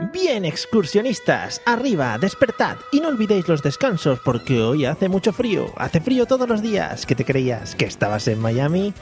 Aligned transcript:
Bien, 0.00 0.44
excursionistas, 0.44 1.60
arriba, 1.66 2.16
despertad 2.18 2.76
y 2.92 3.00
no 3.00 3.08
olvidéis 3.08 3.48
los 3.48 3.64
descansos 3.64 4.20
porque 4.20 4.62
hoy 4.62 4.84
hace 4.84 5.08
mucho 5.08 5.32
frío, 5.32 5.72
hace 5.76 6.00
frío 6.00 6.24
todos 6.24 6.48
los 6.48 6.62
días. 6.62 7.04
¿Qué 7.04 7.16
te 7.16 7.24
creías? 7.24 7.74
¿Que 7.74 7.86
estabas 7.86 8.28
en 8.28 8.38
Miami? 8.38 8.94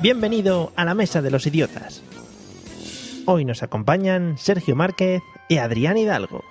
Bienvenido 0.00 0.72
a 0.76 0.84
la 0.84 0.94
Mesa 0.94 1.22
de 1.22 1.32
los 1.32 1.44
Idiotas. 1.44 2.02
Hoy 3.26 3.44
nos 3.44 3.64
acompañan 3.64 4.38
Sergio 4.38 4.76
Márquez 4.76 5.22
y 5.48 5.58
Adrián 5.58 5.98
Hidalgo. 5.98 6.44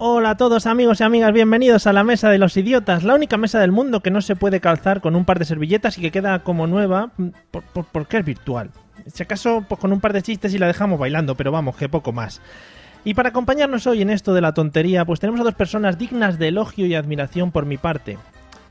Hola 0.00 0.30
a 0.30 0.36
todos 0.36 0.66
amigos 0.66 1.00
y 1.00 1.04
amigas, 1.04 1.32
bienvenidos 1.32 1.86
a 1.88 1.92
la 1.92 2.04
Mesa 2.04 2.30
de 2.30 2.38
los 2.38 2.56
Idiotas, 2.56 3.02
la 3.02 3.14
única 3.14 3.36
mesa 3.36 3.58
del 3.58 3.72
mundo 3.72 4.00
que 4.00 4.12
no 4.12 4.20
se 4.20 4.36
puede 4.36 4.60
calzar 4.60 5.00
con 5.00 5.16
un 5.16 5.24
par 5.24 5.40
de 5.40 5.44
servilletas 5.44 5.98
y 5.98 6.00
que 6.02 6.12
queda 6.12 6.38
como 6.44 6.68
nueva 6.68 7.10
por- 7.50 7.64
por- 7.64 7.84
porque 7.86 8.18
es 8.18 8.24
virtual. 8.24 8.70
Si 9.12 9.22
acaso, 9.24 9.64
pues 9.68 9.80
con 9.80 9.92
un 9.92 10.00
par 10.00 10.12
de 10.12 10.22
chistes 10.22 10.54
y 10.54 10.58
la 10.58 10.68
dejamos 10.68 11.00
bailando, 11.00 11.34
pero 11.34 11.50
vamos, 11.50 11.76
que 11.76 11.88
poco 11.88 12.12
más. 12.12 12.40
Y 13.04 13.14
para 13.14 13.30
acompañarnos 13.30 13.86
hoy 13.88 14.02
en 14.02 14.10
esto 14.10 14.34
de 14.34 14.40
la 14.40 14.54
tontería, 14.54 15.04
pues 15.04 15.18
tenemos 15.18 15.40
a 15.40 15.44
dos 15.44 15.54
personas 15.54 15.98
dignas 15.98 16.38
de 16.38 16.48
elogio 16.48 16.86
y 16.86 16.94
admiración 16.94 17.50
por 17.50 17.66
mi 17.66 17.76
parte. 17.76 18.18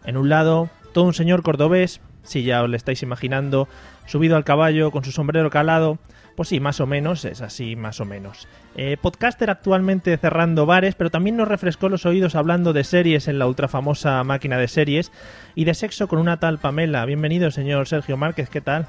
En 0.05 0.16
un 0.16 0.30
lado, 0.30 0.70
todo 0.94 1.03
un 1.05 1.14
señor 1.14 1.44
cordobés, 1.44 2.00
si 2.23 2.44
ya 2.44 2.64
os 2.64 2.70
lo 2.70 2.75
estáis 2.78 3.03
imaginando, 3.03 3.67
subido 4.05 4.38
al 4.38 4.44
caballo 4.45 4.92
con 4.92 5.03
su 5.03 5.11
sombrero 5.11 5.49
calado, 5.49 5.98
pues 6.36 6.49
sí, 6.49 6.59
más 6.59 6.80
o 6.80 6.86
menos, 6.86 7.26
es 7.26 7.42
así, 7.42 7.76
más 7.76 7.99
o 7.99 8.05
menos. 8.05 8.48
Eh, 8.80 8.95
podcaster 9.02 9.49
actualmente 9.49 10.15
cerrando 10.17 10.67
bares, 10.67 10.93
pero 10.93 11.10
también 11.10 11.36
nos 11.36 11.48
refrescó 11.48 11.89
los 11.89 12.05
oídos 12.05 12.36
hablando 12.36 12.73
de 12.73 12.83
series 12.83 13.27
en 13.27 13.39
la 13.39 13.48
ultrafamosa 13.48 14.23
máquina 14.23 14.60
de 14.60 14.67
series 14.67 15.11
y 15.55 15.65
de 15.65 15.73
sexo 15.73 16.08
con 16.08 16.20
una 16.20 16.39
tal 16.39 16.60
Pamela. 16.60 17.04
Bienvenido, 17.05 17.49
señor 17.49 17.88
Sergio 17.88 18.17
Márquez, 18.17 18.49
¿qué 18.52 18.61
tal? 18.61 18.86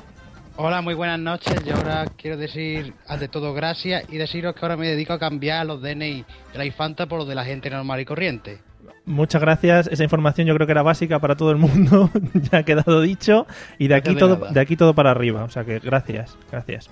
Hola, 0.56 0.82
muy 0.82 0.92
buenas 0.92 1.18
noches. 1.18 1.64
Yo 1.64 1.74
ahora 1.74 2.04
quiero 2.18 2.36
decir 2.36 2.92
ante 3.06 3.28
todo 3.28 3.54
gracias 3.54 4.04
y 4.10 4.18
deciros 4.18 4.54
que 4.54 4.60
ahora 4.60 4.76
me 4.76 4.88
dedico 4.88 5.14
a 5.14 5.18
cambiar 5.18 5.64
los 5.64 5.80
DNI 5.80 6.22
de 6.52 6.58
la 6.58 6.66
infanta 6.66 7.06
por 7.06 7.20
los 7.20 7.28
de 7.28 7.34
la 7.34 7.46
gente 7.46 7.70
normal 7.70 8.00
y 8.00 8.04
corriente. 8.04 8.58
Muchas 9.06 9.40
gracias, 9.40 9.86
esa 9.86 10.04
información 10.04 10.46
yo 10.46 10.54
creo 10.54 10.66
que 10.66 10.72
era 10.72 10.82
básica 10.82 11.18
para 11.18 11.34
todo 11.34 11.50
el 11.50 11.56
mundo, 11.56 12.10
ya 12.34 12.58
ha 12.58 12.62
quedado 12.62 13.00
dicho, 13.00 13.46
y 13.78 13.88
de 13.88 13.94
aquí, 13.94 14.12
de 14.12 14.20
todo, 14.20 14.36
de 14.50 14.60
aquí 14.60 14.76
todo 14.76 14.92
para 14.92 15.12
arriba, 15.12 15.44
o 15.44 15.48
sea 15.48 15.64
que 15.64 15.78
gracias, 15.78 16.36
gracias. 16.52 16.90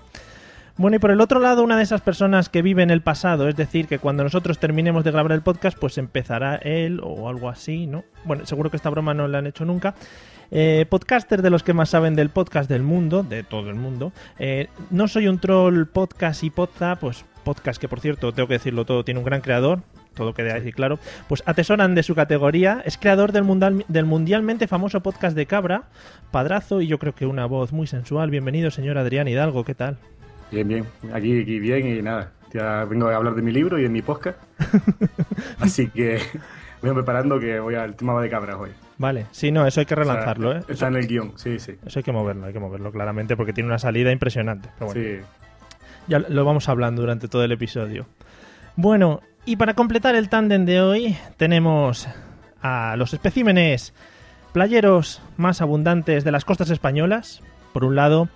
Bueno, 0.78 0.96
y 0.96 0.98
por 0.98 1.10
el 1.10 1.22
otro 1.22 1.40
lado, 1.40 1.62
una 1.62 1.78
de 1.78 1.82
esas 1.82 2.02
personas 2.02 2.50
que 2.50 2.60
vive 2.60 2.82
en 2.82 2.90
el 2.90 3.00
pasado, 3.00 3.48
es 3.48 3.56
decir, 3.56 3.86
que 3.86 3.98
cuando 3.98 4.22
nosotros 4.22 4.58
terminemos 4.58 5.04
de 5.04 5.10
grabar 5.10 5.32
el 5.32 5.40
podcast, 5.40 5.78
pues 5.78 5.96
empezará 5.96 6.56
él 6.56 7.00
o 7.02 7.30
algo 7.30 7.48
así, 7.48 7.86
¿no? 7.86 8.04
Bueno, 8.24 8.44
seguro 8.44 8.70
que 8.70 8.76
esta 8.76 8.90
broma 8.90 9.14
no 9.14 9.26
la 9.26 9.38
han 9.38 9.46
hecho 9.46 9.64
nunca. 9.64 9.94
Eh, 10.50 10.84
podcaster 10.90 11.40
de 11.40 11.48
los 11.48 11.62
que 11.62 11.72
más 11.72 11.88
saben 11.88 12.14
del 12.14 12.28
podcast 12.28 12.68
del 12.68 12.82
mundo, 12.82 13.22
de 13.22 13.42
todo 13.42 13.70
el 13.70 13.76
mundo. 13.76 14.12
Eh, 14.38 14.68
no 14.90 15.08
soy 15.08 15.28
un 15.28 15.38
troll 15.38 15.86
podcast 15.86 16.44
y 16.44 16.50
podza, 16.50 16.96
pues 16.96 17.24
podcast 17.42 17.80
que 17.80 17.88
por 17.88 18.00
cierto, 18.00 18.32
tengo 18.32 18.46
que 18.46 18.54
decirlo 18.54 18.84
todo, 18.84 19.02
tiene 19.02 19.20
un 19.20 19.24
gran 19.24 19.40
creador, 19.40 19.80
todo 20.14 20.34
queda 20.34 20.56
así 20.56 20.72
claro, 20.72 20.98
pues 21.26 21.42
atesoran 21.46 21.94
de 21.94 22.02
su 22.02 22.14
categoría, 22.14 22.82
es 22.84 22.98
creador 22.98 23.32
del, 23.32 23.44
mundial, 23.44 23.84
del 23.88 24.04
mundialmente 24.04 24.66
famoso 24.66 25.00
podcast 25.00 25.34
de 25.36 25.46
Cabra, 25.46 25.84
padrazo 26.32 26.82
y 26.82 26.86
yo 26.86 26.98
creo 26.98 27.14
que 27.14 27.24
una 27.24 27.46
voz 27.46 27.72
muy 27.72 27.86
sensual. 27.86 28.30
Bienvenido, 28.30 28.70
señor 28.70 28.98
Adrián 28.98 29.26
Hidalgo, 29.26 29.64
¿qué 29.64 29.74
tal? 29.74 29.96
Bien, 30.50 30.66
bien. 30.68 30.84
Aquí, 31.12 31.40
aquí 31.42 31.58
bien 31.58 31.86
y 31.86 32.02
nada. 32.02 32.32
Ya 32.52 32.84
vengo 32.84 33.08
a 33.08 33.16
hablar 33.16 33.34
de 33.34 33.42
mi 33.42 33.52
libro 33.52 33.78
y 33.78 33.82
de 33.82 33.88
mi 33.88 34.02
podcast. 34.02 34.38
Así 35.60 35.88
que 35.88 36.20
voy 36.82 36.92
preparando 36.94 37.38
que 37.40 37.58
voy 37.60 37.74
al 37.74 37.94
tema 37.96 38.20
de 38.20 38.30
cabras 38.30 38.56
hoy. 38.56 38.70
Vale, 38.98 39.26
sí, 39.30 39.50
no, 39.50 39.66
eso 39.66 39.80
hay 39.80 39.86
que 39.86 39.94
O 39.94 39.96
sea, 39.96 40.04
relanzarlo, 40.04 40.56
¿eh? 40.56 40.62
Está 40.68 40.88
en 40.88 40.96
el 40.96 41.06
guion, 41.06 41.32
sí, 41.36 41.58
sí. 41.58 41.72
eso 41.84 41.98
hay 41.98 42.02
que 42.02 42.12
moverlo, 42.12 42.46
hay 42.46 42.52
que 42.54 42.58
moverlo 42.60 42.90
claramente 42.92 43.36
porque 43.36 43.52
tiene 43.52 43.68
una 43.68 43.78
salida 43.78 44.10
impresionante. 44.10 44.70
Pero 44.78 44.86
bueno, 44.92 45.02
Sí. 45.02 45.18
ya 46.06 46.20
lo 46.20 46.44
vamos 46.46 46.68
hablando 46.70 47.02
durante 47.02 47.28
todo 47.28 47.44
el 47.44 47.52
episodio. 47.52 48.06
Bueno, 48.76 49.20
y 49.44 49.56
para 49.56 49.74
completar 49.74 50.14
el 50.14 50.28
tándem 50.30 50.64
de 50.64 50.80
hoy 50.80 51.16
tenemos 51.36 52.08
a 52.62 52.94
los 52.96 53.12
especímenes 53.12 53.92
playeros 54.52 55.20
más 55.36 55.60
abundantes 55.60 56.24
de 56.24 56.30
las 56.32 56.44
costas 56.46 56.70
españolas. 56.70 57.42
Por 57.74 57.84
un 57.84 57.96
lado, 57.96 58.28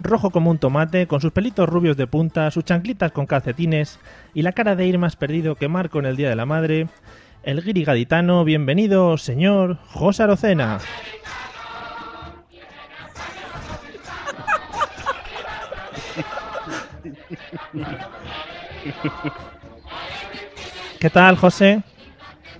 rojo 0.00 0.30
como 0.30 0.50
un 0.50 0.58
tomate, 0.58 1.06
con 1.06 1.20
sus 1.20 1.32
pelitos 1.32 1.68
rubios 1.68 1.96
de 1.96 2.06
punta, 2.06 2.50
sus 2.50 2.64
chanclitas 2.64 3.12
con 3.12 3.26
calcetines 3.26 3.98
y 4.34 4.42
la 4.42 4.52
cara 4.52 4.76
de 4.76 4.86
ir 4.86 4.98
más 4.98 5.16
perdido 5.16 5.54
que 5.54 5.68
Marco 5.68 5.98
en 5.98 6.06
el 6.06 6.16
Día 6.16 6.28
de 6.28 6.36
la 6.36 6.46
Madre. 6.46 6.88
El 7.42 7.62
guiri 7.62 7.84
gaditano, 7.84 8.44
bienvenido, 8.44 9.18
señor 9.18 9.78
José 9.88 10.22
Arocena. 10.22 10.78
¿Qué 21.00 21.10
tal, 21.10 21.36
José? 21.36 21.82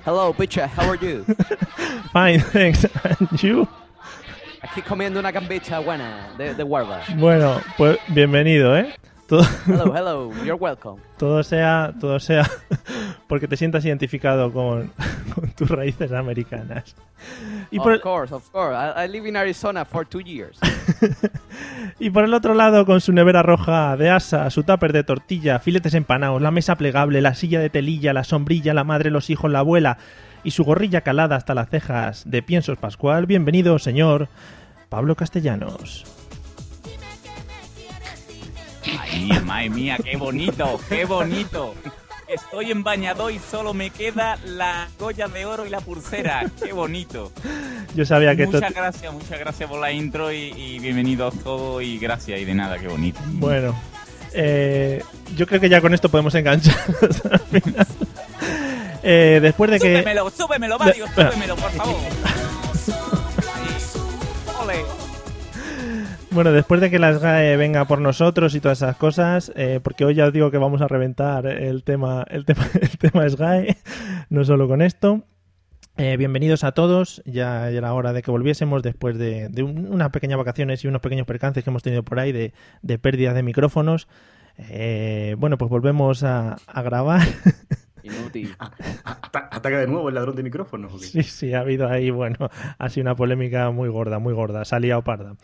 Hello, 0.05 0.35
how 0.77 0.91
are 0.91 0.99
you? 0.99 1.25
Fine, 2.13 2.41
thanks. 2.53 2.85
And 3.05 3.43
you? 3.43 3.67
Aquí 4.65 4.81
comiendo 4.81 5.21
una 5.21 5.31
gambita 5.31 5.79
buena 5.79 6.31
de, 6.39 6.55
de. 6.55 6.63
Bueno, 6.63 7.61
pues 7.77 7.99
bienvenido, 8.09 8.75
¿eh? 8.79 8.95
Todo, 9.29 9.43
Hello, 9.67 9.95
hello, 9.95 10.33
you're 10.43 10.55
welcome. 10.55 11.03
todo 11.19 11.43
sea, 11.43 11.93
todo 12.01 12.19
sea 12.19 12.49
porque 13.29 13.47
te 13.47 13.59
sientas 13.59 13.85
identificado 13.85 14.51
con, 14.55 14.91
con 15.35 15.51
tus 15.51 15.69
raíces 15.69 16.13
americanas. 16.13 16.97
Y 17.71 17.79
por, 17.79 17.89
of 17.89 17.95
el, 17.97 18.01
course, 18.01 18.35
of 18.35 18.51
course. 18.51 18.75
I, 18.75 19.05
I 19.05 19.09
live 19.09 19.29
in 19.29 19.37
Arizona 19.37 19.85
for 19.85 20.07
two 20.07 20.21
years. 20.21 20.59
y 21.99 22.09
por 22.09 22.25
el 22.25 22.33
otro 22.33 22.55
lado, 22.55 22.87
con 22.87 23.03
su 23.03 23.13
nevera 23.13 23.43
roja 23.43 23.99
de 23.99 24.09
asa, 24.09 24.49
su 24.49 24.63
tupper 24.63 24.95
de 24.95 25.05
tortilla, 25.05 25.59
filetes 25.59 25.93
empanados, 25.93 26.41
la 26.41 26.51
mesa 26.51 26.77
plegable, 26.77 27.21
la 27.21 27.35
silla 27.35 27.61
de 27.61 27.69
telilla, 27.69 28.15
la 28.15 28.25
sombrilla, 28.25 28.73
la 28.73 28.85
madre, 28.85 29.11
los 29.11 29.29
hijos, 29.29 29.51
la 29.51 29.59
abuela 29.59 29.99
y 30.45 30.51
su 30.51 30.63
gorrilla 30.65 31.01
calada 31.01 31.37
hasta 31.37 31.55
las 31.55 31.71
cejas 31.71 32.23
de 32.27 32.43
piensos 32.43 32.79
Pascual, 32.79 33.27
bienvenido, 33.27 33.79
señor 33.79 34.29
Pablo 34.89 35.17
Castellanos. 35.17 36.05
Ay, 39.01 39.31
madre 39.45 39.71
mía, 39.71 39.99
qué 40.03 40.17
bonito, 40.17 40.79
qué 40.89 41.05
bonito. 41.05 41.75
Estoy 42.29 42.71
en 42.71 42.83
bañador 42.83 43.33
y 43.33 43.39
solo 43.39 43.75
me 43.75 43.91
queda 43.91 44.39
la 44.45 44.89
joya 44.99 45.29
de 45.29 45.47
oro 45.47 45.67
y 45.67 45.71
la 45.71 45.81
pulsera. 45.81 46.51
Qué 46.63 46.73
bonito. 46.73 47.33
Yo 47.95 48.05
sabía 48.05 48.35
que. 48.37 48.47
Muchas 48.47 48.73
gracias, 48.73 49.13
muchas 49.13 49.39
gracias 49.39 49.69
por 49.69 49.81
la 49.81 49.93
intro 49.93 50.33
y, 50.33 50.53
y 50.57 50.79
bienvenidos 50.79 51.35
todos 51.43 51.83
y 51.83 51.99
gracias 51.99 52.41
y 52.41 52.45
de 52.45 52.55
nada, 52.55 52.79
qué 52.79 52.89
bonito. 52.89 53.21
Bueno, 53.33 53.75
eh, 54.33 55.03
yo 55.37 55.47
creo 55.47 55.61
que 55.61 55.69
ya 55.69 55.81
con 55.81 55.95
esto 55.95 56.09
podemos 56.09 56.35
enganchar 56.35 56.75
final. 57.51 57.87
Eh, 59.07 59.39
después 59.43 59.71
de 59.71 59.79
que... 59.81 59.99
Súbemelo, 59.99 60.31
súbemelo, 60.31 60.79
Mario, 60.79 61.05
De- 61.15 61.31
súbemelo, 61.31 61.57
por 61.57 61.71
favor. 61.73 61.97
Ole. 64.63 64.75
Bueno, 66.31 66.53
después 66.53 66.81
de 66.81 66.91
que 66.91 66.99
la 66.99 67.13
SGAE 67.15 67.57
venga 67.57 67.85
por 67.85 68.01
nosotros 68.01 68.55
y 68.55 68.61
todas 68.61 68.79
esas 68.79 68.97
cosas, 68.97 69.53
eh, 69.57 69.81
porque 69.83 70.05
hoy 70.05 70.15
ya 70.15 70.27
os 70.27 70.33
digo 70.33 70.51
que 70.51 70.59
vamos 70.59 70.81
a 70.81 70.89
reventar 70.89 71.47
el 71.47 71.85
tema, 71.85 72.25
el 72.29 72.45
tema, 72.45 72.67
el 72.81 72.99
tema 72.99 73.29
SGAE, 73.29 73.77
no 74.31 74.45
solo 74.45 74.67
con 74.67 74.83
esto. 74.83 75.23
Eh, 75.97 76.17
bienvenidos 76.17 76.65
a 76.65 76.73
todos, 76.73 77.23
ya 77.25 77.71
era 77.71 77.95
hora 77.95 78.13
de 78.13 78.23
que 78.23 78.33
volviésemos 78.33 78.83
después 78.83 79.17
de, 79.17 79.49
de 79.49 79.63
un- 79.63 79.87
unas 79.93 80.11
pequeñas 80.11 80.39
vacaciones 80.39 80.83
y 80.83 80.89
unos 80.89 81.01
pequeños 81.03 81.25
percances 81.27 81.63
que 81.63 81.71
hemos 81.71 81.85
tenido 81.85 82.03
por 82.03 82.19
ahí 82.19 82.33
de, 82.33 82.53
de 82.83 82.99
pérdidas 82.99 83.35
de 83.37 83.45
micrófonos. 83.45 84.09
Eh, 84.59 85.37
bueno, 85.39 85.57
pues 85.59 85.71
volvemos 85.71 86.23
a, 86.25 86.57
a 86.67 86.83
grabar. 86.83 87.23
Inútil. 88.05 88.55
¿Ataca 89.33 89.79
de 89.79 89.87
nuevo 89.87 90.09
el 90.09 90.15
ladrón 90.15 90.37
de 90.37 90.43
micrófonos? 90.43 91.01
Sí, 91.01 91.23
sí, 91.23 91.55
ha 91.55 91.61
habido 91.61 91.89
ahí, 91.89 92.11
bueno, 92.11 92.51
ha 92.79 92.89
sido 92.91 93.03
una 93.03 93.17
polémica 93.17 93.71
muy 93.71 93.89
gorda, 93.89 94.19
muy 94.19 94.35
gorda, 94.35 94.65
salía 94.65 94.99
o 94.99 95.03
parda. 95.03 95.37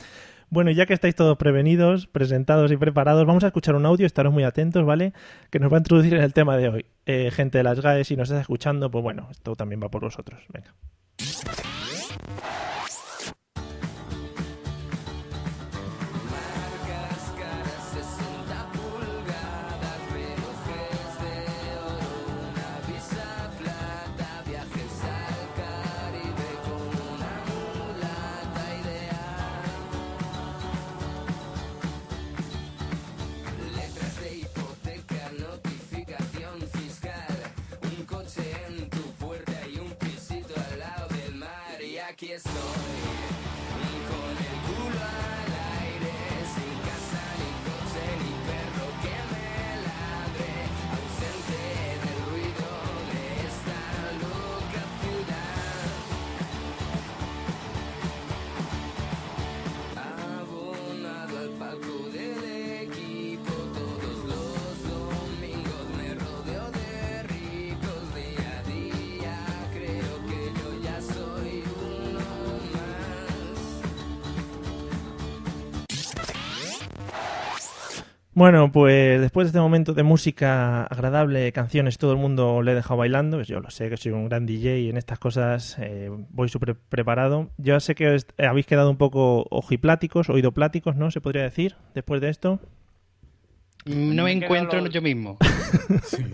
Bueno, 0.51 0.71
ya 0.73 0.85
que 0.85 0.93
estáis 0.93 1.15
todos 1.15 1.39
prevenidos, 1.39 2.07
presentados 2.09 2.71
y 2.73 2.77
preparados, 2.77 3.25
vamos 3.25 3.45
a 3.45 3.47
escuchar 3.47 3.77
un 3.77 3.87
audio, 3.87 4.05
estaros 4.05 4.33
muy 4.33 4.43
atentos, 4.43 4.85
¿vale? 4.85 5.13
Que 5.49 5.61
nos 5.61 5.73
va 5.73 5.77
a 5.77 5.81
introducir 5.81 6.15
en 6.15 6.23
el 6.23 6.35
tema 6.35 6.57
de 6.57 6.69
hoy. 6.69 6.87
Eh, 7.07 7.31
gente 7.33 7.59
de 7.59 7.65
las 7.65 7.81
GAE, 7.81 8.05
si 8.05 8.17
nos 8.17 8.29
estás 8.29 8.43
escuchando, 8.43 8.91
pues 8.91 9.03
bueno, 9.03 9.29
esto 9.31 9.55
también 9.57 9.81
va 9.83 9.89
por 9.89 10.03
vosotros. 10.03 10.41
Venga. 10.53 10.75
Bueno, 78.41 78.73
pues 78.73 79.21
después 79.21 79.45
de 79.45 79.49
este 79.51 79.61
momento 79.61 79.93
de 79.93 80.03
música 80.03 80.85
agradable, 80.85 81.53
canciones, 81.53 81.99
todo 81.99 82.13
el 82.13 82.17
mundo 82.17 82.63
le 82.63 82.73
he 82.73 82.75
dejado 82.75 82.97
bailando. 82.97 83.37
Pues 83.37 83.49
yo 83.49 83.61
lo 83.61 83.69
sé, 83.69 83.91
que 83.91 83.99
soy 83.99 84.13
un 84.13 84.31
gran 84.31 84.47
DJ 84.47 84.79
y 84.79 84.89
en 84.89 84.97
estas 84.97 85.19
cosas 85.19 85.77
eh, 85.79 86.11
voy 86.31 86.49
súper 86.49 86.75
preparado. 86.75 87.51
Yo 87.59 87.79
sé 87.81 87.95
que 87.95 88.09
os- 88.09 88.27
eh, 88.39 88.47
habéis 88.47 88.65
quedado 88.65 88.89
un 88.89 88.97
poco 88.97 89.47
ojipláticos, 89.51 90.31
oídopláticos, 90.31 90.97
¿no? 90.97 91.11
Se 91.11 91.21
podría 91.21 91.43
decir, 91.43 91.77
después 91.95 92.23
de 92.23 92.31
esto. 92.31 92.61
No 93.85 94.25
me 94.25 94.33
encuentro 94.33 94.87
yo 94.87 95.03
mismo. 95.03 95.37
Sí, 96.05 96.25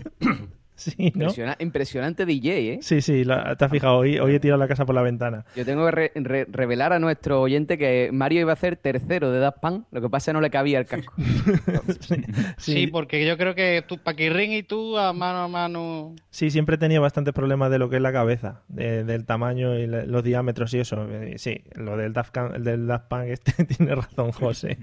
¿no? 0.97 1.03
Impresiona- 1.03 1.55
impresionante 1.59 2.25
DJ, 2.25 2.73
¿eh? 2.73 2.79
Sí, 2.81 3.01
sí, 3.01 3.23
la- 3.23 3.55
te 3.55 3.65
has 3.65 3.71
fijado, 3.71 3.97
hoy, 3.97 4.19
hoy 4.19 4.35
he 4.35 4.39
tirado 4.39 4.59
la 4.59 4.67
casa 4.67 4.85
por 4.85 4.95
la 4.95 5.01
ventana. 5.01 5.45
Yo 5.55 5.65
tengo 5.65 5.85
que 5.85 5.91
re- 5.91 6.11
re- 6.15 6.45
revelar 6.49 6.93
a 6.93 6.99
nuestro 6.99 7.41
oyente 7.41 7.77
que 7.77 8.09
Mario 8.13 8.41
iba 8.41 8.53
a 8.53 8.55
ser 8.55 8.75
tercero 8.77 9.31
de 9.31 9.39
Daft 9.39 9.59
Punk, 9.59 9.85
lo 9.91 10.01
que 10.01 10.09
pasa 10.09 10.23
es 10.23 10.33
que 10.33 10.33
no 10.33 10.41
le 10.41 10.49
cabía 10.49 10.79
el 10.79 10.85
casco. 10.85 11.13
Sí, 11.99 12.23
Sí, 12.57 12.87
porque 12.87 13.25
yo 13.25 13.37
creo 13.37 13.55
que 13.55 13.83
tú, 13.87 13.97
Paquirrín 13.97 14.51
y 14.53 14.63
tú, 14.63 14.97
a 14.97 15.13
mano 15.13 15.39
a 15.39 15.47
mano. 15.47 16.15
Sí, 16.29 16.51
siempre 16.51 16.75
he 16.75 16.77
tenido 16.77 17.01
bastantes 17.01 17.33
problemas 17.33 17.71
de 17.71 17.79
lo 17.79 17.89
que 17.89 17.97
es 17.97 18.01
la 18.01 18.11
cabeza, 18.13 18.61
de- 18.67 19.03
del 19.03 19.25
tamaño 19.25 19.77
y 19.77 19.87
la- 19.87 20.05
los 20.05 20.23
diámetros 20.23 20.73
y 20.73 20.79
eso. 20.79 21.07
Eh, 21.09 21.35
Sí, 21.37 21.61
lo 21.75 21.97
del 21.97 22.13
Daft, 22.13 22.31
Can- 22.31 22.55
el 22.55 22.63
del 22.63 22.87
Daft 22.87 23.07
Punk 23.07 23.23
este 23.27 23.51
tiene 23.65 23.95
razón, 23.95 24.31
José. 24.31 24.77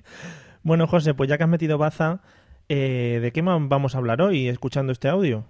Bueno, 0.62 0.86
José, 0.86 1.14
pues 1.14 1.28
ya 1.28 1.36
que 1.38 1.44
has 1.44 1.48
metido 1.50 1.78
baza, 1.78 2.20
eh, 2.68 3.18
¿de 3.22 3.32
qué 3.32 3.42
más 3.42 3.60
vamos 3.68 3.94
a 3.94 3.98
hablar 3.98 4.22
hoy 4.22 4.48
escuchando 4.48 4.92
este 4.92 5.08
audio? 5.08 5.44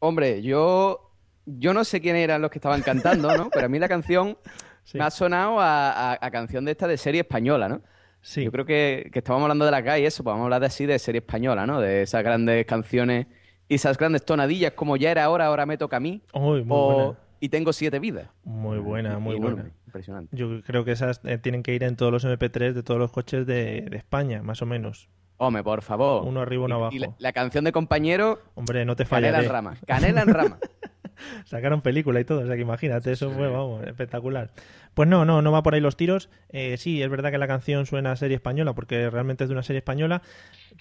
Hombre, 0.00 0.42
yo, 0.42 1.12
yo 1.46 1.72
no 1.74 1.84
sé 1.84 2.00
quiénes 2.00 2.24
eran 2.24 2.42
los 2.42 2.50
que 2.50 2.58
estaban 2.58 2.82
cantando, 2.82 3.36
¿no? 3.36 3.50
Pero 3.50 3.66
a 3.66 3.68
mí 3.68 3.78
la 3.78 3.88
canción 3.88 4.36
Sí, 4.84 4.98
me 4.98 5.04
ha 5.04 5.10
sonado 5.10 5.60
a, 5.60 6.12
a- 6.12 6.18
a 6.20 6.30
canción 6.30 6.64
de 6.64 6.72
esta 6.72 6.88
de 6.88 6.96
serie 6.96 7.20
española, 7.20 7.68
¿no? 7.68 7.82
sí. 8.22 8.44
Yo 8.44 8.50
creo 8.50 8.64
que, 8.66 9.08
que 9.12 9.18
estábamos 9.20 9.44
hablando 9.44 9.64
de 9.66 9.70
la 9.70 9.82
calle 9.84 10.02
y 10.02 10.06
eso, 10.06 10.24
pues 10.24 10.32
vamos 10.32 10.42
a 10.42 10.46
hablar 10.46 10.60
de 10.60 10.66
así 10.66 10.84
de 10.86 10.98
serie 10.98 11.20
española, 11.20 11.66
¿no? 11.66 11.80
De 11.80 12.02
esas 12.02 12.22
grandes 12.24 12.64
canciones 12.66 13.26
y 13.68 13.74
esas 13.76 13.96
grandes 13.98 14.24
tonadillas 14.24 14.72
como 14.72 14.96
ya 14.96 15.10
era 15.10 15.28
hora, 15.30 15.46
ahora 15.46 15.64
me 15.66 15.76
toca 15.78 15.98
a 15.98 16.00
mí. 16.00 16.22
Uy, 16.32 16.64
muy 16.64 16.76
o 16.76 16.94
buena. 16.94 17.18
y 17.40 17.48
tengo 17.50 17.72
siete 17.72 17.98
vidas. 18.00 18.28
Muy 18.42 18.78
buena, 18.78 19.18
muy 19.18 19.36
buena. 19.36 19.70
Impresionante. 19.86 20.34
Yo 20.36 20.62
creo 20.62 20.84
que 20.84 20.92
esas 20.92 21.20
eh, 21.24 21.38
tienen 21.38 21.62
que 21.62 21.74
ir 21.74 21.82
en 21.84 21.96
todos 21.96 22.10
los 22.10 22.24
MP3 22.24 22.72
de 22.72 22.82
todos 22.82 22.98
los 22.98 23.12
coches 23.12 23.46
de, 23.46 23.82
de 23.82 23.96
España, 23.96 24.42
más 24.42 24.60
o 24.62 24.66
menos. 24.66 25.08
Hombre, 25.42 25.62
por 25.64 25.80
favor. 25.82 26.26
Uno 26.26 26.40
arriba, 26.42 26.64
uno 26.66 26.88
Y- 26.92 26.96
y 26.96 26.98
la, 26.98 27.06
abajo. 27.06 27.16
la 27.18 27.32
canción 27.32 27.64
de 27.64 27.72
compañero, 27.72 28.40
Hombre, 28.54 28.84
no 28.84 28.94
te 28.94 29.04
Canela 29.06 29.28
fallaré. 29.28 29.46
en 29.46 29.52
rama. 29.52 29.74
Canela 29.86 30.22
en 30.22 30.28
rama. 30.34 30.58
Sacaron 31.44 31.82
película 31.82 32.18
y 32.20 32.24
todo, 32.24 32.40
o 32.40 32.46
sea 32.46 32.56
que 32.56 32.62
imagínate, 32.62 33.12
eso 33.12 33.30
fue, 33.30 33.48
vamos, 33.48 33.86
espectacular. 33.86 34.50
Pues 34.94 35.08
no, 35.08 35.24
no, 35.24 35.42
no 35.42 35.52
va 35.52 35.62
por 35.62 35.74
ahí 35.74 35.80
los 35.80 35.96
tiros. 35.96 36.30
Eh, 36.48 36.76
sí, 36.78 37.02
es 37.02 37.08
verdad 37.10 37.30
que 37.30 37.38
la 37.38 37.46
canción 37.46 37.84
suena 37.86 38.12
a 38.12 38.16
serie 38.16 38.36
española, 38.36 38.74
porque 38.74 39.08
realmente 39.10 39.44
es 39.44 39.48
de 39.48 39.54
una 39.54 39.62
serie 39.62 39.78
española, 39.78 40.22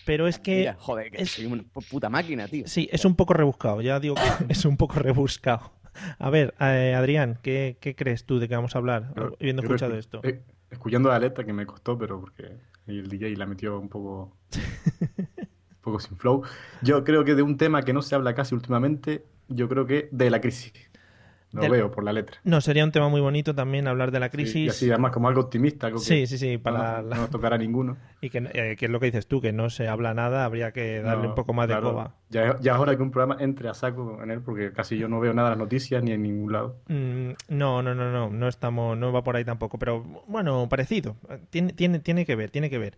pero 0.05 0.27
es 0.27 0.39
que... 0.39 0.57
Mira, 0.59 0.75
joder, 0.79 1.11
que 1.11 1.21
es- 1.23 1.31
soy 1.31 1.45
una 1.45 1.63
pu- 1.63 1.87
puta 1.89 2.09
máquina, 2.09 2.47
tío. 2.47 2.63
Sí, 2.67 2.89
es 2.91 3.03
un 3.05 3.15
poco 3.15 3.33
rebuscado, 3.33 3.81
ya 3.81 3.99
digo 3.99 4.15
que 4.15 4.21
es 4.53 4.63
un 4.65 4.77
poco 4.77 4.95
rebuscado. 4.99 5.71
A 6.19 6.29
ver, 6.29 6.53
eh, 6.61 6.93
Adrián, 6.97 7.37
¿qué, 7.41 7.77
qué 7.81 7.95
crees 7.95 8.25
tú 8.25 8.39
de 8.39 8.47
qué 8.47 8.55
vamos 8.55 8.75
a 8.75 8.79
hablar, 8.79 9.13
habiendo 9.39 9.61
escuchado 9.61 9.91
que- 9.93 9.99
esto? 9.99 10.21
eh, 10.23 10.41
escuchando 10.71 11.09
la 11.09 11.19
letra 11.19 11.43
que 11.43 11.51
me 11.53 11.65
costó, 11.65 11.97
pero 11.97 12.19
porque 12.21 12.49
ahí 12.89 12.99
el 12.99 13.09
DJ 13.09 13.35
la 13.37 13.45
metió 13.45 13.79
un 13.79 13.89
poco, 13.89 14.37
un 15.17 15.81
poco 15.81 15.99
sin 15.99 16.17
flow. 16.17 16.43
Yo 16.81 17.03
creo 17.03 17.23
que 17.23 17.35
de 17.35 17.41
un 17.41 17.57
tema 17.57 17.83
que 17.83 17.93
no 17.93 18.01
se 18.01 18.15
habla 18.15 18.35
casi 18.35 18.55
últimamente, 18.55 19.25
yo 19.47 19.69
creo 19.69 19.85
que 19.85 20.09
de 20.11 20.29
la 20.29 20.41
crisis. 20.41 20.73
Lo 21.51 21.61
Del- 21.61 21.71
veo 21.71 21.89
por 21.91 22.03
la 22.03 22.13
letra. 22.13 22.37
No, 22.43 22.61
sería 22.61 22.83
un 22.83 22.91
tema 22.91 23.09
muy 23.09 23.21
bonito 23.21 23.55
también 23.55 23.87
hablar 23.87 24.11
de 24.11 24.19
la 24.19 24.27
Sí, 24.27 24.31
crisis. 24.31 24.55
y 24.55 24.69
así 24.69 24.89
además 24.91 25.11
como 25.11 25.27
algo 25.29 25.41
optimista, 25.41 25.87
algo 25.87 25.97
que 25.99 26.05
Sí, 26.05 26.27
sí, 26.27 26.37
sí, 26.37 26.57
para 26.59 26.77
no, 27.01 27.09
la- 27.09 27.15
no 27.15 27.21
nos 27.23 27.29
tocará 27.31 27.55
a 27.55 27.59
ninguno. 27.59 27.97
Y 28.21 28.29
que, 28.29 28.37
eh, 28.53 28.75
que 28.77 28.85
es 28.85 28.91
lo 28.91 28.99
que 28.99 29.07
dices 29.07 29.27
tú, 29.27 29.41
que 29.41 29.51
no 29.53 29.69
se 29.69 29.87
habla 29.87 30.13
nada, 30.13 30.45
habría 30.45 30.71
que 30.73 31.01
darle 31.01 31.23
No, 31.23 31.29
un 31.29 31.35
poco 31.35 31.53
más 31.53 31.67
de 31.69 31.79
coba. 31.79 32.13
Ya, 32.29 32.59
ya 32.59 32.73
es 32.73 32.77
hora 32.79 32.95
que 32.95 33.01
un 33.01 33.11
programa 33.11 33.37
entre 33.41 33.67
a 33.69 33.73
saco 33.73 34.19
en 34.21 34.29
él, 34.29 34.41
porque 34.41 34.71
casi 34.73 34.97
yo 34.97 35.07
no 35.07 35.19
veo 35.19 35.33
nada 35.33 35.47
en 35.47 35.51
las 35.53 35.59
noticias 35.59 36.03
ni 36.03 36.11
en 36.11 36.21
ningún 36.21 36.51
lado. 36.51 36.75
Mm, 36.87 37.29
no, 37.47 37.81
no, 37.81 37.95
no, 37.95 38.11
no, 38.11 38.29
no 38.29 38.47
estamos, 38.47 38.97
no 38.97 39.11
va 39.13 39.23
por 39.23 39.35
ahí 39.37 39.45
tampoco, 39.45 39.79
pero 39.79 40.03
bueno, 40.27 40.67
parecido. 40.69 41.15
Tiene, 41.49 41.73
tiene, 41.73 41.99
tiene 41.99 42.25
que 42.25 42.35
ver, 42.35 42.51
tiene 42.51 42.69
que 42.69 42.77
ver. 42.77 42.95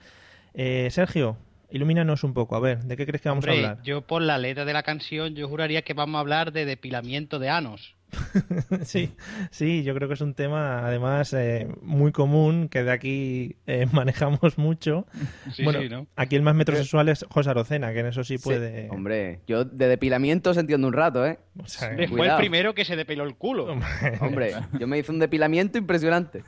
Eh, 0.55 0.89
Sergio, 0.91 1.37
ilumínanos 1.69 2.23
un 2.25 2.33
poco, 2.33 2.55
a 2.55 2.59
ver, 2.59 2.79
¿de 2.83 2.97
qué 2.97 3.05
crees 3.05 3.21
que 3.21 3.29
vamos 3.29 3.45
Hombre, 3.45 3.63
a 3.65 3.69
hablar? 3.69 3.83
yo 3.83 4.01
por 4.01 4.21
la 4.23 4.37
letra 4.39 4.65
de 4.65 4.73
la 4.73 4.83
canción, 4.83 5.35
yo 5.35 5.47
juraría 5.47 5.83
que 5.83 5.93
vamos 5.93 6.17
a 6.17 6.19
hablar 6.21 6.51
de 6.51 6.65
depilamiento 6.65 7.39
de 7.39 7.49
anos. 7.49 7.95
sí, 8.83 9.13
sí, 9.49 9.83
yo 9.83 9.93
creo 9.93 10.07
que 10.07 10.13
es 10.15 10.21
un 10.21 10.33
tema 10.33 10.85
además 10.85 11.33
eh, 11.33 11.67
muy 11.81 12.11
común 12.11 12.69
que 12.69 12.83
de 12.83 12.91
aquí 12.91 13.55
eh, 13.67 13.85
manejamos 13.91 14.57
mucho. 14.57 15.05
Sí, 15.53 15.63
bueno, 15.63 15.81
sí, 15.81 15.89
¿no? 15.89 16.07
aquí 16.15 16.35
el 16.35 16.41
más 16.41 16.55
metrosexual 16.55 17.09
es 17.09 17.25
José 17.29 17.49
Arocena, 17.49 17.93
que 17.93 17.99
en 17.99 18.07
eso 18.07 18.23
sí 18.23 18.37
Sí, 18.37 18.43
puede. 18.43 18.89
Hombre, 18.89 19.41
yo 19.47 19.65
de 19.65 19.87
depilamiento 19.87 20.53
se 20.53 20.59
entiende 20.61 20.87
un 20.87 20.93
rato, 20.93 21.25
¿eh? 21.25 21.39
o 21.61 21.67
sea, 21.67 21.89
Hombre, 21.89 22.07
fue 22.07 22.17
cuidado. 22.19 22.39
el 22.39 22.41
primero 22.43 22.73
que 22.73 22.85
se 22.85 22.95
depiló 22.95 23.23
el 23.23 23.35
culo. 23.35 23.67
Hombre, 24.21 24.53
yo 24.79 24.87
me 24.87 24.97
hice 24.97 25.11
un 25.11 25.19
depilamiento 25.19 25.77
impresionante. 25.77 26.43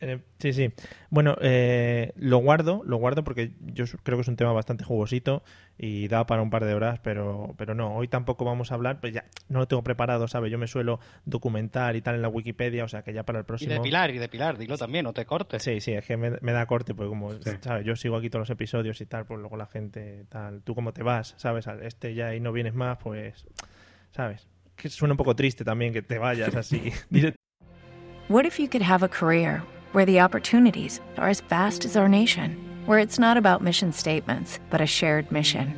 Eh, 0.00 0.18
sí, 0.38 0.52
sí. 0.52 0.72
Bueno, 1.10 1.36
eh, 1.40 2.12
lo 2.16 2.38
guardo, 2.38 2.82
lo 2.84 2.96
guardo 2.96 3.24
porque 3.24 3.52
yo 3.60 3.84
creo 4.02 4.18
que 4.18 4.22
es 4.22 4.28
un 4.28 4.36
tema 4.36 4.52
bastante 4.52 4.84
jugosito 4.84 5.42
y 5.78 6.08
da 6.08 6.26
para 6.26 6.42
un 6.42 6.50
par 6.50 6.64
de 6.64 6.74
horas, 6.74 7.00
pero, 7.02 7.54
pero 7.56 7.74
no, 7.74 7.94
hoy 7.96 8.08
tampoco 8.08 8.44
vamos 8.44 8.70
a 8.70 8.74
hablar, 8.74 9.00
pues 9.00 9.12
ya 9.12 9.24
no 9.48 9.58
lo 9.58 9.68
tengo 9.68 9.82
preparado, 9.82 10.28
¿sabes? 10.28 10.50
Yo 10.52 10.58
me 10.58 10.66
suelo 10.66 10.93
documentar 11.24 11.96
y 11.96 12.02
tal 12.02 12.14
en 12.16 12.22
la 12.22 12.28
Wikipedia, 12.28 12.84
o 12.84 12.88
sea 12.88 13.02
que 13.02 13.12
ya 13.12 13.22
para 13.24 13.38
el 13.40 13.44
Y 13.44 13.46
próximo... 13.46 13.72
depilar, 13.74 14.10
y 14.10 14.18
depilar, 14.18 14.58
dilo 14.58 14.76
también, 14.78 15.04
no 15.04 15.12
te 15.12 15.24
cortes. 15.26 15.62
Sí, 15.62 15.80
sí, 15.80 15.92
es 15.92 16.04
que 16.06 16.16
me, 16.16 16.32
me 16.40 16.52
da 16.52 16.66
corte, 16.66 16.94
porque 16.94 17.08
como, 17.08 17.32
Sí. 17.32 17.50
¿sabes? 17.60 17.84
Yo 17.84 17.96
sigo 17.96 18.16
aquí 18.16 18.30
todos 18.30 18.42
los 18.48 18.50
episodios 18.50 19.00
y 19.00 19.06
tal, 19.06 19.26
pues 19.26 19.40
luego 19.40 19.56
la 19.56 19.66
gente 19.66 20.24
tal, 20.28 20.62
tú 20.62 20.74
cómo 20.74 20.92
te 20.92 21.02
vas, 21.02 21.34
¿sabes? 21.36 21.66
Este 21.82 22.14
ya 22.14 22.34
y 22.34 22.40
no 22.40 22.52
vienes 22.52 22.74
más, 22.74 22.98
pues, 22.98 23.46
¿sabes? 24.10 24.46
que 24.76 24.88
suena 24.88 25.12
un 25.12 25.16
poco 25.18 25.36
triste 25.36 25.64
también 25.64 25.92
que 25.92 26.02
te 26.02 26.18
vayas 26.18 26.52
así. 26.56 26.92
What 28.28 28.44
if 28.44 28.58
you 28.58 28.68
could 28.68 28.82
have 28.82 29.04
a 29.04 29.08
career 29.08 29.62
where 29.92 30.04
the 30.04 30.20
opportunities 30.20 31.00
are 31.16 31.28
as 31.30 31.40
vast 31.48 31.84
as 31.84 31.96
our 31.96 32.08
nation, 32.08 32.56
where 32.86 32.98
it's 33.00 33.18
not 33.18 33.36
about 33.36 33.62
mission 33.62 33.92
statements, 33.92 34.58
but 34.70 34.80
a 34.80 34.86
shared 34.86 35.30
mission? 35.30 35.72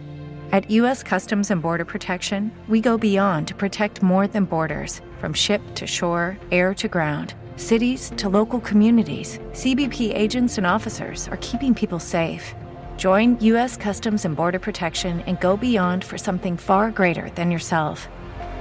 At 0.52 0.70
U.S. 0.70 1.02
Customs 1.02 1.50
and 1.50 1.60
Border 1.60 1.84
Protection, 1.84 2.52
we 2.68 2.80
go 2.80 2.96
beyond 2.96 3.48
to 3.48 3.54
protect 3.54 4.00
more 4.00 4.28
than 4.28 4.44
borders 4.44 5.00
from 5.18 5.32
ship 5.34 5.60
to 5.74 5.88
shore, 5.88 6.38
air 6.52 6.72
to 6.74 6.86
ground. 6.86 7.34
Cities 7.56 8.12
to 8.16 8.28
local 8.28 8.60
communities, 8.60 9.40
CBP 9.52 10.14
agents 10.14 10.56
and 10.56 10.64
officers 10.64 11.26
are 11.28 11.36
keeping 11.38 11.74
people 11.74 11.98
safe. 11.98 12.54
Join 12.96 13.36
U.S. 13.40 13.76
Customs 13.76 14.24
and 14.24 14.36
Border 14.36 14.60
Protection 14.60 15.20
and 15.22 15.40
go 15.40 15.56
beyond 15.56 16.04
for 16.04 16.16
something 16.16 16.56
far 16.56 16.92
greater 16.92 17.28
than 17.30 17.50
yourself. 17.50 18.06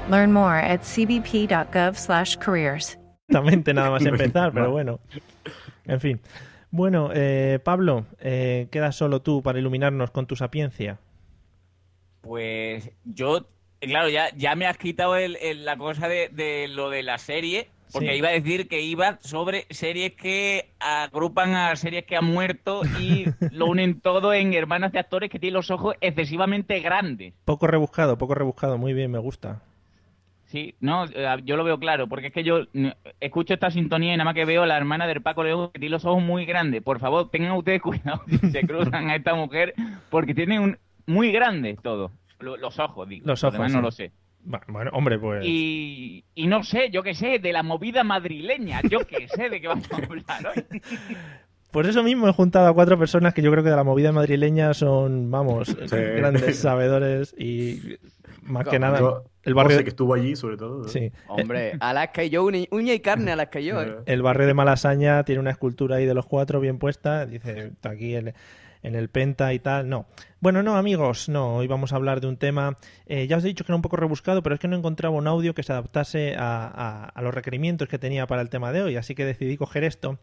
Learn 0.10 0.34
more 0.34 0.56
at 0.56 0.82
cbp.gov/careers. 0.82 2.98
Exactamente, 3.28 3.74
nada 3.76 3.92
más 3.92 4.04
empezar, 4.06 4.54
pero 4.54 4.72
bueno. 4.72 5.00
En 5.86 6.00
fin. 6.00 6.20
Bueno, 6.72 7.10
eh, 7.14 7.60
Pablo, 7.64 8.06
eh, 8.20 8.68
quedas 8.72 8.96
solo 8.96 9.22
tú 9.22 9.42
para 9.42 9.60
iluminarnos 9.60 10.12
con 10.12 10.26
tu 10.26 10.36
sapiencia. 10.36 11.00
Pues 12.26 12.90
yo, 13.04 13.46
claro, 13.80 14.10
ya, 14.10 14.30
ya 14.36 14.56
me 14.56 14.66
has 14.66 14.78
quitado 14.80 15.16
el- 15.16 15.38
el- 15.38 15.64
la 15.64 15.78
cosa 15.78 16.08
de, 16.08 16.30
de 16.30 16.68
lo 16.68 16.90
de 16.90 17.04
la 17.04 17.20
serie, 17.20 17.68
porque 17.94 18.10
Sí. 18.10 18.16
iba 18.16 18.30
a 18.30 18.32
decir 18.32 18.68
que 18.68 18.82
iba 18.82 19.20
sobre 19.22 19.68
series 19.70 20.14
que 20.14 20.72
agrupan 20.80 21.54
a 21.54 21.76
series 21.76 22.04
que 22.06 22.16
han 22.18 22.26
muerto 22.26 22.82
y 23.00 23.26
lo 23.52 23.68
unen 23.68 24.02
todo 24.02 24.34
en 24.34 24.56
hermanas 24.56 24.92
de 24.92 24.98
actores 25.00 25.30
que 25.30 25.38
tienen 25.40 25.54
los 25.54 25.70
ojos 25.70 25.96
excesivamente 26.02 26.80
grandes. 26.80 27.34
Poco 27.46 27.68
rebuscado, 27.68 28.18
poco 28.18 28.34
rebuscado, 28.34 28.80
muy 28.80 28.94
bien, 28.94 29.12
me 29.12 29.20
gusta. 29.20 29.62
Sí, 30.48 30.74
no, 30.80 31.06
eh, 31.06 31.28
yo 31.44 31.58
lo 31.58 31.64
veo 31.64 31.80
claro, 31.80 32.08
porque 32.08 32.28
es 32.28 32.34
que 32.34 32.44
yo 32.44 32.62
escucho 33.20 33.54
esta 33.54 33.70
sintonía 33.72 34.14
y 34.14 34.18
nada 34.18 34.26
más 34.26 34.36
que 34.36 34.46
veo 34.46 34.64
a 34.64 34.68
la 34.68 34.78
hermana 34.78 35.06
del 35.06 35.22
Paco 35.22 35.44
León 35.44 35.70
que 35.74 35.80
tiene 35.80 35.92
los 35.92 36.06
ojos 36.06 36.24
muy 36.24 36.46
grandes. 36.46 36.82
Por 36.82 37.00
favor, 37.00 37.30
tengan 37.30 37.52
ustedes 37.54 37.82
cuidado 37.84 38.22
si 38.28 38.38
se 38.52 38.62
cruzan 38.66 39.10
a 39.10 39.16
esta 39.16 39.36
mujer, 39.36 39.74
porque 40.10 40.34
tiene 40.34 40.60
un 40.60 40.78
muy 41.08 41.32
grandes 41.32 41.78
todo. 41.82 42.12
Lo- 42.40 42.58
Los 42.58 42.80
ojos, 42.80 43.08
digo. 43.08 43.26
Los 43.28 43.42
Lo 43.44 43.50
ojos, 43.50 43.72
no 43.72 43.82
lo 43.82 43.92
sé. 43.92 44.12
Bueno, 44.68 44.92
hombre, 44.94 45.18
pues. 45.18 45.44
Y, 45.44 46.24
y 46.36 46.46
no 46.48 46.64
sé, 46.64 46.92
yo 46.92 47.02
qué 47.02 47.16
sé, 47.16 47.40
de 47.40 47.52
la 47.52 47.64
movida 47.64 48.04
madrileña, 48.04 48.82
yo 48.90 49.00
qué 49.08 49.28
sé 49.28 49.50
de 49.50 49.60
qué 49.60 49.68
vamos 49.68 49.92
a 49.92 49.96
hablar 49.98 50.54
hoy. 50.56 50.82
Por 51.72 51.86
eso 51.88 52.04
mismo 52.04 52.30
he 52.30 52.32
juntado 52.32 52.68
a 52.68 52.74
cuatro 52.74 52.98
personas 52.98 53.34
que 53.34 53.42
yo 53.42 53.52
creo 53.52 53.64
que 53.64 53.70
de 53.70 53.76
la 53.76 53.84
movida 53.84 54.12
madrileña 54.14 54.74
son, 54.74 55.30
vamos, 55.30 55.76
grandes 55.92 56.60
sabedores 56.60 57.36
y 57.38 57.98
más 58.44 58.66
que 58.68 58.80
nada 58.80 59.00
Yo- 59.00 59.24
el 59.44 59.54
barrio 59.56 59.84
que 59.84 59.90
estuvo 59.90 60.14
allí, 60.14 60.36
sobre 60.36 60.58
todo. 60.58 60.88
sí, 60.88 61.12
Hombre, 61.28 61.74
Alaska 61.80 62.24
y 62.24 62.30
yo, 62.30 62.44
uña, 62.46 62.94
y 62.94 63.00
carne 63.00 63.32
Alaska 63.32 63.60
y 63.60 63.66
yo, 63.66 63.82
¿eh? 63.82 63.96
el 64.06 64.22
barrio 64.22 64.48
de 64.48 64.54
Malasaña 64.54 65.24
tiene 65.24 65.42
una 65.42 65.52
escultura 65.52 65.98
ahí 65.98 66.06
de 66.06 66.14
los 66.14 66.26
cuatro 66.26 66.60
bien 66.60 66.78
puesta, 66.80 67.26
dice 67.26 67.68
está 67.74 67.90
aquí 67.92 68.14
el- 68.16 68.34
en 68.86 68.96
el 68.96 69.10
Penta 69.10 69.54
y 69.54 69.60
tal, 69.60 69.90
no. 69.90 70.06
Bueno, 70.40 70.62
no, 70.64 70.78
amigos, 70.78 71.28
no, 71.30 71.56
hoy 71.56 71.68
vamos 71.68 71.92
a 71.92 71.96
hablar 71.96 72.22
de 72.22 72.28
un 72.28 72.38
tema, 72.38 72.78
eh, 73.08 73.26
ya 73.28 73.38
os 73.38 73.44
he 73.44 73.48
dicho 73.48 73.64
que 73.66 73.72
era 73.72 73.76
un 73.76 73.82
poco 73.82 73.96
rebuscado, 73.98 74.44
pero 74.44 74.56
es 74.56 74.62
que 74.62 74.68
no 74.68 74.76
encontraba 74.78 75.16
un 75.16 75.28
audio 75.28 75.54
que 75.56 75.64
se 75.64 75.72
adaptase 75.74 76.36
a, 76.38 76.66
a- 76.68 77.06
a 77.06 77.22
los 77.22 77.34
requerimientos 77.34 77.88
que 77.88 77.98
tenía 78.00 78.28
para 78.28 78.42
el 78.42 78.50
tema 78.50 78.72
de 78.72 78.84
hoy, 78.84 78.96
así 78.96 79.16
que 79.16 79.26
decidí 79.26 79.58
coger 79.58 79.84
esto. 79.84 80.20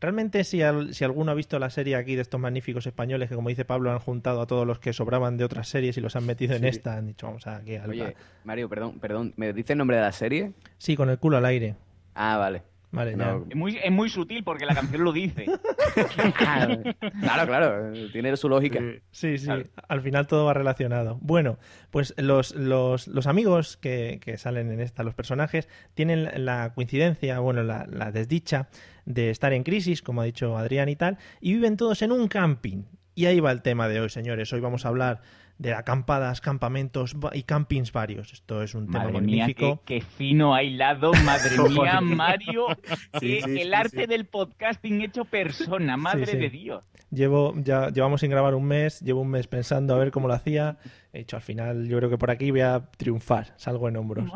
Realmente, 0.00 0.44
si, 0.44 0.62
al- 0.62 0.94
si 0.94 1.04
alguno 1.04 1.30
ha 1.30 1.34
visto 1.34 1.58
la 1.58 1.68
serie 1.68 1.94
aquí 1.94 2.16
de 2.16 2.22
estos 2.22 2.40
magníficos 2.40 2.86
españoles 2.86 3.28
que, 3.28 3.34
como 3.34 3.50
dice 3.50 3.64
Pablo, 3.66 3.92
han 3.92 3.98
juntado 3.98 4.40
a 4.40 4.46
todos 4.46 4.66
los 4.66 4.78
que 4.78 4.92
sobraban 4.94 5.36
de 5.36 5.44
otras 5.44 5.68
series 5.68 5.96
y 5.98 6.00
los 6.00 6.16
han 6.16 6.24
metido 6.26 6.54
en 6.56 6.62
Sí. 6.62 6.68
esta, 6.68 6.96
han 6.96 7.06
dicho, 7.06 7.26
vamos 7.26 7.46
aquí 7.46 7.76
al... 7.76 7.90
Oye, 7.90 8.16
Mario, 8.44 8.68
perdón, 8.68 8.98
perdón, 8.98 9.34
¿me 9.36 9.52
dice 9.52 9.74
el 9.74 9.78
nombre 9.78 9.98
de 9.98 10.02
la 10.02 10.12
serie? 10.12 10.52
Sí, 10.78 10.96
con 10.96 11.10
el 11.10 11.18
culo 11.18 11.36
al 11.36 11.44
aire. 11.44 11.76
Ah, 12.14 12.38
vale. 12.38 12.62
Vale, 12.92 13.14
No. 13.16 13.46
Es 13.48 13.54
muy, 13.56 13.76
es 13.82 13.92
muy 13.92 14.08
sutil 14.08 14.42
porque 14.42 14.66
la 14.66 14.74
canción 14.74 15.04
lo 15.04 15.12
dice. 15.12 15.46
claro, 16.36 17.46
claro, 17.46 17.92
tiene 18.12 18.36
su 18.36 18.48
lógica. 18.48 18.80
Sí. 19.10 19.38
Sí, 19.38 19.44
Claro. 19.46 19.64
al 19.88 20.00
final 20.00 20.26
todo 20.26 20.44
va 20.46 20.54
relacionado. 20.54 21.18
Bueno, 21.20 21.58
pues 21.90 22.14
los, 22.16 22.54
los, 22.54 23.06
los 23.08 23.26
amigos 23.26 23.76
que, 23.76 24.18
que 24.22 24.36
salen 24.38 24.70
en 24.72 24.80
esta, 24.80 25.02
los 25.02 25.14
personajes, 25.14 25.68
tienen 25.94 26.24
la- 26.24 26.38
la 26.38 26.72
coincidencia, 26.74 27.38
bueno, 27.38 27.62
la, 27.62 27.86
la 27.88 28.10
desdicha 28.12 28.68
de 29.04 29.30
estar 29.30 29.52
en 29.52 29.62
crisis, 29.62 30.02
como 30.02 30.22
ha 30.22 30.24
dicho 30.24 30.56
Adrián 30.56 30.88
y 30.88 30.96
tal, 30.96 31.18
y 31.40 31.54
viven 31.54 31.76
todos 31.76 32.02
en 32.02 32.12
un 32.12 32.28
camping. 32.28 32.84
Y 33.14 33.26
ahí 33.26 33.40
va 33.40 33.50
el 33.52 33.62
tema 33.62 33.88
de 33.88 34.00
hoy, 34.00 34.08
señores. 34.08 34.52
Hoy 34.52 34.60
vamos 34.60 34.84
a 34.84 34.88
hablar 34.88 35.20
de 35.60 35.74
acampadas, 35.74 36.40
campamentos 36.40 37.14
y 37.34 37.42
campings 37.42 37.92
varios. 37.92 38.32
Esto 38.32 38.62
es 38.62 38.74
un 38.74 38.86
tema 38.90 39.04
mía, 39.04 39.12
magnífico. 39.12 39.82
qué, 39.84 39.96
qué 39.96 40.00
fino 40.00 40.54
ha 40.54 40.62
hilado, 40.62 41.12
madre 41.22 41.50
mía, 41.68 42.00
Mario. 42.00 42.68
Sí, 43.20 43.40
sí, 43.44 43.60
el 43.60 43.68
sí, 43.68 43.74
arte 43.74 44.06
del 44.06 44.24
podcasting 44.24 45.02
hecho 45.02 45.26
persona, 45.26 45.98
madre 45.98 46.34
de 46.34 46.48
Dios. 46.48 46.82
Llevo, 47.10 47.52
ya 47.58 47.90
llevamos 47.90 48.22
sin 48.22 48.30
grabar 48.30 48.54
un 48.54 48.64
mes, 48.64 49.00
llevo 49.00 49.20
un 49.20 49.28
mes 49.28 49.48
pensando 49.48 49.94
a 49.94 49.98
ver 49.98 50.10
cómo 50.10 50.28
lo 50.28 50.34
hacía. 50.34 50.78
He 51.12 51.18
dicho, 51.18 51.36
al 51.36 51.42
final, 51.42 51.86
yo 51.86 51.98
creo 51.98 52.08
que 52.08 52.16
por 52.16 52.30
aquí 52.30 52.50
voy 52.50 52.60
a 52.62 52.88
triunfar, 52.96 53.52
salgo 53.56 53.86
en 53.88 53.96
hombros. 53.98 54.30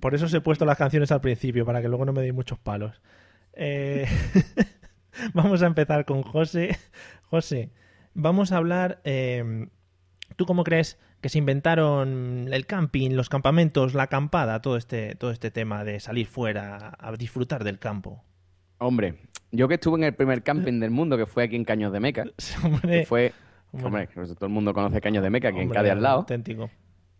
Por 0.00 0.14
eso 0.14 0.26
os 0.26 0.34
he 0.34 0.42
puesto 0.42 0.66
las 0.66 0.76
canciones 0.76 1.10
al 1.12 1.22
principio, 1.22 1.64
para 1.64 1.80
que 1.80 1.88
luego 1.88 2.04
no 2.04 2.12
me 2.12 2.20
deis 2.20 2.34
muchos 2.34 2.58
palos. 2.58 3.00
Eh, 3.54 4.06
vamos 5.32 5.62
a 5.62 5.66
empezar 5.66 6.04
con 6.04 6.22
José. 6.22 6.76
José, 7.22 7.70
vamos 8.12 8.52
a 8.52 8.58
hablar. 8.58 9.00
eh, 9.04 9.68
¿Tú 10.36 10.46
cómo 10.46 10.64
crees 10.64 10.98
que 11.20 11.28
se 11.28 11.38
inventaron 11.38 12.48
el 12.52 12.66
camping, 12.66 13.10
los 13.10 13.28
campamentos, 13.28 13.94
la 13.94 14.04
acampada, 14.04 14.60
todo 14.60 14.76
este, 14.76 15.14
todo 15.14 15.30
este 15.30 15.50
tema 15.50 15.84
de 15.84 16.00
salir 16.00 16.26
fuera 16.26 16.96
a 16.98 17.12
disfrutar 17.12 17.64
del 17.64 17.78
campo? 17.78 18.22
Hombre, 18.78 19.16
yo 19.52 19.68
que 19.68 19.74
estuve 19.74 19.98
en 19.98 20.04
el 20.04 20.14
primer 20.14 20.42
camping 20.42 20.80
del 20.80 20.90
mundo, 20.90 21.16
que 21.16 21.26
fue 21.26 21.44
aquí 21.44 21.56
en 21.56 21.64
Caños 21.64 21.92
de 21.92 22.00
Meca, 22.00 22.24
Hombre, 22.64 23.00
que 23.00 23.06
fue... 23.06 23.32
hombre, 23.72 24.08
Hombre, 24.16 24.34
todo 24.34 24.46
el 24.46 24.52
mundo 24.52 24.74
conoce 24.74 25.00
Caños 25.00 25.22
de 25.22 25.30
Meca, 25.30 25.48
aquí 25.48 25.60
en 25.60 25.70
Cádiz 25.70 25.92
al 25.92 26.02
lado. 26.02 26.18
Auténtico. 26.18 26.70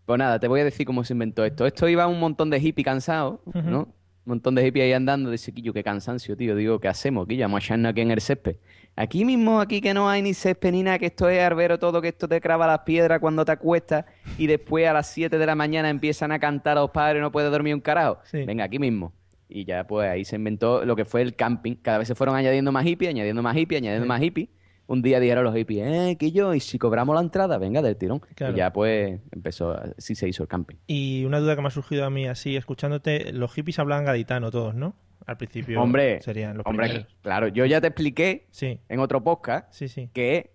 Pues 0.04 0.18
nada, 0.18 0.40
te 0.40 0.48
voy 0.48 0.60
a 0.60 0.64
decir 0.64 0.84
cómo 0.86 1.04
se 1.04 1.12
inventó 1.12 1.44
esto. 1.44 1.66
Esto 1.66 1.88
iba 1.88 2.06
un 2.06 2.18
montón 2.18 2.50
de 2.50 2.60
hippies 2.60 2.84
cansados, 2.84 3.40
¿no? 3.54 3.82
Un 3.82 3.94
montón 4.24 4.54
de 4.54 4.64
hippies 4.64 4.84
ahí 4.84 4.92
andando. 4.92 5.30
Dice, 5.30 5.52
Quillo, 5.52 5.72
qué 5.72 5.84
cansancio, 5.84 6.36
tío. 6.36 6.56
Digo, 6.56 6.80
¿qué 6.80 6.88
hacemos? 6.88 7.26
Quillo, 7.28 7.44
vamos 7.44 7.62
a 7.62 7.64
echarnos 7.64 7.90
aquí 7.90 8.00
en 8.00 8.10
el 8.10 8.20
césped. 8.20 8.56
Aquí 8.94 9.24
mismo, 9.24 9.60
aquí 9.60 9.80
que 9.80 9.94
no 9.94 10.08
hay 10.10 10.20
ni 10.20 10.34
césped 10.34 10.70
ni 10.70 10.82
nada, 10.82 10.98
que 10.98 11.06
esto 11.06 11.28
es 11.28 11.40
arbero 11.40 11.78
todo, 11.78 12.02
que 12.02 12.08
esto 12.08 12.28
te 12.28 12.40
crava 12.42 12.66
las 12.66 12.80
piedras 12.80 13.20
cuando 13.20 13.44
te 13.44 13.52
acuestas 13.52 14.04
y 14.36 14.46
después 14.46 14.86
a 14.86 14.92
las 14.92 15.06
7 15.08 15.38
de 15.38 15.46
la 15.46 15.54
mañana 15.54 15.88
empiezan 15.88 16.30
a 16.30 16.38
cantar 16.38 16.76
a 16.76 16.82
los 16.82 16.90
padres 16.90 17.20
y 17.20 17.22
no 17.22 17.32
puedes 17.32 17.50
dormir 17.50 17.74
un 17.74 17.80
carajo. 17.80 18.18
Sí. 18.24 18.44
Venga, 18.44 18.64
aquí 18.64 18.78
mismo. 18.78 19.14
Y 19.48 19.64
ya 19.64 19.86
pues 19.86 20.08
ahí 20.08 20.24
se 20.24 20.36
inventó 20.36 20.84
lo 20.84 20.94
que 20.94 21.06
fue 21.06 21.22
el 21.22 21.34
camping. 21.34 21.76
Cada 21.76 21.98
vez 21.98 22.08
se 22.08 22.14
fueron 22.14 22.36
añadiendo 22.36 22.70
más 22.70 22.84
hippies, 22.84 23.10
añadiendo 23.10 23.42
más 23.42 23.56
hippies, 23.56 23.80
añadiendo 23.80 24.06
más 24.06 24.20
hippies. 24.20 24.48
Un 24.86 25.00
día 25.00 25.20
dijeron 25.20 25.44
los 25.44 25.54
hippies, 25.54 25.86
eh, 25.86 26.16
Quillo, 26.18 26.52
¿y 26.52 26.60
si 26.60 26.78
cobramos 26.78 27.14
la 27.14 27.22
entrada? 27.22 27.56
Venga, 27.56 27.80
del 27.80 27.96
tirón. 27.96 28.20
Claro. 28.34 28.52
Y 28.52 28.56
ya 28.56 28.72
pues 28.72 29.20
empezó, 29.30 29.72
así 29.96 30.14
se 30.14 30.28
hizo 30.28 30.42
el 30.42 30.48
camping. 30.48 30.76
Y 30.86 31.24
una 31.24 31.38
duda 31.40 31.56
que 31.56 31.62
me 31.62 31.68
ha 31.68 31.70
surgido 31.70 32.04
a 32.04 32.10
mí 32.10 32.26
así, 32.26 32.56
escuchándote, 32.56 33.32
los 33.32 33.54
hippies 33.54 33.78
hablaban 33.78 34.04
gaditano 34.04 34.50
todos, 34.50 34.74
¿no? 34.74 34.94
Al 35.26 35.36
principio 35.36 35.80
Hombre, 35.80 36.20
serían 36.22 36.56
los 36.56 36.66
hombre, 36.66 36.86
primeros. 36.88 37.16
claro, 37.22 37.48
yo 37.48 37.64
ya 37.66 37.80
te 37.80 37.86
expliqué 37.88 38.46
Sí, 38.50 38.80
en 38.88 39.00
otro 39.00 39.22
podcast 39.22 39.72
sí, 39.72 39.88
sí. 39.88 40.08
que 40.12 40.52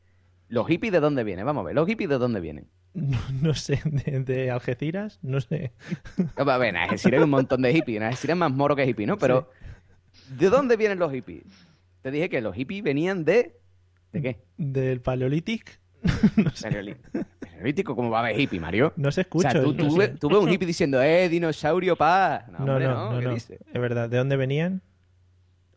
los 0.49 0.67
hippies 0.67 0.91
de 0.93 0.99
dónde 0.99 1.23
vienen. 1.23 1.45
Vamos 1.45 1.61
a 1.61 1.65
ver, 1.65 1.75
los 1.75 1.87
hippies 1.87 2.09
de 2.09 2.17
dónde 2.17 2.39
vienen. 2.39 2.67
No, 2.93 3.19
no 3.41 3.53
sé, 3.53 3.79
de, 3.85 4.21
de 4.21 4.49
Algeciras, 4.51 5.19
no 5.21 5.39
sé. 5.41 5.71
A 6.35 6.43
ver, 6.57 6.69
en 6.69 6.77
Algeciras 6.77 7.19
hay 7.19 7.23
un 7.25 7.29
montón 7.29 7.61
de 7.61 7.71
hippies. 7.73 7.97
En 7.97 8.03
Algeciras 8.03 8.35
es 8.35 8.39
más 8.39 8.51
moro 8.51 8.75
que 8.75 8.85
hippie, 8.85 9.05
¿no? 9.05 9.17
Pero, 9.17 9.49
¿de 10.29 10.49
dónde 10.49 10.77
vienen 10.77 10.97
los 10.99 11.11
hippies? 11.11 11.43
Te 12.01 12.09
dije 12.11 12.27
que 12.29 12.41
los 12.41 12.55
hippies 12.55 12.83
venían 12.83 13.23
de... 13.25 13.59
¿De 14.11 14.21
qué? 14.21 14.39
Del 14.57 15.01
Paleolític, 15.01 15.79
no 16.37 16.49
sé. 16.51 16.97
Paleolítico, 17.41 17.95
¿cómo 17.95 18.09
va 18.09 18.19
a 18.19 18.21
haber 18.27 18.39
hippie, 18.39 18.59
Mario? 18.59 18.93
No 18.95 19.11
se 19.11 19.21
O 19.21 19.23
escucha. 19.23 19.51
sea, 19.51 19.61
tú, 19.61 19.73
no 19.73 19.95
ves, 19.95 20.19
tú 20.19 20.29
ves 20.29 20.37
un 20.39 20.49
hippie 20.49 20.67
diciendo, 20.67 21.01
eh, 21.01 21.27
dinosaurio, 21.29 21.95
pa. 21.95 22.45
No, 22.51 22.59
No, 22.65 22.73
hombre, 22.73 22.87
no, 22.87 22.93
no, 22.93 23.13
no, 23.13 23.19
¿qué 23.19 23.25
no. 23.25 23.33
Es 23.35 23.49
verdad. 23.73 24.09
¿De 24.09 24.17
dónde 24.17 24.35
venían? 24.37 24.81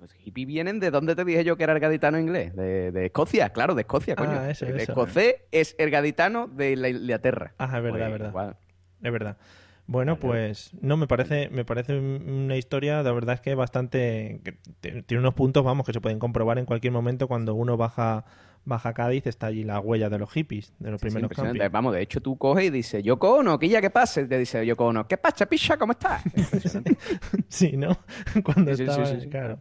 Los 0.00 0.12
hippies 0.14 0.46
vienen 0.46 0.80
de 0.80 0.90
dónde 0.90 1.14
te 1.14 1.24
dije 1.24 1.44
yo 1.44 1.56
que 1.56 1.64
era 1.64 1.72
el 1.74 1.80
gaditano 1.80 2.18
inglés. 2.18 2.54
De, 2.56 2.90
de 2.90 3.06
Escocia, 3.06 3.50
claro, 3.50 3.74
de 3.74 3.82
Escocia, 3.82 4.16
coño. 4.16 4.30
Ah, 4.40 4.50
eso, 4.50 4.64
el 4.66 4.80
eso. 4.80 4.92
escocés 4.92 5.36
es 5.52 5.74
el 5.78 5.90
gaditano 5.90 6.46
de 6.48 6.76
la 6.76 6.88
Inglaterra. 6.88 7.52
Ah, 7.58 7.66
es 7.76 7.82
verdad, 7.82 7.90
Pues, 7.90 8.02
es 8.04 8.10
verdad. 8.12 8.28
igual. 8.30 8.56
Es 9.02 9.12
verdad. 9.12 9.36
Bueno, 9.86 10.16
pues 10.20 10.70
no, 10.80 10.96
me 10.96 11.06
parece, 11.08 11.48
me 11.50 11.64
parece 11.64 11.98
un- 11.98 12.44
una 12.44 12.56
historia, 12.56 13.02
la 13.02 13.10
verdad 13.12 13.34
es 13.34 13.40
que 13.40 13.54
bastante... 13.56 14.40
que 14.44 14.52
tiene 15.02 15.18
unos 15.20 15.34
puntos, 15.34 15.64
vamos, 15.64 15.84
que 15.84 15.92
se 15.92 16.00
pueden 16.00 16.18
comprobar 16.20 16.58
en 16.58 16.64
cualquier 16.64 16.92
momento 16.92 17.26
cuando 17.26 17.54
uno 17.54 17.76
baja, 17.76 18.24
baja 18.64 18.92
Cádiz, 18.94 19.26
está 19.26 19.46
allí 19.46 19.64
la 19.64 19.80
huella 19.80 20.08
de 20.10 20.18
los 20.18 20.30
hippies, 20.32 20.72
de 20.78 20.90
los 20.90 21.00
Sí, 21.00 21.06
primeros 21.06 21.24
impresionante. 21.24 21.58
campings. 21.58 21.72
Vamos, 21.72 21.94
de 21.94 22.02
hecho, 22.02 22.20
tú 22.20 22.36
coges 22.38 22.66
y 22.66 22.70
dices, 22.70 23.02
yo 23.02 23.18
cono, 23.18 23.58
que 23.58 23.68
ya 23.68 23.80
que 23.80 23.90
pase. 23.90 24.26
Te 24.26 24.38
dice 24.38 24.64
yo 24.66 24.76
cono, 24.76 25.06
¿qué 25.08 25.16
pasa, 25.16 25.46
picha? 25.46 25.76
¿Cómo 25.76 25.92
estás? 25.92 26.22
Sí, 27.48 27.76
¿no? 27.76 27.98
Cuando 28.44 28.70
Sí, 28.72 28.78
sí, 28.78 28.82
estaba, 28.84 29.06
sí, 29.06 29.20
sí. 29.22 29.28
claro. 29.28 29.60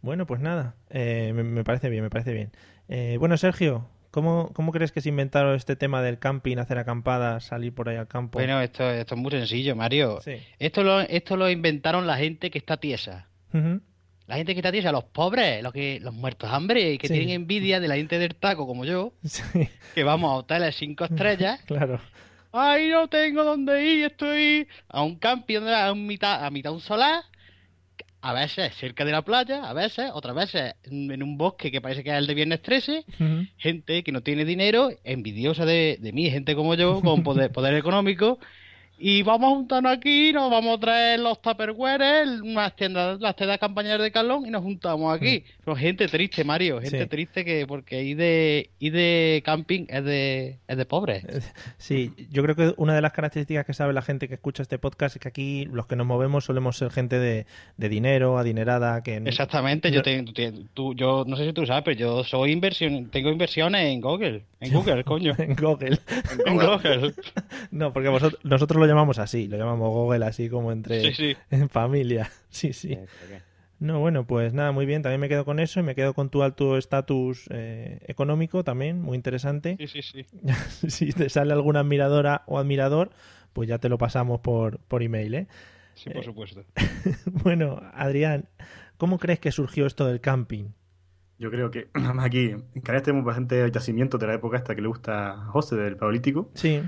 Bueno, 0.00 0.26
pues 0.26 0.40
nada, 0.40 0.74
eh, 0.90 1.32
me, 1.34 1.44
me 1.44 1.62
parece 1.64 1.88
bien, 1.88 2.02
me 2.02 2.10
parece 2.10 2.32
bien. 2.32 2.50
Eh, 2.88 3.16
bueno, 3.18 3.36
Sergio, 3.36 3.88
¿Cómo, 4.10 4.50
¿Cómo 4.52 4.72
crees 4.72 4.92
que 4.92 5.00
se 5.00 5.08
inventaron 5.08 5.54
este 5.56 5.74
tema 5.74 6.02
del 6.02 6.18
camping, 6.18 6.58
hacer 6.58 6.76
acampadas, 6.76 7.44
salir 7.44 7.74
por 7.74 7.88
ahí 7.88 7.96
al 7.96 8.08
campo? 8.08 8.38
Bueno, 8.38 8.60
esto, 8.60 8.90
esto 8.90 9.14
es 9.14 9.20
muy 9.22 9.30
sencillo, 9.30 9.74
Mario. 9.74 10.20
Sí. 10.20 10.32
Esto 10.58 10.82
lo, 10.84 11.00
esto 11.00 11.34
lo 11.38 11.48
inventaron 11.48 12.06
la 12.06 12.18
gente 12.18 12.50
que 12.50 12.58
está 12.58 12.76
tiesa. 12.76 13.28
Ujú. 13.54 13.80
La 14.26 14.36
gente 14.36 14.54
que 14.54 14.60
está 14.60 14.70
tiesa, 14.72 14.92
los 14.92 15.04
pobres, 15.04 15.62
los 15.62 15.72
que 15.72 15.98
los 16.00 16.14
muertos 16.14 16.48
de 16.50 16.56
hambre 16.56 16.92
y 16.92 16.98
que 16.98 17.08
Sí. 17.08 17.14
tienen 17.14 17.30
envidia 17.30 17.80
de 17.80 17.88
la 17.88 17.96
gente 17.96 18.18
del 18.18 18.34
taco 18.36 18.66
como 18.66 18.84
yo, 18.84 19.12
Sí, 19.24 19.42
que 19.94 20.04
vamos 20.04 20.30
a 20.30 20.34
hoteles 20.34 20.76
cinco 20.76 21.04
estrellas. 21.04 21.60
claro. 21.66 22.00
Ay, 22.52 22.88
no 22.90 23.08
tengo 23.08 23.44
dónde 23.44 23.82
ir, 23.84 24.04
estoy 24.04 24.68
a 24.88 25.02
un 25.02 25.16
camping 25.16 25.62
a, 25.68 25.90
un 25.92 26.06
mitad, 26.06 26.44
a 26.44 26.50
mitad 26.50 26.70
de 26.70 26.74
un 26.76 26.82
solar, 26.82 27.22
a 28.20 28.32
veces 28.34 28.74
cerca 28.76 29.04
de 29.04 29.10
la 29.12 29.22
playa, 29.22 29.64
a 29.64 29.72
veces, 29.72 30.10
otras 30.12 30.36
veces 30.36 30.74
en 30.84 31.22
un 31.22 31.36
bosque 31.38 31.72
que 31.72 31.80
parece 31.80 32.04
que 32.04 32.10
es 32.10 32.16
el 32.16 32.26
de 32.26 32.34
Viernes 32.34 32.62
13, 32.62 33.04
Ujú. 33.18 33.46
gente 33.56 34.04
que 34.04 34.12
no 34.12 34.20
tiene 34.22 34.44
dinero, 34.44 34.90
envidiosa 35.02 35.64
de, 35.64 35.96
de 36.00 36.12
mí, 36.12 36.30
gente 36.30 36.54
como 36.54 36.74
yo, 36.74 37.00
con 37.00 37.22
poder, 37.24 37.50
poder 37.52 37.74
económico, 37.74 38.38
y 38.98 39.22
vamos 39.22 39.52
a 39.52 39.56
juntarnos 39.56 39.92
aquí, 39.92 40.32
nos 40.32 40.50
vamos 40.50 40.76
a 40.76 40.80
traer 40.80 41.18
los 41.20 41.40
tupperwares, 41.42 42.28
unas 42.40 42.76
tiendas, 42.76 43.20
las 43.20 43.34
tiendas 43.34 43.58
campañeras 43.58 44.00
de 44.00 44.12
Calón 44.12 44.46
y 44.46 44.50
nos 44.50 44.62
juntamos 44.62 45.12
aquí. 45.14 45.44
Pero 45.64 45.76
gente 45.76 46.06
triste, 46.08 46.44
Mario, 46.44 46.80
gente 46.80 47.02
Sí. 47.02 47.06
triste 47.08 47.44
que 47.44 47.66
porque 47.66 48.02
ir 48.04 48.16
de, 48.16 48.70
ir 48.78 48.92
de 48.92 49.42
camping 49.44 49.86
es 49.88 50.04
de, 50.04 50.58
es 50.68 50.76
de 50.76 50.84
pobres. 50.84 51.24
Sí, 51.78 52.12
yo 52.30 52.42
creo 52.42 52.54
que 52.54 52.74
una 52.76 52.94
de 52.94 53.02
las 53.02 53.12
características 53.12 53.66
que 53.66 53.74
sabe 53.74 53.92
la 53.92 54.02
gente 54.02 54.28
que 54.28 54.34
escucha 54.34 54.62
este 54.62 54.78
podcast 54.78 55.16
es 55.16 55.20
que 55.22 55.28
aquí 55.28 55.64
los 55.66 55.86
que 55.86 55.96
nos 55.96 56.06
movemos 56.06 56.44
solemos 56.44 56.76
ser 56.76 56.90
gente 56.90 57.18
de, 57.18 57.46
de 57.76 57.88
dinero, 57.88 58.38
adinerada, 58.38 59.02
que... 59.02 59.16
Exactamente, 59.16 59.90
yo, 59.90 59.98
No- 59.98 60.32
te- 60.32 60.52
tú- 60.74 60.94
yo 60.94 61.24
no 61.26 61.36
sé 61.36 61.46
si 61.46 61.52
tú 61.52 61.66
sabes, 61.66 61.82
pero 61.84 61.96
yo 61.98 62.24
soy 62.24 62.52
inversión, 62.52 63.10
tengo 63.10 63.30
inversiones 63.30 63.86
en 63.86 64.00
Google, 64.00 64.42
en 64.60 64.72
Google, 64.72 65.02
coño, 65.04 65.32
En 65.38 65.54
Google. 65.56 65.98
en 66.46 66.56
Google. 66.56 67.14
No, 67.70 67.92
porque 67.92 68.08
vosotros, 68.08 68.38
nosotros 68.44 68.81
lo 68.82 68.86
llamamos 68.86 69.18
así, 69.18 69.48
lo 69.48 69.56
llamamos 69.56 69.90
Google 69.90 70.24
así 70.24 70.48
como 70.48 70.72
entre 70.72 71.00
Sí, 71.00 71.14
sí. 71.14 71.36
en 71.50 71.68
familia. 71.68 72.30
Sí, 72.50 72.74
sí. 72.74 72.98
No, 73.78 73.98
bueno, 73.98 74.26
pues 74.26 74.52
nada, 74.52 74.72
muy 74.72 74.84
bien. 74.86 75.02
También 75.02 75.20
me 75.20 75.28
quedo 75.28 75.44
con 75.44 75.58
eso 75.58 75.80
y 75.80 75.82
me 75.82 75.94
quedo 75.94 76.12
con 76.14 76.28
tu 76.28 76.42
alto 76.42 76.76
estatus 76.76 77.48
eh, 77.50 77.98
económico 78.06 78.62
también, 78.62 79.00
muy 79.00 79.16
interesante. 79.16 79.76
Sí, 79.78 79.88
sí, 79.88 80.02
sí. 80.02 80.26
si 80.88 81.12
te 81.12 81.28
sale 81.30 81.52
alguna 81.52 81.80
admiradora 81.80 82.42
o 82.46 82.58
admirador, 82.58 83.10
pues 83.52 83.68
ya 83.68 83.78
te 83.78 83.88
lo 83.88 83.98
pasamos 83.98 84.40
por, 84.40 84.78
por 84.80 85.02
email, 85.02 85.34
¿eh? 85.34 85.46
Sí, 85.94 86.10
por 86.10 86.24
supuesto. 86.24 86.64
Bueno, 87.24 87.80
Adrián, 87.94 88.48
¿cómo 88.98 89.18
crees 89.18 89.40
que 89.40 89.50
surgió 89.50 89.86
esto 89.86 90.06
del 90.06 90.20
camping? 90.20 90.68
Yo 91.38 91.50
creo 91.50 91.70
que, 91.70 91.88
aquí, 92.20 92.50
en 92.50 92.82
Canarias 92.82 93.02
tenemos 93.02 93.24
bastante 93.24 93.68
yacimientos 93.72 94.20
de 94.20 94.26
la 94.28 94.34
época 94.34 94.58
esta 94.58 94.76
que 94.76 94.82
le 94.82 94.88
gusta 94.88 95.32
a 95.32 95.46
José 95.46 95.76
del 95.76 95.96
Paleolítico. 95.96 96.50
Sí, 96.54 96.82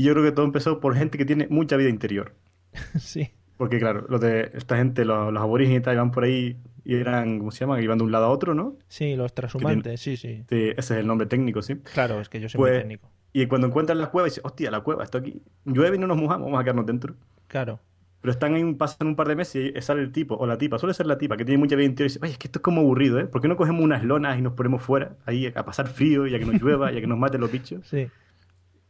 Y 0.00 0.04
yo 0.04 0.12
creo 0.14 0.24
que 0.24 0.32
todo 0.32 0.46
empezó 0.46 0.80
por 0.80 0.96
gente 0.96 1.18
que 1.18 1.26
tiene 1.26 1.46
mucha 1.50 1.76
vida 1.76 1.90
interior. 1.90 2.32
sí, 2.98 3.30
Porque 3.58 3.78
claro, 3.78 4.06
los 4.08 4.18
de 4.18 4.50
esta 4.54 4.78
gente, 4.78 5.04
los, 5.04 5.30
los 5.30 5.42
aborígenes 5.42 5.80
y 5.80 5.82
tal, 5.82 5.94
iban 5.96 6.10
por 6.10 6.24
ahí 6.24 6.56
y 6.86 6.94
eran, 6.94 7.38
¿cómo 7.38 7.50
se 7.50 7.60
llama? 7.60 7.78
Iban 7.82 7.98
de 7.98 8.04
un 8.04 8.12
lado 8.12 8.24
a 8.24 8.28
otro, 8.30 8.54
¿no? 8.54 8.76
sí, 8.88 9.14
los 9.14 9.34
transhumantes, 9.34 10.00
sí, 10.00 10.16
sí. 10.16 10.44
Sí, 10.48 10.70
ese 10.70 10.78
es 10.78 10.90
el 10.92 11.06
nombre 11.06 11.26
técnico, 11.26 11.60
sí. 11.60 11.76
Claro, 11.92 12.18
es 12.18 12.30
que 12.30 12.40
yo 12.40 12.48
soy 12.48 12.58
muy 12.58 12.70
Pues- 12.70 12.80
técnico. 12.80 13.10
Y 13.34 13.44
cuando 13.46 13.66
encuentran 13.66 13.98
la 13.98 14.06
cueva, 14.10 14.24
dicen, 14.26 14.42
hostia, 14.46 14.70
la 14.70 14.80
cueva, 14.80 15.04
esto 15.04 15.18
aquí 15.18 15.42
llueve 15.66 15.96
y 15.96 15.98
no 16.00 16.06
nos 16.06 16.16
mojamos, 16.16 16.46
vamos 16.46 16.60
a 16.60 16.64
quedarnos 16.64 16.86
dentro. 16.86 17.14
Claro. 17.46 17.78
Pero 18.22 18.32
están 18.32 18.54
ahí, 18.54 18.74
pasan 18.74 19.06
un 19.08 19.16
par 19.16 19.28
de 19.28 19.36
meses 19.36 19.72
y 19.76 19.80
sale 19.82 20.00
el 20.00 20.12
tipo 20.12 20.34
o 20.34 20.46
la 20.46 20.56
tipa, 20.56 20.78
suele 20.78 20.94
ser 20.94 21.06
la 21.06 21.18
tipa 21.18 21.36
que 21.36 21.44
tiene 21.44 21.58
mucha 21.58 21.76
vida 21.76 21.86
interior 21.86 22.10
y 22.10 22.14
dice, 22.14 22.20
oye, 22.22 22.32
es 22.32 22.38
que 22.38 22.48
esto 22.48 22.58
es 22.58 22.62
como 22.62 22.80
aburrido, 22.80 23.20
¿eh? 23.20 23.26
¿Por 23.26 23.40
qué 23.42 23.48
no 23.48 23.56
cogemos 23.56 23.82
unas 23.84 24.02
lonas 24.02 24.38
y 24.38 24.42
nos 24.42 24.54
ponemos 24.54 24.82
fuera, 24.82 25.16
ahí 25.26 25.46
a 25.54 25.64
pasar 25.64 25.88
frío 25.88 26.26
y 26.26 26.34
a 26.34 26.38
que 26.38 26.44
nos 26.46 26.60
llueva 26.60 26.90
y 26.92 26.96
a 26.98 27.00
que 27.02 27.06
nos 27.06 27.18
maten 27.18 27.40
los 27.42 27.52
bichos? 27.52 27.86
Sí. 27.86 28.08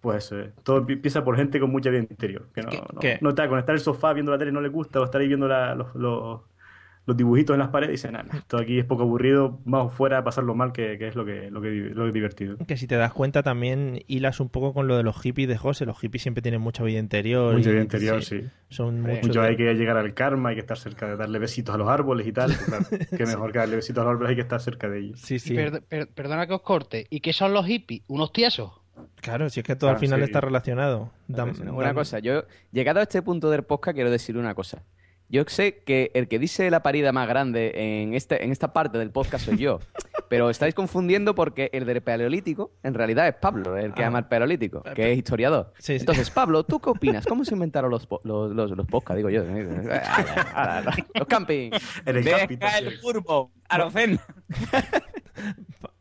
Pues 0.01 0.25
eso 0.25 0.41
es. 0.41 0.55
Todo 0.63 0.83
empie- 0.87 0.95
empieza 0.95 1.23
por 1.25 1.37
gente 1.37 1.61
con 1.61 1.71
mucha 1.71 1.91
vida 1.91 2.01
interior. 2.01 2.49
Que 2.55 2.63
no, 2.63 2.71
¿Qué- 2.71 2.83
no, 2.95 3.01
qué? 3.01 3.19
no 3.21 3.29
está 3.31 3.49
con 3.49 3.59
estar 3.59 3.75
en 3.75 3.79
el 3.79 3.85
sofá 3.85 4.13
viendo 4.13 4.33
la 4.33 4.39
tele 4.39 4.53
no 4.53 4.61
le 4.61 4.69
gusta 4.69 5.01
o 5.01 5.05
estar 5.05 5.21
ahí 5.21 5.29
viendo 5.29 5.47
la- 5.47 5.75
los, 5.75 5.95
los, 5.95 6.41
los 7.07 7.17
dibujitos 7.17 7.55
en 7.55 7.61
las 7.61 7.69
paredes 7.69 7.91
y 7.91 7.93
dice, 7.93 8.13
nada, 8.13 8.27
esto 8.37 8.57
aquí 8.59 8.79
es 8.79 8.85
poco 8.85 9.03
aburrido, 9.03 9.59
vamos 9.65 9.93
fuera 9.95 10.19
a 10.19 10.25
pasarlo 10.25 10.55
mal, 10.55 10.71
que, 10.73 10.97
que 10.97 11.09
es 11.09 11.17
lo 11.17 11.25
que, 11.25 11.51
lo, 11.51 11.61
que, 11.61 11.71
lo 11.71 12.03
que 12.05 12.09
es 12.09 12.15
divertido. 12.15 12.57
Que 12.67 12.77
si 12.77 12.87
te 12.87 12.95
das 12.97 13.13
cuenta 13.13 13.43
también 13.43 14.03
hilas 14.07 14.39
un 14.41 14.49
poco 14.49 14.73
con 14.73 14.87
lo 14.87 14.97
de 14.97 15.03
los 15.03 15.21
hippies 15.21 15.49
de 15.49 15.57
José. 15.59 15.87
Los 15.87 15.99
hippies 15.99 16.23
siempre 16.23 16.41
tienen 16.41 16.61
mucha 16.61 16.83
vida 16.85 16.99
interior. 16.99 17.55
Mucha 17.55 17.71
vida 17.71 17.83
interior, 17.83 18.23
sí. 18.23 18.45
Son 18.69 18.97
Hombre, 18.99 19.15
mucho 19.17 19.27
Mucho 19.29 19.41
de- 19.43 19.49
hay 19.49 19.57
que 19.57 19.75
llegar 19.75 19.97
al 19.97 20.15
karma, 20.15 20.51
hay 20.51 20.55
que 20.57 20.61
estar 20.61 20.79
cerca 20.79 21.09
de 21.09 21.17
darle 21.17 21.39
besitos 21.39 21.75
a 21.75 21.79
los 21.79 21.89
árboles 21.89 22.27
y 22.27 22.33
tal. 22.33 22.55
claro, 22.57 22.85
qué 23.17 23.27
mejor 23.27 23.51
que 23.53 23.59
darle 23.59 23.77
besitos 23.77 24.01
a 24.03 24.05
los 24.05 24.11
árboles, 24.13 24.31
hay 24.31 24.37
que 24.37 24.43
estar 24.43 24.61
cerca 24.61 24.89
de 24.89 24.99
ellos. 25.01 25.21
Sí, 25.21 25.39
sí. 25.39 25.55
perd- 25.57 25.83
per- 25.83 26.09
perdona 26.09 26.47
que 26.47 26.55
os 26.55 26.63
corte. 26.63 27.07
¿Y 27.11 27.21
qué 27.21 27.33
son 27.33 27.53
los 27.55 27.67
hippies? 27.67 28.03
¿Unos 28.09 28.33
tiesos? 28.33 28.80
Claro, 29.21 29.49
si 29.51 29.61
es 29.61 29.67
que 29.67 29.77
todo 29.77 29.91
al 29.91 29.99
final 29.99 30.21
sí. 30.21 30.25
está 30.25 30.41
relacionado. 30.41 31.11
Dam-. 31.29 31.59
Una 31.75 31.91
dam- 31.91 31.95
cosa, 31.95 32.19
yo, 32.19 32.45
llegado 32.73 33.01
a 33.01 33.03
este 33.03 33.23
punto 33.23 33.51
del 33.51 33.63
podcast, 33.65 33.95
quiero 33.95 34.11
decir 34.11 34.37
una 34.37 34.55
cosa. 34.55 34.83
Yo 35.33 35.45
sé 35.47 35.79
que 35.87 36.11
el 36.15 36.27
que 36.27 36.41
dice 36.41 36.69
la 36.73 36.83
parida 36.83 37.13
más 37.13 37.29
grande 37.29 38.03
en, 38.03 38.15
este, 38.15 38.43
en 38.45 38.51
esta 38.51 38.73
parte 38.73 38.99
del 38.99 39.13
podcast 39.13 39.45
soy 39.45 39.59
yo. 39.59 39.79
Pero 40.29 40.51
estáis 40.51 40.75
confundiendo 40.75 41.35
porque 41.37 41.71
el 41.73 41.87
del 41.87 42.01
paleolítico 42.03 42.73
en 42.83 42.95
realidad 42.95 43.29
es 43.29 43.35
Pablo, 43.35 43.77
el 43.77 43.95
que 43.95 44.03
Ah. 44.03 44.09
ama 44.09 44.19
el 44.21 44.25
paleolítico, 44.27 44.83
que 44.83 45.13
es 45.13 45.19
historiador. 45.19 45.73
Sí, 45.79 45.95
sí. 45.95 46.01
Entonces, 46.01 46.31
Pablo, 46.33 46.65
¿tú 46.65 46.81
qué 46.81 46.91
opinas? 46.91 47.27
¿Cómo 47.27 47.45
se 47.45 47.55
inventaron 47.55 47.91
los, 47.93 48.09
los, 48.25 48.51
los, 48.53 48.71
los 48.73 48.87
podcasts? 48.89 49.17
Digo 49.19 49.31
yo. 49.31 49.45
Los 51.15 51.27
camping. 51.29 51.71
En 52.07 52.17
el 52.17 52.25
camping 52.25 52.59
Deja 52.59 52.79
el 52.79 52.99
furbo, 52.99 53.53
Arocen. 53.69 54.19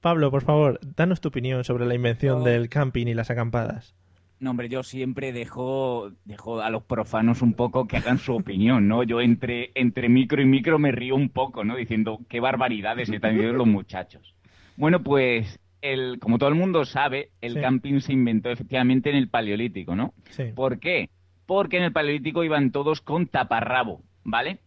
Pa- 0.01 0.09
Pablo, 0.09 0.31
por 0.31 0.43
favor, 0.43 0.79
danos 0.95 1.21
tu 1.21 1.27
opinión 1.29 1.63
sobre 1.63 1.85
la 1.85 1.95
invención 1.95 2.39
No. 2.39 2.45
del 2.45 2.69
camping 2.69 3.07
y 3.07 3.13
las 3.13 3.29
acampadas. 3.29 3.95
No, 4.39 4.51
hombre, 4.51 4.69
yo 4.69 4.83
siempre 4.83 5.33
dejo, 5.33 6.11
dejo 6.23 6.61
a 6.61 6.69
los 6.69 6.83
profanos 6.83 7.41
un 7.41 7.53
poco 7.53 7.87
que 7.87 7.97
hagan 7.97 8.17
su 8.19 8.33
opinión, 8.35 8.87
¿no? 8.87 9.03
Yo 9.03 9.19
entre, 9.19 9.71
entre 9.75 10.07
micro 10.07 10.41
y 10.41 10.45
micro 10.45 10.79
me 10.79 10.93
río 10.93 11.15
un 11.15 11.27
poco, 11.29 11.65
¿no? 11.65 11.75
Diciendo 11.75 12.19
qué 12.29 12.39
barbaridades 12.39 13.09
están 13.09 13.33
diciendo 13.33 13.57
los 13.57 13.67
muchachos. 13.67 14.33
Bueno, 14.77 15.03
pues, 15.03 15.59
el, 15.81 16.19
como 16.19 16.37
todo 16.37 16.47
el 16.47 16.55
mundo 16.55 16.85
sabe, 16.85 17.31
el 17.41 17.55
Sí. 17.55 17.59
camping 17.59 17.99
se 17.99 18.13
inventó 18.13 18.49
efectivamente 18.49 19.09
en 19.09 19.17
el 19.17 19.27
Paleolítico, 19.27 19.93
¿no? 19.95 20.13
Sí. 20.29 20.45
¿Por 20.55 20.79
qué? 20.79 21.09
Porque 21.45 21.75
en 21.77 21.83
el 21.83 21.91
Paleolítico 21.91 22.45
iban 22.45 22.71
todos 22.71 23.01
con 23.01 23.27
taparrabo, 23.27 24.01
¿vale? 24.23 24.59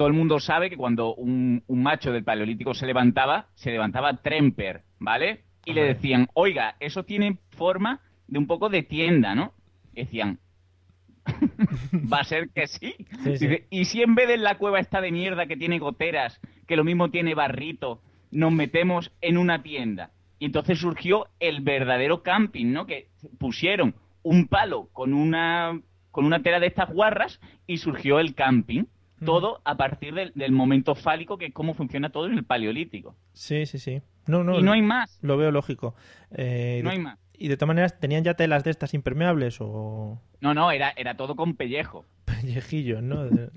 Todo 0.00 0.08
el 0.08 0.14
mundo 0.14 0.40
sabe 0.40 0.70
que 0.70 0.78
cuando 0.78 1.14
un, 1.14 1.62
un 1.66 1.82
macho 1.82 2.10
del 2.10 2.24
Paleolítico 2.24 2.72
se 2.72 2.86
levantaba, 2.86 3.48
se 3.54 3.70
levantaba 3.70 4.16
tremper, 4.16 4.80
¿vale? 4.98 5.44
Y 5.66 5.74
le 5.74 5.82
decían, 5.84 6.26
oiga, 6.32 6.76
eso 6.80 7.04
tiene 7.04 7.36
forma 7.50 8.00
de 8.26 8.38
un 8.38 8.46
poco 8.46 8.70
de 8.70 8.82
tienda, 8.82 9.34
¿no? 9.34 9.52
Y 9.92 10.04
decían, 10.04 10.38
va 12.10 12.20
a 12.20 12.24
ser 12.24 12.48
que 12.48 12.66
sí. 12.66 12.94
Sí, 13.24 13.36
sí. 13.36 13.46
Dice, 13.46 13.66
y 13.68 13.84
si 13.84 14.00
en 14.00 14.14
vez 14.14 14.28
de 14.28 14.38
la 14.38 14.56
cueva 14.56 14.80
esta 14.80 15.02
de 15.02 15.12
mierda 15.12 15.44
que 15.44 15.58
tiene 15.58 15.78
goteras, 15.78 16.40
que 16.66 16.76
lo 16.76 16.84
mismo 16.84 17.10
tiene 17.10 17.34
barrito, 17.34 18.00
nos 18.30 18.52
metemos 18.52 19.12
en 19.20 19.36
una 19.36 19.62
tienda. 19.62 20.12
Y 20.38 20.46
entonces 20.46 20.78
surgió 20.78 21.26
el 21.40 21.60
verdadero 21.60 22.22
camping, 22.22 22.72
¿no? 22.72 22.86
Que 22.86 23.08
pusieron 23.38 23.94
un 24.22 24.48
palo 24.48 24.88
con 24.94 25.12
una, 25.12 25.78
con 26.10 26.24
una 26.24 26.40
tela 26.40 26.58
de 26.58 26.68
estas 26.68 26.90
guarras 26.90 27.38
y 27.66 27.76
surgió 27.76 28.18
el 28.18 28.34
camping. 28.34 28.84
Todo 29.24 29.60
a 29.64 29.76
partir 29.76 30.14
del, 30.14 30.32
del 30.34 30.52
momento 30.52 30.94
fálico, 30.94 31.36
que 31.38 31.46
es 31.46 31.52
cómo 31.54 31.74
funciona 31.74 32.10
todo 32.10 32.26
en 32.26 32.38
el 32.38 32.44
paleolítico. 32.44 33.16
Sí, 33.32 33.66
sí, 33.66 33.78
sí. 33.78 34.00
No, 34.26 34.44
no, 34.44 34.58
y 34.58 34.62
no 34.62 34.72
hay 34.72 34.82
más, 34.82 35.18
lo 35.22 35.36
veo 35.36 35.50
lógico. 35.50 35.94
Eh, 36.30 36.80
no 36.84 36.90
hay 36.90 36.98
más. 36.98 37.18
Y 37.34 37.48
de 37.48 37.56
todas 37.56 37.68
maneras, 37.68 37.98
¿tenían 37.98 38.22
ya 38.24 38.34
telas 38.34 38.64
de 38.64 38.70
estas 38.70 38.92
impermeables 38.94 39.58
o 39.60 40.20
No, 40.40 40.54
no, 40.54 40.70
era, 40.70 40.90
era 40.96 41.16
todo 41.16 41.36
con 41.36 41.54
pellejo. 41.56 42.04
pellejillos, 42.26 43.02
no? 43.02 43.24
De, 43.24 43.50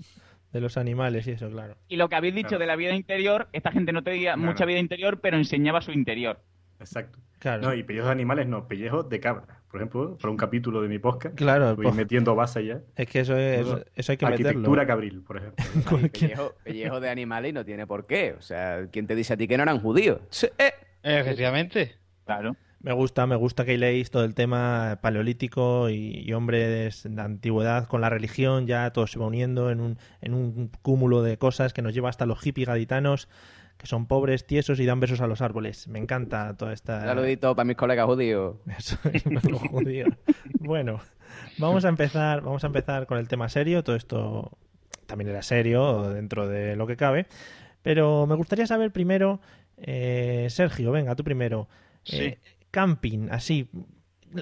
de 0.52 0.62
los 0.62 0.78
animales 0.78 1.28
y 1.28 1.32
eso, 1.32 1.50
claro. 1.50 1.76
Y 1.88 1.98
lo 1.98 2.10
que 2.10 2.16
habéis 2.16 2.36
dicho 2.36 2.50
Claro. 2.50 2.60
de 2.62 2.68
la 2.68 2.76
vida 2.76 2.96
interior, 2.96 3.50
esta 3.54 3.72
gente 3.72 3.92
no 3.92 4.04
tenía 4.04 4.34
Claro. 4.36 4.42
mucha 4.52 4.66
vida 4.66 4.80
interior, 4.80 5.20
pero 5.20 5.38
enseñaba 5.38 5.82
su 5.82 5.92
interior. 5.92 6.40
Exacto. 6.80 7.20
Claro. 7.40 7.62
No, 7.64 7.74
y 7.74 7.84
pellejos 7.84 8.08
de 8.08 8.12
animales 8.14 8.48
no, 8.48 8.68
pellejos 8.68 9.10
de 9.10 9.20
cabra. 9.20 9.63
Por 9.74 9.82
ejemplo, 9.82 10.18
para 10.20 10.30
un 10.30 10.38
capítulo 10.38 10.84
de 10.84 10.88
mi 10.88 11.00
podcast, 11.00 11.34
Claro, 11.34 11.76
voy 11.76 11.86
pues, 11.86 11.96
metiendo 11.96 12.36
base 12.36 12.64
ya. 12.64 12.82
es 12.96 13.08
que 13.08 13.22
eso, 13.22 13.36
es, 13.36 13.66
eso 13.96 14.12
hay 14.12 14.18
que 14.20 14.26
Arquitectura 14.28 14.84
meterlo. 14.84 14.88
cabril, 14.88 15.24
por 15.24 15.38
ejemplo. 15.38 15.64
Pellejo, 16.14 16.54
pellejo 16.64 17.00
de 17.00 17.10
animales 17.10 17.50
y 17.50 17.54
no 17.54 17.66
tiene 17.66 17.88
por 17.88 18.06
qué. 18.06 18.36
O 18.38 18.42
sea, 18.44 18.86
¿quién 18.92 19.08
te 19.08 19.16
dice 19.16 19.34
a 19.34 19.38
ti 19.38 19.48
que 19.48 19.58
no 19.58 19.64
eran 19.64 19.80
judíos? 19.80 20.20
Sí, 20.30 20.46
eh. 20.60 20.74
Efectivamente. 21.02 21.96
Claro. 22.24 22.56
Me 22.82 22.94
gusta, 22.94 23.26
me 23.26 23.36
gusta 23.36 23.66
que 23.66 23.76
leéis 23.80 24.12
todo 24.12 24.26
el 24.26 24.36
tema 24.36 25.00
paleolítico 25.02 25.90
y, 25.90 26.20
y 26.24 26.34
hombres 26.34 27.02
de 27.02 27.10
la 27.10 27.24
antigüedad 27.24 27.88
con 27.88 28.02
la 28.02 28.12
religión, 28.12 28.68
ya 28.68 28.92
todo 28.92 29.08
se 29.08 29.18
va 29.18 29.26
uniendo 29.26 29.72
en 29.72 29.80
un, 29.80 29.98
en 30.22 30.36
un 30.36 30.70
cúmulo 30.84 31.24
de 31.24 31.40
cosas 31.40 31.74
que 31.74 31.82
nos 31.82 31.96
lleva 31.96 32.10
hasta 32.10 32.28
los 32.28 32.40
hippies 32.42 32.68
gaditanos, 32.68 33.28
que 33.84 33.88
son 33.88 34.06
pobres, 34.08 34.48
tiesos 34.48 34.80
y 34.80 34.86
dan 34.86 35.02
besos 35.02 35.20
a 35.20 35.28
los 35.28 35.42
árboles. 35.42 35.90
Me 35.90 36.00
encanta 36.00 36.56
toda 36.56 36.72
esta... 36.72 37.02
Saludito 37.02 37.54
para 37.54 37.66
mis 37.66 37.76
colegas 37.76 38.06
judíos. 38.06 38.56
Eso 38.78 38.98
es, 39.12 39.26
los 39.26 39.62
judíos. 39.62 40.08
Bueno, 40.60 41.02
vamos 41.58 41.84
a 41.84 41.90
empezar, 41.90 42.42
vamos 42.42 42.64
a 42.64 42.68
empezar 42.68 43.06
con 43.08 43.18
el 43.18 43.28
tema 43.28 43.50
serio. 43.50 43.84
Todo 43.84 43.98
esto 43.98 44.58
también 45.06 45.30
era 45.30 45.42
serio 45.42 46.10
dentro 46.14 46.48
de 46.48 46.78
lo 46.78 46.88
que 46.88 46.96
cabe. 46.96 47.28
Pero 47.82 48.26
me 48.26 48.36
gustaría 48.36 48.66
saber 48.66 48.92
primero, 48.92 49.42
eh, 49.76 50.48
Sergio, 50.50 50.94
venga, 50.94 51.14
tú 51.18 51.26
primero. 51.26 51.68
Sí. 52.04 52.18
Eh, 52.22 52.40
camping, 52.72 53.28
así, 53.32 53.70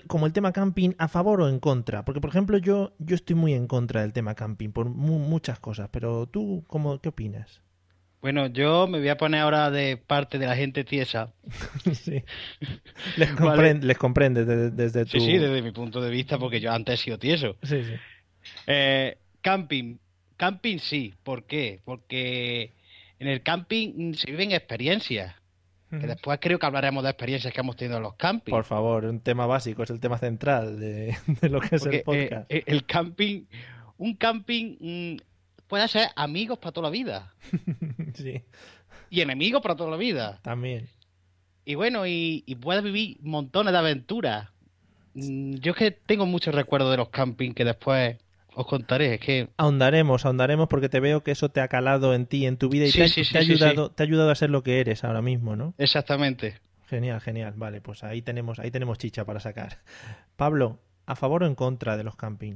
como 0.06 0.28
el 0.28 0.34
tema 0.34 0.54
camping, 0.54 0.92
¿a 1.00 1.08
favor 1.08 1.42
o 1.42 1.50
en 1.50 1.60
contra? 1.60 2.06
Porque, 2.06 2.22
por 2.22 2.30
ejemplo, 2.30 2.60
yo, 2.60 2.94
yo 3.00 3.16
estoy 3.16 3.36
muy 3.36 3.54
en 3.56 3.66
contra 3.66 4.02
del 4.02 4.14
tema 4.14 4.36
camping 4.36 4.70
por 4.70 4.88
mu- 4.88 5.18
muchas 5.20 5.60
cosas, 5.60 5.90
pero 5.92 6.28
tú, 6.28 6.64
¿cómo, 6.68 7.00
¿qué 7.02 7.10
opinas? 7.10 7.62
Bueno, 8.22 8.48
yo 8.48 8.88
me 8.88 9.00
voy 9.00 9.10
a 9.10 9.18
poner 9.18 9.42
ahora 9.42 9.72
de 9.72 9.98
parte 9.98 10.38
de 10.38 10.46
la 10.46 10.56
gente 10.56 10.84
tiesa. 10.84 11.34
sí. 11.94 12.24
Les, 13.18 13.36
Vale. 13.36 13.62
compren- 13.62 13.82
les 13.82 13.98
comprendes 13.98 14.46
de- 14.48 14.70
desde 14.72 15.06
tu... 15.06 15.20
Sí, 15.20 15.26
sí, 15.26 15.38
desde 15.38 15.62
mi 15.62 15.72
punto 15.72 16.02
de 16.02 16.12
vista, 16.12 16.38
porque 16.38 16.60
yo 16.60 16.72
antes 16.72 17.00
he 17.00 17.04
sido 17.04 17.18
tieso. 17.18 17.56
Sí, 17.64 17.84
sí. 17.84 17.94
Eh, 18.68 19.18
camping. 19.42 19.98
Camping 20.38 20.78
sí. 20.80 21.14
¿Por 21.24 21.46
qué? 21.46 21.80
Porque 21.84 22.74
en 23.20 23.28
el 23.28 23.42
camping 23.42 24.14
se 24.14 24.30
viven 24.32 24.52
experiencias. 24.52 25.36
Que 25.90 26.08
después 26.08 26.40
creo 26.42 26.58
que 26.58 26.66
hablaremos 26.66 27.04
de 27.04 27.10
experiencias 27.10 27.54
que 27.54 27.60
hemos 27.60 27.76
tenido 27.76 27.98
en 27.98 28.04
los 28.04 28.16
campings. 28.16 28.56
Por 28.56 28.64
favor, 28.64 29.04
un 29.04 29.20
tema 29.20 29.46
básico, 29.46 29.84
es 29.84 29.90
el 29.90 30.00
tema 30.00 30.18
central 30.18 30.80
de, 30.80 31.18
de 31.42 31.50
lo 31.50 31.60
que 31.60 31.76
es 31.76 31.86
el 31.86 32.02
podcast. 32.04 32.50
eh, 32.50 32.60
eh, 32.60 32.64
el 32.68 32.86
camping, 32.86 33.44
un 33.98 34.16
camping 34.16 34.78
mm, 34.80 35.18
puede 35.72 35.88
ser 35.88 36.10
amigos 36.18 36.60
para 36.60 36.74
toda 36.74 36.88
la 36.90 36.92
vida 36.92 37.34
sí, 38.14 38.44
y 39.10 39.22
enemigos 39.22 39.62
para 39.62 39.76
toda 39.78 39.90
la 39.90 39.96
vida. 39.98 40.40
también. 40.44 40.90
Y 41.64 41.76
bueno, 41.76 42.06
y, 42.06 42.44
y 42.46 42.56
puedes 42.56 42.84
vivir 42.84 43.18
montones 43.22 43.72
de 43.72 43.80
aventuras. 43.80 44.50
Mm, 45.14 45.54
Yo 45.56 45.72
es 45.72 45.78
que 45.78 45.92
tengo 45.92 46.26
muchos 46.26 46.54
recuerdos 46.54 46.92
de 46.92 46.98
los 46.98 47.08
campings 47.10 47.56
que 47.56 47.64
después 47.64 48.18
os 48.54 48.68
contaré. 48.68 49.14
Es 49.14 49.20
que 49.22 49.48
Ahondaremos, 49.56 50.26
ahondaremos 50.26 50.68
porque 50.68 50.90
te 50.90 51.00
veo 51.00 51.24
que 51.24 51.32
eso 51.32 51.48
te 51.50 51.62
ha 51.62 51.70
calado 51.70 52.14
en 52.14 52.26
ti, 52.26 52.46
en 52.46 52.58
tu 52.58 52.68
vida 52.68 52.86
y 52.86 52.92
Sí, 52.92 53.00
te, 53.00 53.08
sí, 53.08 53.24
te 53.32 53.38
ha 53.38 53.42
ayudado, 53.42 53.92
te 53.92 54.04
ha 54.04 54.06
ayudado 54.06 54.30
a 54.32 54.36
ser 54.36 54.50
lo 54.50 54.62
que 54.64 54.82
eres 54.82 55.06
ahora 55.06 55.22
mismo, 55.22 55.56
¿no? 55.56 55.74
exactamente. 55.78 56.56
Genial, 56.88 57.22
genial. 57.22 57.54
Vale, 57.56 57.80
pues 57.80 58.04
ahí 58.04 58.22
tenemos, 58.22 58.60
ahí 58.60 58.72
tenemos 58.72 58.98
chicha 58.98 59.24
para 59.24 59.40
sacar. 59.40 59.78
Pablo, 60.36 60.80
¿a 61.06 61.16
favor 61.16 61.44
o 61.44 61.48
en 61.48 61.56
contra 61.56 61.96
de 61.96 62.04
los 62.04 62.18
camping? 62.18 62.56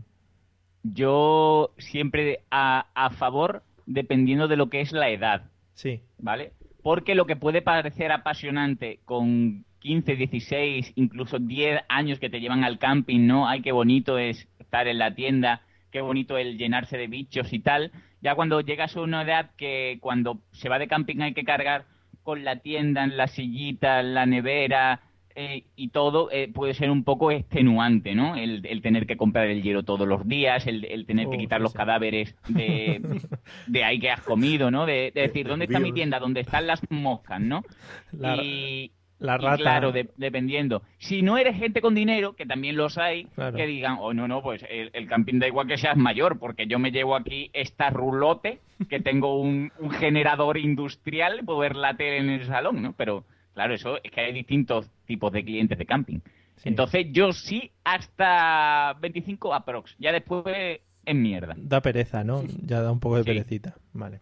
Yo 0.93 1.71
siempre 1.77 2.41
a, 2.51 2.87
a 2.93 3.09
favor, 3.11 3.63
dependiendo 3.85 4.47
de 4.47 4.57
lo 4.57 4.69
que 4.69 4.81
es 4.81 4.91
la 4.91 5.09
edad, 5.09 5.49
Sí, 5.75 6.01
¿vale? 6.17 6.53
Porque 6.81 7.15
lo 7.15 7.25
que 7.25 7.35
puede 7.35 7.61
parecer 7.61 8.11
apasionante 8.11 8.99
con 9.05 9.65
15, 9.79 10.15
16, 10.15 10.93
incluso 10.95 11.37
10 11.37 11.81
años 11.89 12.19
que 12.19 12.29
te 12.29 12.39
llevan 12.39 12.63
al 12.63 12.79
camping, 12.79 13.27
¿no? 13.27 13.47
Ay, 13.47 13.61
qué 13.61 13.71
bonito 13.71 14.17
es 14.17 14.47
estar 14.57 14.87
en 14.87 14.97
la 14.97 15.13
tienda, 15.13 15.61
qué 15.91 16.01
bonito 16.01 16.37
el 16.37 16.57
llenarse 16.57 16.97
de 16.97 17.07
bichos 17.07 17.51
y 17.53 17.59
tal. 17.59 17.91
Ya 18.21 18.35
cuando 18.35 18.61
llegas 18.61 18.95
a 18.95 19.01
una 19.01 19.23
edad 19.23 19.51
que 19.57 19.97
cuando 20.01 20.39
se 20.51 20.69
va 20.69 20.79
de 20.79 20.87
camping 20.87 21.19
hay 21.21 21.33
que 21.33 21.43
cargar 21.43 21.85
con 22.23 22.43
la 22.43 22.57
tienda, 22.57 23.03
en 23.03 23.17
la 23.17 23.27
sillita, 23.27 23.99
en 23.99 24.13
la 24.13 24.25
nevera 24.25 25.01
eh, 25.35 25.63
y 25.75 25.89
todo, 25.89 26.29
eh, 26.31 26.49
puede 26.53 26.73
ser 26.73 26.89
un 26.89 27.03
poco 27.03 27.29
extenuante, 27.31 28.15
¿no? 28.15 28.35
El, 28.35 28.65
el 28.65 28.81
tener 28.81 29.05
que 29.05 29.17
comprar 29.17 29.47
el 29.47 29.61
hielo 29.61 29.83
todos 29.83 30.07
los 30.07 30.27
días, 30.27 30.65
el, 30.67 30.85
el 30.85 31.05
tener 31.05 31.29
que 31.29 31.37
quitar 31.37 31.59
sí, 31.59 31.63
los 31.63 31.71
sí. 31.73 31.77
cadáveres 31.77 32.35
de, 32.47 33.01
de 33.67 33.83
ahí 33.83 33.99
que 33.99 34.11
has 34.11 34.21
comido, 34.21 34.71
¿no? 34.71 34.85
De, 34.85 35.11
de 35.13 35.21
decir, 35.21 35.47
¿dónde 35.47 35.65
está 35.65 35.79
mi 35.79 35.91
tienda? 35.91 36.19
¿Dónde 36.19 36.41
están 36.41 36.67
las 36.67 36.81
moscas, 36.89 37.41
no? 37.41 37.63
la, 38.11 38.35
y, 38.37 38.91
la 39.19 39.35
y 39.35 39.37
rata. 39.39 39.57
claro, 39.57 39.91
de- 39.91 40.09
dependiendo. 40.17 40.81
Si 40.99 41.21
no 41.21 41.37
eres 41.37 41.57
gente 41.57 41.81
con 41.81 41.95
dinero, 41.95 42.33
que 42.35 42.45
también 42.45 42.75
los 42.77 42.97
hay, 42.97 43.25
Claro. 43.35 43.55
que 43.57 43.65
digan, 43.67 43.97
oh, 43.99 44.13
no, 44.13 44.27
no, 44.27 44.41
pues 44.41 44.65
el, 44.69 44.89
el 44.93 45.07
camping 45.07 45.39
da 45.39 45.47
igual 45.47 45.67
que 45.67 45.77
seas 45.77 45.97
mayor, 45.97 46.39
porque 46.39 46.67
yo 46.67 46.79
me 46.79 46.91
llevo 46.91 47.15
aquí 47.15 47.49
esta 47.53 47.89
rulote, 47.89 48.59
que 48.89 48.99
tengo 48.99 49.39
un, 49.39 49.71
un 49.79 49.91
generador 49.91 50.57
industrial, 50.57 51.41
puedo 51.45 51.59
ver 51.59 51.75
la 51.75 51.95
tele 51.95 52.17
en 52.17 52.29
el 52.29 52.45
salón, 52.45 52.81
¿no? 52.81 52.93
Pero, 52.93 53.23
claro, 53.55 53.73
eso 53.73 53.97
es 54.03 54.11
que 54.11 54.21
hay 54.21 54.33
distintos 54.33 54.91
tipos 55.05 55.31
de 55.33 55.43
clientes 55.43 55.77
de 55.79 55.85
camping. 55.87 56.19
Sí. 56.57 56.69
Entonces, 56.69 57.07
yo 57.11 57.33
sí 57.33 57.71
hasta 57.83 58.93
25 59.01 59.53
aprox. 59.53 59.95
Ya 59.97 60.11
después 60.11 60.79
es 61.05 61.15
mierda. 61.15 61.55
Da 61.57 61.81
pereza, 61.81 62.23
¿no? 62.23 62.43
Ya 62.63 62.81
da 62.81 62.91
un 62.91 62.99
poco 62.99 63.17
de 63.17 63.23
Sí. 63.23 63.29
perecita. 63.29 63.75
Vale. 63.93 64.19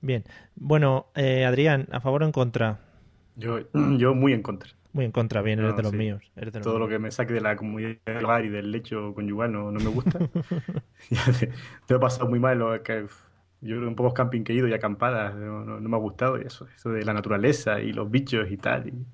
Bien. 0.00 0.22
Bueno, 0.54 1.06
eh, 1.14 1.44
Adrián, 1.44 1.88
¿a 1.90 2.00
favor 2.00 2.22
o 2.22 2.26
en 2.26 2.32
contra? 2.32 2.78
Yo, 3.36 3.58
yo 3.98 4.14
muy 4.14 4.32
en 4.32 4.42
contra. 4.42 4.70
Muy 4.92 5.04
en 5.06 5.10
contra, 5.12 5.42
bien, 5.42 5.58
eres 5.58 5.72
No, 5.72 5.76
de 5.76 5.82
los 5.82 5.90
sí. 5.92 5.98
míos. 5.98 6.22
Eres 6.36 6.52
de 6.52 6.60
los 6.60 6.64
Todo 6.66 6.78
lo 6.78 6.86
que 6.88 7.00
me 7.00 7.10
saque 7.10 7.32
de 7.32 7.40
la 7.40 7.56
comunidad 7.56 7.96
del 8.06 8.24
hogar 8.24 8.44
y 8.44 8.48
del 8.48 8.70
lecho 8.70 9.12
conyugal 9.12 9.50
no, 9.52 9.72
no 9.72 9.80
me 9.80 9.90
gusta. 9.90 10.18
Ya 11.10 11.24
te, 11.38 11.50
te 11.86 11.94
he 11.94 11.98
pasado 11.98 12.28
muy 12.28 12.38
mal. 12.38 12.58
lo 12.58 12.80
que- 12.82 13.06
yo 13.64 13.76
en 13.76 13.94
pocos 13.96 14.14
camping 14.14 14.44
que 14.44 14.52
he 14.52 14.56
ido 14.56 14.68
y 14.68 14.74
acampadas 14.74 15.34
no, 15.34 15.80
me 15.80 15.96
ha 15.96 15.98
gustado 16.00 16.38
y 16.40 16.42
eso, 16.46 16.66
eso 16.74 16.90
de 16.90 17.04
la 17.04 17.14
naturaleza 17.14 17.80
y 17.80 17.92
los 17.92 18.10
bichos 18.10 18.50
y 18.50 18.56
tal. 18.58 18.88
Y, 18.88 19.06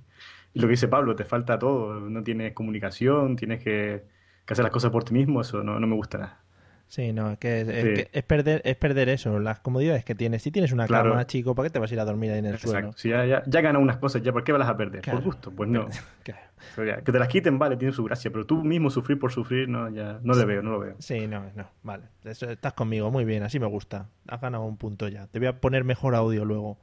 y 0.54 0.60
lo 0.60 0.66
que 0.66 0.72
dice 0.72 0.88
Pablo, 0.88 1.16
te 1.16 1.24
falta 1.24 1.58
todo. 1.58 2.00
No 2.00 2.22
tienes 2.24 2.52
comunicación, 2.54 3.36
tienes 3.36 3.62
que, 3.62 4.04
que 4.44 4.52
hacer 4.52 4.64
las 4.64 4.72
cosas 4.72 4.90
por 4.90 5.04
ti 5.04 5.14
mismo. 5.14 5.40
Eso 5.40 5.62
no, 5.64 5.78
no 5.80 5.86
me 5.86 5.94
gusta 5.96 6.18
nada. 6.18 6.44
Sí, 6.90 7.12
no, 7.12 7.30
es 7.30 7.38
que 7.38 7.60
es, 7.60 7.68
es 7.68 7.84
Sí. 7.84 7.94
que 7.94 8.08
es 8.12 8.22
perder, 8.24 8.62
es 8.64 8.74
perder 8.74 9.08
eso, 9.10 9.38
las 9.38 9.60
comodidades 9.60 10.04
que 10.04 10.16
tienes. 10.16 10.42
Si 10.42 10.50
tienes 10.50 10.72
una 10.72 10.88
Claro. 10.88 11.10
cama, 11.12 11.24
chico, 11.24 11.54
¿para 11.54 11.68
qué 11.68 11.72
te 11.72 11.78
vas 11.78 11.88
a 11.88 11.94
ir 11.94 12.00
a 12.00 12.04
dormir 12.04 12.32
ahí 12.32 12.40
en 12.40 12.46
el 12.46 12.58
suelo? 12.58 12.78
Exacto. 12.78 12.98
Si 12.98 13.10
ya, 13.10 13.24
ya, 13.24 13.42
ya 13.46 13.60
ganas 13.60 13.80
unas 13.80 13.98
cosas, 13.98 14.22
¿ya 14.22 14.32
por 14.32 14.42
qué 14.42 14.50
vas 14.50 14.68
a 14.68 14.76
perder? 14.76 15.00
Claro. 15.00 15.20
¿Por 15.20 15.24
gusto? 15.26 15.50
Pues 15.52 15.68
no. 15.70 15.86
Claro. 16.24 16.40
O 16.76 16.84
sea, 16.84 16.96
que 17.00 17.10
te 17.12 17.18
las 17.18 17.28
quiten, 17.28 17.58
vale, 17.60 17.76
tiene 17.76 17.94
su 17.94 18.02
gracia, 18.04 18.30
pero 18.30 18.44
tú 18.44 18.62
mismo 18.64 18.90
sufrir 18.90 19.18
por 19.20 19.32
sufrir, 19.32 19.66
no, 19.68 19.88
ya 19.88 20.18
no 20.22 20.34
le 20.34 20.44
veo, 20.44 20.62
no 20.62 20.72
lo 20.72 20.80
veo. 20.80 20.94
Sí, 20.98 21.26
no, 21.28 21.44
no, 21.54 21.70
vale. 21.84 22.04
Eso- 22.24 22.50
estás 22.50 22.72
conmigo, 22.74 23.10
muy 23.10 23.24
bien, 23.24 23.42
así 23.44 23.58
me 23.60 23.66
gusta. 23.66 24.08
Has 24.28 24.40
ganado 24.40 24.64
un 24.64 24.76
punto 24.76 25.06
ya. 25.08 25.26
Te 25.28 25.38
voy 25.38 25.46
a 25.48 25.60
poner 25.60 25.84
mejor 25.84 26.14
audio 26.16 26.44
luego. 26.44 26.76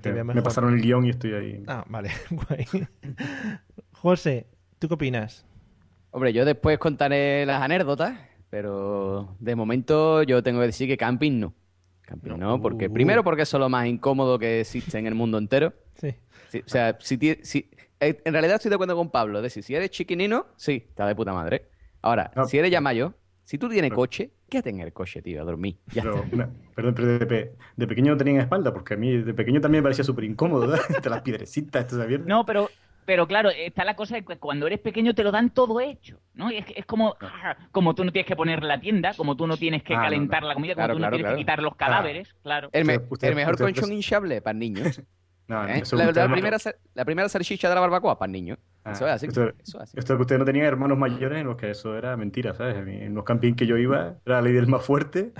Te 0.00 0.10
voy 0.12 0.20
a 0.20 0.24
Me 0.24 0.40
pasaron 0.42 0.72
el 0.74 0.80
guion 0.80 1.04
y 1.06 1.10
estoy 1.10 1.34
ahí. 1.34 1.62
Ah, 1.66 1.84
vale, 1.88 2.10
guay. 2.30 2.66
José, 3.92 4.46
¿tú 4.78 4.88
qué 4.88 4.94
opinas? 4.94 5.44
Hombre, 6.12 6.32
yo 6.32 6.44
después 6.44 6.78
contaré 6.78 7.44
las 7.46 7.62
anécdotas, 7.62 8.18
pero 8.50 9.36
de 9.38 9.54
momento 9.56 10.22
yo 10.24 10.42
tengo 10.42 10.60
que 10.60 10.66
decir 10.66 10.88
que 10.88 10.96
camping 10.96 11.38
no. 11.40 11.54
Camping 12.02 12.36
no, 12.38 12.60
porque 12.60 12.88
Uh. 12.88 12.92
primero 12.92 13.22
porque 13.24 13.42
eso 13.42 13.56
es 13.56 13.60
lo 13.60 13.68
más 13.68 13.86
incómodo 13.86 14.38
que 14.38 14.60
existe 14.60 14.98
en 14.98 15.06
el 15.06 15.14
mundo 15.14 15.38
entero. 15.38 15.72
Sí. 15.94 16.14
Sí, 16.48 16.58
o 16.66 16.68
sea, 16.68 16.96
si, 17.00 17.16
si- 17.42 17.70
eh, 18.00 18.20
en 18.24 18.32
realidad 18.32 18.56
estoy 18.56 18.68
de 18.70 18.74
acuerdo 18.74 18.96
con 18.96 19.10
Pablo. 19.10 19.38
Es 19.38 19.44
decir, 19.44 19.62
si 19.62 19.74
eres 19.74 19.90
chiquinino, 19.90 20.46
sí, 20.56 20.84
está 20.88 21.06
de 21.06 21.14
puta 21.14 21.32
madre. 21.32 21.68
Ahora, 22.02 22.32
No. 22.34 22.46
si 22.46 22.58
eres 22.58 22.70
ya 22.72 22.80
mayor, 22.80 23.14
si 23.44 23.56
tú 23.58 23.68
tienes 23.68 23.90
Pero- 23.90 23.96
coche, 24.00 24.30
quédate 24.48 24.70
en 24.70 24.80
el 24.80 24.92
coche, 24.92 25.22
tío, 25.22 25.42
a 25.42 25.44
dormir. 25.44 25.76
Ya 25.92 26.02
Pero, 26.02 26.16
está. 26.24 26.50
perdón, 26.74 26.94
pero 26.94 27.18
de, 27.18 27.26
pe- 27.26 27.52
de 27.76 27.86
pequeño 27.86 28.12
no 28.12 28.16
tenían 28.18 28.38
espalda, 28.40 28.72
porque 28.72 28.94
a 28.94 28.96
mí 28.96 29.16
de 29.18 29.34
pequeño 29.34 29.60
también 29.60 29.82
me 29.82 29.84
parecía 29.84 30.02
súper 30.04 30.24
incómodo, 30.24 30.66
¿verdad? 30.66 30.80
Entre 31.04 31.10
las 31.10 31.20
piedrecitas, 31.22 31.82
estas 31.84 32.00
abiertas. 32.00 32.26
No, 32.26 32.44
pero, 32.44 32.68
pero 33.04 33.26
claro, 33.26 33.50
está 33.50 33.84
la 33.84 33.96
cosa 33.96 34.16
de 34.16 34.24
que 34.24 34.36
cuando 34.38 34.66
eres 34.66 34.78
pequeño 34.80 35.14
te 35.14 35.22
lo 35.24 35.32
dan 35.32 35.50
todo 35.50 35.80
hecho, 35.80 36.20
¿no? 36.34 36.50
Y 36.52 36.56
es, 36.58 36.64
es 36.76 36.86
como, 36.86 37.16
ah, 37.20 37.56
como 37.72 37.94
tú 37.94 38.04
no 38.04 38.12
tienes 38.12 38.26
que 38.26 38.36
poner 38.36 38.62
la 38.62 38.80
tienda, 38.80 39.14
como 39.14 39.36
tú 39.36 39.46
no 39.46 39.56
tienes 39.56 39.82
que 39.82 39.94
Ah, 39.94 40.02
calentar 40.02 40.42
no. 40.42 40.48
la 40.48 40.54
comida, 40.54 40.74
como 40.74 40.84
Claro, 40.84 40.94
tú 40.94 40.98
no 40.98 41.02
claro, 41.04 41.16
tienes 41.16 41.24
claro. 41.30 41.36
que 41.36 41.40
quitar 41.42 41.62
los 41.62 41.76
cadáveres, 41.76 42.34
claro. 42.42 42.68
El, 42.72 42.84
me- 42.84 42.96
Usted- 42.96 43.08
usted- 43.10 43.28
el 43.28 43.34
mejor 43.34 43.54
usted- 43.54 43.64
colchón 43.64 43.92
hinchable 43.92 44.40
para 44.42 44.54
niños. 44.58 45.00
No, 45.50 45.66
¿eh? 45.66 45.82
La, 45.90 46.12
la 46.12 46.28
primera, 46.32 46.58
la 46.94 47.04
primera 47.04 47.28
salchicha 47.28 47.68
de 47.68 47.74
la 47.74 47.80
barbacoa 47.80 48.16
para 48.16 48.30
niños. 48.30 48.56
Ah, 48.90 48.94
eso 48.94 49.06
es 49.06 49.12
así. 49.14 49.26
esto- 49.26 49.48
eso 49.48 49.76
es 49.78 49.82
así. 49.82 49.98
Esto 49.98 50.16
que 50.16 50.22
ustedes 50.22 50.38
no 50.38 50.44
tenían 50.44 50.66
hermanos 50.66 50.98
mayores 50.98 51.38
en 51.40 51.46
los 51.46 51.56
que 51.56 51.70
eso 51.70 51.96
era 51.96 52.16
mentira, 52.16 52.54
¿sabes? 52.54 52.76
En 52.76 53.14
los 53.14 53.24
campings 53.24 53.56
que 53.56 53.66
yo 53.66 53.76
iba, 53.76 54.14
era 54.26 54.36
la 54.36 54.42
ley 54.42 54.52
del 54.52 54.66
más 54.66 54.84
fuerte 54.84 55.32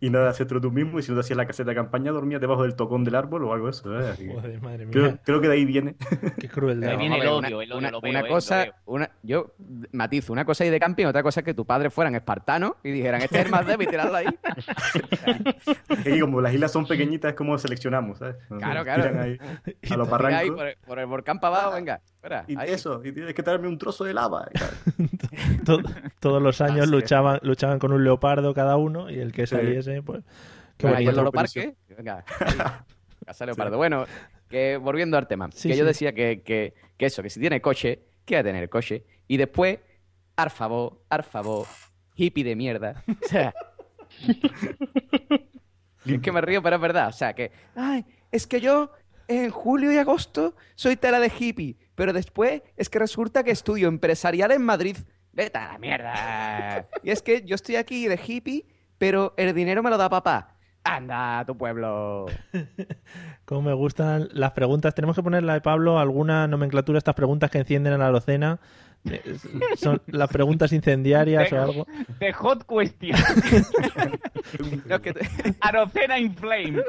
y 0.00 0.10
nada, 0.10 0.30
hacértelo 0.30 0.60
tú 0.60 0.70
mismo. 0.70 0.98
Y 0.98 1.02
si 1.02 1.10
no 1.10 1.16
te 1.16 1.20
hacías 1.20 1.36
la 1.36 1.46
caseta 1.46 1.70
de 1.70 1.74
campaña, 1.76 2.10
dormías 2.12 2.40
debajo 2.40 2.62
del 2.62 2.74
tocón 2.76 3.04
del 3.04 3.14
árbol 3.14 3.44
o 3.44 3.52
algo 3.52 3.66
de 3.66 3.70
eso, 3.72 3.82
¿sabes? 3.84 4.06
Así 4.10 4.26
que 4.26 4.32
Joder, 4.34 4.60
madre 4.62 4.86
mía. 4.86 4.92
creo, 4.92 5.18
creo 5.24 5.40
que 5.40 5.48
de 5.48 5.54
ahí 5.54 5.64
viene. 5.64 5.94
Qué 6.40 6.48
crueldad. 6.48 6.90
Ahí 6.90 6.96
viene 6.96 7.16
el 7.18 7.26
odio, 7.28 7.46
el 7.48 7.54
odio, 7.54 7.78
una, 7.78 7.90
lo 7.90 8.00
veo, 8.00 8.10
una 8.10 8.20
eh, 8.20 8.22
lo 8.22 8.28
cosa, 8.28 8.62
veo. 8.64 8.74
una, 8.86 9.10
yo 9.22 9.52
matizo, 9.92 10.32
una 10.32 10.44
cosa 10.44 10.64
es 10.64 10.68
ir 10.68 10.72
de 10.72 10.80
camping, 10.80 11.06
otra 11.06 11.22
cosa 11.22 11.40
es 11.40 11.44
que 11.44 11.54
tus 11.54 11.66
padres 11.66 11.92
fueran 11.92 12.14
espartanos 12.14 12.72
y 12.82 12.90
dijeran, 12.90 13.20
este 13.22 13.38
es 13.40 13.44
el 13.46 13.50
más 13.50 13.66
débil, 13.66 13.88
tirarlo 13.88 14.16
ahí. 14.16 14.26
Y 16.04 16.20
como 16.20 16.40
las 16.40 16.52
islas 16.54 16.72
son 16.72 16.86
pequeñitas, 16.86 17.30
es 17.30 17.36
como 17.36 17.56
seleccionamos, 17.58 18.18
¿sabes? 18.18 18.36
Claro, 18.48 18.82
Claro, 18.84 19.20
ahí 19.20 19.38
a 19.90 19.96
los 19.96 20.08
barrancos. 20.08 20.56
por, 20.56 20.66
el- 20.66 20.76
por 20.86 20.98
el 20.98 21.06
volcán 21.06 21.38
para 21.40 21.56
abajo, 21.56 21.74
venga. 21.76 22.00
Y 22.46 22.56
eso, 22.70 23.04
y 23.04 23.12
tienes 23.12 23.34
que 23.34 23.42
darme 23.42 23.66
un 23.68 23.76
trozo 23.78 24.04
de 24.04 24.14
lava. 24.14 24.48
todos 26.20 26.42
los 26.42 26.60
años 26.60 26.88
luchaban, 26.88 27.40
luchaban 27.42 27.78
con 27.78 27.92
un 27.92 28.04
leopardo 28.04 28.54
cada 28.54 28.76
uno 28.76 29.10
y 29.10 29.18
el 29.18 29.32
que 29.32 29.46
Sí. 29.46 29.56
saliese, 29.56 30.02
pues. 30.02 30.22
Qué 30.76 30.86
Bueno, 30.86 30.98
ahí 30.98 31.06
el 31.06 31.16
Loro. 31.16 31.32
Parque. 31.32 31.74
Venga, 31.96 32.24
ahí, 32.40 32.56
Casa 33.26 33.46
Leopardo. 33.46 33.76
Bueno, 33.76 34.04
que 34.48 34.76
volviendo 34.76 35.16
al 35.16 35.26
tema, 35.26 35.48
Sí, 35.52 35.68
que 35.68 35.76
yo 35.76 35.84
sí. 35.84 35.88
decía 35.88 36.12
que, 36.12 36.42
que, 36.42 36.74
que 36.96 37.06
eso, 37.06 37.22
que 37.22 37.30
si 37.30 37.40
tiene 37.40 37.60
coche, 37.60 38.02
quiere 38.24 38.42
tener 38.44 38.68
coche. 38.68 39.04
Y 39.28 39.36
después, 39.36 39.78
ar 40.36 40.50
favor, 40.50 41.02
ar 41.10 41.22
favor, 41.24 41.66
hippie 42.16 42.44
de 42.44 42.56
mierda. 42.56 43.02
O 43.08 43.28
sea, 43.28 43.54
es 46.04 46.20
que 46.20 46.32
me 46.32 46.40
río, 46.40 46.62
pero 46.62 46.76
es 46.76 46.82
verdad. 46.82 47.08
O 47.08 47.12
sea, 47.12 47.32
que, 47.34 47.52
ay, 47.76 48.04
es 48.30 48.46
que 48.46 48.60
yo 48.60 48.90
en 49.28 49.50
julio 49.50 49.92
y 49.92 49.98
agosto 49.98 50.54
soy 50.74 50.96
tela 50.96 51.20
de 51.20 51.32
hippie, 51.36 51.76
pero 51.94 52.12
después 52.12 52.62
es 52.76 52.88
que 52.88 52.98
resulta 52.98 53.42
que 53.44 53.50
estudio 53.50 53.88
empresarial 53.88 54.50
en 54.52 54.62
Madrid. 54.62 54.96
Vete 55.32 55.58
a 55.58 55.72
la 55.72 55.78
mierda. 55.78 56.86
Y 57.02 57.10
es 57.10 57.22
que 57.22 57.42
yo 57.44 57.54
estoy 57.54 57.76
aquí 57.76 58.06
de 58.06 58.20
hippie, 58.24 58.66
pero 58.98 59.32
el 59.36 59.54
dinero 59.54 59.82
me 59.82 59.90
lo 59.90 59.96
da 59.96 60.10
papá. 60.10 60.56
¡Anda 60.84 61.38
a 61.38 61.46
tu 61.46 61.56
pueblo! 61.56 62.26
Cómo 63.44 63.62
me 63.62 63.72
gustan 63.72 64.28
las 64.32 64.50
preguntas. 64.52 64.94
Tenemos 64.94 65.14
que 65.16 65.22
ponerle 65.22 65.52
a 65.52 65.62
Pablo 65.62 65.98
alguna 65.98 66.46
nomenclatura 66.48 66.96
a 66.96 66.98
estas 66.98 67.14
preguntas 67.14 67.50
que 67.50 67.58
encienden 67.58 67.92
a 67.94 67.98
la 67.98 68.10
docena. 68.10 68.58
Eh, 69.08 69.36
Son 69.76 70.00
las 70.06 70.28
preguntas 70.28 70.72
incendiarias 70.72 71.52
o 71.52 71.60
algo. 71.60 71.86
The 72.18 72.32
hot 72.32 72.64
question. 72.66 73.16
No, 74.86 75.00
que 75.00 75.12
te- 75.14 75.26
Arocena 75.60 76.18
in 76.18 76.34
flame. 76.34 76.82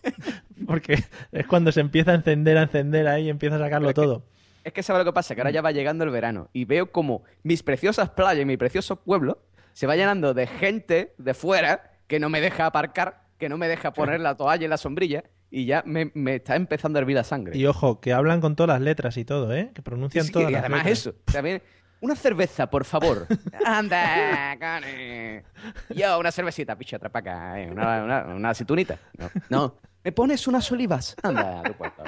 Porque 0.66 1.04
es 1.30 1.46
cuando 1.46 1.70
se 1.70 1.80
empieza 1.80 2.10
a 2.12 2.14
encender, 2.14 2.58
a 2.58 2.62
encender 2.62 3.06
ahí 3.06 3.26
y 3.26 3.28
empieza 3.30 3.56
a 3.56 3.58
sacarlo 3.58 3.88
Pero 3.88 4.02
es 4.02 4.08
que- 4.08 4.14
todo. 4.14 4.35
Es 4.66 4.72
que 4.72 4.82
sabe 4.82 4.98
lo 4.98 5.04
que 5.04 5.12
pasa, 5.12 5.36
que 5.36 5.40
ahora 5.42 5.52
ya 5.52 5.62
va 5.62 5.70
llegando 5.70 6.02
el 6.02 6.10
verano 6.10 6.50
y 6.52 6.64
veo 6.64 6.90
como 6.90 7.22
mis 7.44 7.62
preciosas 7.62 8.10
playas 8.10 8.42
y 8.42 8.44
mi 8.44 8.56
precioso 8.56 8.96
pueblo 8.96 9.38
se 9.72 9.86
va 9.86 9.94
llenando 9.94 10.34
de 10.34 10.48
gente 10.48 11.14
de 11.18 11.34
fuera 11.34 11.92
que 12.08 12.18
no 12.18 12.28
me 12.30 12.40
deja 12.40 12.66
aparcar, 12.66 13.22
que 13.38 13.48
no 13.48 13.58
me 13.58 13.68
deja 13.68 13.92
poner 13.92 14.20
la 14.20 14.36
toalla 14.36 14.64
y 14.64 14.68
la 14.68 14.76
sombrilla 14.76 15.22
y 15.52 15.66
ya 15.66 15.84
me, 15.86 16.10
me 16.14 16.34
está 16.34 16.56
empezando 16.56 16.98
a 16.98 17.02
hervir 17.02 17.14
la 17.14 17.22
sangre. 17.22 17.56
Y 17.56 17.64
ojo, 17.64 18.00
que 18.00 18.12
hablan 18.12 18.40
con 18.40 18.56
todas 18.56 18.70
las 18.70 18.80
letras 18.80 19.16
y 19.18 19.24
todo, 19.24 19.54
¿eh? 19.54 19.70
Que 19.72 19.82
pronuncian 19.82 20.24
Sí, 20.24 20.26
sí, 20.26 20.32
todas 20.32 20.50
y 20.50 20.52
las 20.54 20.60
además 20.62 20.78
letras. 20.80 20.98
eso, 20.98 21.14
también 21.32 21.62
una 22.00 22.16
cerveza, 22.16 22.68
por 22.68 22.84
favor. 22.84 23.28
Anda, 23.64 24.56
cane. 24.58 25.44
Yo, 25.90 26.18
una 26.18 26.32
cervecita, 26.32 26.76
picha, 26.76 26.98
para 26.98 27.20
acá, 27.20 27.60
eh, 27.60 27.70
una, 27.70 28.02
una, 28.02 28.24
una 28.34 28.50
aceitunita. 28.50 28.98
No, 29.16 29.30
no, 29.48 29.76
me 30.02 30.10
pones 30.10 30.48
unas 30.48 30.72
olivas. 30.72 31.14
Anda, 31.22 31.60
a 31.60 31.62
tu 31.62 31.72
puerto. 31.74 32.02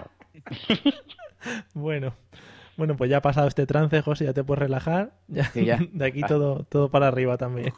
Bueno. 1.72 2.14
Bueno, 2.78 2.96
pues 2.96 3.10
ya 3.10 3.18
ha 3.18 3.22
pasado 3.22 3.48
este 3.48 3.66
trance, 3.66 4.00
José, 4.00 4.24
ya 4.24 4.32
te 4.32 4.42
puedes 4.44 4.60
relajar. 4.60 5.12
Ya, 5.26 5.44
Sí, 5.50 5.64
ya. 5.66 5.78
De 5.92 6.06
aquí 6.06 6.22
todo, 6.22 6.62
todo 6.64 6.90
para 6.90 7.08
arriba 7.08 7.36
también. 7.36 7.74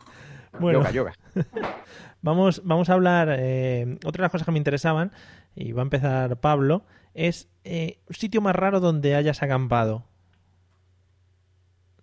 Bueno, 0.60 0.80
Yoga, 0.80 0.90
yoga. 0.90 1.12
Vamos, 2.22 2.60
vamos 2.64 2.90
a 2.90 2.92
hablar. 2.92 3.28
eh, 3.38 3.96
otra 4.04 4.20
de 4.20 4.24
las 4.26 4.30
cosas 4.30 4.44
que 4.44 4.52
me 4.52 4.58
interesaban, 4.58 5.10
y 5.56 5.72
va 5.72 5.80
a 5.80 5.84
empezar 5.84 6.36
Pablo, 6.40 6.84
es 7.14 7.48
eh, 7.64 7.98
un 8.08 8.14
sitio 8.14 8.42
más 8.42 8.54
raro 8.54 8.78
donde 8.80 9.14
hayas 9.14 9.42
acampado. 9.42 10.04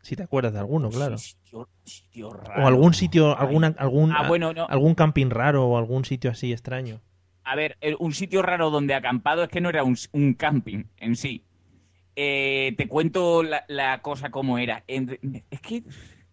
Si 0.02 0.16
te 0.16 0.24
acuerdas 0.24 0.54
de 0.54 0.60
alguno, 0.60 0.90
claro. 0.90 1.20
Sitio, 1.20 1.70
sitio 1.84 2.32
raro. 2.32 2.64
O 2.64 2.68
algún 2.68 2.94
sitio, 2.96 3.38
alguna, 3.38 3.76
algún, 3.78 4.12
Ah, 4.12 4.28
bueno, 4.28 4.54
no. 4.54 4.66
algún 4.68 4.96
camping 4.96 5.30
raro 5.30 5.68
o 5.68 5.78
algún 5.78 6.04
sitio 6.04 6.32
así 6.32 6.52
extraño. 6.52 7.02
A 7.44 7.56
ver, 7.56 7.78
un 8.00 8.14
sitio 8.14 8.42
raro 8.42 8.72
donde 8.72 8.96
acampado 8.96 9.44
es 9.44 9.50
que 9.50 9.62
no 9.62 9.70
era 9.70 9.84
un, 9.84 9.98
un 10.14 10.34
camping 10.34 10.86
en 10.98 11.16
sí. 11.16 11.44
Eh, 12.20 12.74
te 12.78 12.88
cuento 12.88 13.44
la, 13.44 13.64
la 13.68 14.00
cosa 14.02 14.32
como 14.32 14.58
era. 14.58 14.84
En- 14.88 15.44
es 15.52 15.62
que 15.62 15.84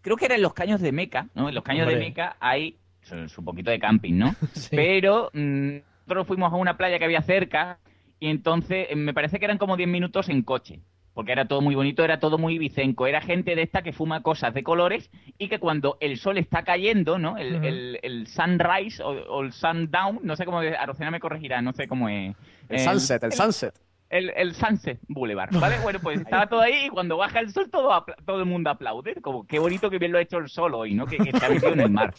creo 0.01 0.17
que 0.17 0.25
era 0.25 0.35
en 0.35 0.41
los 0.43 0.55
caños 0.55 0.81
de 0.81 0.93
Meca, 0.93 1.29
¿no? 1.35 1.51
En 1.51 1.55
los 1.55 1.63
caños 1.63 1.87
de. 1.87 1.97
Meca 1.97 2.37
hay 2.41 2.79
su, 3.03 3.29
su 3.29 3.45
poquito 3.45 3.71
de 3.71 3.79
camping, 3.79 4.15
¿no? 4.15 4.35
Sí. 4.55 4.75
Pero 4.75 5.31
mm, 5.35 5.77
nosotros 6.07 6.27
fuimos 6.27 6.51
a 6.53 6.57
una 6.57 6.79
playa 6.79 6.99
que 6.99 7.05
había 7.05 7.21
cerca 7.21 7.79
y 8.19 8.29
entonces 8.31 8.87
eh, 8.89 8.97
me 8.97 9.13
parece 9.13 9.39
que 9.39 9.45
eran 9.45 9.59
como 9.59 9.77
10 9.77 9.89
minutos 9.91 10.31
en 10.31 10.43
coche. 10.43 10.81
Porque 11.13 11.31
era 11.33 11.45
todo 11.47 11.61
muy 11.61 11.77
bonito, 11.77 12.03
era 12.03 12.19
todo 12.19 12.39
muy 12.39 12.59
vicenco. 12.59 13.07
Era 13.07 13.21
gente 13.21 13.55
de 13.55 13.63
esta 13.63 13.83
que 13.83 13.93
fuma 13.93 14.23
cosas 14.23 14.53
de 14.53 14.65
colores 14.65 15.11
y 15.39 15.49
que 15.49 15.61
cuando 15.61 15.97
el 16.01 16.17
sol 16.17 16.39
está 16.39 16.65
cayendo, 16.65 17.19
¿no? 17.21 17.37
El, 17.39 17.57
Ujú. 17.57 17.65
el- 17.67 17.99
el 18.03 18.27
sunrise 18.27 19.01
o, 19.01 19.11
o 19.11 19.43
el 19.43 19.53
sundown, 19.53 20.19
no 20.25 20.35
sé 20.35 20.45
cómo 20.45 20.61
es, 20.63 20.75
Arocena 20.77 21.13
me 21.13 21.21
corregirá, 21.21 21.61
no 21.63 21.73
sé 21.73 21.87
cómo 21.87 22.09
es. 22.09 22.35
El 22.71 22.81
sunset, 22.81 23.23
el 23.23 23.33
sunset. 23.33 23.75
El, 24.15 24.31
el 24.37 24.55
Sunset 24.55 25.01
Boulevard, 25.09 25.51
¿vale? 25.61 25.77
Bueno, 25.83 25.99
pues 26.01 26.21
estaba 26.21 26.47
todo 26.47 26.61
ahí 26.61 26.87
y 26.87 26.89
cuando 26.89 27.17
baja 27.17 27.41
el 27.41 27.51
sol 27.51 27.69
todo, 27.69 27.93
apla- 27.93 28.17
todo 28.25 28.39
el 28.39 28.45
mundo 28.47 28.71
aplaude. 28.71 29.17
Como, 29.21 29.45
qué 29.47 29.59
bonito 29.59 29.91
que 29.91 29.99
bien 29.99 30.13
lo 30.13 30.19
ha 30.19 30.21
hecho 30.21 30.39
el 30.39 30.49
sol 30.49 30.73
hoy, 30.75 30.95
¿no? 30.95 31.05
Que, 31.07 31.17
que 31.19 31.33
se 31.37 31.45
ha 31.45 31.49
metido 31.49 31.73
en 31.73 31.81
el 31.81 31.91
mar. 31.91 32.15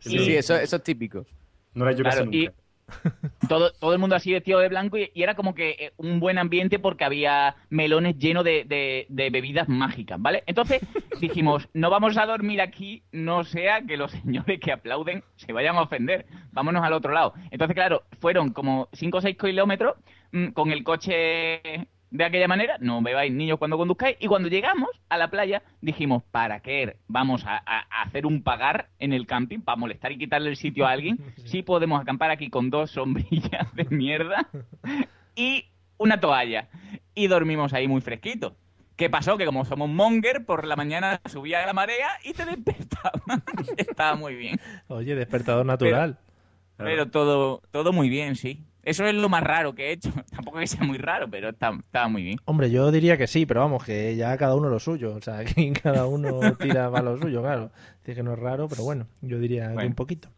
Sí, 0.00 0.16
Y- 0.16 0.24
sí, 0.24 0.36
eso, 0.36 0.56
eso 0.56 0.76
es 0.76 0.82
típico. 0.82 1.24
No 1.74 1.84
la 1.84 1.90
he 1.92 1.94
hecho 1.94 2.02
Claro, 2.02 2.24
y 2.32 2.46
nunca. 2.46 2.54
Todo, 3.48 3.72
todo 3.72 3.92
el 3.92 3.98
mundo 3.98 4.16
así 4.16 4.32
vestido 4.32 4.58
de 4.60 4.68
blanco 4.68 4.98
y, 4.98 5.10
y 5.14 5.22
era 5.22 5.34
como 5.34 5.54
que 5.54 5.70
eh, 5.70 5.92
un 5.96 6.20
buen 6.20 6.38
ambiente 6.38 6.78
porque 6.78 7.04
había 7.04 7.56
melones 7.70 8.18
llenos 8.18 8.44
de, 8.44 8.64
de- 8.64 9.06
de 9.08 9.30
bebidas 9.30 9.68
mágicas, 9.68 10.20
¿vale? 10.20 10.42
Entonces 10.46 10.80
dijimos, 11.20 11.68
no 11.72 11.90
vamos 11.90 12.16
a 12.16 12.26
dormir 12.26 12.60
aquí, 12.60 13.02
no 13.12 13.44
sea 13.44 13.82
que 13.82 13.96
los 13.96 14.10
señores 14.22 14.60
que 14.60 14.72
aplauden 14.72 15.22
se 15.36 15.52
vayan 15.52 15.76
a 15.76 15.82
ofender, 15.82 16.26
vámonos 16.52 16.82
al 16.84 16.92
otro 16.92 17.12
lado. 17.12 17.34
Entonces, 17.50 17.74
claro, 17.74 18.02
fueron 18.20 18.50
como 18.52 18.88
5 18.92 19.18
o 19.18 19.20
6 19.20 19.36
kilómetros 19.36 19.94
mm, 20.32 20.48
con 20.48 20.70
el 20.72 20.84
coche 20.84 21.86
de 22.16 22.24
aquella 22.24 22.48
manera, 22.48 22.76
no 22.80 23.00
bebáis 23.02 23.32
niños 23.32 23.58
cuando 23.58 23.76
conduzcáis, 23.76 24.16
y 24.20 24.26
cuando 24.26 24.48
llegamos 24.48 24.90
a 25.08 25.16
la 25.18 25.28
playa 25.30 25.62
dijimos, 25.80 26.22
¿para 26.30 26.60
qué 26.60 26.96
vamos 27.08 27.44
a, 27.44 27.56
a- 27.58 27.86
a 27.90 28.02
hacer 28.02 28.26
un 28.26 28.42
pagar 28.42 28.88
en 28.98 29.12
el 29.12 29.26
camping 29.26 29.60
para 29.60 29.76
molestar 29.76 30.12
y 30.12 30.18
quitarle 30.18 30.50
el 30.50 30.56
sitio 30.56 30.86
a 30.86 30.90
alguien? 30.92 31.18
Sí 31.44 31.62
podemos 31.62 32.00
acampar 32.00 32.30
aquí 32.30 32.50
con 32.50 32.70
dos 32.70 32.90
sombrillas 32.90 33.74
de 33.74 33.84
mierda 33.84 34.48
y 35.34 35.66
una 35.98 36.20
toalla. 36.20 36.68
Y 37.14 37.28
dormimos 37.28 37.72
ahí 37.72 37.88
muy 37.88 38.00
fresquito. 38.00 38.56
¿Qué 38.96 39.10
pasó? 39.10 39.36
Que 39.36 39.44
como 39.46 39.64
somos 39.64 39.88
monger, 39.90 40.44
por 40.46 40.66
la 40.66 40.74
mañana 40.76 41.20
subía 41.26 41.64
la 41.66 41.72
marea 41.74 42.08
y 42.24 42.32
te 42.32 42.44
despertaba. 42.46 43.12
Estaba 43.76 44.16
muy 44.16 44.34
bien. 44.34 44.58
Oye, 44.88 45.14
despertador 45.14 45.64
natural. 45.66 46.18
Claro. 46.76 46.90
Pero 46.90 47.10
todo, 47.10 47.62
todo 47.70 47.92
muy 47.92 48.08
bien, 48.08 48.36
sí. 48.36 48.64
Eso 48.86 49.04
es 49.04 49.14
lo 49.14 49.28
más 49.28 49.42
raro 49.42 49.74
que 49.74 49.88
he 49.88 49.92
hecho. 49.92 50.10
Tampoco 50.30 50.58
que 50.60 50.66
sea 50.66 50.82
muy 50.84 50.96
raro, 50.96 51.28
pero 51.28 51.50
está- 51.50 51.76
estaba 51.78 52.08
muy 52.08 52.22
bien. 52.22 52.38
Hombre, 52.46 52.70
yo 52.70 52.90
diría 52.90 53.18
que 53.18 53.26
sí, 53.26 53.44
pero 53.44 53.60
vamos, 53.60 53.84
que 53.84 54.16
ya 54.16 54.36
cada 54.38 54.54
uno 54.54 54.68
lo 54.70 54.78
suyo. 54.80 55.14
O 55.14 55.20
sea, 55.20 55.44
que 55.44 55.72
cada 55.72 56.06
uno 56.06 56.54
tira 56.56 56.90
para 56.90 57.02
lo 57.10 57.18
suyo, 57.18 57.42
claro. 57.42 57.70
Dice 58.04 58.14
que 58.16 58.22
no 58.22 58.32
es 58.32 58.38
raro, 58.38 58.68
pero 58.68 58.84
bueno, 58.84 59.08
yo 59.20 59.38
diría 59.38 59.74
que 59.76 59.86
un 59.86 59.94
poquito. 59.94 60.28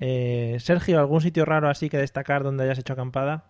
Eh, 0.00 0.56
Sergio, 0.60 0.98
¿algún 0.98 1.20
sitio 1.20 1.44
raro 1.44 1.70
así 1.70 1.88
que 1.88 1.96
destacar 1.96 2.42
donde 2.42 2.64
hayas 2.64 2.78
hecho 2.78 2.92
acampada? 2.94 3.44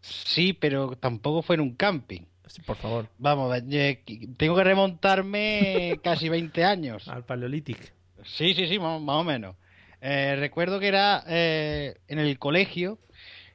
Sí, 0.00 0.52
pero 0.52 0.92
tampoco 0.96 1.42
fue 1.42 1.56
en 1.56 1.60
un 1.62 1.74
camping. 1.74 2.22
Sí, 2.46 2.62
por 2.62 2.76
favor, 2.76 3.08
Vamos, 3.18 3.50
a 3.52 3.60
ver, 3.60 3.64
eh, 3.70 4.02
tengo 4.38 4.56
que 4.56 4.64
remontarme 4.64 5.98
casi 6.04 6.28
20 6.28 6.64
años. 6.64 7.08
al 7.08 7.24
Paleolític. 7.24 7.92
Sí, 8.24 8.54
sí, 8.54 8.66
sí, 8.68 8.78
más, 8.78 9.00
más 9.02 9.16
o 9.16 9.24
menos. 9.24 9.56
Eh, 10.00 10.36
recuerdo 10.38 10.78
que 10.80 10.88
era 10.88 11.24
eh, 11.26 11.96
en 12.06 12.18
el 12.20 12.38
colegio, 12.38 12.98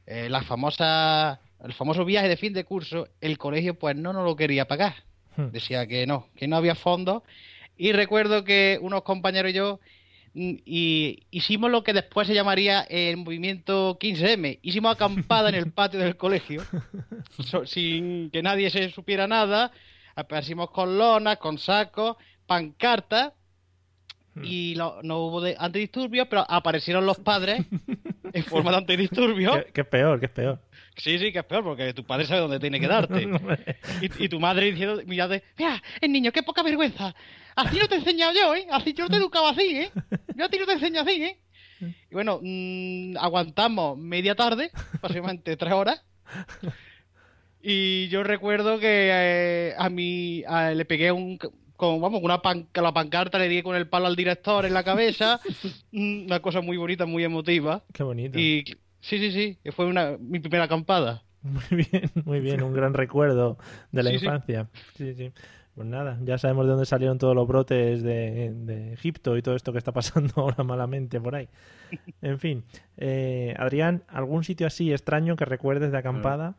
eh, 0.06 0.28
la 0.30 0.42
famosa, 0.44 1.40
el 1.64 1.74
famoso 1.74 2.06
viaje 2.06 2.28
de 2.30 2.38
fin 2.38 2.54
de 2.54 2.64
curso, 2.66 3.08
el 3.22 3.38
colegio 3.38 3.78
pues 3.78 3.96
no 3.96 4.14
nos 4.14 4.26
lo 4.26 4.36
quería 4.36 4.68
pagar. 4.68 4.96
Hmm. 5.36 5.48
Decía 5.52 5.88
que 5.88 6.06
no, 6.06 6.28
que 6.36 6.48
no 6.48 6.58
había 6.58 6.76
fondos. 6.76 7.24
Y 7.78 7.92
recuerdo 7.92 8.44
que 8.44 8.78
unos 8.82 9.02
compañeros 9.04 9.52
y 9.52 9.54
yo 9.56 9.80
mm, 10.34 10.54
y 10.66 11.24
hicimos 11.32 11.72
lo 11.72 11.84
que 11.84 11.94
después 11.94 12.28
se 12.28 12.34
llamaría 12.36 12.82
el 12.82 13.18
movimiento 13.18 13.98
15M. 14.00 14.60
Hicimos 14.62 14.94
acampada 14.94 15.50
en 15.50 15.56
el 15.56 15.72
patio 15.74 16.00
del 16.00 16.18
colegio, 16.18 16.64
so- 17.40 17.66
sin 17.66 18.30
que 18.30 18.44
nadie 18.44 18.70
se 18.70 18.90
supiera 18.92 19.28
nada. 19.28 19.72
Aparecimos 20.16 20.70
con 20.70 20.98
lonas, 21.00 21.38
con 21.38 21.58
sacos, 21.58 22.18
pancartas 22.46 23.34
y 24.42 24.76
lo- 24.76 25.02
no 25.04 25.20
hubo 25.20 25.42
de 25.42 25.56
antidisturbios, 25.60 26.28
pero 26.28 26.46
aparecieron 26.50 27.06
los 27.06 27.20
padres 27.20 27.62
en 28.34 28.44
forma 28.46 28.72
de 28.72 28.78
antidisturbios. 28.78 29.58
¿Qué, 29.66 29.72
qué 29.74 29.82
es 29.82 29.88
peor? 29.88 30.20
¿Qué 30.20 30.26
es 30.28 30.32
peor? 30.32 30.60
Sí, 30.98 31.18
sí, 31.20 31.32
que 31.32 31.40
es 31.40 31.46
peor, 31.46 31.64
porque 31.64 31.94
tu 31.94 32.04
padre 32.04 32.26
sabe 32.26 32.42
dónde 32.42 32.60
tiene 32.60 32.80
que 32.80 32.88
darte. 32.88 33.28
Y, 34.02 34.26
y 34.26 34.30
tu 34.30 34.40
madre 34.40 34.72
diciendo, 34.72 35.02
mirando, 35.06 35.36
mira, 35.58 35.82
el 36.02 36.12
niño, 36.12 36.32
qué 36.32 36.44
poca 36.44 36.64
vergüenza. 36.64 37.14
Así 37.56 37.78
no 37.78 37.88
te 37.88 37.96
he 37.96 37.98
enseñado 38.00 38.34
yo, 38.34 38.56
¿eh? 38.56 38.66
Así 38.72 38.94
yo 38.94 39.04
no 39.06 39.10
te 39.10 39.18
educaba 39.18 39.52
así, 39.52 39.78
¿eh? 39.78 39.92
Yo 40.36 40.46
a 40.46 40.50
ti 40.50 40.58
no 40.58 40.66
te 40.66 40.74
enseño 40.74 41.02
así, 41.02 41.24
¿eh? 41.24 41.38
Y 42.10 42.14
bueno, 42.14 42.40
mm, 42.42 43.18
aguantamos 43.18 43.98
media 43.98 44.36
tarde, 44.36 44.72
básicamente 45.02 45.58
tres 45.58 45.74
horas. 45.74 46.02
Y 47.62 48.08
yo 48.10 48.24
recuerdo 48.24 48.78
que 48.80 49.10
eh, 49.12 49.74
a 49.78 49.90
mí 49.90 50.44
a- 50.48 50.72
le 50.72 50.86
pegué 50.86 51.12
un, 51.12 51.40
con, 51.84 52.02
vamos, 52.02 52.22
una 52.24 52.42
pan, 52.42 52.68
la 52.74 52.94
pancarta 52.94 53.38
le 53.38 53.50
di 53.50 53.62
con 53.62 53.76
el 53.76 53.88
palo 53.88 54.08
al 54.08 54.16
director 54.16 54.66
en 54.66 54.74
la 54.74 54.84
cabeza. 54.84 55.40
Mm, 55.92 56.26
una 56.26 56.40
cosa 56.40 56.62
muy 56.62 56.78
bonita, 56.78 57.06
muy 57.06 57.24
emotiva. 57.24 57.84
Qué 57.94 58.02
bonito. 58.04 58.40
Y 58.40 58.64
sí, 59.00 59.20
sí, 59.20 59.32
sí, 59.32 59.72
fue 59.72 59.86
una, 59.86 60.18
mi 60.20 60.40
primera 60.40 60.64
acampada. 60.64 61.22
Muy 61.44 61.86
bien, 61.92 62.10
muy 62.26 62.40
bien, 62.40 62.64
un 62.64 62.74
gran 62.74 62.94
recuerdo 62.94 63.58
de 63.92 64.02
la 64.02 64.10
Sí, 64.12 64.20
sí. 64.20 64.26
infancia. 64.26 64.68
Sí, 64.96 65.14
sí. 65.14 65.32
Pues 65.76 65.88
nada, 65.88 66.18
ya 66.24 66.38
sabemos 66.38 66.66
de 66.66 66.72
dónde 66.72 66.86
salieron 66.86 67.18
todos 67.18 67.36
los 67.36 67.48
brotes 67.48 68.02
de, 68.02 68.52
de 68.54 68.94
Egipto 68.94 69.36
y 69.38 69.42
todo 69.42 69.56
esto 69.56 69.72
que 69.72 69.78
está 69.80 69.92
pasando 69.92 70.34
ahora 70.42 70.64
malamente 70.64 71.20
por 71.20 71.36
ahí. 71.36 71.50
En 72.22 72.40
fin, 72.40 72.64
eh, 72.98 73.54
Adrián, 73.58 74.04
¿algún 74.08 74.44
sitio 74.44 74.66
así 74.68 74.92
extraño 74.94 75.36
que 75.36 75.46
recuerdes 75.46 75.92
de 75.92 75.98
acampada? 75.98 76.56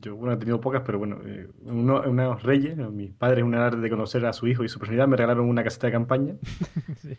Yo, 0.00 0.14
bueno, 0.16 0.34
he 0.34 0.36
tenido 0.36 0.60
pocas, 0.60 0.82
pero 0.86 0.98
bueno, 0.98 1.18
eh, 1.26 1.48
uno- 1.62 2.02
unos 2.06 2.42
reyes, 2.42 2.76
mis 2.76 3.10
padres, 3.12 3.44
una 3.44 3.58
edad 3.58 3.76
de 3.76 3.90
conocer 3.90 4.24
a 4.26 4.32
su 4.32 4.46
hijo 4.46 4.62
y 4.64 4.68
su 4.68 4.78
personalidad, 4.78 5.08
me 5.08 5.16
regalaron 5.16 5.48
una 5.48 5.64
caseta 5.64 5.86
de 5.88 5.92
campaña. 5.92 6.34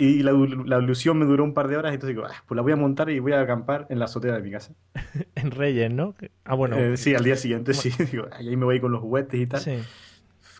Y 0.00 0.22
la, 0.22 0.30
la 0.30 0.78
ilusión 0.78 1.18
me 1.18 1.24
duró 1.24 1.42
un 1.42 1.54
par 1.54 1.66
de 1.66 1.76
horas, 1.76 1.92
entonces 1.92 2.14
digo, 2.14 2.24
ah, 2.24 2.44
pues 2.46 2.54
la 2.54 2.62
voy 2.62 2.70
a 2.70 2.76
montar 2.76 3.10
y 3.10 3.18
voy 3.18 3.32
a 3.32 3.40
acampar 3.40 3.84
en 3.90 3.98
la 3.98 4.04
azotea 4.04 4.32
de 4.34 4.42
mi 4.42 4.50
casa. 4.52 4.72
En 5.34 5.50
Reyes, 5.50 5.90
¿no? 5.90 6.14
Ah, 6.44 6.54
bueno. 6.54 6.76
Eh, 6.76 6.96
sí, 6.96 7.16
al 7.16 7.24
día 7.24 7.34
siguiente 7.34 7.74
sí, 7.74 7.90
digo, 8.12 8.26
"Ay, 8.30 8.48
ahí 8.48 8.56
me 8.56 8.64
voy 8.64 8.78
con 8.78 8.92
los 8.92 9.00
juguetes 9.00 9.40
y 9.40 9.46
tal. 9.46 9.60
sí. 9.60 9.78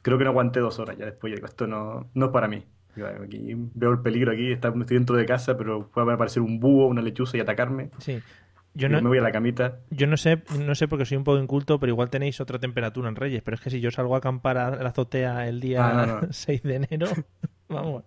Creo 0.03 0.18
que 0.18 0.24
no 0.24 0.31
aguanté 0.31 0.59
dos 0.61 0.79
horas 0.81 0.96
ya 0.98 1.05
después, 1.07 1.31
yo 1.31 1.37
digo, 1.37 1.46
esto 1.46 1.66
no, 1.68 2.09
no 2.14 2.27
es 2.27 2.33
para 2.33 2.48
mí. 2.48 2.64
Digo, 2.96 3.07
Aquí 3.22 3.55
veo 3.74 3.90
el 3.92 4.01
peligro 4.01 4.33
aquí, 4.33 4.51
está- 4.51 4.68
estoy 4.77 4.96
dentro 4.96 5.14
de 5.16 5.24
casa, 5.27 5.57
pero 5.57 5.88
puede 5.88 6.12
aparecer 6.12 6.42
un 6.42 6.59
búho, 6.59 6.87
una 6.88 7.01
lechuza 7.03 7.37
y 7.37 7.40
atacarme. 7.40 7.90
Sí. 7.98 8.20
Yo 8.74 8.88
no, 8.88 9.00
me 9.02 9.09
voy 9.09 9.18
a 9.18 9.22
la 9.22 9.33
camita. 9.33 9.81
yo 9.90 10.07
no 10.07 10.16
sé, 10.16 10.42
no 10.59 10.74
sé 10.74 10.87
porque 10.87 11.04
soy 11.04 11.16
un 11.16 11.24
poco 11.24 11.38
inculto, 11.38 11.81
pero 11.81 11.90
igual 11.92 12.11
tenéis 12.11 12.40
otra 12.40 12.59
temperatura 12.61 13.09
en 13.09 13.16
Reyes. 13.16 13.42
Pero 13.42 13.57
es 13.57 13.61
que 13.61 13.70
si 13.70 13.81
yo 13.81 13.90
salgo 13.90 14.14
a 14.14 14.18
acampar 14.18 14.57
a 14.59 14.70
la 14.83 14.88
azotea 14.90 15.48
el 15.48 15.61
día 15.61 15.88
Ah, 16.02 16.07
no, 16.07 16.20
no. 16.20 16.28
6 16.33 16.62
de 16.62 16.74
enero, 16.76 17.07
vamos. 17.68 18.04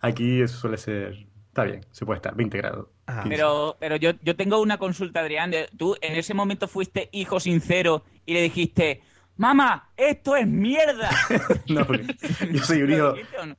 Aquí 0.00 0.40
eso 0.42 0.56
suele 0.58 0.76
ser... 0.76 1.26
Está 1.48 1.62
bien, 1.62 1.86
se 1.92 2.04
puede 2.04 2.16
estar, 2.16 2.34
20 2.34 2.58
grados. 2.58 2.88
Ah. 3.06 3.20
15. 3.22 3.28
Pero, 3.28 3.76
pero 3.78 3.94
yo, 3.96 4.10
yo 4.22 4.34
tengo 4.34 4.60
una 4.60 4.78
consulta, 4.78 5.20
Adrián. 5.20 5.52
de- 5.52 5.68
Tú 5.76 5.94
en 6.00 6.16
ese 6.16 6.34
momento 6.34 6.66
fuiste 6.66 7.08
hijo 7.12 7.38
sincero 7.38 8.02
y 8.26 8.34
le 8.34 8.42
dijiste, 8.42 9.02
mamá, 9.36 9.90
esto 9.96 10.34
es 10.34 10.48
mierda. 10.48 11.10
No, 11.68 11.86
porque 11.86 12.06
yo 12.52 12.58
soy 12.64 12.82
un 12.82 12.90
¿Lo 12.90 13.16
hijo... 13.16 13.46
no? 13.46 13.56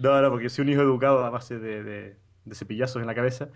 No, 0.00 0.20
no, 0.20 0.30
porque 0.30 0.50
soy 0.50 0.64
un 0.66 0.72
hijo 0.72 0.82
educado 0.82 1.24
a 1.24 1.30
base 1.30 1.58
de, 1.58 1.82
de, 1.82 2.16
de 2.50 2.54
cepillazos 2.54 3.00
en 3.00 3.06
la 3.06 3.14
cabeza. 3.14 3.48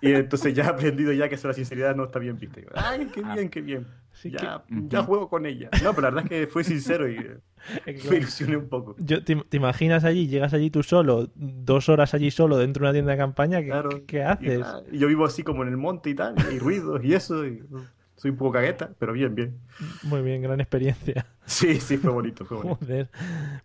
Y 0.00 0.12
entonces 0.12 0.52
ya 0.54 0.64
he 0.64 0.66
aprendido 0.68 1.12
ya 1.12 1.28
que 1.28 1.36
eso 1.36 1.46
la 1.46 1.54
sinceridad 1.54 1.94
no 1.94 2.04
está 2.04 2.18
bien 2.18 2.36
vista. 2.38 2.58
Digo, 2.60 2.72
Ay, 2.74 3.06
qué 3.14 3.22
bien, 3.22 3.48
qué 3.48 3.60
bien. 3.62 3.86
Sí 4.12 4.30
ya, 4.30 4.64
que- 4.68 4.74
ya 4.88 5.02
juego 5.02 5.28
con 5.28 5.46
ella. 5.46 5.68
No, 5.82 5.90
pero 5.94 6.02
la 6.08 6.14
verdad 6.14 6.24
es 6.24 6.28
que 6.28 6.46
fue 6.46 6.64
sincero 6.64 7.08
y 7.08 7.16
eh, 7.16 7.38
me 8.10 8.16
ilusioné 8.16 8.56
un 8.56 8.68
poco. 8.68 8.96
Yo, 8.98 9.22
te, 9.24 9.36
te 9.36 9.56
imaginas 9.56 10.04
allí, 10.04 10.26
llegas 10.26 10.52
allí 10.54 10.70
tú 10.70 10.82
solo, 10.82 11.30
dos 11.34 11.88
horas 11.88 12.14
allí 12.14 12.30
solo 12.30 12.56
dentro 12.58 12.82
de 12.82 12.88
una 12.88 12.92
tienda 12.92 13.12
de 13.12 13.18
campaña, 13.18 13.60
¿qué, 13.60 13.66
Claro. 13.66 13.90
qué 14.06 14.16
Y, 14.18 14.20
haces? 14.20 14.60
ah, 14.64 14.80
y 14.90 14.98
yo 14.98 15.08
vivo 15.08 15.24
así 15.24 15.42
como 15.42 15.62
en 15.62 15.68
el 15.68 15.76
monte 15.76 16.10
y 16.10 16.14
tal, 16.14 16.34
y 16.52 16.58
ruidos 16.58 17.04
y 17.04 17.14
eso. 17.14 17.44
y, 17.46 17.62
uh, 17.70 17.80
soy 18.24 18.30
un 18.30 18.38
poco 18.38 18.52
cagueta, 18.52 18.88
pero 18.98 19.12
bien, 19.12 19.34
bien. 19.34 19.60
Muy 20.04 20.22
bien, 20.22 20.40
gran 20.40 20.58
experiencia. 20.58 21.26
Sí, 21.44 21.78
sí, 21.78 21.98
fue 21.98 22.10
bonito, 22.10 22.46
fue 22.46 22.56
bonito. 22.56 22.76
Joder. 22.80 23.10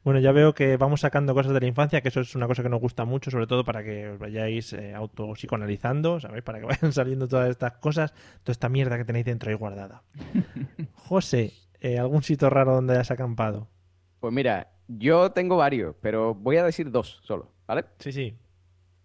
Bueno, 0.04 0.20
ya 0.20 0.34
veo 0.34 0.54
que 0.54 0.76
vamos 0.76 1.00
sacando 1.00 1.34
cosas 1.34 1.54
de 1.54 1.62
la 1.62 1.66
infancia, 1.66 2.02
que 2.02 2.10
eso 2.10 2.20
es 2.20 2.36
una 2.36 2.46
cosa 2.46 2.62
que 2.62 2.68
nos 2.68 2.82
gusta 2.82 3.06
mucho, 3.06 3.32
sobre 3.32 3.48
todo 3.48 3.64
para 3.64 3.86
que 3.86 4.10
os 4.10 4.20
vayáis 4.20 4.74
eh, 4.74 4.94
autopsicoanalizando, 4.94 6.20
¿sabéis? 6.20 6.44
Para 6.44 6.60
que 6.60 6.66
vayan 6.66 6.92
saliendo 6.92 7.30
todas 7.30 7.50
estas 7.50 7.78
cosas, 7.78 8.12
toda 8.44 8.52
esta 8.52 8.68
mierda 8.68 8.98
que 8.98 9.06
tenéis 9.06 9.24
dentro 9.24 9.50
ahí 9.50 9.56
guardada. 9.56 10.04
José, 10.94 11.54
eh, 11.80 11.98
¿algún 11.98 12.22
sitio 12.22 12.50
raro 12.50 12.74
donde 12.74 12.96
hayas 12.96 13.12
acampado? 13.12 13.70
Pues 14.20 14.34
mira, 14.34 14.74
yo 14.90 15.32
tengo 15.32 15.56
varios, 15.56 15.96
pero 16.02 16.36
voy 16.36 16.58
a 16.58 16.66
decir 16.66 16.92
dos 16.92 17.22
solo, 17.24 17.54
¿vale? 17.66 17.86
Sí, 18.00 18.12
sí. 18.12 18.36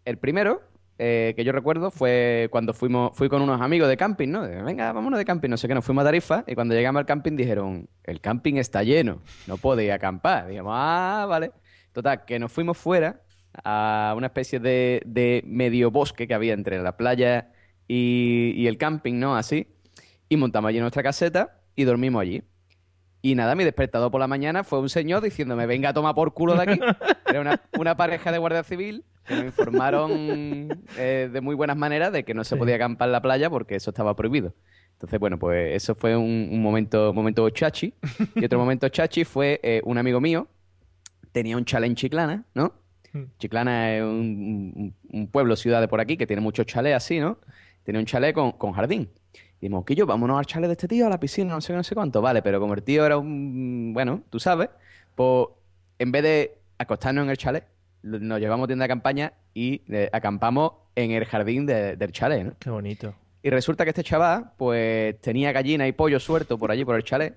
El 0.05 0.19
primero 0.19 0.63
eh, 0.97 1.35
que 1.37 1.43
yo 1.45 1.51
recuerdo 1.51 1.91
fue 1.91 2.49
cuando 2.53 2.73
fuimos, 2.73 3.17
fui 3.17 3.29
con 3.29 3.43
unos 3.43 3.61
amigos 3.61 3.89
de 3.89 3.97
camping, 3.97 4.29
¿no? 4.29 4.43
De, 4.43 4.63
Venga, 4.63 4.93
vámonos 4.93 5.19
de 5.19 5.25
camping, 5.25 5.49
no 5.49 5.57
sé 5.57 5.67
qué, 5.67 5.75
nos 5.75 5.85
fuimos 5.85 6.03
a 6.03 6.05
Tarifa 6.05 6.45
y 6.47 6.55
cuando 6.55 6.75
llegamos 6.75 7.01
al 7.01 7.07
camping 7.07 7.37
dijeron, 7.37 7.89
el 8.05 8.21
camping 8.21 8.55
está 8.55 8.85
lleno, 8.85 9.21
no 9.47 9.57
podéis 9.57 9.93
acampar. 9.93 10.49
Dijimos, 10.49 10.73
ah, 10.75 11.27
vale. 11.29 11.53
Total, 11.93 12.25
que 12.25 12.39
nos 12.39 12.53
fuimos 12.53 12.79
fuera 12.79 13.23
a 13.65 14.15
una 14.17 14.27
especie 14.27 14.61
de, 14.61 15.03
de 15.07 15.43
medio 15.47 15.91
bosque 15.91 16.27
que 16.29 16.35
había 16.35 16.55
entre 16.55 16.81
la 16.83 16.97
playa 16.97 17.53
y, 17.89 18.53
y 18.57 18.67
el 18.69 18.79
camping, 18.79 19.19
¿no? 19.19 19.37
Así. 19.37 19.69
Y 20.29 20.37
montamos 20.37 20.69
allí 20.69 20.81
nuestra 20.81 21.03
caseta 21.03 21.61
y 21.77 21.85
dormimos 21.85 22.23
allí. 22.23 22.43
Y 23.21 23.35
nada, 23.35 23.55
mi 23.55 23.65
despertador 23.65 24.11
por 24.11 24.21
la 24.21 24.27
mañana 24.27 24.65
fue 24.65 24.81
un 24.81 24.89
señor 24.89 25.23
diciéndome, 25.23 25.67
venga 25.67 25.89
a 25.89 25.95
tomar 25.95 26.15
por 26.15 26.35
culo 26.35 26.55
de 26.55 26.63
aquí. 26.63 26.81
Era 27.27 27.41
una, 27.41 27.61
una 27.79 27.97
pareja 27.97 28.31
de 28.31 28.39
guardia 28.39 28.63
civil 28.63 29.05
que 29.27 29.35
nos 29.35 29.45
informaron 29.45 30.11
eh, 30.99 31.29
de 31.33 31.41
muy 31.41 31.55
buenas 31.55 31.77
maneras 31.77 32.13
de 32.13 32.25
que 32.25 32.35
no 32.35 32.45
se 32.45 32.55
Sí. 32.55 32.59
podía 32.59 32.77
acampar 32.77 33.09
en 33.09 33.13
la 33.13 33.23
playa 33.23 33.51
porque 33.51 33.75
eso 33.77 33.91
estaba 33.91 34.15
prohibido. 34.17 34.55
Entonces, 34.93 35.19
bueno, 35.19 35.39
pues 35.39 35.75
eso 35.75 35.95
fue 35.95 36.17
un, 36.17 36.49
un 36.53 36.63
momento, 36.63 37.13
momento 37.13 37.49
chachi. 37.51 37.95
Y 38.37 38.45
otro 38.45 38.59
momento 38.59 38.89
chachi 38.89 39.25
fue 39.25 39.61
eh, 39.63 39.81
un 39.85 39.99
amigo 39.99 40.21
mío, 40.21 40.47
tenía 41.33 41.57
un 41.57 41.65
chalet 41.65 41.91
en 41.91 41.97
Chiclana, 41.97 42.45
¿no? 42.55 42.73
Mm. 43.13 43.23
Chiclana 43.39 43.97
es 43.97 44.03
un, 44.03 44.73
un- 44.77 44.95
un 45.13 45.27
pueblo, 45.29 45.57
ciudad 45.57 45.81
de 45.81 45.89
por 45.89 46.01
aquí, 46.01 46.17
que 46.17 46.27
tiene 46.27 46.41
muchos 46.43 46.67
chalets 46.67 46.97
así, 46.97 47.19
¿no? 47.19 47.39
Tenía 47.83 47.99
un 48.01 48.07
chalet 48.07 48.35
con, 48.35 48.53
con 48.53 48.73
jardín. 48.73 49.11
Y 49.61 49.67
dijimos, 49.69 49.85
yo 49.89 50.07
vámonos 50.07 50.39
al 50.39 50.47
chalet 50.47 50.69
de 50.69 50.73
este 50.73 50.89
tío, 50.89 51.07
a 51.07 51.11
la 51.11 51.19
piscina, 51.19 51.55
no 51.55 51.61
sé 51.61 51.73
no 51.73 51.83
sé 51.83 51.95
cuánto. 51.95 52.21
Vale, 52.23 52.43
pero 52.43 52.61
como 52.61 52.75
el 52.75 52.83
tío 52.83 53.05
era 53.05 53.17
un... 53.19 53.93
Bueno, 53.95 54.23
tú 54.31 54.39
sabes, 54.39 54.69
pues 55.15 55.47
en 55.99 56.13
vez 56.13 56.23
de 56.23 56.59
acostarnos 56.79 57.25
en 57.25 57.31
el 57.31 57.37
chalet, 57.37 57.65
nos 58.05 58.39
llevamos 58.41 58.67
tienda 58.69 58.85
de 58.85 58.89
campaña 58.89 59.33
y 59.55 59.83
eh, 59.89 60.09
acampamos 60.13 60.73
en 60.95 61.11
el 61.11 61.25
jardín 61.25 61.67
de- 61.67 61.97
del 61.97 62.13
chalet, 62.13 62.45
¿no? 62.45 62.53
Qué 62.59 62.71
bonito. 62.71 63.15
Y 63.43 63.51
resulta 63.51 63.85
que 63.85 63.91
este 63.91 64.05
chaval, 64.05 64.53
pues, 64.57 65.21
tenía 65.21 65.53
gallina 65.53 65.87
y 65.87 65.93
pollo 65.93 66.19
suelto 66.21 66.57
por 66.59 66.71
allí, 66.71 66.85
por 66.85 66.97
el 66.97 67.05
chalet. 67.05 67.35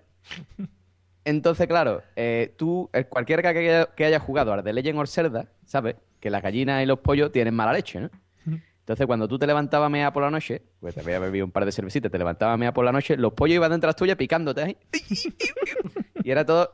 Entonces, 1.25 1.67
claro, 1.67 2.01
eh, 2.15 2.53
tú, 2.57 2.89
eh, 2.93 3.03
cualquiera 3.03 3.41
que 3.41 3.47
haya, 3.59 3.85
que 3.87 4.05
haya 4.05 4.19
jugado 4.19 4.53
a 4.53 4.63
The 4.63 4.71
Legend 4.71 4.99
of 4.99 5.09
Zelda, 5.09 5.47
¿sabes? 5.65 5.95
Que 6.21 6.29
las 6.29 6.41
gallinas 6.41 6.81
y 6.81 6.85
los 6.85 6.99
pollos 6.99 7.31
tienen 7.31 7.53
mala 7.53 7.73
leche, 7.73 7.99
¿no? 7.99 8.09
Entonces, 8.79 9.05
cuando 9.05 9.27
tú 9.27 9.37
te 9.37 9.45
levantabas 9.45 9.87
a 9.87 9.89
mear 9.89 10.13
por 10.13 10.23
la 10.23 10.31
noche, 10.31 10.61
pues 10.79 10.95
te 10.95 11.01
había 11.01 11.19
bebido 11.19 11.43
un 11.45 11.51
par 11.51 11.65
de 11.65 11.73
cervecitas, 11.73 12.09
te 12.09 12.17
levantabas 12.17 12.53
a 12.53 12.57
mear 12.57 12.73
por 12.73 12.85
la 12.85 12.93
noche, 12.93 13.17
los 13.17 13.33
pollos 13.33 13.55
iban 13.55 13.69
detrás 13.71 13.97
tuya 13.97 14.15
picándote 14.15 14.61
ahí. 14.63 14.77
Y 16.23 16.31
era 16.31 16.45
todo 16.45 16.73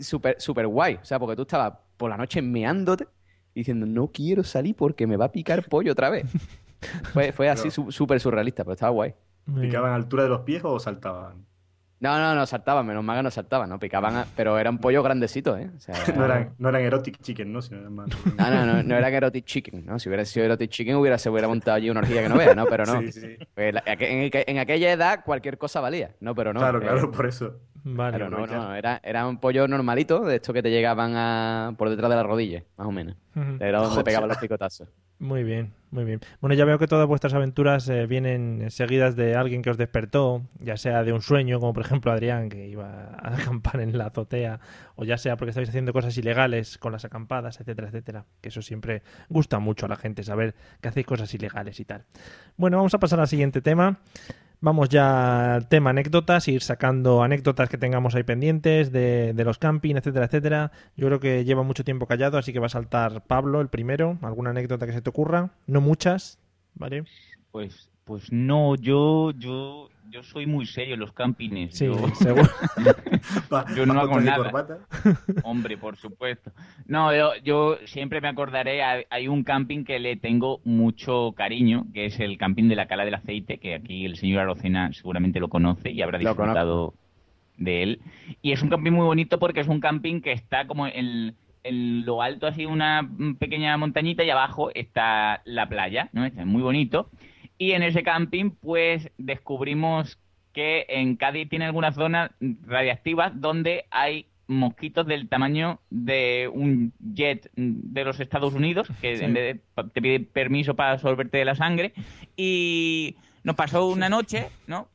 súper 0.00 0.40
súper 0.40 0.66
guay. 0.66 0.94
O 1.00 1.04
sea, 1.04 1.20
porque 1.20 1.36
tú 1.36 1.42
estabas 1.42 1.74
por 1.96 2.10
la 2.10 2.16
noche 2.16 2.42
meándote 2.42 3.06
diciendo, 3.54 3.86
no 3.86 4.08
quiero 4.08 4.42
salir 4.44 4.74
porque 4.74 5.06
me 5.06 5.16
va 5.16 5.26
a 5.26 5.32
picar 5.32 5.62
pollo 5.64 5.92
otra 5.92 6.10
vez. 6.10 6.26
Fue, 7.14 7.32
fue 7.32 7.48
así 7.48 7.70
súper 7.70 8.20
surrealista, 8.20 8.62
pero 8.62 8.74
estaba 8.74 8.90
guay. 8.90 9.14
¿Picaban 9.58 9.92
a 9.92 9.94
altura 9.94 10.24
de 10.24 10.28
los 10.28 10.40
pies 10.42 10.60
o 10.64 10.78
saltaban? 10.78 11.46
No, 12.00 12.18
no, 12.18 12.34
no 12.34 12.44
saltaban, 12.44 12.84
menos 12.86 13.02
mal 13.02 13.16
que 13.16 13.22
no 13.22 13.30
saltaban, 13.30 13.70
¿no? 13.70 13.78
Picaban, 13.78 14.14
a- 14.16 14.26
pero 14.36 14.58
eran 14.58 14.76
pollos 14.76 15.02
grandecitos, 15.02 15.58
¿eh? 15.58 15.70
O 15.74 15.80
sea, 15.80 15.94
No 16.14 16.26
eran, 16.26 16.52
no 16.58 16.68
eran 16.68 16.82
erotic 16.82 17.18
chicken, 17.22 17.50
¿no? 17.50 17.62
Sino 17.62 17.80
eran 17.80 17.94
más... 17.94 18.10
No, 18.36 18.50
no, 18.50 18.66
no, 18.66 18.82
no 18.82 18.96
eran 18.96 19.14
erotic 19.14 19.46
chicken, 19.46 19.86
¿no? 19.86 19.98
Si 19.98 20.10
hubiera 20.10 20.26
sido 20.26 20.44
erotic 20.44 20.70
chicken 20.70 20.96
hubiera, 20.96 21.16
se 21.16 21.30
hubiera 21.30 21.48
montado 21.48 21.76
allí 21.78 21.88
una 21.88 22.00
orgía 22.00 22.20
que 22.22 22.28
no 22.28 22.36
vea, 22.36 22.54
¿no? 22.54 22.66
Pero 22.66 22.84
no. 22.84 23.00
Sí, 23.00 23.12
sí. 23.12 23.36
Pues 23.54 23.72
la- 23.72 23.82
en, 23.86 24.30
en 24.34 24.58
aquella 24.58 24.92
edad 24.92 25.24
cualquier 25.24 25.56
cosa 25.56 25.80
valía, 25.80 26.10
¿no? 26.20 26.34
Pero 26.34 26.52
no. 26.52 26.60
claro, 26.60 26.78
eh, 26.80 26.82
claro, 26.82 27.10
por 27.10 27.24
eso. 27.24 27.54
Vale. 27.84 28.16
Claro, 28.16 28.30
no, 28.30 28.46
no, 28.46 28.74
era, 28.74 28.98
era 29.04 29.26
un 29.28 29.38
pollo 29.38 29.68
normalito, 29.68 30.24
de 30.24 30.36
estos 30.36 30.54
que 30.54 30.62
te 30.62 30.70
llegaban 30.70 31.12
a, 31.16 31.74
por 31.76 31.90
detrás 31.90 32.10
de 32.10 32.16
la 32.16 32.22
rodilla, 32.22 32.64
más 32.76 32.86
o 32.86 32.92
menos. 32.92 33.16
Era 33.60 33.78
donde 33.78 33.90
Joder. 33.90 34.04
pegaban 34.04 34.28
los 34.28 34.38
picotazos. 34.38 34.88
Muy 35.20 35.44
bien, 35.44 35.72
muy 35.92 36.04
bien. 36.04 36.20
Bueno, 36.40 36.54
ya 36.54 36.64
veo 36.64 36.76
que 36.78 36.88
todas 36.88 37.06
vuestras 37.06 37.32
aventuras 37.34 37.88
eh, 37.88 38.06
vienen 38.06 38.68
seguidas 38.70 39.14
de 39.14 39.36
alguien 39.36 39.62
que 39.62 39.70
os 39.70 39.78
despertó, 39.78 40.42
ya 40.58 40.76
sea 40.76 41.04
de 41.04 41.12
un 41.12 41.22
sueño, 41.22 41.60
como 41.60 41.72
por 41.72 41.84
ejemplo 41.84 42.10
Adrián, 42.10 42.48
que 42.48 42.66
iba 42.66 43.10
a 43.14 43.34
acampar 43.34 43.80
en 43.80 43.96
la 43.96 44.06
azotea, 44.06 44.58
o 44.96 45.04
ya 45.04 45.16
sea 45.16 45.36
porque 45.36 45.50
estáis 45.50 45.68
haciendo 45.68 45.92
cosas 45.92 46.18
ilegales 46.18 46.78
con 46.78 46.92
las 46.92 47.04
acampadas, 47.04 47.60
etcétera, 47.60 47.88
etcétera. 47.88 48.24
Que 48.40 48.48
eso 48.48 48.60
siempre 48.60 49.02
gusta 49.28 49.60
mucho 49.60 49.86
a 49.86 49.88
la 49.88 49.96
gente, 49.96 50.24
saber 50.24 50.56
que 50.80 50.88
hacéis 50.88 51.06
cosas 51.06 51.32
ilegales 51.32 51.78
y 51.78 51.84
tal. 51.84 52.04
Bueno, 52.56 52.76
vamos 52.78 52.92
a 52.94 52.98
pasar 52.98 53.20
al 53.20 53.28
siguiente 53.28 53.62
tema. 53.62 54.00
Vamos 54.64 54.88
ya 54.88 55.56
al 55.56 55.68
tema 55.68 55.90
anécdotas, 55.90 56.48
ir 56.48 56.62
sacando 56.62 57.22
anécdotas 57.22 57.68
que 57.68 57.76
tengamos 57.76 58.14
ahí 58.14 58.22
pendientes 58.22 58.90
de, 58.92 59.34
de 59.34 59.44
los 59.44 59.58
camping, 59.58 59.96
etcétera, 59.96 60.24
etcétera. 60.24 60.72
Yo 60.96 61.06
creo 61.08 61.20
que 61.20 61.44
lleva 61.44 61.62
mucho 61.62 61.84
tiempo 61.84 62.06
callado, 62.06 62.38
así 62.38 62.54
que 62.54 62.60
va 62.60 62.68
a 62.68 62.70
saltar 62.70 63.26
Pablo 63.26 63.60
el 63.60 63.68
primero. 63.68 64.16
¿Alguna 64.22 64.50
anécdota 64.50 64.86
que 64.86 64.94
se 64.94 65.02
te 65.02 65.10
ocurra? 65.10 65.50
No 65.66 65.82
muchas, 65.82 66.38
¿vale? 66.76 67.04
Pues, 67.52 67.90
pues 68.04 68.32
no, 68.32 68.74
yo, 68.76 69.32
yo, 69.32 69.90
yo 70.14 70.22
soy 70.22 70.46
muy 70.46 70.64
serio 70.64 70.94
en 70.94 71.00
los 71.00 71.12
campings. 71.12 71.76
Sí, 71.76 71.86
Yo- 71.86 72.08
seguro. 72.14 72.48
Yo 73.76 73.84
no 73.84 73.98
hago 73.98 74.20
nada. 74.20 74.36
corbata. 74.44 74.78
Hombre, 75.42 75.76
por 75.76 75.96
supuesto. 75.96 76.52
No, 76.86 77.12
yo, 77.14 77.32
yo 77.42 77.78
siempre 77.86 78.20
me 78.20 78.28
acordaré, 78.28 78.82
hay, 78.84 79.04
hay 79.10 79.26
un 79.28 79.42
camping 79.42 79.82
que 79.84 79.98
le 79.98 80.16
tengo 80.16 80.60
mucho 80.64 81.32
cariño, 81.36 81.86
que 81.92 82.06
es 82.06 82.20
el 82.20 82.38
camping 82.38 82.68
de 82.68 82.76
la 82.76 82.86
Cala 82.86 83.04
del 83.04 83.14
Aceite, 83.14 83.58
que 83.58 83.74
aquí 83.74 84.04
el 84.04 84.16
señor 84.16 84.40
Arocena 84.42 84.92
seguramente 84.92 85.40
lo 85.40 85.48
conoce 85.48 85.90
y 85.90 86.00
habrá 86.02 86.18
disfrutado 86.18 86.94
de 87.56 87.82
él. 87.82 88.00
Y 88.40 88.52
es 88.52 88.62
un 88.62 88.68
camping 88.68 88.92
muy 88.92 89.06
bonito 89.06 89.38
porque 89.40 89.60
es 89.60 89.68
un 89.68 89.80
camping 89.80 90.20
que 90.20 90.32
está 90.32 90.66
como 90.66 90.86
en, 90.86 91.34
en 91.64 92.04
lo 92.04 92.22
alto, 92.22 92.46
así 92.46 92.66
una 92.66 93.08
pequeña 93.40 93.76
montañita 93.78 94.22
y 94.22 94.30
abajo 94.30 94.70
está 94.74 95.42
la 95.44 95.68
playa, 95.68 96.08
¿no? 96.12 96.24
Está 96.24 96.44
muy 96.44 96.62
bonito. 96.62 97.08
Y 97.58 97.72
en 97.72 97.82
ese 97.82 98.02
camping, 98.02 98.50
pues 98.50 99.10
descubrimos 99.18 100.18
que 100.52 100.86
en 100.88 101.16
Cádiz 101.16 101.48
tiene 101.48 101.64
algunas 101.66 101.94
zonas 101.94 102.30
radiactivas 102.66 103.32
donde 103.40 103.84
hay 103.90 104.26
mosquitos 104.46 105.06
del 105.06 105.28
tamaño 105.28 105.80
de 105.90 106.50
un 106.52 106.92
jet 107.14 107.50
de 107.56 108.04
los 108.04 108.20
Estados 108.20 108.54
Unidos, 108.54 108.88
que 109.00 109.16
Sí. 109.16 109.24
en 109.24 109.32
vez 109.34 109.56
de- 109.74 109.84
te 109.92 110.02
pide 110.02 110.20
permiso 110.20 110.74
para 110.74 110.92
absorberte 110.92 111.38
de 111.38 111.44
la 111.46 111.54
sangre. 111.54 111.92
Y 112.36 113.16
nos 113.42 113.56
pasó 113.56 113.86
una 113.88 114.08
noche, 114.08 114.48
¿no? 114.66 114.88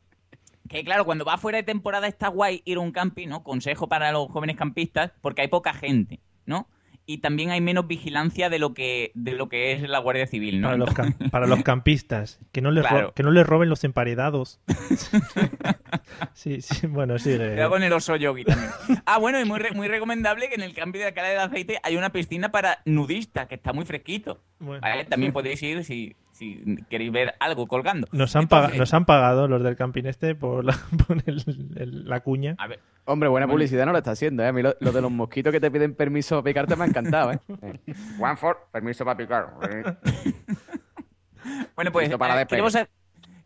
Que 0.70 0.84
claro, 0.84 1.04
cuando 1.04 1.26
va 1.26 1.38
fuera 1.38 1.58
de 1.58 1.64
temporada 1.64 2.08
está 2.08 2.28
guay 2.28 2.62
ir 2.64 2.78
a 2.78 2.82
un 2.82 2.92
camping, 2.92 3.28
¿no? 3.28 3.44
Consejo 3.44 3.88
para 3.90 4.12
los 4.12 4.30
jóvenes 4.30 4.56
campistas, 4.56 5.12
porque 5.22 5.42
hay 5.42 5.48
poca 5.48 5.74
gente, 5.74 6.20
¿no? 6.46 6.68
Y 7.12 7.18
también 7.20 7.50
hay 7.50 7.60
menos 7.60 7.88
vigilancia 7.88 8.50
de 8.52 8.60
lo 8.60 8.76
que 8.76 9.12
de 9.16 9.32
lo 9.32 9.50
que 9.50 9.72
es 9.72 9.82
la 9.82 9.98
Guardia 9.98 10.28
Civil, 10.28 10.62
¿no? 10.62 10.68
Para 10.68 10.78
los, 10.78 10.90
cam- 10.90 11.30
para 11.32 11.48
los 11.48 11.64
campistas. 11.64 12.40
Que 12.52 12.62
no 12.62 12.70
les, 12.70 12.86
Claro. 12.86 13.14
que 13.16 13.24
no 13.24 13.32
les 13.32 13.48
roben 13.48 13.68
los 13.68 13.84
emparedados. 13.84 14.60
sí, 16.34 16.62
sí, 16.62 16.88
bueno, 16.88 17.18
sigue. 17.20 17.38
Cuidado 17.50 17.70
con 17.72 17.84
el 17.84 17.94
oso 17.94 18.16
yogi 18.16 18.44
también. 18.46 18.70
Ah, 19.06 19.18
bueno, 19.18 19.40
y 19.40 19.46
muy, 19.46 19.60
re- 19.60 19.72
muy 19.72 19.88
recomendable 19.88 20.50
que 20.50 20.56
en 20.56 20.62
el 20.62 20.74
cambio 20.74 21.02
de 21.02 21.08
Alcalá 21.08 21.30
del 21.30 21.40
Aceite 21.40 21.80
hay 21.84 21.98
una 21.98 22.12
piscina 22.12 22.52
para 22.52 22.82
nudistas, 22.86 23.48
que 23.48 23.56
está 23.56 23.74
muy 23.74 23.86
fresquito. 23.86 24.42
Bueno. 24.60 24.82
¿vale? 24.82 25.06
También 25.06 25.32
podéis 25.34 25.62
ir 25.64 25.84
si, 25.84 26.16
si 26.40 26.78
queréis 26.90 27.12
ver 27.12 27.36
algo 27.40 27.68
colgando. 27.68 28.08
Nos 28.14 28.36
han, 28.36 28.44
Entonces, 28.44 28.68
paga- 28.70 28.78
nos 28.80 28.94
han 28.94 29.06
pagado 29.06 29.48
los 29.50 29.62
del 29.62 29.76
camping 29.76 30.06
este 30.06 30.36
por 30.36 30.64
la, 30.64 30.74
por 31.08 31.18
el- 31.26 31.74
el- 31.76 32.08
la 32.08 32.22
cuña. 32.22 32.56
A 32.58 32.68
ver, 32.68 32.80
Hombre, 33.06 33.28
buena 33.28 33.46
Bueno. 33.48 33.56
publicidad 33.56 33.86
no 33.88 33.92
lo 33.92 33.98
está 33.98 34.12
haciendo, 34.12 34.44
¿eh? 34.44 34.48
A 34.48 34.52
mí 34.54 34.62
lo, 34.62 34.76
lo 34.80 34.92
de 34.92 35.02
los 35.02 35.10
mosquitos 35.12 35.52
que 35.52 35.60
te 35.60 35.72
piden 35.72 35.96
permiso 35.96 36.36
para 36.36 36.44
picarte 36.44 36.76
me 36.76 36.84
ha 36.84 36.88
encantado, 36.88 37.32
¿eh? 37.34 37.40
Eh, 37.64 37.94
One 38.20 38.38
for, 38.38 38.68
permiso 38.72 39.04
para 39.04 39.18
picar. 39.18 39.50
Eh, 39.70 39.84
Bueno, 41.76 41.92
pues 41.92 42.10
para 42.18 42.42
eh, 42.42 42.46
queremos, 42.48 42.76
ha- 42.76 42.88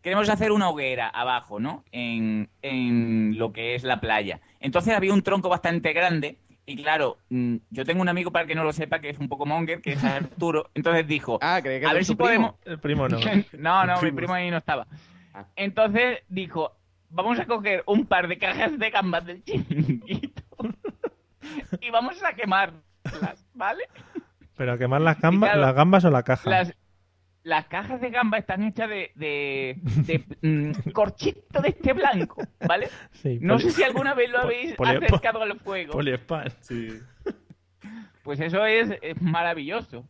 queremos 0.02 0.28
hacer 0.30 0.52
una 0.52 0.70
hoguera 0.70 1.08
abajo, 1.10 1.60
¿no? 1.60 1.84
En, 1.91 2.50
en 2.62 3.38
lo 3.38 3.54
que 3.54 3.76
es 3.76 3.84
la 3.84 4.00
playa. 4.02 4.41
Entonces 4.60 4.94
había 4.96 5.14
un 5.14 5.22
tronco 5.22 5.50
bastante 5.50 5.94
grande. 5.94 6.38
Y 6.66 6.78
claro, 6.82 7.18
mm, 7.30 7.57
yo 7.72 7.86
tengo 7.86 8.01
un 8.01 8.09
amigo 8.09 8.32
para 8.32 8.43
el 8.43 8.47
que 8.47 8.55
no 8.55 8.64
lo 8.64 8.72
sepa, 8.72 8.99
que 8.99 9.09
es 9.09 9.20
un 9.20 9.28
poco 9.28 9.45
monger, 9.45 9.82
que 9.82 9.93
es 9.93 10.03
Arturo. 10.03 10.70
Entonces 10.74 11.07
dijo, 11.07 11.39
Ah, 11.41 11.61
que 11.61 11.86
a 11.86 11.93
ver 11.93 12.05
si 12.05 12.16
primo. 12.16 12.26
podemos... 12.26 12.53
El 12.66 12.80
primo 12.80 13.07
no. 13.09 13.20
no, 13.57 13.86
no, 13.86 14.01
mi 14.01 14.11
primo 14.11 14.34
ahí 14.34 14.49
no 14.49 14.57
estaba. 14.57 14.88
Ah. 15.34 15.45
Entonces 15.55 16.20
dijo, 16.30 16.74
vamos 17.09 17.39
a 17.39 17.45
coger 17.45 17.84
un 17.86 18.05
par 18.05 18.28
de 18.28 18.38
cajas 18.38 18.78
de 18.78 18.89
gambas 18.89 19.26
del 19.26 19.43
chiringuito 19.43 20.41
y 21.82 21.89
vamos 21.89 22.24
a 22.24 22.34
quemarlas, 22.34 23.45
¿vale? 23.53 23.84
Pero 24.55 24.74
a 24.74 24.78
quemar 24.78 25.01
las 25.01 25.20
gambas, 25.20 25.49
claro, 25.49 25.66
las 25.66 25.76
gambas 25.76 26.05
o 26.05 26.11
la 26.11 26.24
caja. 26.24 26.49
Las, 26.49 26.74
las 27.44 27.66
cajas 27.68 28.00
de 28.02 28.10
gamba 28.10 28.38
están 28.38 28.64
hechas 28.64 28.89
de, 28.89 29.12
de, 29.16 29.78
de, 30.06 30.24
mm, 30.41 30.91
corchito 30.91 31.62
de 31.62 31.70
este 31.70 31.94
blanco, 31.94 32.41
¿vale? 32.66 32.88
Sí, 33.12 33.38
No 33.41 33.60
sé 33.60 33.72
si 33.72 33.84
alguna 33.84 34.14
vez 34.14 34.30
lo 34.30 34.39
habéis 34.39 34.76
acercado 34.80 35.41
al 35.41 35.60
fuego. 35.60 35.94
poliespan. 35.94 36.50
Sí. 36.62 37.00
Pues 38.24 38.39
eso 38.39 38.66
es, 38.66 38.89
es 39.02 39.22
maravilloso. 39.22 40.08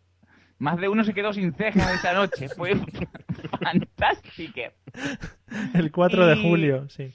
Más 0.60 0.78
de 0.80 0.88
uno 0.88 1.04
se 1.04 1.14
quedó 1.14 1.34
sin 1.34 1.54
cejas 1.54 1.92
esa 1.96 2.14
noche. 2.14 2.48
Fue 2.50 2.76
fantástico. 3.64 4.62
El 5.74 5.92
4 5.92 6.28
de 6.28 6.36
julio, 6.42 6.88
sí. 6.90 7.12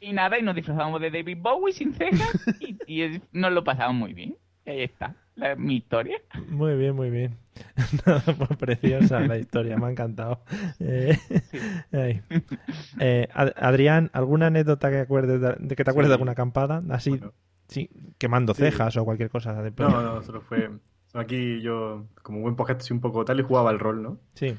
Y 0.00 0.12
nada, 0.12 0.38
y 0.38 0.42
nos 0.42 0.54
disfrazábamos 0.54 1.00
de 1.00 1.10
David 1.10 1.38
Bowie 1.40 1.72
sin 1.74 1.92
cejas 1.92 2.32
y, 2.60 2.76
y 2.86 3.02
es- 3.02 3.20
nos 3.32 3.52
lo 3.52 3.62
pasamos 3.64 3.94
muy 3.96 4.14
bien. 4.14 4.36
Y 4.68 4.70
ahí 4.70 4.82
está, 4.82 5.14
la- 5.36 5.56
mi 5.56 5.76
historia. 5.76 6.20
Muy 6.50 6.76
bien, 6.76 6.94
muy 6.94 7.08
bien. 7.10 7.36
Nada, 8.06 8.22
pues 8.36 8.50
preciosa 8.58 9.20
la 9.20 9.38
historia, 9.38 9.76
me 9.78 9.86
ha 9.86 9.90
encantado. 9.90 10.40
Eh. 10.80 11.18
Eh, 13.00 13.28
Ad- 13.32 13.54
Adrián, 13.56 14.10
¿alguna 14.12 14.46
anécdota 14.48 14.90
que, 14.90 14.98
acuerdes 14.98 15.40
de, 15.40 15.56
de 15.58 15.74
que 15.76 15.84
te 15.84 15.90
acuerdes 15.90 16.08
de 16.10 16.14
alguna 16.14 16.32
acampada? 16.32 16.82
Así, 16.90 17.10
Bueno. 17.10 17.32
sí, 17.68 17.88
quemando 18.18 18.54
Sí. 18.54 18.62
cejas 18.62 18.96
o 18.96 19.04
cualquier 19.04 19.30
cosa. 19.30 19.60
De 19.62 19.72
No, 19.78 20.02
no, 20.02 20.22
solo 20.22 20.40
fue. 20.42 20.70
Aquí 21.14 21.60
yo, 21.62 22.04
como 22.22 22.40
buen 22.40 22.54
podcast, 22.54 22.82
soy 22.82 22.94
un 22.96 23.00
poco 23.00 23.24
tal 23.24 23.40
y 23.40 23.42
jugaba 23.42 23.70
al 23.70 23.78
rol, 23.78 24.02
¿no? 24.02 24.18
Sí, 24.34 24.54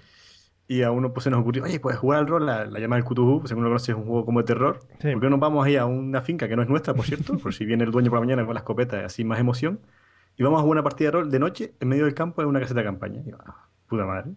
Y 0.72 0.84
a 0.84 0.92
uno 0.92 1.12
pues 1.12 1.24
se 1.24 1.32
nos 1.32 1.42
ocurrió, 1.42 1.64
oye, 1.64 1.80
puedes 1.80 2.00
jugar 2.00 2.20
al 2.20 2.28
rol, 2.28 2.46
la, 2.46 2.64
la 2.64 2.80
llama 2.80 2.96
del 2.96 3.04
Cthulhu, 3.04 3.42
según 3.48 3.64
lo 3.64 3.72
conoces, 3.72 3.90
es 3.90 3.96
un 3.96 4.06
juego 4.06 4.24
como 4.24 4.40
de 4.42 4.46
terror. 4.46 4.78
Sí. 5.02 5.12
¿Por 5.14 5.20
qué 5.20 5.26
no 5.26 5.30
nos 5.32 5.40
vamos 5.40 5.66
ahí 5.66 5.76
a 5.78 5.88
una 5.88 6.22
finca 6.22 6.48
que 6.48 6.56
no 6.56 6.62
es 6.62 6.70
nuestra, 6.70 6.94
por 6.94 7.06
cierto? 7.06 7.38
Por 7.42 7.56
si 7.56 7.66
viene 7.66 7.86
el 7.86 7.92
dueño 7.92 8.12
por 8.12 8.20
la 8.20 8.26
mañana 8.28 8.46
con 8.46 8.54
la 8.54 8.60
escopeta, 8.60 9.04
así 9.04 9.24
más 9.24 9.40
emoción. 9.40 9.80
Y 10.38 10.44
vamos 10.44 10.60
a 10.60 10.62
jugar 10.62 10.76
una 10.76 10.84
partida 10.84 11.08
de 11.08 11.12
rol 11.14 11.32
de 11.32 11.40
noche 11.40 11.74
en 11.80 11.88
medio 11.88 12.06
del 12.06 12.14
campo 12.14 12.44
en 12.44 12.50
una 12.50 12.60
caseta 12.60 12.82
de 12.82 12.86
campaña. 12.86 13.20
Y 13.26 13.32
ah, 13.32 13.68
puta 13.88 14.06
madre. 14.06 14.34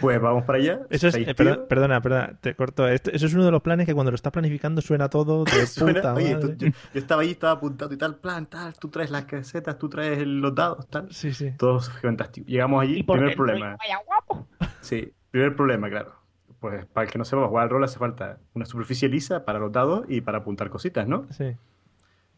Pues 0.00 0.20
vamos 0.20 0.44
para 0.44 0.58
allá. 0.58 0.80
Eso 0.90 1.08
es, 1.08 1.14
seis 1.14 1.26
eh, 1.28 1.34
perdona, 1.34 2.00
perdona, 2.00 2.34
te 2.40 2.54
corto. 2.54 2.86
Esto- 2.88 3.10
eso 3.10 3.26
es 3.26 3.34
uno 3.34 3.44
de 3.44 3.50
los 3.50 3.62
planes 3.62 3.86
que 3.86 3.94
cuando 3.94 4.10
lo 4.10 4.14
estás 4.14 4.32
planificando 4.32 4.80
suena 4.82 5.08
todo 5.08 5.44
de 5.44 5.50
Suena- 5.66 5.94
puta 6.00 6.14
oye, 6.14 6.34
madre. 6.34 6.48
tú- 6.56 6.66
yo, 6.66 6.68
yo 6.94 7.00
estaba 7.00 7.22
ahí, 7.22 7.30
estaba 7.30 7.52
apuntado 7.54 7.92
y 7.92 7.96
tal, 7.96 8.16
plan, 8.16 8.46
tal, 8.46 8.74
tú 8.74 8.88
traes 8.88 9.10
las 9.10 9.24
casetas, 9.24 9.78
tú 9.78 9.88
traes 9.88 10.26
los 10.26 10.54
dados, 10.54 10.86
tal. 10.88 11.12
Sí, 11.12 11.32
sí. 11.32 11.52
Todo 11.58 11.80
fantástico. 11.80 12.46
Llegamos 12.46 12.82
allí, 12.82 12.98
Y 12.98 13.02
primer 13.02 13.34
problema. 13.34 13.76
vaya 13.78 13.98
guapo. 14.06 14.46
Sí, 14.80 15.12
primer 15.30 15.54
problema, 15.56 15.88
claro. 15.90 16.12
Pues 16.60 16.84
para 16.86 17.06
el 17.06 17.12
que 17.12 17.18
no 17.18 17.24
sepa 17.24 17.46
jugar 17.48 17.64
al 17.64 17.70
rol 17.70 17.84
hace 17.84 17.98
falta 17.98 18.38
una 18.54 18.66
superficie 18.66 19.08
lisa 19.08 19.44
para 19.44 19.58
los 19.58 19.72
dados 19.72 20.04
y 20.08 20.20
para 20.20 20.38
apuntar 20.38 20.68
cositas, 20.70 21.06
¿no? 21.08 21.26
sí. 21.30 21.56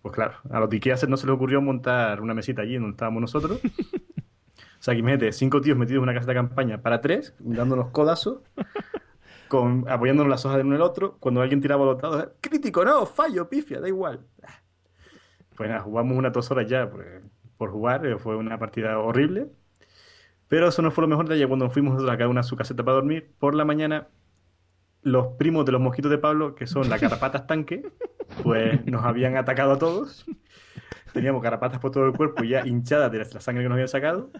Pues 0.02 0.16
claro, 0.16 0.34
a 0.50 0.58
los 0.58 0.68
de 0.68 0.76
Ikea 0.78 0.96
no 1.08 1.16
se 1.16 1.26
les 1.26 1.34
ocurrió 1.34 1.62
montar 1.62 2.20
una 2.20 2.34
mesita 2.34 2.62
allí 2.62 2.74
donde 2.74 2.90
estábamos 2.90 3.20
nosotros. 3.20 3.60
O 4.82 4.84
sea, 4.84 4.94
que 4.94 4.98
imagínate, 4.98 5.30
cinco 5.30 5.60
tíos 5.60 5.78
metidos 5.78 5.98
en 5.98 6.02
una 6.02 6.12
casa 6.12 6.26
de 6.26 6.34
campaña 6.34 6.82
para 6.82 7.00
tres, 7.00 7.36
dándonos 7.38 7.90
codazos, 7.90 8.40
con, 9.48 9.88
apoyándonos 9.88 10.28
las 10.28 10.44
hojas 10.44 10.56
de 10.56 10.64
uno 10.64 10.74
en 10.74 10.80
el 10.80 10.82
otro. 10.82 11.18
Cuando 11.20 11.40
alguien 11.40 11.60
tiraba 11.60 11.84
los 11.84 12.02
dados, 12.02 12.30
crítico, 12.40 12.84
no, 12.84 13.06
fallo, 13.06 13.48
pifia, 13.48 13.78
da 13.78 13.86
igual. 13.86 14.26
Pues 15.54 15.68
nada, 15.68 15.82
jugamos 15.82 16.18
unas 16.18 16.32
dos 16.32 16.50
horas 16.50 16.68
ya 16.68 16.90
por, 16.90 17.04
por 17.58 17.70
jugar, 17.70 18.04
eh, 18.04 18.18
fue 18.18 18.34
una 18.34 18.58
partida 18.58 18.98
horrible. 18.98 19.52
Pero 20.48 20.66
eso 20.66 20.82
no 20.82 20.90
fue 20.90 21.02
lo 21.02 21.08
mejor 21.08 21.28
de 21.28 21.36
ella 21.36 21.46
cuando 21.46 21.66
nos 21.66 21.72
fuimos 21.72 22.02
a 22.02 22.16
cada 22.16 22.28
una 22.28 22.40
a 22.40 22.42
su 22.42 22.56
caseta 22.56 22.82
para 22.82 22.96
dormir. 22.96 23.30
Por 23.38 23.54
la 23.54 23.64
mañana, 23.64 24.08
los 25.02 25.28
primos 25.38 25.64
de 25.64 25.70
los 25.70 25.80
mosquitos 25.80 26.10
de 26.10 26.18
Pablo, 26.18 26.56
que 26.56 26.66
son 26.66 26.90
las 26.90 27.00
garrapatas 27.00 27.46
tanque, 27.46 27.88
pues 28.42 28.84
nos 28.86 29.04
habían 29.04 29.36
atacado 29.36 29.74
a 29.74 29.78
todos. 29.78 30.26
Teníamos 31.12 31.42
garrapatas 31.42 31.78
por 31.78 31.90
todo 31.90 32.06
el 32.06 32.12
cuerpo 32.12 32.42
ya 32.44 32.66
hinchadas 32.66 33.10
de 33.12 33.18
la 33.18 33.40
sangre 33.40 33.62
que 33.62 33.68
nos 33.68 33.74
habían 33.76 33.88
sacado. 33.88 34.30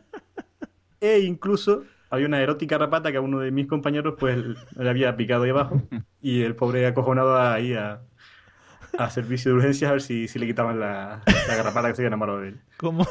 E 1.01 1.21
incluso 1.21 1.85
había 2.11 2.27
una 2.27 2.41
erótica 2.41 2.77
garrapata 2.77 3.11
que 3.11 3.19
a 3.19 3.21
uno 3.21 3.41
de 3.41 3.51
mis 3.51 3.67
compañeros 3.67 4.15
pues 4.19 4.37
le 4.77 4.89
había 4.91 5.17
picado 5.17 5.43
ahí 5.45 5.51
abajo. 5.51 5.83
Y 6.21 6.43
el 6.43 6.55
pobre 6.55 6.87
acojonado 6.87 7.39
ahí 7.41 7.75
a, 7.75 8.01
a 8.99 9.11
servicio 9.11 9.51
de 9.51 9.57
urgencias 9.57 9.89
a 9.91 9.93
ver 9.93 10.03
si, 10.03 10.29
si 10.29 10.39
le 10.39 10.47
quitaban 10.47 10.79
la, 10.79 11.23
la 11.49 11.57
garrapata 11.57 11.89
que 11.89 11.95
se 11.97 12.03
había 12.03 12.09
enamorado 12.09 12.41
de 12.41 12.49
él. 12.51 12.61
¿Cómo, 12.77 13.07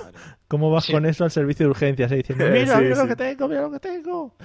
¿Cómo 0.47 0.69
vas 0.71 0.87
con 0.87 1.05
eso 1.05 1.23
al 1.23 1.31
servicio 1.31 1.65
de 1.65 1.69
urgencias? 1.71 2.11
eh? 2.11 2.17
Diciendo, 2.17 2.45
mira, 2.51 2.77
Sí, 2.77 2.83
mira 2.83 2.95
lo 2.95 3.01
sí. 3.03 3.07
que 3.09 3.15
tengo, 3.15 3.47
mira 3.47 3.61
lo 3.61 3.71
que 3.71 3.79
tengo. 3.79 4.35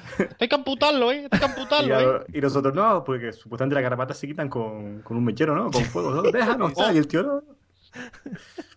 Hay 0.40 0.48
que 0.48 0.54
amputarlo, 0.54 1.12
¿eh? 1.12 1.28
Hay 1.30 1.38
que 1.38 1.44
Y, 1.46 1.48
amputarlo, 1.48 2.00
¿eh? 2.00 2.22
a- 2.28 2.36
y 2.38 2.40
nosotros 2.40 2.74
no, 2.74 3.04
porque 3.04 3.32
supuestamente 3.32 3.74
las 3.74 3.82
garrapatas 3.82 4.16
se 4.18 4.26
quitan 4.26 4.48
con, 4.48 5.02
con 5.02 5.16
un 5.16 5.24
mechero, 5.24 5.54
¿no? 5.54 5.70
Con 5.70 5.84
fuego. 5.84 6.10
¿no? 6.12 6.22
Déjanos, 6.22 6.74
tal. 6.76 6.94
Y 6.94 6.98
el 6.98 7.06
tío 7.06 7.22
no. 7.22 7.42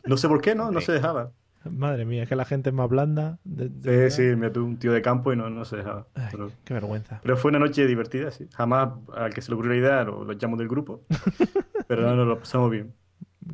No 0.05 0.17
sé 0.17 0.27
por 0.27 0.41
qué, 0.41 0.55
¿no? 0.55 0.71
No 0.71 0.81
se 0.81 0.91
dejaba. 0.93 1.31
Madre 1.69 2.05
mía, 2.05 2.23
es 2.23 2.29
que 2.29 2.35
la 2.37 2.45
gente 2.45 2.69
es 2.69 2.73
más 2.75 2.87
blanda. 2.89 3.37
de- 3.43 3.67
de 3.69 4.09
Sí, 4.09 4.29
sí, 4.29 4.35
me 4.35 4.49
tuve 4.49 4.63
un 4.63 4.77
tío 4.77 4.93
de 4.93 5.01
campo 5.01 5.33
y 5.33 5.35
no, 5.35 5.49
no 5.49 5.65
se 5.65 5.75
dejaba. 5.77 6.07
Ay, 6.15 6.27
Pero, 6.31 6.51
qué 6.63 6.73
vergüenza. 6.73 7.19
pero 7.21 7.35
fue 7.35 7.49
una 7.49 7.59
noche 7.59 7.85
divertida, 7.85 8.31
sí. 8.31 8.47
Jamás 8.55 8.89
al 9.13 9.33
que 9.33 9.41
se 9.41 9.51
le 9.51 9.55
ocurrió 9.55 9.73
la 9.73 9.77
idea 9.77 10.03
lo, 10.05 10.23
lo 10.23 10.31
echamos 10.31 10.57
del 10.57 10.69
grupo. 10.69 11.03
Pero 11.87 12.03
no, 12.03 12.15
nos 12.15 12.27
lo 12.27 12.39
pasamos 12.39 12.71
bien. 12.71 12.93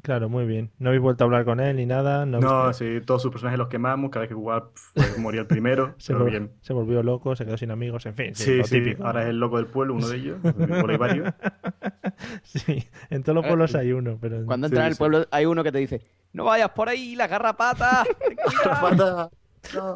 Claro, 0.02 0.28
muy 0.28 0.46
bien. 0.46 0.72
No 0.78 0.90
habéis 0.90 1.02
vuelto 1.02 1.24
a 1.24 1.26
hablar 1.26 1.46
con 1.46 1.60
él 1.62 1.78
ni 1.78 1.86
nada. 1.86 2.26
No, 2.26 2.40
No, 2.42 2.74
sí, 2.74 3.00
todos 3.06 3.22
sus 3.22 3.32
personajes 3.32 3.58
los 3.58 3.70
quemamos. 3.70 4.12
Cada 4.12 4.22
vez 4.22 4.30
que 4.30 4.36
jugaba 4.36 4.70
pues, 4.94 5.18
moría 5.18 5.40
el 5.42 5.48
primero. 5.48 5.96
se, 5.98 6.12
pero 6.14 6.26
vol- 6.26 6.30
bien. 6.32 6.52
se 6.62 6.74
volvió 6.74 7.02
loco, 7.02 7.36
se 7.36 7.46
quedó 7.46 7.56
sin 7.58 7.72
amigos, 7.72 8.06
en 8.06 8.14
fin. 8.14 8.36
Sí, 8.36 8.44
Sí, 8.44 8.58
lo 8.58 8.64
sí, 8.66 8.82
típico. 8.82 9.06
ahora 9.08 9.24
es 9.24 9.30
el 9.30 9.40
loco 9.40 9.56
del 9.58 9.68
pueblo, 9.68 9.94
uno 9.96 10.08
de 10.10 10.18
ellos. 10.18 10.38
Por 10.82 10.92
ahí 10.92 10.98
varios. 10.98 11.34
Sí, 12.44 12.88
en 13.10 13.24
todos 13.24 13.36
los 13.36 13.46
pueblos 13.46 13.76
hay 13.76 13.92
uno, 13.92 14.18
pero... 14.20 14.42
Eh, 14.42 14.46
Cuando 14.46 14.68
Sí, 14.68 14.72
entras 14.74 14.84
en 14.86 14.88
el 14.90 14.94
sí. 14.96 15.00
pueblo 15.00 15.26
hay 15.32 15.46
uno 15.46 15.64
que 15.64 15.72
te 15.72 15.78
dice, 15.80 16.02
no 16.34 16.46
vayas 16.46 16.70
por 16.72 16.90
ahí, 16.90 17.16
la 17.16 17.28
garrapata. 17.28 18.04
ten 18.20 18.36
cuidado". 18.38 18.64
Garrapata, 18.64 19.30
no. 19.76 19.96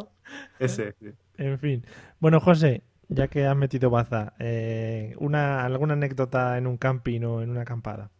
Ese, 0.59 0.93
sí. 0.99 1.09
En 1.37 1.59
fin. 1.59 1.85
Bueno, 2.19 2.39
José, 2.39 2.83
ya 3.07 3.27
que 3.27 3.45
has 3.45 3.55
metido 3.55 3.89
baza, 3.89 4.33
eh, 4.39 5.15
una, 5.19 5.63
¿alguna 5.65 5.93
anécdota 5.93 6.57
en 6.57 6.67
un 6.67 6.77
camping 6.77 7.21
o 7.23 7.41
en 7.41 7.49
una 7.49 7.61
acampada? 7.61 8.11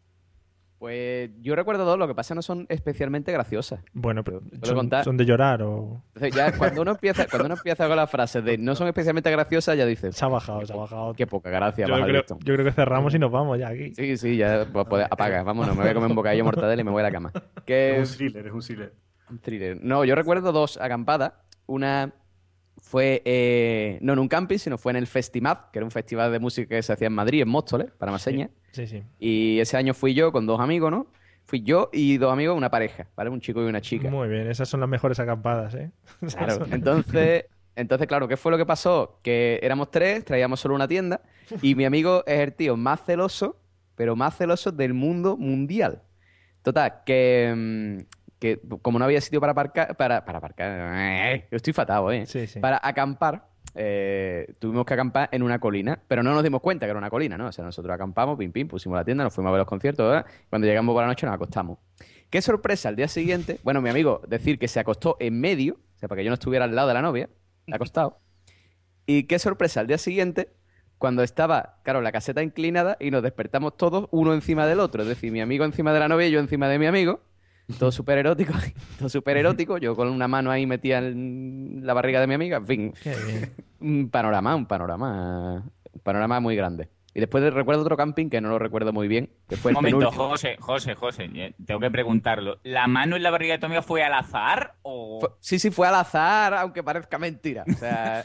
Pues 0.80 1.30
yo 1.42 1.58
recuerdo 1.58 1.84
dos, 1.84 2.00
lo 2.00 2.08
que 2.08 2.16
pasa 2.16 2.34
no 2.34 2.42
son 2.42 2.66
especialmente 2.70 3.34
graciosas. 3.34 3.82
Bueno, 3.92 4.24
pero 4.24 4.40
¿Puedo 4.40 4.66
son, 4.66 4.76
contar? 4.76 5.04
son 5.04 5.18
de 5.18 5.26
llorar 5.26 5.62
o... 5.62 6.02
Entonces 6.16 6.34
ya 6.34 6.58
cuando 6.58 6.82
uno 6.84 6.92
empieza, 6.92 7.28
cuando 7.28 7.48
uno 7.48 7.56
empieza 7.56 7.86
con 7.86 7.98
las 7.98 8.10
frases 8.10 8.46
de 8.46 8.58
no 8.58 8.76
son 8.76 8.88
especialmente 8.88 9.30
graciosas, 9.30 9.78
ya 9.78 9.86
dices, 9.86 10.16
Se 10.16 10.24
ha 10.24 10.30
bajado, 10.30 10.66
se 10.66 10.72
ha 10.72 10.78
bajado. 10.78 11.14
qué 11.16 11.28
poca 11.28 11.50
gracia 11.50 11.86
Yo 11.86 12.02
creo, 12.02 12.24
yo 12.26 12.54
creo 12.54 12.64
que 12.64 12.72
cerramos 12.72 13.14
y 13.14 13.20
nos 13.20 13.30
vamos 13.30 13.60
ya 13.60 13.68
aquí. 13.68 13.94
Sí, 13.94 14.16
sí, 14.16 14.38
ya 14.38 14.66
pues, 14.72 14.88
pues, 14.90 15.06
apaga, 15.12 15.44
vámonos, 15.44 15.76
me 15.76 15.82
voy 15.82 15.92
a 15.92 15.94
comer 15.94 16.10
un 16.12 16.16
bocadillo 16.16 16.44
de 16.44 16.46
mortadela 16.46 16.82
y 16.82 16.86
me 16.86 16.92
voy 16.92 17.02
a 17.02 17.04
la 17.04 17.12
cama. 17.12 17.34
Que 17.66 18.00
Es 18.00 18.12
un 18.12 18.18
thriller, 18.18 18.48
es 18.48 18.54
un 18.54 18.62
thriller. 18.62 18.94
Un 19.30 19.40
thriller. 19.40 19.78
No, 19.82 20.06
yo 20.06 20.16
recuerdo 20.16 20.54
dos 20.54 20.78
acampadas. 20.78 21.34
Una 21.66 22.14
fue 22.78 23.22
eh, 23.26 24.00
no 24.02 24.14
en 24.14 24.20
un 24.20 24.30
camping, 24.30 24.58
sino 24.58 24.78
fue 24.78 24.94
en 24.94 24.96
el 24.96 25.08
Festimad, 25.08 25.70
que 25.74 25.80
era 25.80 25.86
un 25.86 25.92
festival 25.92 26.32
de 26.32 26.40
música 26.40 26.76
que 26.76 26.82
se 26.82 26.94
hacía 26.94 27.08
en 27.08 27.14
Madrid, 27.14 27.42
en 27.42 27.50
Móstoles, 27.50 27.92
para 27.92 28.12
Maseña. 28.14 28.50
Sí, 28.72 28.88
sí. 28.88 29.04
Y 29.20 29.60
ese 29.60 29.78
año 29.78 29.94
fui 29.94 30.14
yo 30.14 30.32
con 30.32 30.46
dos 30.46 30.60
amigos, 30.60 30.92
¿no? 30.92 31.08
Fui 31.46 31.64
yo 31.64 31.90
y 31.92 32.18
dos 32.18 32.32
amigos, 32.32 32.56
una 32.56 32.70
pareja, 32.70 33.08
¿vale? 33.16 33.30
Un 33.32 33.42
chico 33.42 33.62
y 33.64 33.66
una 33.66 33.82
chica. 33.82 34.10
Muy 34.10 34.28
bien, 34.28 34.48
esas 34.48 34.70
son 34.70 34.80
las 34.80 34.90
mejores 34.90 35.20
acampadas, 35.20 35.74
¿eh? 35.74 35.92
Claro. 36.38 36.66
Entonces, 36.72 37.46
entonces, 37.76 38.08
claro, 38.08 38.28
¿qué 38.28 38.38
fue 38.38 38.52
lo 38.52 38.58
que 38.58 38.66
pasó? 38.66 39.20
Que 39.24 39.60
éramos 39.64 39.90
tres, 39.90 40.26
traíamos 40.26 40.60
solo 40.60 40.76
una 40.76 40.88
tienda, 40.88 41.22
y 41.62 41.76
mi 41.76 41.86
amigo 41.86 42.24
es 42.28 42.40
el 42.40 42.54
tío 42.54 42.78
más 42.78 43.04
celoso, 43.06 43.60
pero 43.96 44.16
más 44.16 44.38
celoso 44.38 44.72
del 44.72 44.94
mundo 44.94 45.38
mundial. 45.38 46.04
Total, 46.62 47.02
que, 47.06 47.54
mm, 47.56 47.98
que 48.38 48.60
como 48.82 49.00
no 49.00 49.06
había 49.06 49.22
sitio 49.22 49.40
para 49.40 49.54
aparcar, 49.54 49.96
para, 49.96 50.26
para 50.26 50.38
aparcar, 50.38 51.42
yo 51.52 51.56
estoy 51.56 51.74
fatado, 51.74 52.12
¿eh? 52.12 52.26
Sí, 52.26 52.48
sí. 52.48 52.60
Para 52.60 52.80
acampar, 52.84 53.49
eh, 53.76 54.54
tuvimos 54.60 54.86
que 54.86 54.94
acampar 54.94 55.30
en 55.32 55.44
una 55.44 55.60
colina, 55.60 56.02
pero 56.08 56.24
no 56.24 56.34
nos 56.34 56.44
dimos 56.44 56.62
cuenta 56.62 56.86
que 56.86 56.92
era 56.92 57.00
una 57.00 57.10
colina, 57.10 57.38
¿no? 57.38 57.48
O 57.48 57.52
sea, 57.52 57.64
nosotros 57.64 57.94
acampamos, 57.94 58.38
pim, 58.38 58.52
pim, 58.52 58.68
pusimos 58.68 58.98
la 58.98 59.06
tienda, 59.06 59.24
nos 59.24 59.34
fuimos 59.34 59.50
a 59.50 59.52
ver 59.54 59.60
los 59.60 59.68
conciertos, 59.68 60.08
¿verdad? 60.08 60.26
Cuando 60.50 60.68
llegamos 60.68 60.94
por 60.94 61.04
la 61.04 61.08
noche 61.08 61.26
nos 61.26 61.36
acostamos. 61.36 61.78
Qué 62.30 62.42
sorpresa, 62.42 62.90
al 62.90 62.96
día 62.96 63.08
siguiente, 63.08 63.60
bueno, 63.64 63.82
mi 63.82 63.90
amigo, 63.90 64.22
decir 64.28 64.60
que 64.60 64.68
se 64.68 64.80
acostó 64.80 65.18
en 65.20 65.40
medio, 65.40 65.74
o 65.96 66.00
sea, 66.00 66.08
para 66.08 66.20
que 66.20 66.26
yo 66.26 66.30
no 66.30 66.36
estuviera 66.36 66.66
al 66.66 66.76
lado 66.76 66.88
de 66.88 66.94
la 66.94 67.02
novia, 67.02 67.30
acostado. 67.72 68.20
Y 69.06 69.24
qué 69.24 69.40
sorpresa, 69.40 69.80
al 69.80 69.88
día 69.88 69.98
siguiente, 69.98 70.54
cuando 71.00 71.24
estaba, 71.24 71.80
claro, 71.84 72.02
la 72.02 72.12
caseta 72.12 72.44
inclinada 72.44 72.98
y 73.00 73.10
nos 73.10 73.24
despertamos 73.24 73.78
todos 73.78 74.08
uno 74.12 74.34
encima 74.34 74.68
del 74.68 74.80
otro. 74.80 75.02
Es 75.02 75.08
decir, 75.08 75.32
mi 75.32 75.42
amigo 75.42 75.66
encima 75.66 75.94
de 75.94 76.00
la 76.00 76.08
novia 76.08 76.28
y 76.28 76.32
yo 76.32 76.40
encima 76.40 76.68
de 76.68 76.78
mi 76.78 76.86
amigo. 76.86 77.22
Todo 77.78 77.92
súper 77.92 78.18
erótico, 78.18 78.54
todo 78.98 79.10
súper 79.10 79.38
erótico. 79.38 79.78
Yo 79.78 79.96
con 79.96 80.08
una 80.10 80.28
mano 80.28 80.50
ahí 80.52 80.66
metida 80.66 81.00
en 81.00 81.82
la 81.84 81.94
barriga 81.94 82.20
de 82.20 82.28
mi 82.28 82.34
amiga. 82.34 82.58
En 82.58 82.66
fin, 82.66 82.94
Qué 83.04 83.16
bien. 83.26 83.54
un 83.80 84.10
panorama, 84.10 84.56
un 84.56 84.66
panorama, 84.66 85.64
un 85.94 86.00
panorama 86.02 86.40
muy 86.40 86.56
grande. 86.56 86.90
Y 87.14 87.20
después 87.20 87.44
de- 87.44 87.50
recuerdo 87.50 87.82
otro 87.82 87.98
camping 87.98 88.30
que 88.30 88.40
no 88.40 88.50
lo 88.50 88.60
recuerdo 88.60 88.94
muy 88.94 89.08
bien, 89.08 89.32
que 89.48 89.58
fue 89.58 89.72
Un 89.72 89.78
el 89.78 89.82
momento, 89.94 89.98
penúltimo. 90.12 90.30
José, 90.30 90.58
José, 90.60 90.94
José, 90.96 91.30
eh, 91.34 91.54
tengo 91.66 91.80
que 91.80 91.90
preguntarlo. 91.90 92.60
¿La 92.64 92.88
mano 92.88 93.16
en 93.16 93.24
la 93.24 93.32
barriga 93.32 93.54
de 93.56 93.60
tu 93.60 93.66
amiga 93.66 93.82
fue 93.82 94.04
al 94.04 94.14
azar 94.14 94.76
o...? 94.84 95.20
Fue- 95.20 95.30
sí, 95.40 95.58
sí, 95.58 95.72
fue 95.72 95.88
al 95.88 95.96
azar, 95.96 96.54
aunque 96.54 96.84
parezca 96.84 97.18
mentira. 97.18 97.66
O 97.68 97.74
sea, 97.78 98.24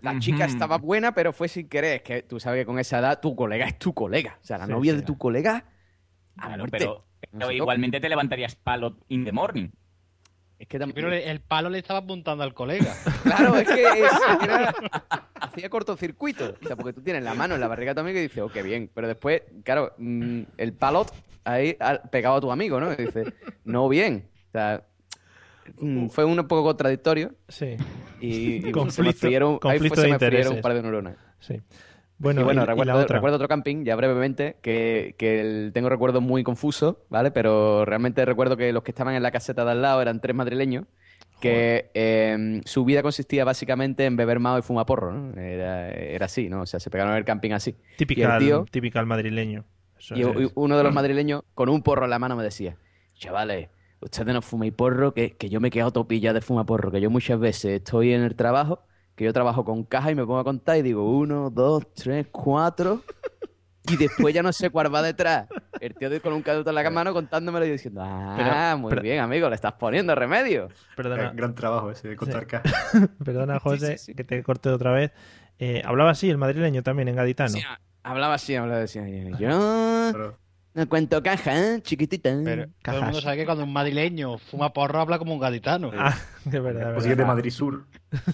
la 0.00 0.18
chica 0.20 0.44
estaba 0.44 0.78
buena, 0.78 1.12
pero 1.14 1.32
fue 1.32 1.48
sin 1.48 1.68
querer. 1.68 1.96
Es 1.96 2.02
que 2.02 2.22
tú 2.22 2.38
sabes 2.38 2.60
que 2.62 2.66
con 2.66 2.78
esa 2.78 3.00
edad 3.00 3.20
tu 3.20 3.34
colega 3.34 3.66
es 3.66 3.78
tu 3.78 3.92
colega. 3.92 4.38
O 4.40 4.44
sea, 4.44 4.58
la 4.58 4.66
Sí, 4.66 4.72
novia 4.72 4.92
sí. 4.92 4.98
de 4.98 5.02
tu 5.04 5.18
colega. 5.18 5.64
A 6.36 6.46
Claro, 6.46 6.58
muerte. 6.62 6.78
pero, 6.78 7.04
pero 7.30 7.50
igualmente 7.50 8.00
te 8.00 8.08
levantarías 8.08 8.54
palo 8.56 8.96
in 9.08 9.24
the 9.24 9.32
morning. 9.32 9.68
Es 10.58 10.68
que 10.68 10.78
tam- 10.78 10.92
Pero 10.94 11.12
el 11.12 11.40
palo 11.40 11.68
le 11.68 11.78
estaba 11.78 11.98
apuntando 12.00 12.44
al 12.44 12.54
colega. 12.54 12.94
Claro, 13.24 13.56
es 13.56 13.68
que 13.68 13.82
es- 13.82 14.12
era- 14.42 14.74
hacía 15.40 15.68
cortocircuito. 15.68 16.54
O 16.62 16.66
sea, 16.66 16.76
porque 16.76 16.92
tú 16.92 17.02
tienes 17.02 17.22
la 17.24 17.34
mano 17.34 17.54
en 17.54 17.60
la 17.60 17.68
barriga 17.68 17.90
de 17.90 17.94
tu 17.96 18.00
amigo 18.00 18.18
y 18.18 18.22
dices, 18.22 18.38
oh, 18.42 18.48
qué 18.48 18.62
bien. 18.62 18.90
Pero 18.94 19.08
después, 19.08 19.42
claro, 19.64 19.92
mm, 19.98 20.42
el 20.56 20.72
palot 20.72 21.12
ahí 21.44 21.76
pegado 22.10 22.36
a 22.36 22.40
tu 22.40 22.50
amigo, 22.52 22.80
¿no? 22.80 22.92
Y 22.92 22.96
dices, 22.96 23.32
no 23.64 23.88
bien. 23.88 24.28
O 24.48 24.52
sea, 24.52 24.84
mm, 25.80 26.08
fue 26.08 26.24
un 26.24 26.36
poco 26.46 26.62
contradictorio 26.62 27.34
Sí, 27.48 27.76
y, 28.20 28.26
y 28.28 28.60
se 28.60 28.66
me 28.66 28.72
Conflicto- 28.72 29.18
frieron, 29.18 29.52
ahí 29.54 29.58
fue- 29.60 29.72
conflicto 29.72 30.00
se 30.00 30.06
de 30.06 30.12
me 30.12 30.18
frieron 30.18 30.36
intereses. 30.36 30.56
un 30.56 30.62
par 30.62 30.74
de 30.74 30.82
neuronas. 30.82 31.16
sí. 31.40 31.60
Bueno, 32.24 32.40
y 32.40 32.44
bueno, 32.44 32.62
y- 32.62 32.66
recuerdo, 33.06 33.36
otro 33.36 33.48
camping, 33.48 33.84
ya 33.84 33.94
brevemente, 33.96 34.56
que, 34.62 35.14
que 35.18 35.40
el- 35.40 35.70
tengo 35.72 35.88
recuerdos 35.88 36.22
muy 36.22 36.42
confusos, 36.42 36.96
¿vale? 37.10 37.30
Pero 37.30 37.84
realmente 37.84 38.24
recuerdo 38.24 38.56
que 38.56 38.72
los 38.72 38.82
que 38.82 38.90
estaban 38.90 39.14
en 39.14 39.22
la 39.22 39.30
caseta 39.30 39.64
de 39.64 39.70
al 39.72 39.82
lado 39.82 40.02
eran 40.02 40.20
tres 40.20 40.34
madrileños, 40.34 40.86
que 41.40 41.90
eh, 41.94 42.60
su 42.64 42.84
vida 42.84 43.02
consistía 43.02 43.44
básicamente 43.44 44.06
en 44.06 44.16
beber 44.16 44.40
mao 44.40 44.58
y 44.58 44.62
fumar 44.62 44.86
porro, 44.86 45.12
¿no? 45.12 45.40
Era, 45.40 45.90
era 45.90 46.26
así, 46.26 46.48
¿no? 46.48 46.62
O 46.62 46.66
sea, 46.66 46.80
se 46.80 46.90
pegaron 46.90 47.12
en 47.12 47.18
el 47.18 47.24
camping 47.24 47.50
así. 47.52 47.76
Típica, 47.96 48.20
y 48.22 48.24
el 48.24 48.38
tío- 48.38 48.64
típica 48.70 49.00
al 49.00 49.06
madrileño. 49.06 49.64
Eso 49.98 50.16
Y, 50.16 50.22
es. 50.22 50.52
uno 50.54 50.76
de 50.78 50.82
los 50.82 50.92
madrileños, 50.94 51.42
con 51.54 51.68
un 51.68 51.82
porro 51.82 52.04
en 52.04 52.10
la 52.10 52.18
mano, 52.18 52.34
me 52.36 52.42
decía, 52.42 52.76
chavales, 53.14 53.68
ustedes 54.00 54.32
no 54.32 54.40
fuméis 54.42 54.72
porro, 54.72 55.12
que, 55.12 55.32
que 55.36 55.48
yo 55.50 55.60
me 55.60 55.68
he 55.68 55.70
quedado 55.70 55.90
topilla 55.92 56.32
de 56.32 56.40
fumar 56.40 56.64
porro, 56.66 56.90
que 56.90 57.00
yo 57.00 57.10
muchas 57.10 57.38
veces 57.38 57.72
estoy 57.82 58.12
en 58.12 58.22
el 58.22 58.34
trabajo, 58.36 58.82
que 59.14 59.24
yo 59.24 59.32
trabajo 59.32 59.64
con 59.64 59.84
caja 59.84 60.10
y 60.10 60.14
me 60.14 60.22
pongo 60.26 60.38
a 60.40 60.44
contar 60.44 60.76
y 60.76 60.82
digo, 60.82 61.08
uno, 61.16 61.50
dos, 61.50 61.92
tres, 61.94 62.26
cuatro, 62.30 63.02
y 63.88 63.96
después 63.96 64.34
ya 64.34 64.42
no 64.42 64.52
sé 64.52 64.70
cuál 64.70 64.92
va 64.94 65.02
detrás. 65.02 65.46
El 65.80 65.94
tío 65.94 66.08
de- 66.08 66.20
con 66.20 66.32
un 66.32 66.42
caduto 66.42 66.70
en 66.70 66.74
la 66.76 66.90
mano 66.90 67.12
contándomelo 67.12 67.66
y 67.66 67.70
diciendo, 67.70 68.00
ah, 68.02 68.34
Pero- 68.36 68.78
muy 68.78 68.90
pero- 68.90 69.02
bien, 69.02 69.20
amigo, 69.20 69.48
le 69.48 69.54
estás 69.54 69.74
poniendo 69.74 70.14
remedio. 70.14 70.68
Perdona, 70.96 71.32
Gran 71.34 71.54
trabajo 71.54 71.90
ese 71.90 72.08
de 72.08 72.16
contar 72.16 72.40
Sí. 72.42 72.46
cajas. 72.46 72.72
perdona 73.24 73.58
José, 73.60 73.98
sí, 73.98 74.06
sí. 74.06 74.14
que 74.14 74.24
te 74.24 74.42
corte 74.42 74.70
otra 74.70 74.92
vez. 74.92 75.12
Eh, 75.58 75.82
hablaba 75.84 76.10
así 76.10 76.30
el 76.30 76.38
madrileño 76.38 76.82
también 76.82 77.08
en 77.08 77.16
gaditano. 77.16 77.50
Sí, 77.50 77.60
hablaba 78.02 78.34
así, 78.34 78.56
hablaba 78.56 78.82
así. 78.82 78.98
Yo 79.38 80.10
Pero 80.12 80.38
no 80.74 80.88
cuento 80.88 81.22
caja, 81.22 81.56
¿eh? 81.76 81.80
chiquitita. 81.82 82.30
Pero 82.44 82.66
todo 82.82 82.96
el 82.98 83.02
mundo 83.04 83.20
sabe 83.20 83.36
que 83.38 83.44
cuando 83.46 83.64
un 83.64 83.72
madrileño 83.72 84.38
fuma 84.38 84.72
porro 84.72 85.00
habla 85.00 85.18
como 85.18 85.32
un 85.34 85.40
gaditano. 85.40 85.90
Ah, 85.96 86.16
de 86.44 86.60
verdad. 86.60 86.92
o 86.92 86.94
de 86.96 87.00
si 87.02 87.10
es 87.10 87.16
de. 87.16 87.24
Madrid 87.24 87.50
Sur. 87.50 87.86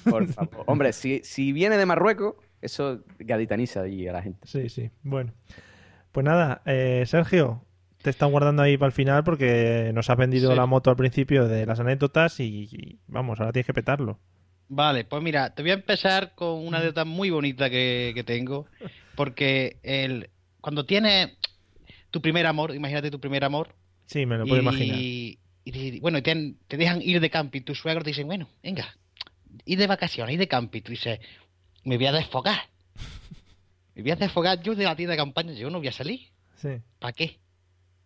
Por 0.08 0.26
favor. 0.28 0.64
Hombre, 0.66 0.92
si, 0.92 1.20
si 1.22 1.52
viene 1.52 1.76
de 1.76 1.86
Marruecos, 1.86 2.34
eso 2.60 3.04
gaditaniza 3.18 3.82
allí 3.82 4.08
a 4.08 4.12
la 4.12 4.22
gente. 4.22 4.40
Sí, 4.46 4.68
sí. 4.68 4.90
Bueno. 5.02 5.32
Pues 6.12 6.24
nada, 6.24 6.62
eh, 6.66 7.04
Sergio, 7.06 7.64
te 8.02 8.10
están 8.10 8.32
guardando 8.32 8.62
ahí 8.62 8.76
para 8.76 8.88
el 8.88 8.92
final 8.92 9.22
porque 9.22 9.92
nos 9.94 10.10
has 10.10 10.16
vendido 10.16 10.50
Sí. 10.50 10.56
la 10.56 10.66
moto 10.66 10.90
al 10.90 10.96
principio 10.96 11.46
de 11.46 11.66
las 11.66 11.78
anécdotas 11.78 12.40
y, 12.40 12.68
y, 12.72 12.98
vamos, 13.06 13.38
ahora 13.38 13.52
tienes 13.52 13.66
que 13.66 13.74
petarlo. 13.74 14.18
Vale, 14.68 15.04
pues 15.04 15.22
mira, 15.22 15.54
te 15.54 15.62
voy 15.62 15.70
a 15.72 15.74
empezar 15.74 16.34
con 16.34 16.66
una 16.66 16.78
anécdota 16.78 17.04
muy 17.04 17.30
bonita 17.30 17.68
que, 17.70 18.12
que 18.14 18.24
tengo. 18.24 18.66
Porque 19.14 19.78
el, 19.82 20.30
cuando 20.60 20.84
tienes 20.86 21.30
tu 22.10 22.20
primer 22.20 22.46
amor, 22.46 22.74
imagínate 22.74 23.10
tu 23.10 23.20
primer 23.20 23.44
amor, 23.44 23.74
Sí, 24.06 24.26
me 24.26 24.36
lo 24.38 24.46
puedo 24.46 24.60
imaginar. 24.62 24.98
y, 24.98 25.38
y- 25.64 26.00
bueno, 26.00 26.22
te, 26.22 26.54
te 26.66 26.76
dejan 26.76 27.00
ir 27.02 27.20
de 27.20 27.30
camping, 27.30 27.62
tus 27.62 27.78
suegros 27.78 28.02
te 28.04 28.10
dicen, 28.10 28.26
bueno, 28.26 28.48
venga, 28.62 28.96
ir 29.64 29.78
de 29.78 29.86
vacaciones, 29.86 30.32
ir 30.34 30.38
de 30.40 30.48
camping. 30.48 30.82
Tú 30.82 30.90
dices, 30.90 31.20
me 31.84 31.96
voy 31.96 32.06
a 32.06 32.12
desfogar. 32.12 32.58
Me 33.94 34.02
voy 34.02 34.10
a 34.12 34.16
desfogar 34.16 34.62
yo 34.62 34.74
de 34.74 34.84
la 34.84 34.96
tienda 34.96 35.12
de 35.12 35.18
campaña, 35.18 35.52
yo 35.52 35.68
no 35.70 35.78
voy 35.78 35.88
a 35.88 35.92
salir. 35.92 36.28
Sí. 36.56 36.68
¿Para 36.98 37.12
qué? 37.12 37.38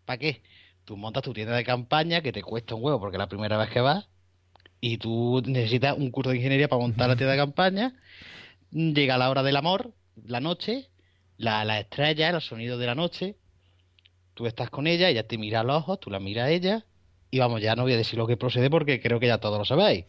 ¿Para 0.04 0.18
qué? 0.18 0.42
Tú 0.84 0.96
montas 0.96 1.22
tu 1.22 1.32
tienda 1.32 1.54
de 1.56 1.64
campaña 1.64 2.20
que 2.20 2.32
te 2.32 2.42
cuesta 2.42 2.74
un 2.74 2.82
huevo 2.84 2.98
porque 3.00 3.16
es 3.16 3.18
la 3.18 3.28
primera 3.28 3.56
vez 3.58 3.70
que 3.70 3.80
vas 3.80 4.06
y 4.80 4.98
tú 4.98 5.42
necesitas 5.46 5.96
un 5.96 6.10
curso 6.10 6.30
de 6.30 6.36
ingeniería 6.36 6.68
para 6.68 6.80
montar 6.82 7.08
la 7.08 7.16
tienda 7.16 7.32
de 7.32 7.38
campaña. 7.38 7.94
Llega 8.70 9.16
la 9.18 9.30
hora 9.30 9.42
del 9.42 9.56
amor, 9.56 9.92
la 10.24 10.40
noche, 10.40 10.88
la, 11.36 11.64
la 11.64 11.80
estrella, 11.80 12.32
los 12.32 12.46
sonidos 12.46 12.78
de 12.80 12.86
la 12.86 12.94
noche. 12.94 13.36
Tú 14.34 14.46
estás 14.46 14.68
con 14.70 14.86
ella, 14.86 15.08
ella 15.08 15.26
te 15.26 15.38
mira 15.38 15.60
a 15.60 15.64
los 15.64 15.76
ojos, 15.76 16.00
tú 16.00 16.10
la 16.10 16.20
miras 16.20 16.46
a 16.46 16.50
ella 16.50 16.84
y 17.30 17.38
vamos, 17.38 17.60
ya 17.60 17.74
no 17.74 17.82
voy 17.82 17.92
a 17.92 17.96
decir 17.96 18.18
lo 18.18 18.26
que 18.26 18.36
procede 18.36 18.70
porque 18.70 19.00
creo 19.00 19.18
que 19.18 19.26
ya 19.26 19.38
todos 19.38 19.58
lo 19.58 19.64
sabéis. 19.64 20.04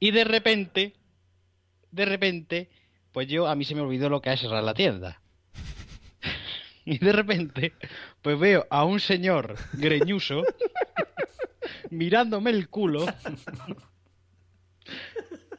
Y 0.00 0.10
de 0.10 0.24
repente, 0.24 0.94
de 1.90 2.04
repente, 2.04 2.68
pues 3.12 3.28
yo, 3.28 3.46
a 3.46 3.54
mí 3.54 3.64
se 3.64 3.74
me 3.74 3.80
olvidó 3.80 4.08
lo 4.08 4.20
que 4.20 4.32
es 4.32 4.40
cerrar 4.40 4.64
la 4.64 4.74
tienda. 4.74 5.20
Y 6.88 6.98
de 6.98 7.10
repente, 7.10 7.72
pues 8.22 8.38
veo 8.38 8.64
a 8.70 8.84
un 8.84 9.00
señor 9.00 9.56
greñuso 9.72 10.44
mirándome 11.90 12.50
el 12.50 12.68
culo. 12.68 13.06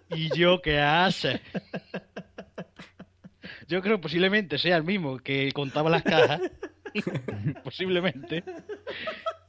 Y 0.09 0.33
yo, 0.37 0.61
¿qué 0.61 0.79
hace? 0.79 1.41
Yo 3.67 3.81
creo 3.81 3.99
posiblemente 3.99 4.57
sea 4.57 4.77
el 4.77 4.83
mismo 4.83 5.17
que 5.17 5.51
contaba 5.51 5.89
las 5.89 6.03
cajas. 6.03 6.39
posiblemente. 7.63 8.43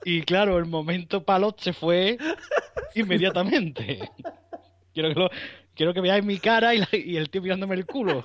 Y 0.05 0.23
claro, 0.23 0.59
el 0.59 0.67
momento 0.67 1.25
palot 1.25 1.61
se 1.61 1.73
fue 1.73 2.19
inmediatamente. 2.95 3.99
Quiero 4.95 5.09
que, 5.15 5.21
lo- 5.21 5.31
quiero 5.77 5.95
que 5.95 6.01
veáis 6.01 6.25
mi 6.25 6.39
cara 6.39 6.75
y, 6.75 6.79
la- 6.79 6.89
y 6.93 7.17
el 7.17 7.31
tío 7.31 7.41
mirándome 7.43 7.75
el 7.77 7.87
culo. 7.87 8.25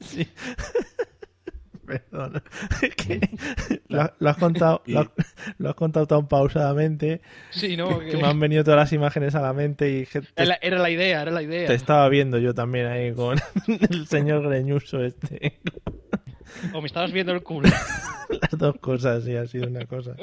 Sí. 0.00 0.26
Que 2.96 3.20
lo, 3.88 4.12
lo 4.18 4.30
has 4.30 4.36
contado, 4.36 4.82
lo, 4.86 5.00
has- 5.00 5.10
lo 5.58 5.68
has 5.70 5.74
contado 5.74 6.06
tan 6.06 6.26
pausadamente 6.28 7.20
Sí, 7.50 7.76
no, 7.76 7.98
que 8.00 8.16
me 8.16 8.26
han 8.26 8.38
venido 8.40 8.64
todas 8.64 8.78
las 8.80 8.92
imágenes 8.92 9.34
a 9.34 9.40
la 9.42 9.52
mente 9.52 9.90
y 9.90 10.06
que 10.06 10.20
te, 10.22 10.28
era, 10.36 10.44
la, 10.46 10.58
era 10.62 10.78
la 10.78 10.90
idea, 10.90 11.22
era 11.22 11.30
la 11.30 11.42
idea. 11.42 11.66
te 11.66 11.74
estaba 11.74 12.08
viendo 12.08 12.38
yo 12.38 12.54
también 12.54 12.86
ahí 12.86 13.12
con 13.12 13.38
el 13.90 14.06
señor 14.06 14.42
greñuso 14.48 15.02
este. 15.02 15.60
O 16.72 16.80
me 16.80 16.86
estabas 16.86 17.12
viendo 17.12 17.32
el 17.32 17.42
culo. 17.42 17.68
Las 18.40 18.58
dos 18.58 18.76
cosas, 18.80 19.24
sí, 19.24 19.36
ha 19.36 19.46
sido 19.46 19.68
una 19.68 19.84
cosa. 19.86 20.16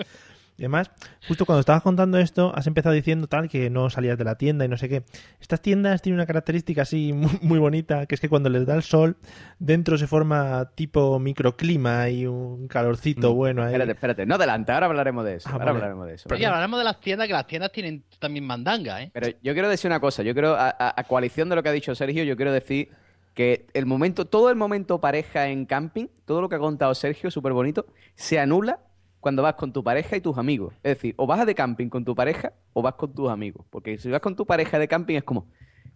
Y 0.55 0.61
además, 0.63 0.91
justo 1.27 1.45
cuando 1.47 1.61
estabas 1.61 1.81
contando 1.81 2.19
esto, 2.19 2.51
has 2.55 2.67
empezado 2.67 2.93
diciendo 2.93 3.27
tal 3.27 3.49
que 3.49 3.69
no 3.71 3.89
salías 3.89 4.17
de 4.19 4.23
la 4.23 4.35
tienda 4.37 4.65
y 4.65 4.67
no 4.67 4.77
sé 4.77 4.87
qué. 4.87 5.03
Estas 5.41 5.61
tiendas 5.61 6.01
tienen 6.03 6.19
una 6.19 6.27
característica 6.27 6.83
así 6.83 7.11
muy, 7.13 7.31
muy 7.41 7.59
bonita, 7.59 8.05
que 8.05 8.13
es 8.15 8.21
que 8.21 8.29
cuando 8.29 8.49
les 8.49 8.65
da 8.65 8.75
el 8.75 8.83
sol, 8.83 9.17
dentro 9.59 9.97
se 9.97 10.05
forma 10.07 10.69
tipo 10.75 11.17
microclima 11.19 12.09
y 12.09 12.27
un 12.27 12.67
calorcito 12.67 13.33
Mm. 13.33 13.35
bueno 13.35 13.61
ahí. 13.63 13.67
Espérate, 13.73 13.91
espérate. 13.93 14.25
No 14.27 14.35
adelante, 14.35 14.71
ahora 14.71 14.85
hablaremos 14.85 15.25
de 15.25 15.35
eso. 15.35 15.49
Ah, 15.49 15.53
ahora 15.53 15.65
vale. 15.65 15.77
hablaremos 15.77 16.07
de 16.07 16.13
eso. 16.13 16.29
Oye, 16.31 16.45
hablamos 16.45 16.77
de 16.79 16.83
las 16.85 16.99
tiendas, 16.99 17.27
que 17.27 17.33
las 17.33 17.47
tiendas 17.47 17.71
tienen 17.71 18.03
también 18.19 18.45
mandanga, 18.45 19.01
¿eh? 19.01 19.09
Pero 19.13 19.27
yo 19.41 19.53
quiero 19.53 19.69
decir 19.69 19.89
una 19.89 19.99
cosa. 19.99 20.21
Yo 20.23 20.33
quiero, 20.33 20.53
a, 20.55 20.69
a- 20.69 20.93
a 20.95 21.03
coalición 21.05 21.49
de 21.49 21.55
lo 21.55 21.63
que 21.63 21.69
ha 21.69 21.73
dicho 21.73 21.95
Sergio, 21.95 22.23
yo 22.23 22.35
quiero 22.35 22.51
decir 22.53 22.89
que 23.33 23.65
el 23.73 23.87
momento, 23.87 24.25
todo 24.25 24.51
el 24.51 24.55
momento 24.55 25.01
pareja 25.01 25.47
en 25.47 25.65
camping, 25.65 26.05
todo 26.25 26.41
lo 26.41 26.49
que 26.49 26.55
ha 26.55 26.59
contado 26.59 26.93
Sergio, 26.93 27.31
súper 27.31 27.53
bonito, 27.53 27.87
se 28.13 28.39
anula 28.39 28.77
cuando 29.23 29.41
vas 29.41 29.55
con 29.55 29.71
tu 29.71 29.83
pareja 29.83 30.17
y 30.17 30.21
tus 30.21 30.37
amigos. 30.37 30.73
Es 30.83 30.97
decir, 30.97 31.15
o 31.17 31.25
vas 31.25 31.45
de 31.45 31.55
camping 31.55 31.87
con 31.87 32.03
tu 32.03 32.13
pareja 32.13 32.51
o 32.73 32.81
vas 32.81 32.95
con 32.95 33.15
tus 33.15 33.31
amigos. 33.31 33.65
Porque 33.69 33.97
si 33.97 34.09
vas 34.09 34.19
con 34.19 34.35
tu 34.35 34.45
pareja 34.45 34.77
de 34.77 34.87
camping 34.87 35.15
es 35.15 35.23
como, 35.23 35.47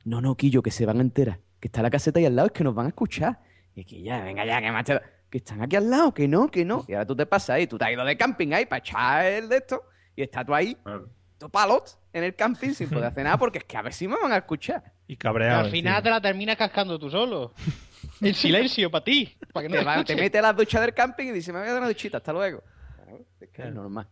no, 0.06 0.22
no, 0.22 0.36
Quillo, 0.36 0.64
que 0.64 0.72
se 0.72 0.86
van 0.86 1.00
a 1.00 1.02
enterar. 1.02 1.40
Que 1.60 1.68
está 1.68 1.82
la 1.82 1.90
caseta 1.90 2.20
ahí 2.20 2.26
al 2.26 2.38
lado, 2.38 2.48
es 2.48 2.54
que 2.54 2.64
nos 2.64 2.74
van 2.74 2.86
a 2.86 2.90
escuchar. 2.90 3.42
Y 3.76 3.84
que 3.84 4.02
ya, 4.02 4.24
venga 4.24 4.46
ya, 4.46 4.62
que 4.62 4.72
macho. 4.72 5.02
que 5.30 5.40
están 5.40 5.62
aquí 5.62 5.76
al 5.76 5.90
lado, 5.90 6.14
que 6.14 6.28
no, 6.28 6.50
que 6.50 6.64
no. 6.64 6.86
Y 6.88 6.94
ahora 6.94 7.06
tú 7.06 7.18
te 7.18 7.26
pasas 7.26 7.50
ahí, 7.52 7.68
tú 7.68 7.78
te 7.78 7.84
has 7.84 7.92
ido 7.92 8.06
de 8.06 8.16
camping 8.16 8.54
ahí 8.54 8.66
para 8.66 8.80
echar 8.80 9.26
el 9.26 9.50
de 9.50 9.58
esto 9.58 9.84
y 10.16 10.24
estás 10.24 10.46
tú 10.46 10.56
ahí, 10.56 10.78
tú 11.38 11.50
palot, 11.50 12.00
en 12.14 12.24
el 12.24 12.34
camping 12.34 12.72
sin 12.72 12.90
poder 12.90 13.06
hacer 13.06 13.26
nada 13.26 13.38
porque 13.38 13.58
es 13.58 13.66
que 13.66 13.76
a 13.76 13.82
ver 13.82 13.94
si 13.94 14.08
me 14.08 14.16
van 14.16 14.32
a 14.32 14.38
escuchar. 14.38 14.94
Y 15.06 15.18
cabreado. 15.18 15.66
al 15.66 15.70
final 15.72 16.02
te 16.02 16.10
la 16.10 16.22
terminas 16.22 16.56
cascando 16.56 16.98
tú 16.98 17.10
solo. 17.10 17.54
En 18.22 18.34
silencio, 18.34 18.90
para 18.90 19.04
ti. 19.04 19.38
Para 19.54 19.68
que 19.68 19.76
no 19.76 19.84
Te, 19.84 20.04
te 20.04 20.16
te 20.16 20.22
metes 20.22 20.40
a 20.40 20.42
las 20.42 20.56
duchas 20.56 20.82
del 20.82 20.94
camping 20.94 21.26
y 21.26 21.32
dices, 21.34 21.54
me 21.54 21.60
voy 21.60 21.68
a 21.68 21.72
dar 21.72 21.82
una 21.82 21.90
duchita, 21.90 22.18
hasta 22.18 22.32
luego. 22.34 22.64
Claro, 23.58 23.70
es 23.70 23.74
que 23.74 23.80
es 23.80 23.84
normal. 23.84 24.08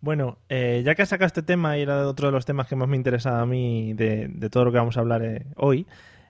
Bueno, 0.00 0.38
eh, 0.50 0.82
ya 0.84 0.94
que 0.94 1.02
has 1.02 1.08
sacado 1.08 1.26
este 1.26 1.42
tema 1.42 1.78
y 1.78 1.82
era 1.82 2.06
otro 2.06 2.28
de 2.28 2.32
los 2.32 2.44
temas 2.44 2.66
que 2.66 2.76
más 2.76 2.88
me 2.88 2.96
interesaba 2.96 3.40
a 3.40 3.46
mí 3.46 3.94
de, 3.94 4.28
de 4.28 4.50
todo 4.50 4.66
lo 4.66 4.70
que 4.70 4.76
vamos 4.76 4.96
a 4.96 5.00
hablar 5.00 5.24
eh, 5.24 5.46
hoy, 5.56 5.86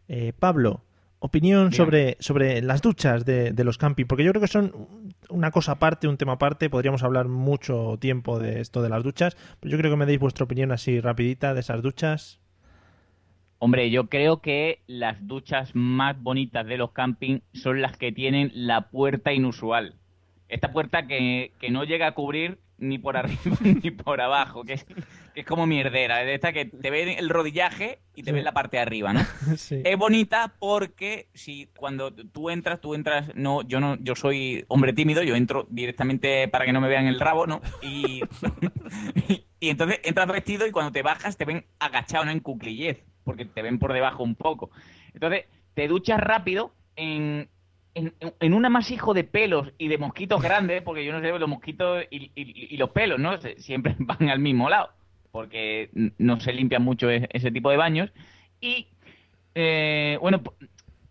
eh, 0.06 0.32
Pablo, 0.38 0.82
opinión 1.18 1.72
sobre, 1.72 2.16
sobre 2.20 2.62
las 2.62 2.82
duchas 2.82 3.24
de, 3.24 3.50
de 3.50 3.64
los 3.64 3.76
camping, 3.76 4.04
porque 4.04 4.22
yo 4.22 4.30
creo 4.30 4.40
que 4.40 4.46
son 4.46 4.86
una 5.28 5.50
cosa 5.50 5.72
aparte, 5.72 6.06
un 6.06 6.16
tema 6.16 6.34
aparte, 6.34 6.70
podríamos 6.70 7.02
hablar 7.02 7.26
mucho 7.26 7.96
tiempo 7.98 8.38
de 8.38 8.60
esto 8.60 8.80
de 8.80 8.90
las 8.90 9.02
duchas, 9.02 9.36
pero 9.58 9.72
yo 9.72 9.78
creo 9.78 9.90
que 9.90 9.96
me 9.96 10.06
deis 10.06 10.20
vuestra 10.20 10.44
opinión 10.44 10.70
así 10.70 11.00
rapidita 11.00 11.52
de 11.52 11.60
esas 11.60 11.82
duchas. 11.82 12.38
Hombre, 13.58 13.90
yo 13.90 14.08
creo 14.08 14.40
que 14.40 14.82
las 14.86 15.26
duchas 15.26 15.74
más 15.74 16.22
bonitas 16.22 16.66
de 16.66 16.76
los 16.76 16.92
camping 16.92 17.40
son 17.54 17.82
las 17.82 17.96
que 17.96 18.12
tienen 18.12 18.52
la 18.54 18.90
puerta 18.90 19.32
inusual. 19.32 19.96
Esta 20.48 20.72
puerta 20.72 21.06
que, 21.06 21.52
que 21.58 21.70
no 21.70 21.84
llega 21.84 22.06
a 22.06 22.12
cubrir 22.12 22.58
ni 22.76 22.98
por 22.98 23.16
arriba 23.16 23.40
ni 23.82 23.90
por 23.90 24.20
abajo, 24.20 24.64
que 24.64 24.74
es, 24.74 24.84
que 24.84 25.40
es 25.40 25.46
como 25.46 25.66
mierdera, 25.66 26.18
de 26.18 26.34
esta 26.34 26.52
que 26.52 26.64
te 26.66 26.90
ven 26.90 27.08
el 27.08 27.28
rodillaje 27.30 28.00
y 28.14 28.22
te 28.22 28.30
Sí. 28.30 28.34
ven 28.34 28.44
la 28.44 28.52
parte 28.52 28.76
de 28.76 28.82
arriba, 28.82 29.12
¿no? 29.12 29.20
sí. 29.56 29.80
Es 29.84 29.96
bonita 29.96 30.54
porque 30.58 31.28
si 31.34 31.68
cuando 31.76 32.12
tú 32.12 32.50
entras, 32.50 32.80
tú 32.80 32.94
entras, 32.94 33.34
no, 33.34 33.62
yo 33.62 33.80
no, 33.80 33.96
yo 34.00 34.14
soy 34.16 34.64
hombre 34.68 34.92
tímido, 34.92 35.22
yo 35.22 35.36
entro 35.36 35.66
directamente 35.70 36.48
para 36.48 36.64
que 36.66 36.72
no 36.72 36.80
me 36.80 36.88
vean 36.88 37.06
el 37.06 37.20
rabo, 37.20 37.46
¿no? 37.46 37.60
Y, 37.80 38.22
y, 39.60 39.68
entonces 39.68 40.00
entras 40.04 40.26
vestido 40.28 40.66
y 40.66 40.70
cuando 40.72 40.92
te 40.92 41.02
bajas 41.02 41.36
te 41.36 41.44
ven 41.44 41.64
agachado, 41.78 42.24
no 42.24 42.30
en 42.32 42.40
cuclillez, 42.40 43.04
porque 43.24 43.44
te 43.44 43.62
ven 43.62 43.78
por 43.78 43.92
debajo 43.92 44.22
un 44.22 44.34
poco. 44.34 44.70
Entonces 45.14 45.44
te 45.74 45.88
duchas 45.88 46.20
rápido 46.20 46.74
en, 46.96 47.48
en, 47.94 48.12
en 48.40 48.54
un 48.54 48.64
amasijo 48.64 49.14
de 49.14 49.24
pelos 49.24 49.72
y 49.78 49.88
de 49.88 49.98
mosquitos 49.98 50.42
grandes, 50.42 50.82
porque 50.82 51.04
yo 51.04 51.12
no 51.12 51.20
sé, 51.20 51.38
los 51.38 51.48
mosquitos 51.48 52.04
y, 52.10 52.30
y- 52.34 52.68
y 52.74 52.76
los 52.76 52.90
pelos, 52.90 53.18
¿no? 53.20 53.38
Se- 53.40 53.58
Siempre 53.60 53.94
van 54.00 54.28
al 54.28 54.38
mismo 54.40 54.68
lado, 54.68 54.90
porque 55.32 55.90
no 56.18 56.40
se 56.40 56.52
limpian 56.52 56.82
mucho 56.82 57.10
e- 57.10 57.28
ese 57.32 57.50
tipo 57.50 57.70
de 57.70 57.76
baños. 57.76 58.10
Y 58.60 58.88
eh, 59.54 60.18
bueno, 60.20 60.42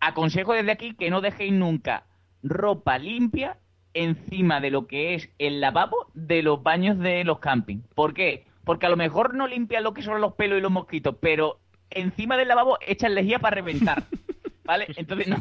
aconsejo 0.00 0.52
desde 0.52 0.72
aquí 0.72 0.94
que 0.94 1.10
no 1.10 1.20
dejéis 1.20 1.52
nunca 1.52 2.04
ropa 2.42 2.98
limpia 2.98 3.56
encima 3.94 4.60
de 4.60 4.70
lo 4.70 4.86
que 4.86 5.14
es 5.14 5.30
el 5.38 5.60
lavabo 5.60 6.10
de 6.14 6.42
los 6.42 6.62
baños 6.62 6.98
de 6.98 7.24
los 7.24 7.38
camping. 7.38 7.78
¿Por 7.94 8.12
qué? 8.12 8.44
Porque 8.64 8.86
a 8.86 8.88
lo 8.90 8.96
mejor 8.96 9.34
no 9.34 9.46
limpian 9.46 9.84
lo 9.84 9.94
que 9.94 10.02
son 10.02 10.20
los 10.20 10.34
pelos 10.34 10.58
y 10.58 10.62
los 10.62 10.70
mosquitos, 10.72 11.16
pero 11.20 11.58
encima 11.90 12.36
del 12.36 12.48
lavabo 12.48 12.76
echan 12.86 13.14
lejía 13.14 13.38
para 13.38 13.54
reventar. 13.54 14.02
¿Vale? 14.64 14.86
Entonces 14.96 15.28
no, 15.28 15.36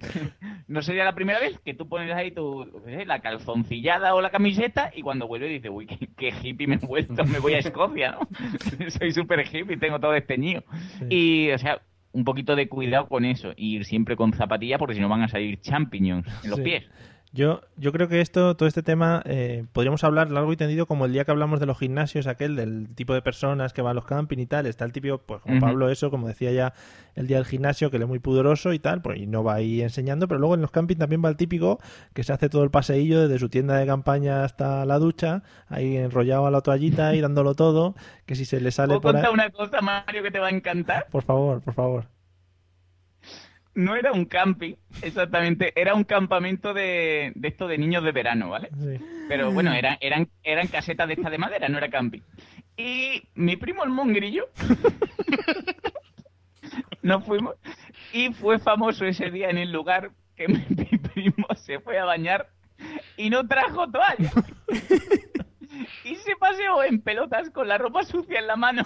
no 0.68 0.82
sería 0.82 1.04
la 1.04 1.14
primera 1.14 1.40
vez 1.40 1.58
que 1.64 1.74
tú 1.74 1.88
pones 1.88 2.12
ahí 2.14 2.30
tu, 2.30 2.66
la 3.06 3.20
calzoncillada 3.20 4.14
o 4.14 4.20
la 4.20 4.30
camiseta 4.30 4.90
y 4.94 5.02
cuando 5.02 5.26
vuelves 5.26 5.50
dices, 5.50 5.70
uy, 5.72 5.86
qué, 5.86 6.08
qué 6.16 6.32
hippie 6.42 6.66
me 6.66 6.76
he 6.76 6.86
vuelto, 6.86 7.24
me 7.24 7.38
voy 7.38 7.54
a 7.54 7.58
Escocia, 7.58 8.12
¿no? 8.12 8.28
Soy 8.90 9.12
súper 9.12 9.44
hippie, 9.46 9.76
tengo 9.76 9.98
todo 10.00 10.12
desteñido. 10.12 10.62
Y, 11.08 11.50
o 11.50 11.58
sea, 11.58 11.80
un 12.12 12.24
poquito 12.24 12.56
de 12.56 12.68
cuidado 12.68 13.06
con 13.08 13.24
eso, 13.24 13.52
y 13.56 13.76
ir 13.76 13.84
siempre 13.84 14.16
con 14.16 14.32
zapatillas 14.32 14.78
porque 14.78 14.94
si 14.94 15.00
no 15.00 15.08
van 15.08 15.22
a 15.22 15.28
salir 15.28 15.60
champiñones 15.60 16.26
en 16.44 16.50
los 16.50 16.58
Sí. 16.58 16.64
pies. 16.64 16.84
Yo, 17.32 17.60
yo 17.76 17.92
creo 17.92 18.08
que 18.08 18.22
esto, 18.22 18.56
todo 18.56 18.66
este 18.66 18.82
tema, 18.82 19.22
eh, 19.26 19.66
podríamos 19.74 20.02
hablar 20.02 20.30
largo 20.30 20.50
y 20.52 20.56
tendido 20.56 20.86
como 20.86 21.04
el 21.04 21.12
día 21.12 21.24
que 21.26 21.30
hablamos 21.30 21.60
de 21.60 21.66
los 21.66 21.78
gimnasios, 21.78 22.26
aquel 22.26 22.56
del 22.56 22.88
tipo 22.94 23.12
de 23.12 23.20
personas 23.20 23.74
que 23.74 23.82
van 23.82 23.90
a 23.90 23.94
los 23.94 24.06
camping 24.06 24.38
y 24.38 24.46
tal. 24.46 24.66
Está 24.66 24.86
el 24.86 24.92
típico, 24.92 25.18
pues 25.18 25.42
como. 25.42 25.60
Pablo, 25.60 25.90
eso, 25.90 26.10
como 26.10 26.26
decía 26.26 26.52
ya 26.52 26.72
el 27.16 27.26
día 27.26 27.36
del 27.36 27.44
gimnasio, 27.44 27.90
que 27.90 27.96
él 27.96 28.04
es 28.04 28.08
muy 28.08 28.18
pudoroso 28.18 28.72
y 28.72 28.78
tal, 28.78 29.02
pues 29.02 29.18
y 29.18 29.26
no 29.26 29.44
va 29.44 29.54
ahí 29.54 29.82
enseñando. 29.82 30.26
Pero 30.26 30.40
luego 30.40 30.54
en 30.54 30.62
los 30.62 30.70
camping 30.70 30.96
también 30.96 31.22
va 31.22 31.28
el 31.28 31.36
típico 31.36 31.78
que 32.14 32.22
se 32.22 32.32
hace 32.32 32.48
todo 32.48 32.64
el 32.64 32.70
paseillo 32.70 33.20
desde 33.20 33.38
su 33.38 33.50
tienda 33.50 33.76
de 33.76 33.86
campaña 33.86 34.44
hasta 34.44 34.86
la 34.86 34.98
ducha, 34.98 35.42
ahí 35.68 35.96
enrollado 35.96 36.46
a 36.46 36.50
la 36.50 36.62
toallita 36.62 37.14
y 37.14 37.20
dándolo 37.20 37.54
todo. 37.54 37.94
Que 38.24 38.36
si 38.36 38.46
se 38.46 38.60
le 38.60 38.70
sale 38.70 38.88
¿Puedo 38.88 39.00
por 39.02 39.16
ahí. 39.16 39.22
contar 39.22 39.34
una 39.34 39.50
cosa, 39.50 39.80
Mario, 39.82 40.22
que 40.22 40.30
te 40.30 40.38
va 40.38 40.46
a 40.46 40.50
encantar? 40.50 41.06
Por 41.10 41.22
favor, 41.24 41.60
por 41.60 41.74
favor. 41.74 42.04
No 43.78 43.94
era 43.94 44.10
un 44.10 44.24
camping, 44.24 44.74
exactamente, 45.02 45.72
era 45.80 45.94
un 45.94 46.02
campamento 46.02 46.74
de, 46.74 47.30
de 47.36 47.46
esto 47.46 47.68
de 47.68 47.78
niños 47.78 48.02
de 48.02 48.10
verano, 48.10 48.50
¿vale? 48.50 48.70
Sí. 48.76 49.00
Pero 49.28 49.52
bueno, 49.52 49.72
eran, 49.72 49.96
eran, 50.00 50.28
eran 50.42 50.66
casetas 50.66 51.06
de 51.06 51.14
esta 51.14 51.30
de 51.30 51.38
madera, 51.38 51.68
no 51.68 51.78
era 51.78 51.88
camping. 51.88 52.18
Y 52.76 53.22
mi 53.36 53.56
primo 53.56 53.84
el 53.84 53.90
mongrillo 53.90 54.48
nos 57.02 57.24
fuimos 57.24 57.54
y 58.12 58.32
fue 58.32 58.58
famoso 58.58 59.04
ese 59.04 59.30
día 59.30 59.48
en 59.48 59.58
el 59.58 59.70
lugar 59.70 60.10
que 60.34 60.48
mi, 60.48 60.54
mi 60.70 60.98
primo 60.98 61.46
se 61.54 61.78
fue 61.78 62.00
a 62.00 62.04
bañar 62.04 62.50
y 63.16 63.30
no 63.30 63.46
trajo 63.46 63.88
toalla. 63.88 64.32
Y 66.02 66.16
se 66.16 66.34
paseó 66.34 66.82
en 66.82 67.00
pelotas 67.00 67.50
con 67.50 67.68
la 67.68 67.78
ropa 67.78 68.02
sucia 68.02 68.40
en 68.40 68.48
la 68.48 68.56
mano 68.56 68.82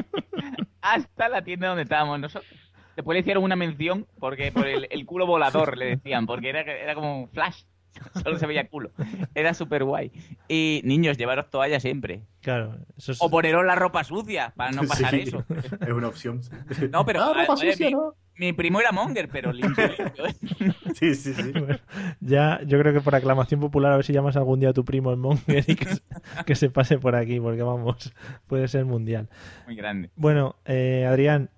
hasta 0.80 1.28
la 1.28 1.42
tienda 1.42 1.68
donde 1.68 1.82
estábamos 1.82 2.18
nosotros. 2.18 2.65
Después 2.96 3.14
le 3.14 3.20
hicieron 3.20 3.44
una 3.44 3.56
mención 3.56 4.06
porque 4.18 4.50
por 4.50 4.66
el, 4.66 4.88
el 4.90 5.04
culo 5.06 5.26
volador 5.26 5.76
le 5.76 5.96
decían, 5.96 6.26
porque 6.26 6.48
era, 6.48 6.62
era 6.62 6.94
como 6.94 7.20
un 7.20 7.28
flash. 7.28 7.62
Solo 8.22 8.38
se 8.38 8.46
veía 8.46 8.68
culo. 8.68 8.90
Era 9.34 9.54
súper 9.54 9.84
guay. 9.84 10.12
Y 10.48 10.80
niños, 10.84 11.16
llevaros 11.18 11.50
toalla 11.50 11.80
siempre. 11.80 12.22
Claro, 12.40 12.76
eso 12.96 13.12
es. 13.12 13.18
O 13.20 13.28
poneros 13.30 13.64
la 13.64 13.74
ropa 13.74 14.04
sucia 14.04 14.52
para 14.56 14.70
no 14.72 14.82
pasar 14.88 15.10
Sí, 15.10 15.20
eso. 15.20 15.44
Es 15.80 15.92
una 15.92 16.08
opción. 16.08 16.40
No, 16.92 17.04
pero 17.04 17.22
Ah, 17.24 17.32
ropa 17.34 17.54
oye, 17.54 17.72
sucia, 17.72 17.86
mi, 17.86 17.92
¿no? 17.92 18.14
mi 18.36 18.52
primo 18.52 18.80
era 18.80 18.92
monger, 18.92 19.28
pero 19.28 19.52
limpio, 19.52 19.86
limpio. 19.88 20.24
Sí, 20.94 21.14
sí, 21.14 21.34
sí. 21.34 21.50
Bueno, 21.52 21.78
ya, 22.20 22.60
yo 22.66 22.78
creo 22.78 22.92
que 22.92 23.00
por 23.00 23.14
aclamación 23.14 23.58
popular, 23.60 23.92
a 23.92 23.96
ver 23.96 24.04
si 24.04 24.12
llamas 24.12 24.36
algún 24.36 24.60
día 24.60 24.68
a 24.70 24.72
tu 24.72 24.84
primo 24.84 25.10
el 25.10 25.16
Monger 25.16 25.64
y 25.66 25.74
que 25.74 25.86
se, 25.94 26.02
que 26.46 26.54
se 26.54 26.70
pase 26.70 26.98
por 26.98 27.16
aquí, 27.16 27.40
porque 27.40 27.62
vamos, 27.62 28.12
puede 28.46 28.68
ser 28.68 28.84
mundial. 28.84 29.28
Muy 29.66 29.74
grande. 29.74 30.10
Bueno, 30.16 30.56
eh, 30.66 31.04
Adrián, 31.08 31.50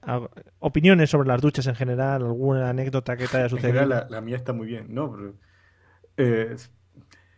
opiniones 0.58 1.10
sobre 1.10 1.28
las 1.28 1.40
duchas 1.42 1.66
en 1.66 1.74
general, 1.74 2.22
alguna 2.22 2.70
anécdota 2.70 3.16
que 3.16 3.26
te 3.26 3.36
haya 3.36 3.44
En 3.46 3.50
sucedido. 3.50 3.80
general, 3.80 4.06
la, 4.08 4.16
la 4.16 4.20
mía 4.22 4.36
está 4.36 4.52
muy 4.52 4.66
bien, 4.66 4.86
¿no? 4.88 5.10
Pero, 5.12 5.34
eh, 6.18 6.56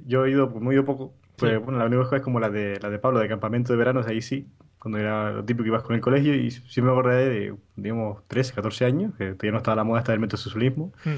yo 0.04 0.24
he 0.26 0.30
ido, 0.30 0.48
muy 0.48 0.80
poco. 0.82 1.14
Pues 1.36 1.52
Sí. 1.52 1.58
bueno, 1.58 1.78
la 1.78 1.86
única 1.86 2.16
es 2.16 2.22
como 2.22 2.38
la 2.40 2.50
de, 2.50 2.78
la 2.82 2.90
de 2.90 2.98
Pablo, 2.98 3.18
de 3.20 3.28
campamento 3.28 3.72
de 3.72 3.78
verano, 3.78 4.02
ahí 4.06 4.20
sí, 4.20 4.46
cuando 4.78 4.98
era 4.98 5.30
lo 5.30 5.44
típico 5.44 5.62
que 5.64 5.68
ibas 5.68 5.82
con 5.82 5.94
el 5.94 6.00
colegio, 6.02 6.34
y 6.34 6.50
sí 6.50 6.82
me 6.82 6.90
acordé 6.90 7.28
de, 7.28 7.54
digamos, 7.76 8.26
13, 8.28 8.52
14 8.54 8.84
años, 8.84 9.14
que 9.16 9.32
todavía 9.32 9.52
no 9.52 9.58
estaba 9.58 9.76
la 9.76 9.84
moda 9.84 10.00
hasta 10.00 10.12
del 10.12 10.20
metrosexualismo, 10.20 10.92
Hmm. 11.04 11.16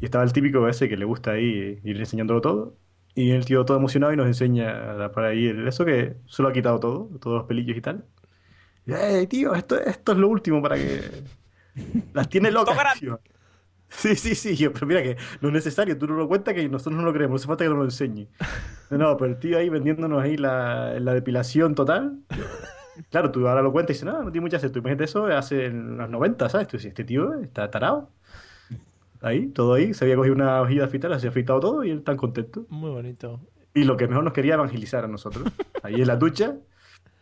y 0.00 0.04
estaba 0.04 0.24
el 0.24 0.32
típico 0.32 0.66
ese 0.68 0.88
que 0.88 0.96
le 0.96 1.04
gusta 1.04 1.32
ahí 1.32 1.78
ir 1.84 1.96
enseñándolo 1.98 2.40
todo, 2.40 2.74
y 3.14 3.30
el 3.32 3.44
tío 3.44 3.64
todo 3.64 3.76
emocionado 3.76 4.12
y 4.12 4.16
nos 4.16 4.26
enseña 4.26 5.10
para 5.12 5.28
ahí 5.28 5.46
el- 5.48 5.66
eso 5.68 5.84
que 5.84 6.14
solo 6.26 6.48
ha 6.48 6.52
quitado 6.52 6.78
todo, 6.80 7.10
todos 7.20 7.38
los 7.38 7.46
pelillos 7.46 7.76
y 7.76 7.80
tal. 7.80 8.04
Y, 8.86 8.92
¡Ey, 8.92 9.26
tío! 9.26 9.54
Esto, 9.54 9.78
esto 9.80 10.12
es 10.12 10.18
lo 10.18 10.28
último 10.28 10.62
para 10.62 10.76
que... 10.76 11.00
Las 12.14 12.28
tiene 12.28 12.50
locas, 12.50 12.76
tío. 12.98 13.20
Sí, 14.00 14.14
sí, 14.14 14.34
sí, 14.34 14.56
yo, 14.56 14.72
pero 14.72 14.86
mira 14.86 15.02
que 15.02 15.16
no 15.40 15.48
es 15.48 15.54
necesario, 15.54 15.98
tú 15.98 16.06
no 16.06 16.14
lo 16.14 16.28
cuentas 16.28 16.54
que 16.54 16.68
nosotros 16.68 16.96
no 16.96 17.04
lo 17.04 17.12
creemos, 17.12 17.32
no 17.32 17.36
hace 17.36 17.46
falta 17.48 17.64
que 17.64 17.70
nos 17.70 17.78
lo 17.78 17.84
enseñe. 17.84 18.28
No, 18.90 18.98
no, 18.98 19.16
pero 19.16 19.30
el 19.30 19.38
tío 19.38 19.56
ahí 19.56 19.68
vendiéndonos 19.68 20.20
ahí 20.20 20.36
la, 20.36 20.98
la 20.98 21.14
depilación 21.14 21.76
total. 21.76 22.18
Claro, 23.08 23.30
tú 23.30 23.46
ahora 23.46 23.62
lo 23.62 23.70
cuentas 23.70 23.90
y 23.90 24.00
dices, 24.00 24.04
no, 24.04 24.24
no 24.24 24.32
tiene 24.32 24.40
mucho 24.44 24.56
acento. 24.56 24.80
Imagínate 24.80 25.04
eso 25.04 25.26
hace 25.26 25.66
en 25.66 25.96
los 25.96 26.10
90, 26.10 26.48
¿sabes? 26.48 26.66
Tú 26.66 26.76
dices, 26.76 26.88
este 26.88 27.04
tío 27.04 27.34
está 27.34 27.70
tarado. 27.70 28.10
Ahí, 29.22 29.48
todo 29.48 29.74
ahí, 29.74 29.92
se 29.94 30.04
había 30.04 30.16
cogido 30.16 30.34
una 30.34 30.60
hojilla 30.62 30.80
de 30.80 30.86
afeitar, 30.86 31.10
se 31.10 31.16
había 31.18 31.30
afeitado 31.30 31.60
todo 31.60 31.84
y 31.84 31.90
él 31.90 32.02
tan 32.02 32.16
contento. 32.16 32.66
Muy 32.68 32.90
bonito. 32.90 33.40
Y 33.74 33.84
lo 33.84 33.96
que 33.96 34.08
mejor 34.08 34.24
nos 34.24 34.32
quería 34.32 34.54
evangelizar 34.54 35.04
a 35.04 35.08
nosotros, 35.08 35.44
ahí 35.82 36.00
en 36.00 36.06
la 36.06 36.16
ducha, 36.16 36.56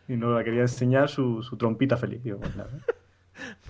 y 0.07 0.15
nos 0.15 0.41
quería 0.43 0.61
enseñar 0.61 1.09
su, 1.09 1.43
su 1.43 1.57
trompita 1.57 1.97
feliz. 1.97 2.23
Digo, 2.23 2.39
pues 2.39 2.55
nada. 2.55 2.69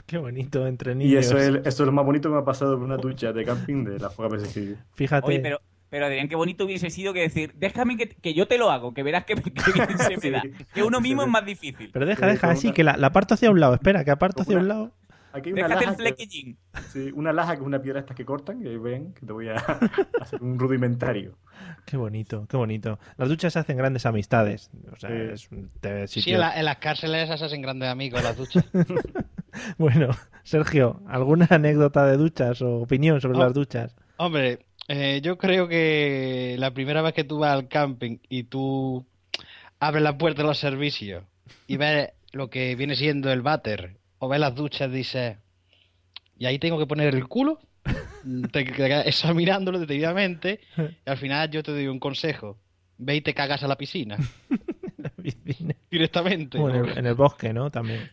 Qué 0.09 0.17
bonito, 0.17 0.65
entre 0.65 0.93
Y 0.93 0.95
niños. 0.95 1.25
eso 1.27 1.37
es, 1.37 1.47
eso 1.49 1.63
es 1.65 1.79
lo 1.81 1.91
más 1.91 2.03
bonito 2.05 2.29
que 2.29 2.33
me 2.35 2.41
ha 2.41 2.45
pasado 2.45 2.75
por 2.75 2.83
una 2.85 2.97
ducha 2.97 3.31
de 3.31 3.45
camping 3.45 3.83
de 3.83 3.99
las 3.99 4.13
pocas 4.13 4.31
veces 4.41 4.53
que. 4.53 4.75
Fíjate. 4.95 5.27
Oye, 5.27 5.39
pero, 5.39 5.61
pero 5.89 6.07
Adrián, 6.07 6.27
qué 6.27 6.35
bonito 6.35 6.65
hubiese 6.65 6.89
sido 6.89 7.13
que 7.13 7.19
decir, 7.21 7.53
déjame 7.55 7.95
que, 7.95 8.09
que 8.09 8.33
yo 8.33 8.47
te 8.47 8.57
lo 8.57 8.71
hago, 8.71 8.93
que 8.93 9.03
verás 9.03 9.25
que, 9.25 9.35
que 9.35 9.71
bien 9.73 9.97
se 9.99 10.09
me 10.15 10.17
Sí. 10.21 10.29
da. 10.31 10.41
Que 10.73 10.81
uno 10.81 10.99
mismo 10.99 11.21
Sí. 11.21 11.27
es 11.27 11.31
más 11.31 11.45
difícil. 11.45 11.89
Pero 11.93 12.05
deja, 12.07 12.25
deja, 12.25 12.49
así 12.49 12.67
una- 12.67 12.73
que 12.73 12.83
la, 12.83 12.97
la 12.97 13.07
aparto 13.07 13.35
hacia 13.35 13.51
un 13.51 13.59
lado. 13.59 13.75
Espera, 13.75 14.03
que 14.03 14.09
aparto 14.11 14.41
hacia 14.41 14.57
un 14.57 14.67
lado. 14.67 14.91
Aquí 15.31 15.49
hay 15.49 15.53
una 15.53 15.67
Déjate 15.67 16.07
el 16.09 16.15
que, 16.15 16.55
sí, 16.91 17.11
una 17.13 17.31
laja 17.31 17.53
que 17.53 17.61
es 17.61 17.67
una 17.67 17.79
piedra 17.79 17.99
estas 17.99 18.17
que 18.17 18.25
cortan, 18.25 18.63
que 18.63 18.75
ven, 18.79 19.13
que 19.13 19.27
te 19.27 19.31
voy 19.31 19.47
a 19.49 19.53
hacer 20.21 20.41
un 20.41 20.57
rudimentario. 20.57 21.37
Qué 21.85 21.97
bonito, 21.97 22.47
qué 22.49 22.57
bonito. 22.57 22.97
Las 23.15 23.29
duchas 23.29 23.55
hacen 23.55 23.77
grandes 23.77 24.07
amistades. 24.07 24.71
O 24.91 24.95
sea, 24.95 25.11
Sí. 25.11 25.15
es 25.33 25.51
un 25.51 25.69
te- 25.79 26.07
Sí, 26.07 26.21
sitio- 26.21 26.33
en, 26.33 26.41
la- 26.41 26.57
en 26.57 26.65
las 26.65 26.77
cárceles 26.77 27.25
esas 27.25 27.39
se 27.41 27.45
hacen 27.45 27.61
grandes 27.61 27.89
amigos, 27.89 28.23
las 28.23 28.37
duchas. 28.37 28.65
Bueno, 29.77 30.09
Sergio, 30.43 31.01
¿alguna 31.07 31.47
anécdota 31.49 32.05
de 32.05 32.17
duchas 32.17 32.61
o 32.61 32.77
opinión 32.81 33.21
sobre 33.21 33.37
No. 33.37 33.43
las 33.45 33.53
duchas? 33.53 33.95
Hombre, 34.17 34.59
eh, 34.87 35.21
yo 35.23 35.37
creo 35.37 35.67
que 35.67 36.55
la 36.59 36.71
primera 36.73 37.01
vez 37.01 37.13
que 37.13 37.23
tú 37.23 37.39
vas 37.39 37.53
al 37.53 37.67
camping 37.67 38.17
y 38.29 38.43
tú 38.43 39.05
abres 39.79 40.03
la 40.03 40.17
puerta 40.17 40.41
de 40.41 40.47
los 40.47 40.57
servicios 40.57 41.23
y 41.67 41.77
ves 41.77 42.09
lo 42.31 42.49
que 42.49 42.75
viene 42.75 42.95
siendo 42.95 43.31
el 43.31 43.41
váter 43.41 43.97
o 44.19 44.27
ves 44.27 44.39
las 44.39 44.55
duchas, 44.55 44.91
dices, 44.91 45.37
¿y 46.37 46.45
ahí 46.45 46.59
tengo 46.59 46.77
que 46.77 46.85
poner 46.87 47.13
el 47.15 47.27
culo? 47.27 47.59
te 48.51 48.65
quedas 48.65 49.07
examinándolo 49.07 49.79
detenidamente 49.79 50.59
y 50.77 51.09
al 51.09 51.17
final 51.17 51.49
yo 51.49 51.63
te 51.63 51.71
doy 51.71 51.87
un 51.87 51.99
consejo. 51.99 52.57
Ve 52.97 53.15
y 53.15 53.21
te 53.21 53.33
cagas 53.33 53.63
a 53.63 53.67
la 53.69 53.77
piscina 53.77 54.17
La 54.97 55.09
piscina. 55.11 55.73
directamente. 55.89 56.57
O 56.59 56.69
en, 56.69 56.75
el, 56.75 56.97
en 56.97 57.05
el 57.05 57.13
bosque, 57.13 57.53
¿no? 57.53 57.71
También. 57.71 58.11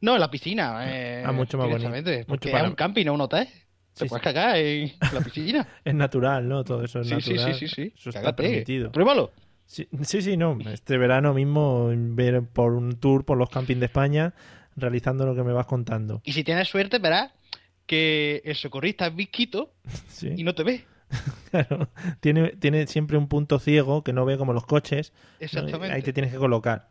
No, 0.00 0.14
en 0.14 0.20
la 0.20 0.30
piscina. 0.30 0.82
Eh, 0.86 1.22
Ah, 1.26 1.32
mucho 1.32 1.58
más 1.58 1.68
bonito. 1.68 1.90
Mucho 2.28 2.48
es 2.48 2.62
un 2.62 2.74
camping, 2.74 3.04
no 3.06 3.14
un 3.14 3.20
hotel. 3.22 3.46
Te 3.92 4.04
Sí, 4.04 4.08
puedes 4.08 4.22
sí. 4.22 4.24
cagar 4.24 4.56
en 4.56 4.92
la 5.12 5.20
piscina. 5.20 5.68
Es 5.84 5.94
natural, 5.94 6.48
¿no? 6.48 6.64
Todo 6.64 6.84
eso 6.84 7.00
es 7.00 7.08
sí, 7.08 7.20
sí, 7.20 7.32
natural. 7.34 7.54
sí, 7.54 7.68
sí, 7.68 7.74
sí. 7.74 7.92
Eso 7.96 8.10
está 8.10 8.34
permitido. 8.34 8.92
Pruébalo. 8.92 9.32
Sí, 9.66 9.86
sí, 10.02 10.22
sí, 10.22 10.36
no. 10.36 10.58
Este 10.72 10.96
verano 10.98 11.34
mismo 11.34 11.90
ver 11.94 12.42
por 12.42 12.72
un 12.72 12.98
tour 12.98 13.24
por 13.24 13.36
los 13.38 13.50
campings 13.50 13.80
de 13.80 13.86
España 13.86 14.32
realizando 14.76 15.26
lo 15.26 15.34
que 15.34 15.42
me 15.42 15.52
vas 15.52 15.66
contando. 15.66 16.22
Y 16.24 16.32
si 16.32 16.42
tienes 16.44 16.68
suerte, 16.68 16.98
verás 16.98 17.30
que 17.86 18.40
el 18.44 18.54
socorrista 18.54 19.06
es 19.08 19.14
visquito 19.16 19.74
Sí. 20.08 20.32
y 20.36 20.44
no 20.44 20.54
te 20.54 20.62
ve. 20.64 20.84
Claro, 21.50 21.88
tiene, 22.20 22.50
tiene 22.50 22.86
siempre 22.86 23.18
un 23.18 23.26
punto 23.26 23.58
ciego 23.58 24.04
que 24.04 24.12
no 24.12 24.24
ve 24.24 24.38
como 24.38 24.52
los 24.52 24.64
coches. 24.66 25.12
¿no? 25.40 25.44
Exactamente. 25.44 25.92
Ahí 25.94 26.02
te 26.02 26.12
tienes 26.12 26.30
que 26.32 26.38
colocar. 26.38 26.88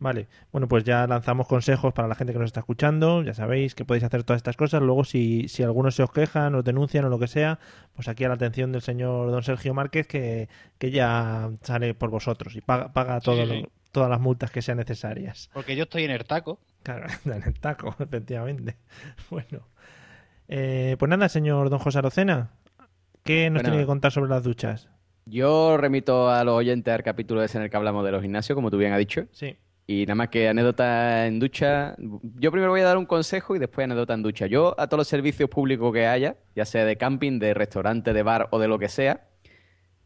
Vale, 0.00 0.26
bueno, 0.52 0.66
pues 0.68 0.84
ya 0.84 1.06
lanzamos 1.06 1.46
consejos 1.46 1.92
para 1.94 2.08
la 2.08 2.14
gente 2.14 2.32
que 2.32 2.38
nos 2.38 2.46
está 2.48 2.60
escuchando. 2.60 3.22
Ya 3.22 3.32
sabéis 3.32 3.74
que 3.74 3.84
podéis 3.84 4.04
hacer 4.04 4.22
todas 4.24 4.38
estas 4.38 4.56
cosas. 4.56 4.82
Luego, 4.82 5.04
si, 5.04 5.48
si 5.48 5.62
algunos 5.62 5.94
se 5.94 6.02
os 6.02 6.10
quejan, 6.10 6.54
os 6.56 6.64
denuncian 6.64 7.04
o 7.04 7.08
lo 7.08 7.18
que 7.18 7.28
sea, 7.28 7.58
pues 7.94 8.08
aquí 8.08 8.24
a 8.24 8.28
la 8.28 8.34
atención 8.34 8.72
del 8.72 8.82
señor 8.82 9.30
don 9.30 9.42
Sergio 9.42 9.72
Márquez, 9.72 10.06
que, 10.06 10.48
que 10.78 10.90
ya 10.90 11.50
sale 11.62 11.94
por 11.94 12.10
vosotros 12.10 12.54
y 12.56 12.60
paga, 12.60 12.92
paga 12.92 13.20
todo 13.20 13.44
sí, 13.46 13.50
sí. 13.50 13.62
lo- 13.62 13.68
todas 13.92 14.10
las 14.10 14.20
multas 14.20 14.50
que 14.50 14.60
sean 14.60 14.78
necesarias. 14.78 15.48
Porque 15.54 15.76
yo 15.76 15.84
estoy 15.84 16.02
en 16.04 16.10
el 16.10 16.24
taco. 16.24 16.58
Claro, 16.82 17.06
en 17.24 17.42
el 17.44 17.58
taco, 17.60 17.94
efectivamente. 18.00 18.76
Bueno, 19.30 19.68
Eh, 20.48 20.96
pues 20.98 21.08
nada, 21.08 21.28
señor 21.28 21.70
don 21.70 21.78
José 21.78 21.98
Arocena, 21.98 22.50
¿qué 23.22 23.48
nos 23.48 23.62
Bueno. 23.62 23.70
tiene 23.70 23.82
que 23.84 23.86
contar 23.86 24.12
sobre 24.12 24.28
las 24.28 24.42
duchas? 24.42 24.88
Yo 25.26 25.78
remito 25.78 26.28
a 26.30 26.44
los 26.44 26.54
oyentes 26.54 26.92
al 26.92 27.02
capítulo 27.02 27.42
ese 27.42 27.56
en 27.56 27.64
el 27.64 27.70
que 27.70 27.76
hablamos 27.78 28.04
de 28.04 28.12
los 28.12 28.20
gimnasios, 28.20 28.54
como 28.54 28.70
tú 28.70 28.76
bien 28.76 28.92
has 28.92 28.98
dicho. 28.98 29.24
Sí. 29.32 29.56
Y 29.86 30.02
nada 30.06 30.14
más 30.14 30.28
que 30.30 30.48
anécdota 30.48 31.26
en 31.26 31.38
ducha. 31.38 31.94
Yo 32.38 32.50
primero 32.50 32.70
voy 32.72 32.80
a 32.80 32.84
dar 32.84 32.96
un 32.96 33.04
consejo 33.06 33.54
y 33.54 33.58
después 33.58 33.84
anécdota 33.84 34.14
en 34.14 34.22
ducha. 34.22 34.46
Yo 34.46 34.74
a 34.78 34.86
todos 34.86 34.98
los 35.00 35.08
servicios 35.08 35.50
públicos 35.50 35.92
que 35.92 36.06
haya, 36.06 36.36
ya 36.56 36.64
sea 36.64 36.84
de 36.86 36.96
camping, 36.96 37.38
de 37.38 37.52
restaurante, 37.52 38.12
de 38.14 38.22
bar 38.22 38.48
o 38.50 38.58
de 38.58 38.68
lo 38.68 38.78
que 38.78 38.88
sea, 38.88 39.26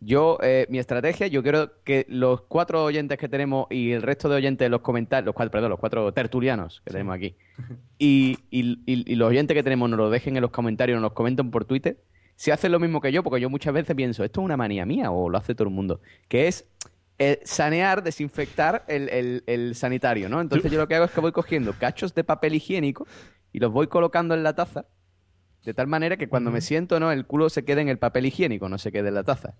yo, 0.00 0.38
eh, 0.42 0.66
mi 0.68 0.78
estrategia, 0.78 1.26
yo 1.26 1.42
quiero 1.42 1.82
que 1.82 2.06
los 2.08 2.42
cuatro 2.42 2.84
oyentes 2.84 3.18
que 3.18 3.28
tenemos 3.28 3.66
y 3.70 3.90
el 3.92 4.02
resto 4.02 4.28
de 4.28 4.36
oyentes 4.36 4.64
de 4.66 4.68
los 4.70 4.80
comentarios, 4.80 5.26
los 5.26 5.34
cuatro, 5.34 5.50
perdón, 5.50 5.70
los 5.70 5.80
cuatro 5.80 6.12
tertulianos 6.12 6.82
que 6.84 6.92
tenemos 6.92 7.16
aquí, 7.16 7.34
y, 7.98 8.38
y- 8.50 8.78
y- 8.86 9.12
y 9.12 9.14
los 9.16 9.28
oyentes 9.28 9.56
que 9.56 9.62
tenemos 9.64 9.90
nos 9.90 9.98
lo 9.98 10.08
dejen 10.08 10.36
en 10.36 10.42
los 10.42 10.52
comentarios, 10.52 10.96
nos 10.96 11.02
los 11.02 11.12
comenten 11.14 11.50
por 11.50 11.64
Twitter, 11.64 11.98
si 12.36 12.52
hacen 12.52 12.70
lo 12.70 12.78
mismo 12.78 13.00
que 13.00 13.10
yo, 13.10 13.24
porque 13.24 13.40
yo 13.40 13.50
muchas 13.50 13.74
veces 13.74 13.96
pienso, 13.96 14.22
¿esto 14.22 14.40
es 14.40 14.44
una 14.44 14.56
manía 14.56 14.86
mía 14.86 15.10
o 15.10 15.28
lo 15.28 15.36
hace 15.36 15.56
todo 15.56 15.66
el 15.66 15.74
mundo? 15.74 16.00
Que 16.28 16.46
es 16.46 16.68
eh, 17.18 17.40
sanear, 17.44 18.02
desinfectar 18.02 18.84
el, 18.88 19.08
el- 19.08 19.44
el 19.46 19.74
sanitario, 19.74 20.28
¿no? 20.28 20.40
Entonces 20.40 20.70
yo 20.70 20.78
lo 20.78 20.86
que 20.88 20.94
hago 20.94 21.04
es 21.06 21.10
que 21.10 21.20
voy 21.20 21.32
cogiendo 21.32 21.72
cachos 21.72 22.14
de 22.14 22.24
papel 22.24 22.54
higiénico 22.54 23.06
y 23.52 23.58
los 23.58 23.72
voy 23.72 23.88
colocando 23.88 24.34
en 24.34 24.42
la 24.42 24.54
taza, 24.54 24.86
de 25.64 25.74
tal 25.74 25.86
manera 25.88 26.16
que 26.16 26.28
cuando 26.28 26.50
me 26.50 26.60
siento, 26.60 27.00
¿no? 27.00 27.10
El 27.12 27.26
culo 27.26 27.50
se 27.50 27.64
quede 27.64 27.80
en 27.82 27.88
el 27.88 27.98
papel 27.98 28.26
higiénico, 28.26 28.68
no 28.68 28.78
se 28.78 28.92
quede 28.92 29.08
en 29.08 29.14
la 29.14 29.24
taza. 29.24 29.54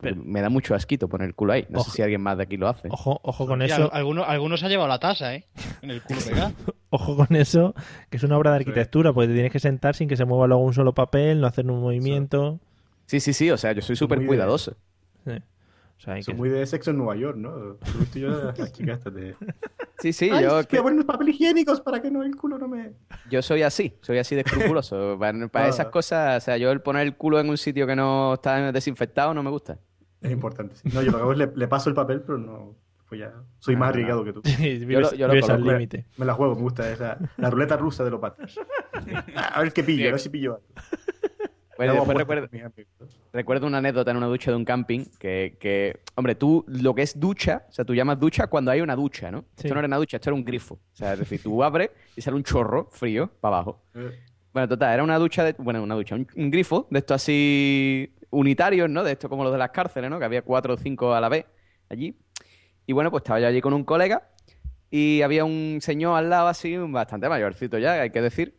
Pero 0.00 0.14
me 0.14 0.40
da 0.42 0.48
mucho 0.48 0.76
asquito 0.76 1.08
poner 1.08 1.26
el 1.26 1.34
culo 1.34 1.54
ahí. 1.54 1.66
No 1.70 1.80
Ojo. 1.80 1.90
sé 1.90 1.96
si 1.96 2.02
alguien 2.02 2.20
más 2.20 2.36
de 2.36 2.44
aquí 2.44 2.56
lo 2.56 2.68
hace. 2.68 2.86
Ojo, 2.88 3.18
ojo 3.24 3.48
con 3.48 3.62
Y 3.62 3.64
eso, 3.64 3.84
al- 3.84 3.90
algunos, 3.92 4.28
algunos 4.28 4.60
se 4.60 4.66
ha 4.66 4.68
llevado 4.68 4.88
la 4.88 5.00
tasa, 5.00 5.34
¿eh? 5.34 5.46
En 5.82 5.90
el 5.90 6.02
culo 6.02 6.20
pegado. 6.24 6.52
ojo 6.90 7.16
con 7.16 7.34
eso, 7.34 7.74
que 8.08 8.18
es 8.18 8.22
una 8.22 8.36
obra 8.38 8.50
de 8.52 8.58
arquitectura, 8.58 9.12
porque 9.12 9.26
te 9.26 9.32
tienes 9.34 9.50
que 9.50 9.58
sentar 9.58 9.96
sin 9.96 10.06
que 10.08 10.16
se 10.16 10.24
mueva 10.24 10.46
luego 10.46 10.62
un 10.62 10.72
solo 10.72 10.94
papel, 10.94 11.40
no 11.40 11.48
hacer 11.48 11.68
un 11.68 11.80
movimiento. 11.80 12.60
Sí, 13.06 13.18
sí, 13.18 13.32
sí, 13.32 13.50
o 13.50 13.56
sea, 13.56 13.72
yo 13.72 13.82
soy 13.82 13.96
súper 13.96 14.24
cuidadoso. 14.24 14.76
Sí. 15.24 15.32
O 15.98 16.00
sea, 16.00 16.22
Son 16.22 16.34
que- 16.34 16.38
muy 16.38 16.48
de 16.48 16.64
sexo 16.64 16.92
en 16.92 16.98
Nueva 16.98 17.16
York, 17.16 17.36
¿no? 17.36 17.76
He 17.84 17.98
visto 17.98 18.18
yo 18.20 18.52
las 18.56 18.72
chicas 18.72 19.02
de... 19.04 19.34
Sí, 19.98 20.12
sí, 20.12 20.30
Ay, 20.32 20.44
yo, 20.44 20.50
voy 20.54 20.60
a 20.60 20.82
poner 20.82 20.92
unos 20.92 21.04
papel 21.06 21.28
higiénicos 21.30 21.80
para 21.80 22.00
que 22.00 22.08
no 22.08 22.22
el 22.22 22.36
culo 22.36 22.56
no 22.56 22.68
me... 22.68 22.92
yo 23.28 23.42
soy 23.42 23.62
así, 23.62 23.96
soy 24.00 24.18
así 24.18 24.36
de 24.36 24.42
escrupuloso. 24.42 25.16
Para, 25.18 25.48
para 25.48 25.66
Ah. 25.66 25.68
esas 25.68 25.86
cosas, 25.88 26.40
o 26.42 26.44
sea, 26.44 26.56
yo 26.56 26.70
el 26.70 26.80
poner 26.82 27.02
el 27.02 27.16
culo 27.16 27.40
en 27.40 27.48
un 27.50 27.58
sitio 27.58 27.84
que 27.86 27.96
no 27.96 28.34
está 28.34 28.70
desinfectado 28.70 29.34
no 29.34 29.42
me 29.42 29.50
gusta. 29.50 29.78
Es 30.20 30.30
importante. 30.30 30.76
sí. 30.76 30.88
No, 30.94 31.02
yo 31.02 31.10
lo 31.10 31.18
que 31.18 31.22
hago 31.22 31.32
es 31.32 31.38
le, 31.38 31.50
le 31.54 31.66
paso 31.68 31.88
el 31.90 31.96
papel, 31.96 32.20
pero 32.22 32.38
no... 32.38 32.76
Pues 33.08 33.20
ya... 33.22 33.32
Soy 33.58 33.74
Ah, 33.74 33.78
más 33.78 33.86
no. 33.88 33.90
arriesgado 33.94 34.24
que 34.24 34.32
tú. 34.34 34.42
Sí, 34.44 34.78
Yo 34.86 35.00
lo- 35.00 35.14
yo 35.14 35.26
lo 35.26 35.32
vives 35.32 35.50
al 35.50 35.64
límite. 35.64 36.06
Me 36.16 36.24
la 36.26 36.34
juego, 36.34 36.54
me 36.54 36.62
gusta 36.62 36.88
esa... 36.92 37.18
La 37.38 37.50
ruleta 37.50 37.76
rusa 37.76 38.04
de 38.04 38.10
los 38.10 38.20
patas. 38.20 38.54
A 39.52 39.62
ver 39.62 39.72
qué 39.72 39.82
pillo, 39.82 40.08
a 40.08 40.10
ver 40.12 40.20
si 40.20 40.28
pillo 40.28 40.54
algo. 40.56 40.66
Bueno, 41.78 42.04
recuerdo, 42.18 42.48
recuerdo 43.32 43.66
una 43.66 43.78
anécdota 43.78 44.10
en 44.10 44.16
una 44.18 44.26
ducha 44.26 44.50
de 44.50 44.56
un 44.56 44.64
camping 44.64 45.04
que, 45.18 45.56
que, 45.58 46.00
hombre, 46.16 46.34
tú 46.34 46.64
lo 46.68 46.94
que 46.94 47.02
es 47.02 47.18
ducha, 47.18 47.64
o 47.68 47.72
sea, 47.72 47.84
tú 47.84 47.94
llamas 47.94 48.18
ducha 48.20 48.48
cuando 48.48 48.70
hay 48.70 48.80
una 48.82 48.94
ducha, 48.96 49.30
¿no? 49.30 49.44
Sí. 49.56 49.62
Esto 49.66 49.74
no 49.74 49.80
era 49.80 49.86
una 49.86 49.96
ducha, 49.96 50.16
esto 50.16 50.28
era 50.30 50.34
un 50.34 50.44
grifo. 50.44 50.74
O 50.74 50.96
sea, 50.96 51.14
es 51.14 51.20
decir, 51.20 51.42
tú 51.42 51.62
abres 51.62 51.90
y 52.16 52.20
sale 52.20 52.36
un 52.36 52.42
chorro 52.42 52.88
frío 52.90 53.30
para 53.40 53.56
abajo. 53.56 53.80
Eh, 53.94 54.10
Bueno, 54.52 54.68
total, 54.68 54.92
era 54.92 55.04
una 55.04 55.18
ducha 55.18 55.44
de. 55.44 55.54
Bueno, 55.56 55.82
una 55.82 55.94
ducha, 55.94 56.16
un, 56.16 56.26
un 56.36 56.50
grifo 56.50 56.88
de 56.90 56.98
estos 56.98 57.14
así 57.14 58.12
unitarios, 58.30 58.90
¿no? 58.90 59.04
De 59.04 59.12
esto 59.12 59.28
como 59.28 59.44
los 59.44 59.52
de 59.52 59.58
las 59.58 59.70
cárceles, 59.70 60.10
¿no? 60.10 60.18
Que 60.18 60.24
había 60.24 60.42
cuatro 60.42 60.74
o 60.74 60.76
cinco 60.76 61.14
a 61.14 61.20
la 61.20 61.28
vez 61.28 61.46
allí. 61.88 62.18
Y 62.86 62.92
bueno, 62.92 63.10
pues 63.10 63.22
estaba 63.22 63.38
yo 63.40 63.46
allí 63.46 63.60
con 63.60 63.72
un 63.72 63.84
colega 63.84 64.28
y 64.90 65.22
había 65.22 65.44
un 65.44 65.78
señor 65.80 66.16
al 66.18 66.28
lado 66.30 66.48
así, 66.48 66.76
bastante 66.76 67.28
mayorcito 67.28 67.78
ya, 67.78 68.00
hay 68.00 68.10
que 68.10 68.22
decir, 68.22 68.57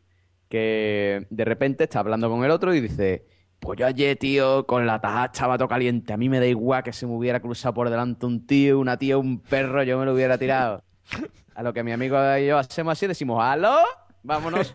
que 0.50 1.26
de 1.30 1.46
repente 1.46 1.86
está 1.86 2.00
hablando 2.00 2.30
con 2.30 2.44
el 2.44 2.52
otro 2.52 2.74
y 2.74 2.82
dice. 2.82 3.26
Pues 3.60 3.78
yo 3.78 3.86
ayer, 3.86 4.16
tío, 4.16 4.66
con 4.66 4.88
la 4.88 5.02
taja 5.02 5.26
estaba 5.26 5.58
todo 5.58 5.68
caliente. 5.68 6.14
A 6.14 6.18
mí 6.18 6.30
me 6.30 6.40
da 6.40 6.46
igual 6.46 6.82
que 6.82 6.94
se 6.94 7.06
me 7.06 7.12
hubiera 7.14 7.42
cruzado 7.42 7.74
por 7.74 7.90
delante 7.90 8.26
un 8.26 8.48
tío, 8.48 8.80
una 8.80 8.96
tía, 8.96 9.18
un 9.18 9.42
perro, 9.42 9.84
yo 9.84 10.00
me 10.00 10.06
lo 10.06 10.14
hubiera 10.14 10.38
tirado. 10.38 10.82
A 11.56 11.62
lo 11.62 11.74
que 11.74 11.84
mi 11.84 11.92
amigo 11.92 12.18
y 12.38 12.48
yo 12.48 12.58
hacemos 12.58 12.94
así, 12.94 13.06
decimos, 13.06 13.44
¡aló! 13.44 13.80
Vámonos. 14.24 14.74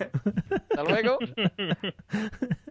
Hasta 0.71 0.85
luego. 0.85 1.19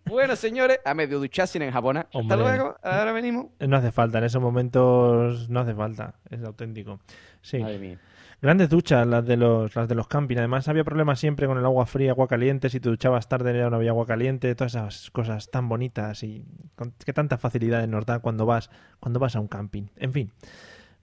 Bueno, 0.05 0.35
señores, 0.35 0.79
a 0.85 0.93
medio 0.93 1.17
ducharse 1.17 1.57
en 1.63 1.71
japonés. 1.71 2.03
Hasta 2.05 2.19
Hombre. 2.19 2.37
luego, 2.37 2.75
ahora 2.83 3.11
venimos. 3.13 3.47
No 3.59 3.77
hace 3.77 3.91
falta, 3.91 4.19
en 4.19 4.25
esos 4.25 4.41
momentos 4.41 5.49
no 5.49 5.61
hace 5.61 5.73
falta, 5.73 6.13
es 6.29 6.43
auténtico. 6.43 6.99
Sí. 7.41 7.57
Madre 7.57 7.79
mía. 7.79 7.99
Grandes 8.43 8.69
duchas 8.69 9.07
las 9.07 9.25
de 9.25 9.37
los 9.37 9.73
las 9.73 9.87
de 9.87 9.95
los 9.95 10.07
camping. 10.07 10.35
Además 10.37 10.67
había 10.67 10.83
problemas 10.83 11.17
siempre 11.19 11.47
con 11.47 11.57
el 11.57 11.63
agua 11.65 11.85
fría, 11.85 12.11
agua 12.11 12.27
caliente. 12.27 12.69
Si 12.69 12.79
te 12.81 12.89
duchabas 12.89 13.29
tarde 13.29 13.57
ya 13.57 13.69
no 13.69 13.77
había 13.77 13.91
agua 13.91 14.05
caliente. 14.05 14.53
Todas 14.53 14.75
esas 14.75 15.09
cosas 15.11 15.49
tan 15.49 15.69
bonitas 15.69 16.23
y 16.23 16.43
con, 16.75 16.93
que 17.05 17.13
tantas 17.13 17.39
facilidades 17.39 17.87
nos 17.87 18.05
da 18.05 18.19
cuando 18.19 18.45
vas 18.45 18.69
cuando 18.99 19.19
vas 19.19 19.35
a 19.37 19.39
un 19.39 19.47
camping. 19.47 19.83
En 19.95 20.11
fin. 20.11 20.31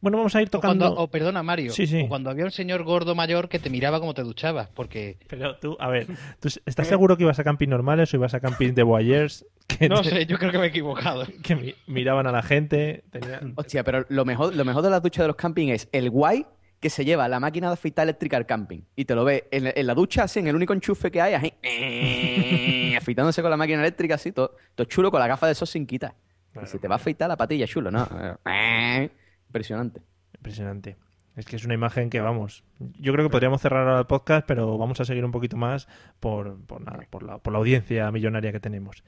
Bueno, 0.02 0.18
vamos 0.18 0.34
a 0.36 0.42
ir 0.42 0.48
O 0.48 0.50
tocando. 0.50 0.84
cuando, 0.86 1.02
o 1.02 1.08
perdona, 1.10 1.42
Mario. 1.42 1.72
Sí, 1.72 1.86
sí. 1.86 2.02
O 2.04 2.08
cuando 2.08 2.28
había 2.30 2.44
un 2.44 2.50
señor 2.50 2.84
gordo 2.84 3.14
mayor 3.14 3.48
que 3.48 3.58
te 3.58 3.70
miraba 3.70 4.00
como 4.00 4.12
te 4.14 4.22
duchabas. 4.22 4.68
Porque, 4.68 5.18
Pero 5.26 5.56
tú, 5.56 5.76
a 5.80 5.88
ver, 5.88 6.06
¿tú 6.40 6.48
estás 6.66 6.86
seguro 6.88 7.16
que 7.16 7.22
ibas 7.24 7.38
a 7.38 7.44
camping 7.44 7.68
normales 7.68 8.12
o 8.12 8.16
ibas 8.18 8.34
a 8.34 8.40
camping 8.40 8.72
de 8.74 8.82
voyeurs 8.82 9.46
que, 9.66 9.88
no 9.88 10.02
te- 10.02 10.10
sé, 10.10 10.26
yo 10.26 10.38
creo 10.38 10.52
que 10.52 10.58
me 10.58 10.64
he 10.64 10.68
equivocado. 10.68 11.26
que 11.42 11.56
mi- 11.56 11.74
miraban 11.86 12.26
a 12.26 12.32
la 12.32 12.42
gente? 12.42 13.04
tenían- 13.10 13.54
Hostia, 13.56 13.82
pero 13.84 14.04
lo 14.10 14.24
mejor, 14.26 14.54
lo 14.54 14.64
mejor 14.66 14.82
de 14.82 14.90
las 14.90 15.02
duchas 15.02 15.22
de 15.24 15.28
los 15.28 15.36
camping 15.36 15.68
es 15.68 15.88
el 15.92 16.08
guay 16.10 16.44
que 16.80 16.88
se 16.90 17.04
lleva 17.04 17.28
la 17.28 17.38
máquina 17.40 17.66
de 17.68 17.74
afeitar 17.74 18.04
eléctrica 18.04 18.36
al 18.38 18.46
camping. 18.46 18.80
Y 18.96 19.04
te 19.04 19.14
lo 19.14 19.24
ves 19.24 19.44
en, 19.50 19.64
la- 19.64 19.72
en 19.76 19.86
la 19.86 19.94
ducha, 19.94 20.24
así, 20.24 20.40
en 20.40 20.46
el 20.48 20.56
único 20.56 20.72
enchufe 20.72 21.10
que 21.10 21.20
hay, 21.20 21.34
así, 21.34 21.52
eh, 21.62 22.96
afeitándose 22.96 23.42
con 23.42 23.50
la 23.50 23.56
máquina 23.56 23.80
eléctrica, 23.80 24.14
así, 24.14 24.32
todo, 24.32 24.56
todo 24.74 24.86
chulo, 24.86 25.10
con 25.10 25.20
la 25.20 25.26
gafa 25.28 25.46
de 25.46 25.52
esos 25.52 25.68
sin 25.70 25.86
quitar. 25.86 26.14
Y 26.60 26.66
se 26.66 26.78
te 26.78 26.88
va 26.88 26.94
a 26.94 26.96
afeitar 26.96 27.28
la 27.28 27.36
patilla, 27.36 27.66
chulo, 27.66 27.90
¿no? 27.90 28.08
Eh, 28.46 29.10
Impresionante. 29.48 30.00
Impresionante. 30.34 30.96
Es 31.36 31.46
que 31.46 31.56
es 31.56 31.64
una 31.64 31.74
imagen 31.74 32.10
que, 32.10 32.20
vamos, 32.20 32.64
yo 32.98 33.12
creo 33.12 33.24
que 33.24 33.30
podríamos 33.30 33.60
cerrar 33.62 33.86
ahora 33.86 34.00
el 34.00 34.06
podcast, 34.06 34.46
pero 34.46 34.76
vamos 34.76 35.00
a 35.00 35.04
seguir 35.04 35.24
un 35.24 35.30
poquito 35.30 35.56
más 35.56 35.86
por, 36.18 36.60
por, 36.66 36.80
nada, 36.80 37.06
por, 37.08 37.22
la, 37.22 37.38
por 37.38 37.52
la 37.52 37.58
audiencia 37.60 38.10
millonaria 38.10 38.52
que 38.52 38.60
tenemos. 38.60 39.04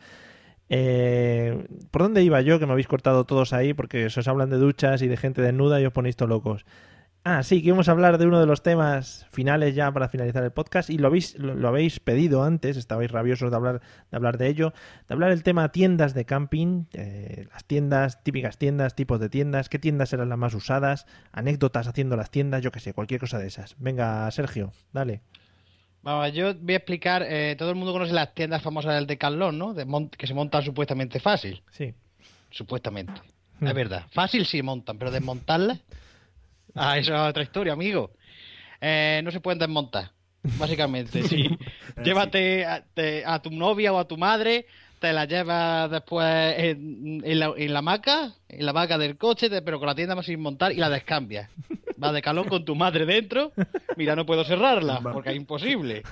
Eh, 0.68 1.66
¿Por 1.90 2.02
dónde 2.02 2.22
iba 2.22 2.40
yo? 2.40 2.58
Que 2.58 2.66
me 2.66 2.72
habéis 2.72 2.86
cortado 2.86 3.24
todos 3.24 3.52
ahí 3.52 3.74
porque 3.74 4.06
os 4.06 4.28
hablan 4.28 4.50
de 4.50 4.56
duchas 4.56 5.02
y 5.02 5.08
de 5.08 5.16
gente 5.16 5.42
desnuda 5.42 5.80
y 5.80 5.86
os 5.86 5.92
ponéis 5.92 6.16
todos 6.16 6.30
locos. 6.30 6.64
Ah, 7.24 7.44
sí, 7.44 7.62
que 7.62 7.68
íbamos 7.68 7.88
a 7.88 7.92
hablar 7.92 8.18
de 8.18 8.26
uno 8.26 8.40
de 8.40 8.46
los 8.46 8.64
temas 8.64 9.26
finales 9.30 9.76
ya 9.76 9.92
para 9.92 10.08
finalizar 10.08 10.42
el 10.42 10.50
podcast 10.50 10.90
y 10.90 10.98
lo 10.98 11.06
habéis, 11.06 11.38
lo, 11.38 11.54
lo 11.54 11.68
habéis 11.68 12.00
pedido 12.00 12.42
antes, 12.42 12.76
estabais 12.76 13.12
rabiosos 13.12 13.48
de 13.50 13.56
hablar, 13.56 13.80
de 14.10 14.16
hablar 14.16 14.38
de 14.38 14.48
ello, 14.48 14.72
de 15.06 15.14
hablar 15.14 15.30
el 15.30 15.44
tema 15.44 15.70
tiendas 15.70 16.14
de 16.14 16.24
camping, 16.24 16.86
eh, 16.94 17.46
las 17.52 17.64
tiendas, 17.64 18.24
típicas 18.24 18.58
tiendas, 18.58 18.96
tipos 18.96 19.20
de 19.20 19.28
tiendas, 19.28 19.68
qué 19.68 19.78
tiendas 19.78 20.12
eran 20.12 20.30
las 20.30 20.38
más 20.38 20.52
usadas, 20.54 21.06
anécdotas 21.30 21.86
haciendo 21.86 22.16
las 22.16 22.32
tiendas, 22.32 22.60
yo 22.60 22.72
qué 22.72 22.80
sé, 22.80 22.92
cualquier 22.92 23.20
cosa 23.20 23.38
de 23.38 23.46
esas. 23.46 23.76
Venga, 23.78 24.28
Sergio, 24.32 24.72
dale. 24.92 25.20
Vamos, 26.02 26.32
yo 26.32 26.52
voy 26.56 26.74
a 26.74 26.78
explicar. 26.78 27.22
eh, 27.24 27.54
todo 27.56 27.70
el 27.70 27.76
mundo 27.76 27.92
conoce 27.92 28.12
las 28.12 28.34
tiendas 28.34 28.62
famosas 28.62 28.96
del 28.96 29.06
Decathlon, 29.06 29.56
¿no? 29.56 29.74
De 29.74 29.86
que 30.18 30.26
se 30.26 30.34
montan 30.34 30.64
supuestamente 30.64 31.20
fácil. 31.20 31.62
Sí. 31.70 31.94
Supuestamente. 32.50 33.12
Hmm. 33.60 33.68
Es 33.68 33.74
verdad. 33.74 34.06
Fácil 34.10 34.44
sí 34.44 34.60
montan, 34.60 34.98
pero 34.98 35.12
desmontarlas. 35.12 35.78
Ah, 36.74 36.98
eso 36.98 37.14
es 37.14 37.20
otra 37.20 37.42
historia, 37.42 37.72
amigo. 37.72 38.12
Eh, 38.80 39.20
no 39.24 39.30
se 39.30 39.40
pueden 39.40 39.58
desmontar. 39.58 40.10
Básicamente, 40.58 41.22
sí. 41.28 41.48
Llévate 42.02 42.64
a, 42.66 42.82
te- 42.94 43.24
a 43.24 43.40
tu 43.40 43.50
novia 43.50 43.92
o 43.92 43.98
a 43.98 44.08
tu 44.08 44.16
madre, 44.16 44.66
te 44.98 45.12
la 45.12 45.24
llevas 45.24 45.90
después 45.90 46.26
en, 46.58 47.22
en 47.24 47.38
la, 47.38 47.52
en 47.56 47.72
la 47.72 47.78
hamaca, 47.80 48.32
en 48.48 48.66
la 48.66 48.72
vaca 48.72 48.98
del 48.98 49.16
coche, 49.16 49.48
te- 49.50 49.62
pero 49.62 49.78
con 49.78 49.86
la 49.86 49.94
tienda 49.94 50.14
más 50.16 50.26
sin 50.26 50.40
montar 50.40 50.72
y 50.72 50.76
la 50.76 50.90
descambias. 50.90 51.48
Vas 51.96 52.12
de 52.12 52.22
calón 52.22 52.48
con 52.48 52.64
tu 52.64 52.74
madre 52.74 53.06
dentro. 53.06 53.52
Mira, 53.96 54.16
no 54.16 54.26
puedo 54.26 54.42
cerrarla 54.44 54.98
Va. 54.98 55.12
porque 55.12 55.30
es 55.30 55.36
imposible. 55.36 56.02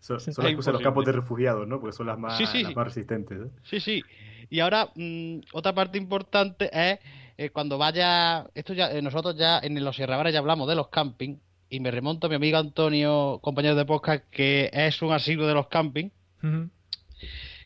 Son, 0.00 0.16
las 0.24 0.36
que 0.38 0.54
usan 0.56 0.72
los 0.74 0.82
campos 0.82 1.04
de 1.04 1.12
refugiados, 1.12 1.66
¿no? 1.66 1.80
Porque 1.80 1.94
son 1.96 2.06
las 2.06 2.18
más, 2.18 2.38
Sí, 2.38 2.46
sí. 2.46 2.62
las 2.62 2.76
más 2.76 2.86
resistentes. 2.86 3.38
¿eh? 3.40 3.50
Sí, 3.64 3.80
sí. 3.80 4.02
Y 4.48 4.60
ahora, 4.60 4.88
mm, 4.94 5.38
otra 5.52 5.74
parte 5.74 5.98
importante 5.98 6.70
es 6.72 6.98
eh, 7.38 7.50
cuando 7.50 7.78
vaya. 7.78 8.46
Esto 8.54 8.72
ya, 8.72 8.90
eh, 8.90 9.02
nosotros 9.02 9.36
ya 9.36 9.58
en 9.58 9.82
los 9.84 9.96
Sierra 9.96 10.30
ya 10.30 10.38
hablamos 10.38 10.68
de 10.68 10.74
los 10.74 10.88
camping. 10.88 11.36
Y 11.68 11.80
me 11.80 11.90
remonto 11.90 12.28
a 12.28 12.30
mi 12.30 12.36
amigo 12.36 12.58
Antonio, 12.58 13.40
compañero 13.42 13.74
de 13.74 13.84
podcast, 13.84 14.24
que 14.30 14.70
es 14.72 15.02
un 15.02 15.12
asiduo 15.12 15.46
de 15.46 15.54
los 15.54 15.66
camping. 15.66 16.10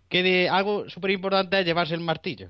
Que 0.09 0.23
de, 0.23 0.49
algo 0.49 0.89
súper 0.89 1.11
importante 1.11 1.61
es 1.61 1.67
llevarse 1.67 1.95
el 1.95 2.01
martillo. 2.01 2.49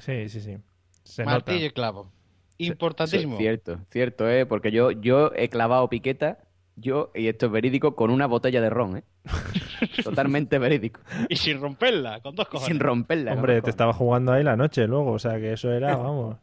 Sí, 0.00 0.28
sí, 0.28 0.40
sí. 0.40 0.56
Se 1.04 1.24
martillo 1.24 1.58
nota. 1.58 1.66
y 1.66 1.70
clavo. 1.70 2.12
Importantísimo. 2.58 3.34
es 3.34 3.38
cierto, 3.38 3.80
cierto, 3.90 4.28
¿eh? 4.28 4.44
Porque 4.44 4.72
yo, 4.72 4.90
yo 4.90 5.30
he 5.36 5.48
clavado 5.48 5.88
piqueta, 5.88 6.38
yo, 6.74 7.12
y 7.14 7.28
esto 7.28 7.46
es 7.46 7.52
verídico, 7.52 7.94
con 7.94 8.10
una 8.10 8.26
botella 8.26 8.60
de 8.60 8.68
ron, 8.68 8.96
¿eh? 8.96 9.04
Totalmente 10.02 10.58
verídico. 10.58 11.00
Y 11.28 11.36
sin 11.36 11.60
romperla, 11.60 12.20
con 12.20 12.34
dos 12.34 12.48
cojones. 12.48 12.66
sin 12.66 12.80
romperla. 12.80 13.34
Hombre, 13.34 13.62
te 13.62 13.70
estaba 13.70 13.92
jugando 13.92 14.32
ahí 14.32 14.42
la 14.42 14.56
noche 14.56 14.88
luego, 14.88 15.12
o 15.12 15.18
sea 15.20 15.38
que 15.38 15.52
eso 15.52 15.72
era, 15.72 15.96
vamos, 15.96 16.36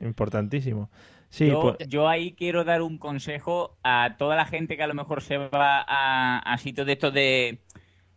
importantísimo. 0.00 0.90
Sí, 1.28 1.46
yo, 1.48 1.60
pues, 1.60 1.88
yo 1.88 2.08
ahí 2.08 2.32
quiero 2.32 2.64
dar 2.64 2.82
un 2.82 2.98
consejo 2.98 3.78
a 3.82 4.16
toda 4.18 4.36
la 4.36 4.44
gente 4.44 4.76
que 4.76 4.82
a 4.82 4.86
lo 4.86 4.94
mejor 4.94 5.22
se 5.22 5.38
va 5.38 5.84
a, 5.86 6.38
a 6.38 6.58
sitios 6.58 6.86
de 6.86 6.92
estos 6.92 7.14
de, 7.14 7.60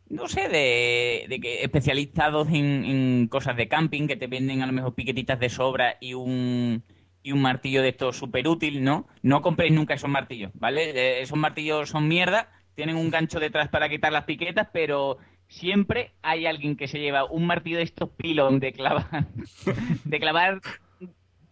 no 0.10 0.28
sé, 0.28 0.50
de, 0.50 1.26
de 1.30 1.40
que 1.40 1.64
especializados 1.64 2.50
en, 2.50 2.86
en 2.86 3.28
cosas 3.28 3.56
de 3.58 3.68
camping, 3.68 4.08
que 4.08 4.18
te 4.18 4.28
venden 4.28 4.62
a 4.62 4.68
lo 4.68 4.74
mejor 4.74 4.96
piquetitas 4.96 5.40
de 5.40 5.50
sobra 5.50 5.98
y 6.00 6.14
un, 6.14 6.84
y 7.24 7.32
un 7.32 7.42
martillo 7.42 7.82
de 7.82 7.90
estos 7.90 8.18
súper 8.18 8.48
útil, 8.48 8.84
¿no? 8.84 9.08
No 9.22 9.42
compréis 9.42 9.74
nunca 9.74 9.96
esos 9.96 10.10
martillos, 10.10 10.52
¿vale? 10.54 10.92
Eh, 10.92 11.22
esos 11.22 11.38
martillos 11.38 11.90
son 11.90 12.08
mierda, 12.08 12.50
tienen 12.76 12.98
un 12.98 13.10
gancho 13.10 13.40
detrás 13.40 13.70
para 13.70 13.90
quitar 13.90 14.12
las 14.12 14.26
piquetas, 14.26 14.68
pero 14.72 15.18
siempre 15.48 16.12
hay 16.22 16.46
alguien 16.46 16.76
que 16.76 16.88
se 16.88 17.00
lleva 17.00 17.26
un 17.26 17.48
martillo 17.48 17.78
de 17.78 17.84
estos 17.84 18.10
pilón 18.12 18.60
de 18.60 18.74
clavar, 18.74 19.28
de 20.04 20.20
clavar 20.20 20.62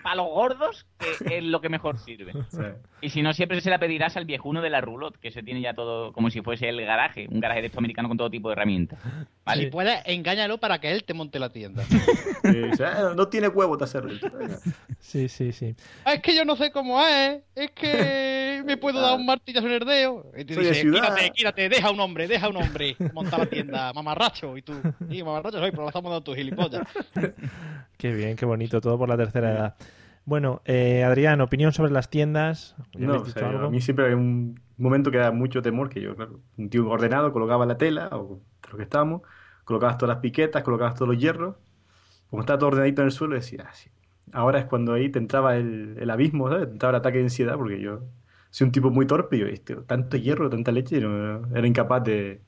palos 0.03 0.27
gordos, 0.27 0.85
que 1.25 1.37
es 1.37 1.43
lo 1.43 1.61
que 1.61 1.69
mejor 1.69 1.97
sirve. 1.97 2.33
Y 3.01 3.09
si 3.09 3.21
no, 3.21 3.33
siempre 3.33 3.61
se 3.61 3.69
la 3.69 3.79
pedirás 3.79 4.15
al 4.17 4.25
viejuno 4.25 4.61
de 4.61 4.69
la 4.69 4.81
roulotte, 4.81 5.17
que 5.17 5.31
se 5.31 5.41
tiene 5.41 5.61
ya 5.61 5.73
todo 5.73 6.13
como 6.13 6.29
si 6.29 6.41
fuese 6.41 6.69
el 6.69 6.85
garaje, 6.85 7.27
un 7.29 7.39
garaje 7.39 7.61
de 7.61 7.67
estos 7.67 7.79
americanos 7.79 8.09
con 8.09 8.17
todo 8.17 8.29
tipo 8.29 8.49
de 8.49 8.53
herramientas. 8.53 8.99
¿Vale? 9.45 9.63
Si 9.63 9.69
puedes, 9.71 10.01
engáñalo 10.05 10.59
para 10.59 10.79
que 10.79 10.91
él 10.91 11.03
te 11.03 11.13
monte 11.13 11.39
la 11.39 11.49
tienda. 11.49 11.83
o 12.71 12.75
sea, 12.75 13.13
no 13.15 13.27
tiene 13.29 13.47
huevo 13.47 13.77
de 13.77 13.83
hacerlo. 13.85 14.13
Sí, 14.99 15.27
sí, 15.27 15.51
sí. 15.51 15.75
Ah, 16.05 16.13
es 16.13 16.21
que 16.21 16.35
yo 16.35 16.45
no 16.45 16.55
sé 16.55 16.71
cómo 16.71 17.01
es. 17.05 17.41
Es 17.55 17.71
que 17.71 18.42
me 18.63 18.77
puedo 18.77 18.99
dar 19.01 19.17
un 19.17 19.25
martillazo 19.25 19.67
en 19.67 19.73
el 19.73 19.79
dedo. 19.85 20.31
Y 20.37 20.45
te 20.45 20.53
Soy 20.53 20.63
de 20.63 20.69
dice, 20.69 20.81
ciudad. 20.81 21.01
quítate, 21.15 21.31
quítate, 21.31 21.69
deja 21.69 21.91
un 21.91 21.99
hombre, 21.99 22.27
deja 22.27 22.49
un 22.49 22.57
hombre. 22.57 22.95
Monta 23.13 23.37
la 23.37 23.45
tienda, 23.45 23.93
mamarracho. 23.95 24.57
Y 24.57 24.61
tú, 24.61 24.73
sí, 25.09 25.23
mamarracho 25.23 25.59
soy, 25.59 25.71
pero 25.71 25.83
la 25.83 25.89
estamos 25.89 26.11
dando 26.11 26.23
tu 26.23 26.33
gilipollas. 26.33 26.83
Qué 27.97 28.13
bien, 28.13 28.35
qué 28.35 28.45
bonito, 28.45 28.81
todo 28.81 28.97
por 28.97 29.07
la 29.09 29.15
tercera 29.17 29.51
edad. 29.51 29.75
Bueno, 30.25 30.61
eh, 30.65 31.03
Adrián, 31.03 31.41
opinión 31.41 31.73
sobre 31.73 31.91
las 31.91 32.09
tiendas. 32.09 32.75
¿Ya 32.93 33.07
No, 33.07 33.15
o 33.21 33.25
sea, 33.25 33.49
algo? 33.49 33.67
a 33.67 33.69
mí 33.69 33.81
siempre 33.81 34.07
hay 34.07 34.13
un 34.13 34.59
momento 34.77 35.11
que 35.11 35.17
da 35.17 35.31
mucho 35.31 35.61
temor, 35.61 35.89
que 35.89 36.01
yo, 36.01 36.15
claro, 36.15 36.39
un 36.57 36.69
tío 36.69 36.87
ordenado 36.89 37.31
colocaba 37.31 37.65
la 37.65 37.77
tela, 37.77 38.09
o 38.11 38.41
lo 38.71 38.77
que 38.77 38.83
estábamos, 38.83 39.21
colocabas 39.63 39.97
todas 39.97 40.15
las 40.15 40.21
piquetas, 40.21 40.63
colocabas 40.63 40.95
todos 40.95 41.09
los 41.13 41.17
hierros, 41.21 41.55
como 42.29 42.41
estaba 42.41 42.57
todo 42.59 42.67
ordenadito 42.69 43.01
en 43.01 43.07
el 43.07 43.11
suelo, 43.11 43.35
decía, 43.35 43.65
ah, 43.67 43.73
sí. 43.73 43.89
Ahora 44.31 44.59
es 44.59 44.65
cuando 44.65 44.93
ahí 44.93 45.09
te 45.09 45.19
entraba 45.19 45.55
el, 45.57 45.97
el 45.99 46.09
abismo, 46.09 46.49
¿sabes? 46.49 46.67
Te 46.67 46.73
entraba 46.73 46.91
el 46.91 46.99
ataque 47.01 47.17
de 47.19 47.25
ansiedad, 47.25 47.55
porque 47.55 47.79
yo 47.79 48.01
soy 48.53 48.65
un 48.65 48.71
tipo 48.71 48.91
muy 48.91 49.07
torpe, 49.07 49.35
yo, 49.39 49.47
este, 49.47 49.75
tanto 49.77 50.15
hierro, 50.15 50.47
tanta 50.47 50.71
leche, 50.71 51.01
no- 51.01 51.41
era 51.55 51.65
incapaz 51.65 52.03
de, 52.03 52.39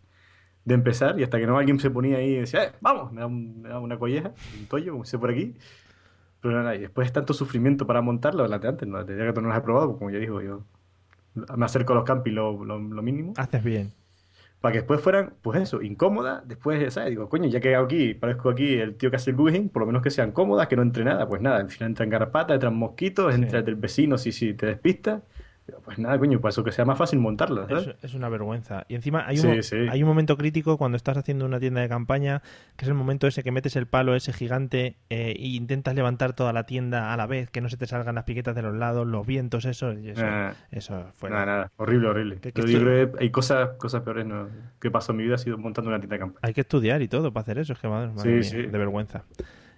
de 0.63 0.73
empezar, 0.75 1.19
y 1.19 1.23
hasta 1.23 1.39
que 1.39 1.47
no 1.47 1.57
alguien 1.57 1.79
se 1.79 1.89
ponía 1.89 2.17
ahí 2.17 2.33
y 2.35 2.39
decía, 2.41 2.63
eh, 2.65 2.71
vamos, 2.79 3.11
me 3.11 3.21
da, 3.21 3.27
un- 3.27 3.61
me 3.63 3.69
da 3.69 3.79
una 3.79 3.97
colleja, 3.97 4.31
un 4.59 4.67
tollo, 4.67 4.91
como 4.91 5.05
se 5.05 5.17
por 5.17 5.31
aquí, 5.31 5.55
pero 6.41 6.53
nada, 6.53 6.75
y 6.75 6.79
después 6.81 7.07
de 7.07 7.13
tanto 7.13 7.33
sufrimiento 7.33 7.87
para 7.87 8.01
montarlo, 8.01 8.47
la 8.47 8.59
de 8.59 8.67
antes, 8.67 8.87
no, 8.87 8.97
la 8.99 9.03
de 9.03 9.17
ya 9.17 9.25
que 9.25 9.33
tú 9.33 9.41
no 9.41 9.47
las 9.47 9.57
has 9.57 9.63
probado, 9.63 9.97
como 9.97 10.11
ya 10.11 10.19
digo, 10.19 10.41
yo 10.43 10.63
me 11.57 11.65
acerco 11.65 11.93
a 11.93 11.95
los 11.95 12.05
campings 12.05 12.35
lo, 12.35 12.63
lo, 12.63 12.77
lo 12.79 13.01
mínimo, 13.01 13.33
Haces 13.37 13.63
bien. 13.63 13.91
para 14.61 14.73
que 14.73 14.77
después 14.79 15.01
fueran, 15.01 15.33
pues 15.41 15.59
eso, 15.59 15.81
incómodas, 15.81 16.47
después, 16.47 16.93
¿sabes? 16.93 17.09
Digo, 17.09 17.27
coño, 17.29 17.47
ya 17.49 17.59
que 17.59 17.73
hago 17.75 17.85
aquí, 17.85 18.13
parezco 18.13 18.51
aquí 18.51 18.75
el 18.75 18.95
tío 18.95 19.09
que 19.09 19.15
hace 19.15 19.31
el 19.31 19.37
googling, 19.37 19.69
por 19.69 19.81
lo 19.81 19.87
menos 19.87 20.03
que 20.03 20.11
sean 20.11 20.31
cómodas, 20.31 20.67
que 20.67 20.75
no 20.75 20.83
entre 20.83 21.03
nada, 21.03 21.27
pues 21.27 21.41
nada, 21.41 21.57
al 21.57 21.69
final 21.71 21.89
entran 21.89 22.09
garrapatas, 22.09 22.53
entran 22.53 22.75
mosquitos, 22.75 23.33
Sí. 23.33 23.41
entra 23.41 23.59
el 23.59 23.65
del 23.65 23.75
vecino 23.75 24.17
si, 24.19 24.31
si 24.31 24.53
te 24.53 24.67
despistas, 24.67 25.23
Digo, 25.67 25.79
pues 25.83 25.97
nada, 25.97 26.19
coño, 26.19 26.39
para 26.39 26.51
eso 26.51 26.63
que 26.63 26.71
sea 26.71 26.85
más 26.85 26.95
fácil 26.95 27.17
montarlas, 27.17 27.67
¿sabes? 27.67 27.87
Es, 27.87 28.03
es 28.03 28.13
una 28.13 28.29
vergüenza. 28.29 28.85
Y 28.87 28.93
encima 28.93 29.25
hay 29.25 29.37
un, 29.37 29.41
Sí, 29.41 29.47
mo- 29.47 29.63
sí. 29.63 29.75
hay 29.89 30.03
un 30.03 30.07
momento 30.07 30.37
crítico 30.37 30.77
cuando 30.77 30.95
estás 30.95 31.17
haciendo 31.17 31.43
una 31.45 31.59
tienda 31.59 31.81
de 31.81 31.89
campaña, 31.89 32.43
que 32.75 32.85
es 32.85 32.89
el 32.89 32.93
momento 32.93 33.25
ese 33.25 33.41
que 33.41 33.51
metes 33.51 33.75
el 33.75 33.87
palo 33.87 34.15
ese 34.15 34.31
gigante 34.31 34.97
e 35.09 35.33
intentas 35.39 35.95
levantar 35.95 36.33
toda 36.33 36.53
la 36.53 36.67
tienda 36.67 37.13
a 37.13 37.17
la 37.17 37.25
vez, 37.25 37.49
que 37.49 37.61
no 37.61 37.69
se 37.69 37.77
te 37.77 37.87
salgan 37.87 38.13
las 38.13 38.25
piquetas 38.25 38.53
de 38.53 38.61
los 38.61 38.75
lados, 38.75 39.07
los 39.07 39.25
vientos, 39.25 39.65
eso, 39.65 39.93
y 39.93 40.09
eso, 40.09 40.23
eso 40.69 41.05
fue. 41.15 41.31
Nada, 41.31 41.45
nada, 41.47 41.71
horrible, 41.77 42.09
horrible. 42.09 42.37
Que- 42.37 42.51
que 42.51 42.61
Yo 42.71 42.79
creo 42.81 43.11
que 43.13 43.23
hay 43.23 43.31
cosas, 43.31 43.69
cosas 43.77 44.03
peores 44.03 44.25
¿no? 44.27 44.47
que 44.79 44.91
pasó 44.91 45.13
en 45.13 45.17
mi 45.17 45.23
vida, 45.23 45.33
ha 45.35 45.39
sido 45.39 45.57
montando 45.57 45.89
una 45.89 45.97
tienda 45.99 46.13
de 46.15 46.19
campaña. 46.19 46.39
Hay 46.43 46.53
que 46.53 46.61
estudiar 46.61 47.01
y 47.01 47.07
todo 47.07 47.33
para 47.33 47.41
hacer 47.41 47.57
eso, 47.57 47.73
es 47.73 47.79
que 47.79 47.87
madre, 47.87 48.09
madre 48.13 48.43
Sí, 48.43 48.55
mía, 48.55 48.65
sí. 48.65 48.69
de 48.71 48.77
vergüenza. 48.77 49.23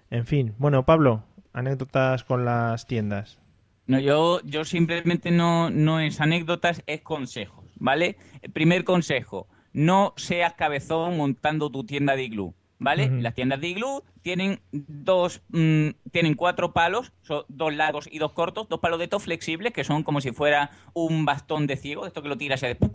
En 0.09 0.25
fin, 0.25 0.53
bueno, 0.57 0.85
Pablo, 0.85 1.23
anécdotas 1.53 2.23
con 2.25 2.43
las 2.43 2.87
tiendas. 2.87 3.39
No, 3.87 3.99
yo, 3.99 4.41
yo 4.43 4.65
simplemente 4.65 5.31
no, 5.31 5.69
no 5.69 5.99
es 5.99 6.19
anécdotas, 6.19 6.83
es 6.87 7.01
consejos, 7.01 7.65
¿vale? 7.75 8.17
El 8.41 8.51
primer 8.51 8.83
consejo, 8.83 9.47
no 9.71 10.13
seas 10.17 10.53
cabezón 10.53 11.15
montando 11.15 11.69
tu 11.69 11.85
tienda 11.85 12.17
de 12.17 12.23
iglú, 12.23 12.53
¿vale? 12.79 13.09
Las 13.21 13.33
tiendas 13.33 13.61
de 13.61 13.69
iglú 13.69 14.03
tienen 14.21 14.59
dos, 14.71 15.41
mm, 15.49 15.89
tienen 16.11 16.33
cuatro 16.33 16.73
palos, 16.73 17.13
son 17.21 17.45
dos 17.47 17.73
largos 17.73 18.09
y 18.11 18.19
dos 18.19 18.33
cortos, 18.33 18.67
dos 18.67 18.81
palos 18.81 18.99
de 18.99 19.05
estos 19.05 19.23
flexibles 19.23 19.71
que 19.71 19.85
son 19.85 20.03
como 20.03 20.19
si 20.19 20.31
fuera 20.31 20.71
un 20.93 21.23
bastón 21.23 21.65
de 21.65 21.77
ciego, 21.77 22.01
de 22.01 22.09
esto 22.09 22.21
que 22.21 22.29
lo 22.29 22.37
tiras 22.37 22.63
y 22.63 22.75
pu, 22.75 22.91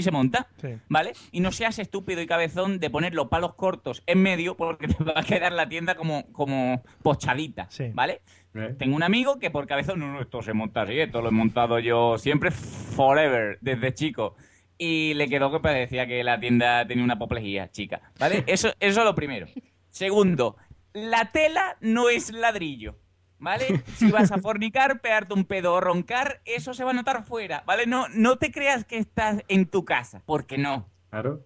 y 0.00 0.02
se 0.02 0.10
monta, 0.10 0.48
Sí. 0.60 0.68
¿vale? 0.88 1.12
Y 1.32 1.40
no 1.40 1.52
seas 1.52 1.78
estúpido 1.78 2.20
y 2.20 2.26
cabezón 2.26 2.78
de 2.80 2.90
poner 2.90 3.14
los 3.14 3.28
palos 3.28 3.54
cortos 3.54 4.02
en 4.06 4.20
medio 4.22 4.56
porque 4.56 4.88
te 4.88 5.04
va 5.04 5.12
a 5.16 5.22
quedar 5.22 5.52
la 5.52 5.68
tienda 5.68 5.94
como, 5.94 6.30
como 6.32 6.82
pochadita, 7.02 7.66
Sí. 7.70 7.90
¿vale? 7.94 8.22
¿eh? 8.54 8.74
Tengo 8.78 8.96
un 8.96 9.02
amigo 9.02 9.38
que 9.38 9.50
por 9.50 9.66
cabezón, 9.66 10.00
no, 10.00 10.12
no, 10.12 10.20
esto 10.20 10.42
se 10.42 10.52
monta 10.52 10.82
así, 10.82 10.98
esto 10.98 11.22
lo 11.22 11.28
he 11.28 11.32
montado 11.32 11.78
yo 11.78 12.18
siempre, 12.18 12.50
forever, 12.50 13.58
desde 13.60 13.94
chico. 13.94 14.34
Y 14.78 15.14
le 15.14 15.28
quedó 15.28 15.52
que 15.52 15.60
parecía 15.60 16.06
que 16.06 16.24
la 16.24 16.40
tienda 16.40 16.86
tenía 16.86 17.04
una 17.04 17.14
apoplejía, 17.14 17.70
chica. 17.70 18.00
¿Vale? 18.18 18.42
Eso, 18.46 18.68
eso 18.80 19.00
es 19.00 19.04
lo 19.04 19.14
primero. 19.14 19.46
Segundo, 19.90 20.56
la 20.94 21.30
tela 21.32 21.76
no 21.80 22.08
es 22.08 22.32
ladrillo. 22.32 22.96
¿Vale? 23.40 23.82
Si 23.96 24.10
vas 24.12 24.30
a 24.32 24.38
fornicar, 24.38 25.00
pegarte 25.00 25.34
un 25.34 25.44
pedo 25.44 25.74
o 25.74 25.80
roncar, 25.80 26.40
eso 26.44 26.74
se 26.74 26.84
va 26.84 26.90
a 26.90 26.94
notar 26.94 27.24
fuera, 27.24 27.62
¿vale? 27.66 27.86
No, 27.86 28.06
no 28.10 28.36
te 28.36 28.52
creas 28.52 28.84
que 28.84 28.98
estás 28.98 29.42
en 29.48 29.66
tu 29.66 29.84
casa, 29.84 30.22
porque 30.26 30.58
no. 30.58 30.86
Claro. 31.10 31.40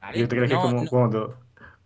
¿vale? 0.00 0.18
¿Y 0.18 0.26
te 0.26 0.36
crees 0.36 0.48
que 0.50 0.54
No, 0.56 0.64
es 0.66 0.70
como 0.72 0.82
no. 0.84 0.90
cuando, 0.90 1.38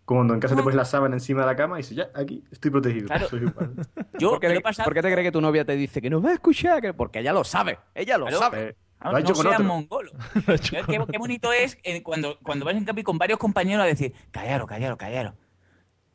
cuando 0.04 0.34
en 0.34 0.40
casa 0.40 0.56
te 0.56 0.62
pones 0.62 0.76
la 0.76 0.84
sábana 0.84 1.16
encima 1.16 1.40
de 1.42 1.46
la 1.48 1.56
cama 1.56 1.76
y 1.76 1.82
dices, 1.82 1.96
ya, 1.96 2.08
aquí 2.14 2.42
estoy 2.50 2.70
protegido. 2.70 3.06
Claro. 3.08 3.28
Soy 3.28 3.40
igual. 3.42 3.74
Yo 4.18 4.30
¿Por 4.30 4.40
qué, 4.40 4.48
lo 4.48 4.54
te- 4.62 4.82
por 4.84 4.94
qué 4.94 5.02
te 5.02 5.12
crees 5.12 5.26
que 5.26 5.32
tu 5.32 5.40
novia 5.40 5.64
te 5.64 5.74
dice 5.76 6.00
que 6.00 6.08
no 6.08 6.22
va 6.22 6.30
a 6.30 6.34
escuchar? 6.34 6.80
Que- 6.80 6.94
Porque 6.94 7.18
ella 7.18 7.32
lo 7.32 7.44
sabe. 7.44 7.78
Ella 7.94 8.16
lo 8.16 8.26
Claro. 8.26 8.38
sabe. 8.40 8.68
Eh, 8.68 8.76
ha 9.00 9.12
no 9.12 9.18
hecho 9.18 9.32
con 9.34 9.42
seas 9.42 9.60
mongolo. 9.60 10.12
qué, 10.46 10.82
qué- 10.86 11.04
qué 11.10 11.18
bonito 11.18 11.52
es 11.52 11.78
eh, 11.82 12.02
cuando, 12.02 12.38
cuando 12.42 12.64
vas 12.64 12.74
en 12.76 12.84
camping 12.84 13.02
con 13.04 13.18
varios 13.18 13.38
compañeros 13.38 13.82
a 13.84 13.86
decir, 13.86 14.12
callaro, 14.30 14.66
callaro, 14.66 14.96
callaro. 14.96 15.34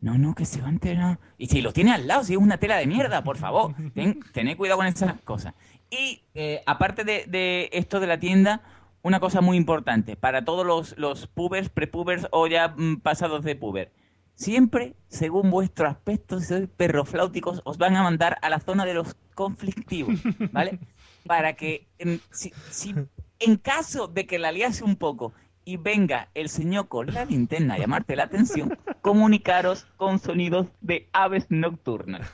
No, 0.03 0.17
no, 0.17 0.35
que 0.35 0.43
se 0.43 0.59
va 0.59 0.67
a 0.67 0.71
enterar. 0.71 1.17
Y 1.37 1.47
si 1.47 1.61
lo 1.61 1.71
tiene 1.71 1.93
al 1.93 2.07
lado, 2.07 2.25
si 2.25 2.33
es 2.33 2.37
una 2.37 2.57
tela 2.57 2.75
de 2.75 2.85
mierda, 2.87 3.23
por 3.23 3.37
favor. 3.37 3.73
Ten, 3.95 4.19
tened 4.33 4.57
cuidado 4.57 4.79
con 4.79 4.87
esas 4.87 5.13
cosas. 5.21 5.53
Y 5.89 6.23
eh, 6.33 6.61
aparte 6.65 7.05
de, 7.05 7.23
de 7.25 7.69
esto 7.71 8.01
de 8.01 8.07
la 8.07 8.19
tienda, 8.19 8.61
una 9.01 9.21
cosa 9.21 9.39
muy 9.39 9.55
importante 9.55 10.17
para 10.17 10.43
todos 10.43 10.65
los, 10.65 10.97
los 10.97 11.27
pubers, 11.27 11.69
prepubers 11.69 12.27
o 12.31 12.47
ya 12.47 12.75
mm, 12.75 12.97
pasados 12.97 13.45
de 13.45 13.55
puber. 13.55 13.93
Siempre, 14.35 14.93
según 15.07 15.49
vuestro 15.49 15.87
aspecto, 15.87 16.41
si 16.41 16.47
sois 16.47 16.67
perrofláuticos, 16.67 17.61
os 17.63 17.77
van 17.77 17.95
a 17.95 18.03
mandar 18.03 18.39
a 18.41 18.49
la 18.49 18.59
zona 18.59 18.83
de 18.83 18.95
los 18.95 19.15
conflictivos, 19.35 20.19
¿vale? 20.51 20.79
Para 21.25 21.53
que, 21.53 21.87
en, 21.97 22.19
si, 22.29 22.51
si 22.69 22.93
en 23.39 23.55
caso 23.55 24.09
de 24.09 24.25
que 24.25 24.37
la 24.37 24.51
liase 24.51 24.83
un 24.83 24.97
poco 24.97 25.31
y 25.65 25.77
venga 25.77 26.29
el 26.33 26.49
señor 26.49 26.87
con 26.87 27.07
la 27.13 27.25
linterna 27.25 27.75
a 27.75 27.77
llamarte 27.77 28.15
la 28.15 28.23
atención, 28.23 28.77
comunicaros 29.01 29.85
con 29.97 30.19
sonidos 30.19 30.67
de 30.81 31.07
aves 31.13 31.45
nocturnas. 31.49 32.31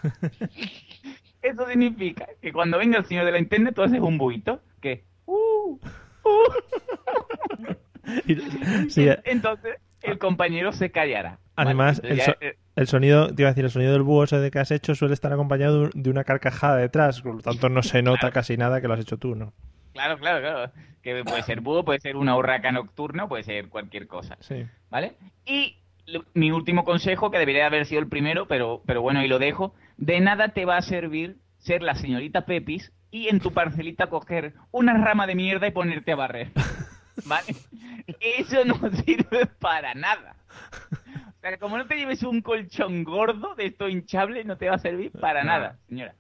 Eso 1.42 1.68
significa 1.68 2.28
que 2.42 2.52
cuando 2.52 2.78
venga 2.78 2.98
el 2.98 3.06
señor 3.06 3.26
de 3.26 3.32
la 3.32 3.38
linterna 3.38 3.72
tú 3.72 3.82
haces 3.84 4.00
un 4.00 4.18
buito 4.18 4.62
que... 4.82 5.04
Uh, 5.26 5.80
uh. 6.24 6.54
Sí, 8.90 9.08
Entonces 9.26 9.78
el 10.02 10.18
compañero 10.18 10.72
se 10.72 10.92
callará. 10.92 11.32
¿vale? 11.56 11.70
Además, 11.70 12.02
Entonces 12.04 12.28
el, 12.28 12.34
so- 12.34 12.38
eh, 12.42 12.58
el 12.76 12.88
sonido, 12.88 13.34
te 13.36 13.42
iba 13.42 13.50
a 13.50 13.52
decir, 13.52 13.66
el 13.66 13.72
sonido 13.72 13.92
del 13.94 14.04
búho 14.04 14.24
ese 14.24 14.38
de 14.40 14.50
que 14.52 14.60
has 14.60 14.72
hecho 14.72 14.96
suele 14.96 15.14
estar 15.14 15.32
acompañado 15.34 15.84
de- 15.84 15.90
de 15.94 16.10
una 16.10 16.24
carcajada 16.24 16.78
detrás, 16.78 17.22
por 17.22 17.36
lo 17.36 17.42
tanto 17.42 17.70
no 17.70 17.84
se 17.84 18.02
nota 18.02 18.32
casi 18.32 18.58
nada 18.58 18.82
que 18.82 18.88
lo 18.88 18.94
has 18.94 19.02
hecho 19.02 19.18
tú, 19.18 19.36
¿no? 19.36 19.54
Claro, 19.94 20.18
claro, 20.18 20.40
claro. 20.42 20.72
Que 21.02 21.24
puede 21.24 21.44
ser 21.44 21.62
búho, 21.62 21.84
puede 21.86 22.00
ser 22.00 22.18
una 22.18 22.36
urraca 22.36 22.72
nocturna, 22.72 23.28
puede 23.28 23.44
ser 23.44 23.70
cualquier 23.70 24.08
cosa. 24.08 24.38
Sí. 24.42 24.66
¿Vale? 24.90 25.14
Y 25.46 25.78
lo- 26.06 26.26
mi 26.34 26.52
último 26.52 26.84
consejo, 26.84 27.32
que 27.32 27.40
debería 27.40 27.66
haber 27.66 27.86
sido 27.86 28.02
el 28.02 28.08
primero, 28.10 28.48
pero, 28.48 28.82
pero 28.86 29.02
bueno, 29.02 29.24
y 29.24 29.28
lo 29.28 29.40
dejo, 29.40 29.74
de 29.98 30.20
nada 30.20 30.50
te 30.50 30.66
va 30.66 30.78
a 30.78 30.82
servir 30.82 31.38
ser 31.58 31.82
la 31.82 31.96
señorita 31.96 32.46
Pepis 32.46 32.92
y 33.12 33.28
en 33.30 33.40
tu 33.40 33.52
parcelita 33.52 34.08
coger 34.08 34.54
una 34.72 34.94
rama 34.98 35.26
de 35.28 35.36
mierda 35.36 35.68
y 35.68 35.72
ponerte 35.72 36.12
a 36.12 36.16
barrer. 36.16 36.52
¿Vale? 37.26 37.56
Eso 38.20 38.64
no 38.66 38.76
sirve 39.06 39.46
para 39.60 39.94
nada. 39.94 40.36
O 41.38 41.42
sea, 41.42 41.58
como 41.58 41.78
no 41.78 41.86
te 41.86 41.96
lleves 41.96 42.24
un 42.24 42.42
colchón 42.42 43.04
gordo 43.04 43.56
de 43.56 43.68
esto 43.68 43.88
hinchable, 43.88 44.44
no 44.44 44.58
te 44.58 44.70
va 44.70 44.76
a 44.76 44.80
servir 44.80 45.12
para 45.12 45.44
nada, 45.44 45.78
señora. 45.88 46.14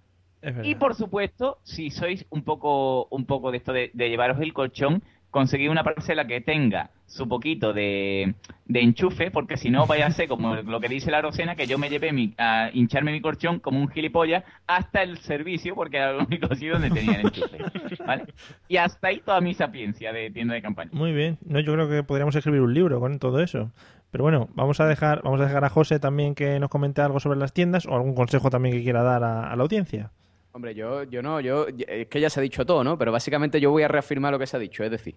Y 0.63 0.75
por 0.75 0.95
supuesto, 0.95 1.59
si 1.63 1.89
sois 1.89 2.25
un 2.29 2.43
poco, 2.43 3.07
un 3.11 3.25
poco 3.25 3.51
de 3.51 3.57
esto 3.57 3.73
de, 3.73 3.91
de 3.93 4.09
llevaros 4.09 4.39
el 4.39 4.53
colchón, 4.53 5.03
conseguid 5.31 5.69
una 5.69 5.83
parcela 5.83 6.25
que 6.25 6.41
tenga 6.41 6.89
su 7.05 7.27
poquito 7.27 7.73
de, 7.73 8.35
de 8.65 8.81
enchufe, 8.81 9.31
porque 9.31 9.57
si 9.57 9.69
no 9.69 9.85
vaya 9.87 10.07
a 10.07 10.11
ser 10.11 10.27
como 10.27 10.55
lo 10.55 10.79
que 10.79 10.87
dice 10.87 11.11
la 11.11 11.21
Rosena, 11.21 11.55
que 11.55 11.65
yo 11.65 11.77
me 11.77 11.89
llevé 11.89 12.11
mi, 12.11 12.33
a 12.37 12.69
hincharme 12.71 13.11
mi 13.11 13.21
colchón 13.21 13.59
como 13.59 13.79
un 13.79 13.89
gilipollas 13.89 14.43
hasta 14.67 15.01
el 15.01 15.17
servicio, 15.19 15.75
porque 15.75 15.97
era 15.97 16.11
el 16.11 16.25
único 16.27 16.47
sitio 16.53 16.73
donde 16.73 16.91
tenía 16.91 17.19
el 17.19 17.27
enchufe. 17.27 17.57
¿vale? 18.05 18.25
Y 18.67 18.77
hasta 18.77 19.07
ahí 19.07 19.21
toda 19.25 19.41
mi 19.41 19.53
sapiencia 19.53 20.13
de 20.13 20.29
tienda 20.31 20.53
de 20.53 20.61
campaña. 20.61 20.91
Muy 20.93 21.11
bien. 21.11 21.37
No, 21.45 21.59
yo 21.59 21.73
creo 21.73 21.89
que 21.89 22.03
podríamos 22.03 22.35
escribir 22.35 22.61
un 22.61 22.73
libro 22.73 22.99
con 22.99 23.17
todo 23.19 23.41
eso. 23.41 23.71
Pero 24.11 24.23
bueno, 24.23 24.49
vamos 24.53 24.79
a 24.79 24.87
dejar, 24.87 25.21
vamos 25.23 25.39
a 25.41 25.45
dejar 25.45 25.63
a 25.65 25.69
José 25.69 25.99
también 25.99 26.33
que 26.33 26.59
nos 26.59 26.69
comente 26.69 27.01
algo 27.01 27.19
sobre 27.19 27.37
las 27.37 27.53
tiendas 27.53 27.85
o 27.85 27.95
algún 27.95 28.15
consejo 28.15 28.49
también 28.49 28.75
que 28.75 28.83
quiera 28.83 29.03
dar 29.03 29.23
a, 29.23 29.51
a 29.51 29.55
la 29.55 29.63
audiencia. 29.63 30.11
Hombre, 30.51 30.73
yo, 30.73 31.03
yo 31.03 31.21
no, 31.21 31.39
yo, 31.39 31.67
es 31.87 32.07
que 32.07 32.19
ya 32.19 32.29
se 32.29 32.39
ha 32.39 32.43
dicho 32.43 32.65
todo, 32.65 32.83
¿no? 32.83 32.97
Pero 32.97 33.11
básicamente 33.11 33.61
yo 33.61 33.71
voy 33.71 33.83
a 33.83 33.87
reafirmar 33.87 34.31
lo 34.31 34.39
que 34.39 34.47
se 34.47 34.57
ha 34.57 34.59
dicho. 34.59 34.83
Es 34.83 34.91
decir, 34.91 35.15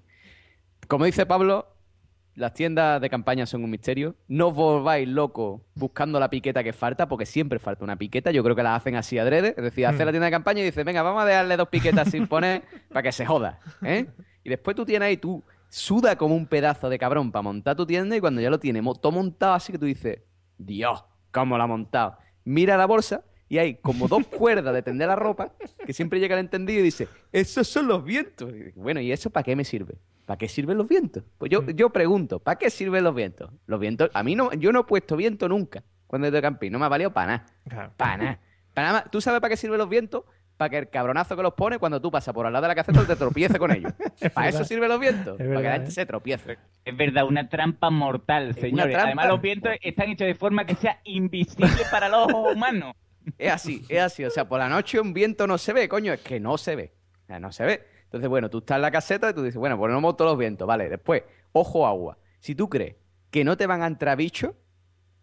como 0.89 1.05
dice 1.07 1.25
Pablo, 1.27 1.67
las 2.35 2.55
tiendas 2.55 3.01
de 3.01 3.09
campaña 3.11 3.47
son 3.47 3.65
un 3.65 3.71
misterio. 3.71 4.15
No 4.29 4.49
os 4.49 4.55
volváis 4.55 5.09
locos 5.09 5.63
buscando 5.75 6.21
la 6.21 6.29
piqueta 6.31 6.63
que 6.63 6.73
falta, 6.73 7.09
porque 7.09 7.27
siempre 7.27 7.59
falta 7.59 7.83
una 7.85 7.97
piqueta. 7.97 8.31
Yo 8.31 8.43
creo 8.45 8.55
que 8.57 8.63
la 8.63 8.75
hacen 8.75 8.95
así 8.97 9.19
adrede. 9.19 9.55
Es 9.57 9.63
decir, 9.65 9.87
hace 9.87 10.03
Mm. 10.03 10.07
la 10.07 10.13
tienda 10.13 10.27
de 10.27 10.31
campaña 10.33 10.61
y 10.61 10.65
dice, 10.65 10.85
venga, 10.85 11.03
vamos 11.03 11.23
a 11.23 11.27
dejarle 11.27 11.57
dos 11.57 11.69
piquetas 11.69 12.11
sin 12.11 12.27
poner 12.27 12.63
para 12.91 13.03
que 13.03 13.13
se 13.13 13.25
joda, 13.27 13.59
¿eh? 13.83 14.07
Y 14.45 14.49
después 14.51 14.77
tú 14.77 14.85
tienes 14.85 15.07
ahí, 15.07 15.17
tú 15.17 15.43
suda 15.69 16.17
como 16.17 16.35
un 16.37 16.47
pedazo 16.47 16.91
de 16.91 16.99
cabrón 16.99 17.33
para 17.33 17.43
montar 17.43 17.75
tu 17.77 17.87
tienda 17.87 18.15
y 18.15 18.21
cuando 18.21 18.41
ya 18.43 18.51
lo 18.51 18.59
tienes 18.61 18.83
todo 19.01 19.13
montado 19.13 19.55
así 19.55 19.73
que 19.73 19.79
tú 19.79 19.87
dices, 19.87 20.21
Dios, 20.59 21.03
¿cómo 21.31 21.57
lo 21.57 21.63
ha 21.63 21.67
montado? 21.67 22.19
Mira 22.45 22.77
la 22.77 22.85
bolsa 22.87 23.25
y 23.53 23.59
hay 23.59 23.75
como 23.75 24.09
dos 24.09 24.27
cuerdas 24.29 24.73
de 24.73 24.81
tender 24.81 25.09
la 25.09 25.15
ropa 25.15 25.53
que 25.85 25.93
siempre 25.93 26.19
llega 26.19 26.37
el 26.37 26.41
entendido 26.41 26.81
y 26.81 26.85
dice, 26.85 27.07
esos 27.33 27.69
son 27.69 27.87
los 27.87 28.03
vientos. 28.03 28.51
Y 28.51 28.63
digo, 28.63 28.81
bueno, 28.81 28.99
¿y 28.99 29.13
eso 29.13 29.29
para 29.29 29.45
qué 29.45 29.55
me 29.55 29.63
sirve? 29.63 29.99
¿Para 30.25 30.39
qué 30.39 30.49
sirven 30.49 30.79
los 30.79 30.89
vientos? 30.89 31.23
Pues 31.37 31.51
yo, 31.51 31.63
yo 31.67 31.91
pregunto, 31.91 32.39
¿para 32.39 32.57
qué 32.57 32.71
sirven 32.71 33.05
los 33.05 33.15
vientos? 33.15 33.51
Los 33.67 33.79
vientos, 33.79 34.09
a 34.15 34.23
mí 34.23 34.35
no, 34.35 34.55
yo 34.55 34.73
no 34.73 34.81
he 34.81 34.85
puesto 34.85 35.19
viento 35.19 35.51
nunca 35.51 35.85
cuando 36.07 36.27
he 36.27 36.31
ido 36.31 36.37
de 36.37 36.41
camping, 36.41 36.71
no 36.71 36.79
me 36.79 36.87
ha 36.87 36.89
valido 36.89 37.13
para 37.13 37.27
nada. 37.27 37.47
Claro. 37.69 37.93
Para 37.99 38.17
nada. 38.17 38.39
Para 38.73 38.87
nada 38.89 39.01
más. 39.01 39.11
¿Tú 39.11 39.21
sabes 39.21 39.43
para 39.43 39.51
qué 39.51 39.59
sirven 39.59 39.77
los 39.77 39.91
vientos? 39.91 40.25
Para 40.57 40.71
que 40.71 40.79
el 40.79 40.89
cabronazo 40.89 41.37
que 41.37 41.43
los 41.43 41.53
pone, 41.53 41.79
cuando 41.79 42.01
tú 42.01 42.11
pasas 42.11 42.33
por 42.33 42.47
al 42.47 42.55
lado 42.55 42.63
de 42.63 42.69
la 42.69 42.75
caseta, 42.75 43.07
te 43.07 43.17
tropiece 43.17 43.59
con 43.59 43.71
ellos. 43.71 43.93
para 44.33 44.49
eso 44.49 44.65
sirven 44.65 44.89
los 44.89 44.99
vientos. 44.99 45.37
para 45.37 45.57
que 45.57 45.63
la 45.63 45.73
gente 45.73 45.91
¿eh? 45.91 45.93
se 45.93 46.07
tropiece. 46.07 46.57
Es 46.87 46.97
verdad, 46.97 47.27
una 47.27 47.51
trampa 47.51 47.91
mortal, 47.91 48.55
señores. 48.55 48.95
trampa. 48.95 49.09
Además, 49.09 49.29
los 49.29 49.43
vientos 49.43 49.73
están 49.83 50.09
hechos 50.09 50.27
de 50.27 50.35
forma 50.37 50.65
que 50.65 50.75
sea 50.75 51.01
invisible 51.05 51.83
para 51.91 52.09
los 52.09 52.33
ojos 52.33 52.55
humanos. 52.55 52.95
Es 53.39 53.53
así, 53.53 53.85
es 53.89 54.01
así. 54.01 54.25
O 54.25 54.31
sea, 54.31 54.49
por 54.49 54.59
la 54.59 54.69
noche 54.69 55.01
un 55.01 55.13
viento 55.13 55.47
no 55.47 55.59
se 55.59 55.73
ve, 55.73 55.89
coño, 55.89 56.13
es 56.13 56.21
que 56.21 56.41
no 56.41 56.59
se 56.59 56.77
ve. 56.77 56.93
No 57.41 57.51
se 57.53 57.65
ve. 57.65 57.83
Entonces, 58.05 58.29
bueno, 58.29 58.51
tú 58.51 58.59
estás 58.59 58.77
en 58.77 58.83
la 58.83 58.91
caseta 58.91 59.31
y 59.31 59.35
tú 59.35 59.43
dices, 59.43 59.59
bueno, 59.59 59.79
ponemos 59.79 60.17
todos 60.17 60.33
los 60.33 60.39
vientos, 60.39 60.67
vale. 60.69 60.89
Después, 60.91 61.23
ojo 61.53 61.87
agua. 61.87 62.19
Si 62.41 62.55
tú 62.55 62.69
crees 62.69 62.97
que 63.31 63.43
no 63.45 63.57
te 63.57 63.67
van 63.67 63.83
a 63.83 63.87
entrar 63.87 64.17
bichos, 64.19 64.53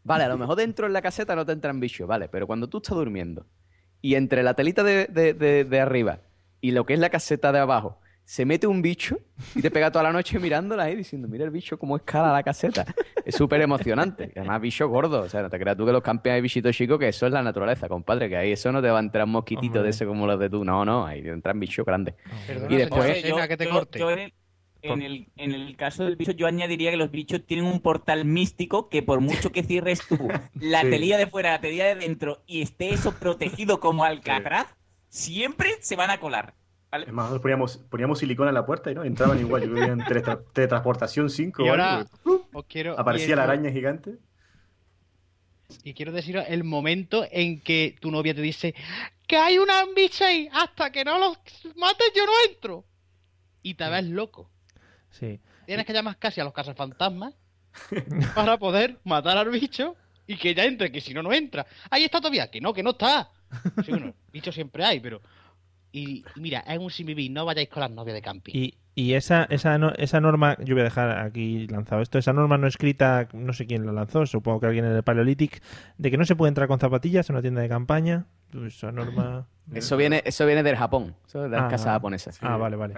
vale, 0.04 0.24
a 0.24 0.28
lo 0.30 0.38
mejor 0.38 0.56
dentro 0.56 0.88
en 0.88 0.93
la 0.93 1.02
caseta 1.02 1.36
no 1.36 1.45
te 1.45 1.52
entran 1.52 1.80
bichos, 1.80 2.08
vale. 2.08 2.28
Pero 2.30 2.47
cuando 2.47 2.68
tú 2.68 2.78
estás 2.78 2.95
durmiendo 2.95 3.45
y 4.02 4.16
entre 4.16 4.41
la 4.41 4.56
telita 4.56 4.84
de- 4.84 5.06
de- 5.08 5.66
de 5.66 5.80
arriba 5.80 6.22
y 6.62 6.72
lo 6.72 6.86
que 6.86 6.93
es 6.95 7.00
la 7.00 7.10
caseta 7.10 7.52
de 7.52 7.60
abajo 7.60 8.00
se 8.30 8.46
mete 8.46 8.68
un 8.68 8.84
bicho 8.84 9.18
y 9.56 9.62
te 9.64 9.72
pega 9.72 9.92
toda 9.92 10.04
la 10.04 10.12
noche 10.12 10.38
mirándola 10.38 10.84
ahí 10.84 10.96
diciendo, 10.96 11.28
mira 11.28 11.46
el 11.46 11.50
bicho 11.50 11.80
cómo 11.80 11.96
escala 11.96 12.32
la 12.32 12.44
caseta. 12.44 12.86
Es 13.26 13.34
súper 13.34 13.60
emocionante. 13.60 14.32
Además, 14.36 14.62
bicho 14.62 14.88
gordo. 14.88 15.22
O 15.22 15.30
sea, 15.30 15.42
no 15.42 15.50
te 15.50 15.58
creas 15.58 15.76
tú 15.76 15.84
que 15.84 15.92
los 15.92 16.04
campeones 16.04 16.36
hay 16.36 16.42
bichitos 16.44 16.76
chicos, 16.76 17.00
que 17.00 17.08
eso 17.08 17.26
es 17.26 17.32
la 17.34 17.42
naturaleza, 17.42 17.88
compadre. 17.90 18.30
Que 18.30 18.38
ahí 18.38 18.52
eso 18.52 18.72
no 18.72 18.84
te 18.84 18.90
va 18.92 18.98
a 19.00 19.02
entrar 19.02 19.26
mosquitito 19.26 19.66
Hombre. 19.80 19.82
de 19.82 19.90
ese 19.90 20.06
como 20.06 20.28
los 20.28 20.40
de 20.40 20.48
tú. 20.48 20.64
No, 20.64 20.86
no, 20.86 21.08
ahí 21.08 21.24
te 21.24 21.30
entran 21.30 21.60
bichos 21.60 21.84
grandes. 21.84 22.14
Perdona, 22.46 22.72
Y 22.72 22.78
después- 22.78 23.02
señora 23.04 23.20
Yo- 23.22 23.30
Rosena, 23.30 23.48
que 23.48 23.58
te 23.58 23.66
yo- 23.66 23.72
corte. 23.72 23.98
yo 24.00 24.12
en, 24.12 24.20
el, 24.20 24.34
en 24.84 25.02
el- 25.02 25.28
en 25.38 25.52
el 25.54 25.76
caso 25.76 26.04
del 26.04 26.16
bicho, 26.16 26.32
yo 26.34 26.46
añadiría 26.46 26.92
que 26.92 26.98
los 26.98 27.10
bichos 27.10 27.44
tienen 27.48 27.66
un 27.66 27.80
portal 27.82 28.26
místico 28.26 28.90
que 28.90 29.02
por 29.02 29.22
mucho 29.22 29.52
que 29.52 29.64
cierres 29.64 30.02
tú 30.08 30.20
la 30.54 30.82
Sí. 30.84 30.90
telilla 30.92 31.18
de 31.18 31.26
fuera, 31.26 31.50
la 31.54 31.62
telilla 31.62 31.86
de 31.86 31.96
dentro 31.96 32.44
y 32.46 32.62
esté 32.62 32.92
eso 32.94 33.12
protegido 33.16 33.80
como 33.80 34.04
Alcatraz, 34.04 34.68
siempre 35.08 35.72
se 35.82 35.96
van 35.96 36.12
a 36.12 36.20
colar. 36.20 36.54
¿Vale? 36.92 37.06
Es 37.06 37.14
más, 37.14 37.26
nosotros 37.26 37.42
poníamos, 37.42 37.78
poníamos 37.78 38.20
silicona 38.20 38.50
en 38.50 38.56
la 38.56 38.66
puerta 38.66 38.92
y 38.92 38.96
no 38.96 39.04
entraban 39.04 39.40
igual. 39.40 39.64
Yo 39.64 39.70
vivía 39.74 39.88
en 39.94 40.00
teletra- 40.06 40.44
teletransportación 40.54 41.30
5 41.30 41.64
Y 41.64 41.68
o 41.68 41.72
ahora 41.72 41.98
algo. 42.00 42.66
quiero. 42.68 43.00
Aparecía 43.00 43.34
y 43.34 43.36
la 43.36 43.44
araña 43.44 43.72
gigante. 43.72 44.18
Y 45.84 45.94
quiero 45.94 46.12
deciros 46.12 46.46
el 46.48 46.64
momento 46.64 47.26
en 47.32 47.62
que 47.62 47.96
tu 48.00 48.10
novia 48.10 48.34
te 48.34 48.42
dice 48.42 48.74
que 49.28 49.38
hay 49.38 49.60
una 49.60 49.86
bicha 49.96 50.28
ahí, 50.28 50.50
hasta 50.52 50.92
que 50.92 51.06
no 51.06 51.20
los 51.20 51.38
mates 51.76 52.12
yo 52.16 52.26
no 52.26 52.32
entro. 52.50 52.86
Y 53.62 53.76
te 53.76 53.88
ves 53.88 54.06
loco. 54.06 54.50
Sí. 55.12 55.40
Tienes 55.68 55.86
que 55.86 55.94
llamar 55.94 56.18
casi 56.18 56.42
a 56.42 56.44
los 56.44 56.54
cazafantasmas 56.54 57.36
para 58.36 58.58
poder 58.58 58.98
matar 59.04 59.38
al 59.38 59.50
bicho 59.50 59.96
y 60.26 60.38
que 60.38 60.56
ya 60.56 60.66
entre, 60.66 60.92
que 60.92 61.02
si 61.02 61.14
no, 61.14 61.22
no 61.22 61.32
entra. 61.32 61.68
Ahí 61.92 62.04
está 62.04 62.20
todavía, 62.20 62.50
que 62.50 62.60
no, 62.62 62.74
que 62.74 62.82
no 62.82 62.92
está. 62.92 63.30
Sí, 63.86 63.92
bueno, 63.92 64.14
bichos 64.32 64.56
siempre 64.56 64.84
hay, 64.84 65.00
pero... 65.00 65.22
Y, 65.92 66.24
y 66.36 66.40
mira, 66.40 66.60
es 66.60 66.78
un 66.78 66.90
simibí, 66.92 67.30
no 67.30 67.46
vayáis 67.46 67.70
con 67.70 67.82
las 67.82 67.92
novias 67.92 68.16
de 68.16 68.22
camping. 68.22 68.54
Y, 68.56 68.76
y 68.96 69.14
esa, 69.14 69.46
esa, 69.50 69.78
no- 69.78 69.92
esa 69.98 70.20
norma, 70.22 70.58
yo 70.64 70.76
voy 70.76 70.82
a 70.82 70.86
dejar 70.86 71.20
aquí 71.20 71.68
lanzado 71.68 72.02
esto, 72.02 72.18
esa 72.18 72.34
norma 72.34 72.58
no 72.58 72.68
escrita, 72.68 73.28
no 73.34 73.54
sé 73.54 73.66
quién 73.66 73.86
la 73.86 73.92
lanzó, 73.92 74.26
supongo 74.26 74.60
que 74.60 74.68
alguien 74.68 74.86
en 74.86 74.92
el 74.92 75.04
Paleolític, 75.04 75.62
de 75.98 76.12
que 76.12 76.18
no 76.18 76.26
se 76.26 76.36
puede 76.36 76.50
entrar 76.50 76.68
con 76.68 76.80
zapatillas 76.80 77.30
en 77.30 77.36
una 77.36 77.42
tienda 77.42 77.62
de 77.62 77.70
campaña. 77.70 78.26
Pues 78.52 78.76
Esa 78.78 78.92
norma... 78.92 79.48
Eso 79.74 79.98
viene, 79.98 80.24
eso 80.26 80.48
viene 80.48 80.64
del 80.64 80.76
Japón. 80.76 81.16
Eso 81.28 81.44
de 81.44 81.50
las 81.50 81.62
Ah, 81.62 81.68
casas 81.70 81.88
japonesas. 81.94 82.40
Ah, 82.42 82.58
vale, 82.58 82.76
vale. 82.76 82.96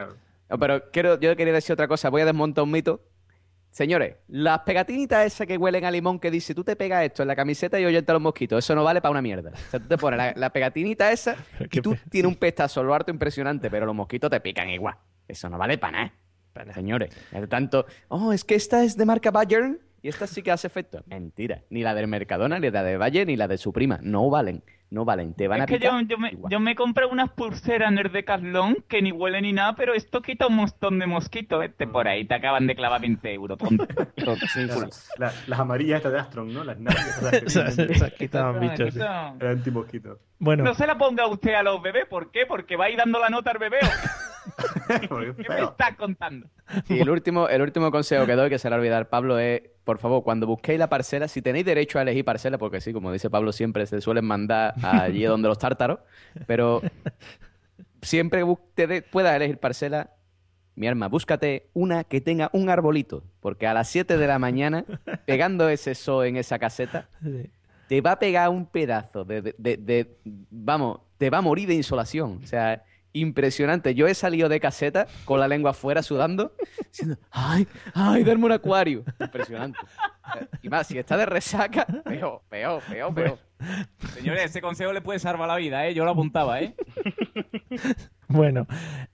Pero 0.58 0.90
quiero, 0.92 1.20
yo 1.20 1.36
quería 1.36 1.52
decir 1.54 1.74
otra 1.74 1.90
cosa. 1.90 2.10
Voy 2.10 2.22
a 2.22 2.26
desmontar 2.26 2.64
un 2.64 2.72
mito. 2.72 3.02
Señores, 3.72 4.18
las 4.28 4.60
pegatinitas 4.60 5.26
esas 5.26 5.48
que 5.48 5.58
huelen 5.58 5.86
a 5.86 5.92
limón 5.92 6.20
que 6.20 6.30
dice 6.30 6.54
tú 6.54 6.64
te 6.64 6.76
pegas 6.76 7.06
esto 7.06 7.24
en 7.24 7.30
la 7.30 7.38
camiseta 7.38 7.80
y 7.80 7.86
oyente 7.86 8.12
a 8.12 8.14
los 8.14 8.22
mosquitos, 8.22 8.64
eso 8.64 8.76
no 8.76 8.84
vale 8.84 9.02
para 9.02 9.12
una 9.12 9.22
mierda. 9.22 9.52
O 9.52 9.72
sea, 9.72 9.80
tú 9.80 9.88
te 9.88 9.98
pones 9.98 10.18
la, 10.18 10.34
la 10.36 10.50
pegatinita 10.52 11.12
esa 11.12 11.38
y 11.72 11.82
tú 11.82 11.96
tienes 12.10 12.30
un 12.30 12.36
pestazo 12.36 12.84
lo 12.84 12.94
harto 12.94 13.12
impresionante, 13.12 13.70
pero 13.70 13.86
los 13.86 13.96
mosquitos 13.96 14.30
te 14.30 14.42
pican 14.42 14.70
igual. 14.70 14.96
Eso 15.26 15.50
no 15.50 15.58
vale 15.58 15.78
para 15.78 15.98
nada. 15.98 16.14
Para. 16.52 16.74
Señores, 16.74 17.16
es 17.32 17.48
tanto, 17.48 17.86
oh, 18.10 18.34
es 18.34 18.44
que 18.44 18.56
esta 18.56 18.84
es 18.84 18.98
de 18.98 19.06
marca 19.06 19.32
Bayern 19.32 19.80
y 20.02 20.10
esta 20.10 20.28
sí 20.28 20.42
que 20.42 20.52
hace 20.52 20.68
efecto. 20.68 21.02
Mentira. 21.06 21.64
Ni 21.70 21.82
la 21.82 21.94
del 21.94 22.08
Mercadona, 22.08 22.60
ni 22.60 22.70
la 22.70 22.84
de 22.84 22.98
Bayern, 22.98 23.28
ni 23.28 23.38
la 23.38 23.48
de 23.48 23.58
su 23.58 23.72
prima. 23.72 24.00
No 24.02 24.30
valen. 24.30 24.64
No 24.92 25.06
valen. 25.06 25.34
Te 25.34 25.48
van 25.48 25.60
Es 25.60 25.64
a 25.64 25.66
que 25.68 25.80
yo, 25.80 25.90
picar. 25.98 26.06
yo 26.08 26.18
me, 26.18 26.38
yo 26.50 26.60
me 26.60 26.76
compré 26.76 27.06
unas 27.06 27.30
pulseras 27.32 27.92
en 27.94 27.98
el 27.98 28.12
Decathlon 28.12 28.76
que 28.90 29.02
ni 29.02 29.12
huelen 29.14 29.44
ni 29.44 29.54
nada, 29.54 29.74
pero 29.74 29.94
esto 29.94 30.22
quita 30.22 30.48
un 30.48 30.58
montón 30.58 31.00
de 31.00 31.08
mosquitos. 31.08 31.64
Este 31.64 31.88
por 31.88 32.10
ahí 32.10 32.26
te 32.26 32.34
acaban 32.36 32.68
de 32.68 32.76
clavar 32.76 33.00
20 33.00 33.34
euros, 33.34 33.58
tonto. 33.58 33.88
Sí, 34.54 34.66
Claro, 34.66 34.92
sí. 34.92 35.10
la- 35.18 35.32
las 35.48 35.60
amarillas 35.60 35.98
estas 35.98 36.12
de 36.12 36.20
Astron, 36.20 36.54
¿no? 36.54 36.66
Las 36.66 36.78
naves 36.78 37.18
esas 37.90 38.14
quitaban 38.14 38.60
bichos. 38.60 38.96
Era 38.96 39.34
antimosquito. 39.40 40.20
Bueno, 40.40 40.64
No 40.66 40.74
se 40.74 40.86
la 40.86 40.98
ponga 40.98 41.26
usted 41.28 41.54
a 41.54 41.64
los 41.64 41.82
bebés, 41.82 42.06
¿por 42.08 42.30
qué? 42.32 42.46
Porque 42.46 42.76
va 42.76 42.86
a 42.86 42.90
ir 42.90 42.98
dando 42.98 43.18
la 43.20 43.30
nota 43.30 43.52
al 43.52 43.60
bebé. 43.60 43.78
¿o 43.82 45.08
Porque 45.10 45.34
¿Qué 45.44 45.50
me 45.50 45.62
estás 45.64 45.96
contando? 45.96 46.48
Y 46.90 47.00
el 47.00 47.10
último, 47.10 47.48
el 47.48 47.62
último 47.62 47.92
consejo 47.92 48.26
que 48.26 48.34
doy, 48.34 48.50
que 48.50 48.58
se 48.58 48.68
le 48.68 48.72
va 48.72 48.78
a 48.78 48.80
olvidar 48.80 49.08
Pablo, 49.10 49.38
es, 49.38 49.62
por 49.84 50.00
favor, 50.00 50.24
cuando 50.24 50.48
busquéis 50.48 50.80
la 50.80 50.90
parcela, 50.90 51.28
si 51.28 51.42
tenéis 51.44 51.66
derecho 51.66 52.00
a 52.00 52.02
elegir 52.02 52.26
parcela, 52.26 52.58
porque 52.58 52.82
sí, 52.82 52.92
como 52.92 53.12
dice 53.12 53.30
Pablo, 53.30 53.52
siempre 53.52 53.86
se 53.86 54.02
suelen 54.02 54.26
mandar 54.26 54.74
allí 54.84 55.24
donde 55.24 55.48
los 55.48 55.58
tártaros, 55.58 56.00
pero 56.48 56.82
siempre 58.02 58.44
te 58.76 59.02
puedas 59.02 59.36
elegir 59.36 59.58
parcela, 59.58 60.12
mi 60.76 60.88
arma, 60.88 61.08
búscate 61.08 61.70
una 61.74 62.04
que 62.04 62.22
tenga 62.22 62.50
un 62.54 62.70
arbolito, 62.70 63.24
porque 63.40 63.68
a 63.68 63.74
las 63.74 63.90
7 63.90 64.18
de 64.18 64.28
la 64.28 64.40
mañana, 64.40 64.86
pegando 65.26 65.70
ese 65.70 65.96
so 65.96 66.24
en 66.24 66.38
esa 66.38 66.58
caseta, 66.60 67.10
Sí. 67.22 67.50
te 67.88 68.02
va 68.02 68.14
a 68.14 68.20
pegar 68.20 68.50
un 68.50 68.66
pedazo 68.66 69.26
de, 69.26 69.42
de- 69.42 69.56
de- 69.58 69.78
de- 69.78 70.18
Vamos, 70.50 71.02
te 71.18 71.30
va 71.30 71.40
a 71.40 71.42
morir 71.42 71.68
de 71.68 71.76
insolación. 71.76 72.40
O 72.44 72.48
sea, 72.48 72.84
impresionante. 73.14 73.94
Yo 73.94 74.08
he 74.08 74.16
salido 74.16 74.48
de 74.48 74.62
caseta 74.62 75.06
con 75.26 75.40
la 75.42 75.48
lengua 75.50 75.72
afuera 75.72 76.02
sudando, 76.02 76.56
diciendo, 76.88 77.18
¡ay, 77.30 77.68
ay, 77.94 78.24
darme 78.24 78.46
un 78.46 78.54
acuario! 78.54 79.04
Impresionante. 79.20 79.78
Y 80.62 80.70
más, 80.70 80.88
si 80.88 80.98
está 80.98 81.18
de 81.18 81.26
resaca, 81.26 81.86
peor, 82.06 82.42
peor, 82.50 82.82
peor, 82.90 83.14
peor. 83.14 83.38
Señores, 84.14 84.46
ese 84.46 84.62
consejo 84.62 84.92
le 84.94 85.02
puede 85.02 85.20
salvar 85.20 85.48
la 85.48 85.56
vida, 85.56 85.86
¿eh? 85.88 85.94
Yo 85.94 86.04
lo 86.06 86.12
apuntaba, 86.12 86.62
¿eh? 86.62 86.76
Bueno, 88.28 88.66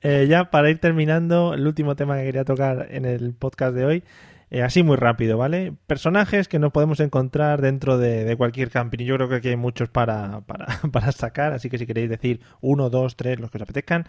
eh, 0.01 0.27
ya 0.29 0.51
para 0.51 0.69
ir 0.69 0.79
terminando, 0.79 1.55
el 1.55 1.65
último 1.65 1.95
tema 1.95 2.17
que 2.17 2.25
quería 2.25 2.45
tocar 2.45 2.87
en 2.91 3.05
el 3.05 3.33
podcast 3.33 3.73
de 3.75 3.83
hoy, 3.85 4.03
eh, 4.51 4.61
así 4.61 4.83
muy 4.83 4.95
rápido, 4.95 5.37
¿vale? 5.39 5.73
Personajes 5.87 6.47
que 6.47 6.59
nos 6.59 6.71
podemos 6.71 6.99
encontrar 6.99 7.59
dentro 7.61 7.97
de, 7.97 8.23
de 8.25 8.37
cualquier 8.37 8.69
camping. 8.69 8.99
Y 8.99 9.05
yo 9.05 9.15
creo 9.15 9.27
que 9.27 9.35
aquí 9.35 9.47
hay 9.49 9.55
muchos 9.55 9.89
para, 9.89 10.41
para, 10.41 10.67
para 10.91 11.11
sacar, 11.11 11.51
así 11.53 11.67
que 11.69 11.79
si 11.79 11.87
queréis 11.87 12.09
decir 12.09 12.41
uno, 12.61 12.89
dos, 12.91 13.15
tres, 13.15 13.39
los 13.39 13.49
que 13.49 13.57
os 13.57 13.63
apetezcan. 13.63 14.05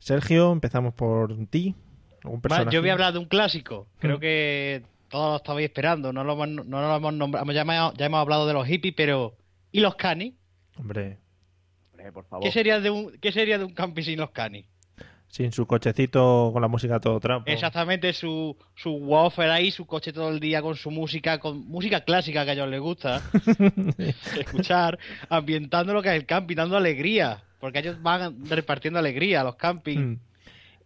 Sergio, 0.00 0.50
empezamos 0.52 0.92
por 0.94 1.34
ti. 1.46 1.76
¿Algún 2.24 2.38
Va, 2.38 2.42
personaje? 2.42 2.74
yo 2.74 2.80
voy 2.80 2.90
a 2.90 2.94
hablar 2.94 3.12
de 3.12 3.20
un 3.20 3.26
clásico. 3.26 3.86
Creo 4.00 4.16
Mm. 4.16 4.20
que 4.20 4.82
todos 5.08 5.30
lo 5.30 5.36
estabais 5.36 5.64
esperando. 5.64 6.12
No 6.12 6.24
lo 6.24 6.32
hemos, 6.34 6.66
no 6.66 6.80
lo 6.80 6.96
hemos 6.96 7.14
nombrado. 7.14 7.50
Ya 7.52 7.62
hemos, 7.62 7.94
ya 7.94 8.06
hemos 8.06 8.20
hablado 8.20 8.46
de 8.46 8.52
los 8.52 8.66
hippies, 8.66 8.94
pero. 8.96 9.36
¿Y 9.72 9.80
los 9.80 9.96
canis? 9.96 10.34
Hombre, 10.76 11.18
Hombre, 11.92 12.12
por 12.12 12.24
favor. 12.24 12.44
¿Qué 12.44 12.52
sería 12.52 12.80
de 12.80 12.90
un, 12.90 13.12
qué 13.20 13.32
sería 13.32 13.58
de 13.58 13.64
un 13.64 13.74
camping 13.74 14.02
sin 14.02 14.18
los 14.18 14.30
canis? 14.30 14.66
sin 15.28 15.52
su 15.52 15.66
cochecito 15.66 16.50
con 16.52 16.62
la 16.62 16.68
música 16.68 17.00
todo 17.00 17.20
trapo. 17.20 17.44
Exactamente, 17.46 18.12
su, 18.12 18.56
su 18.74 18.90
woofer 18.90 19.50
ahí, 19.50 19.70
su 19.70 19.86
coche 19.86 20.12
todo 20.12 20.30
el 20.30 20.40
día 20.40 20.62
con 20.62 20.74
su 20.74 20.90
música, 20.90 21.38
con 21.38 21.66
música 21.68 22.00
clásica 22.00 22.44
que 22.44 22.50
a 22.50 22.54
ellos 22.54 22.68
les 22.68 22.80
gusta 22.80 23.22
escuchar, 24.38 24.98
ambientando 25.28 25.92
lo 25.92 26.02
que 26.02 26.08
es 26.08 26.14
el 26.14 26.26
camping, 26.26 26.56
dando 26.56 26.76
alegría, 26.76 27.44
porque 27.60 27.80
ellos 27.80 28.00
van 28.02 28.46
repartiendo 28.46 28.98
alegría 28.98 29.42
a 29.42 29.44
los 29.44 29.56
campings. 29.56 30.00
Mm. 30.00 30.20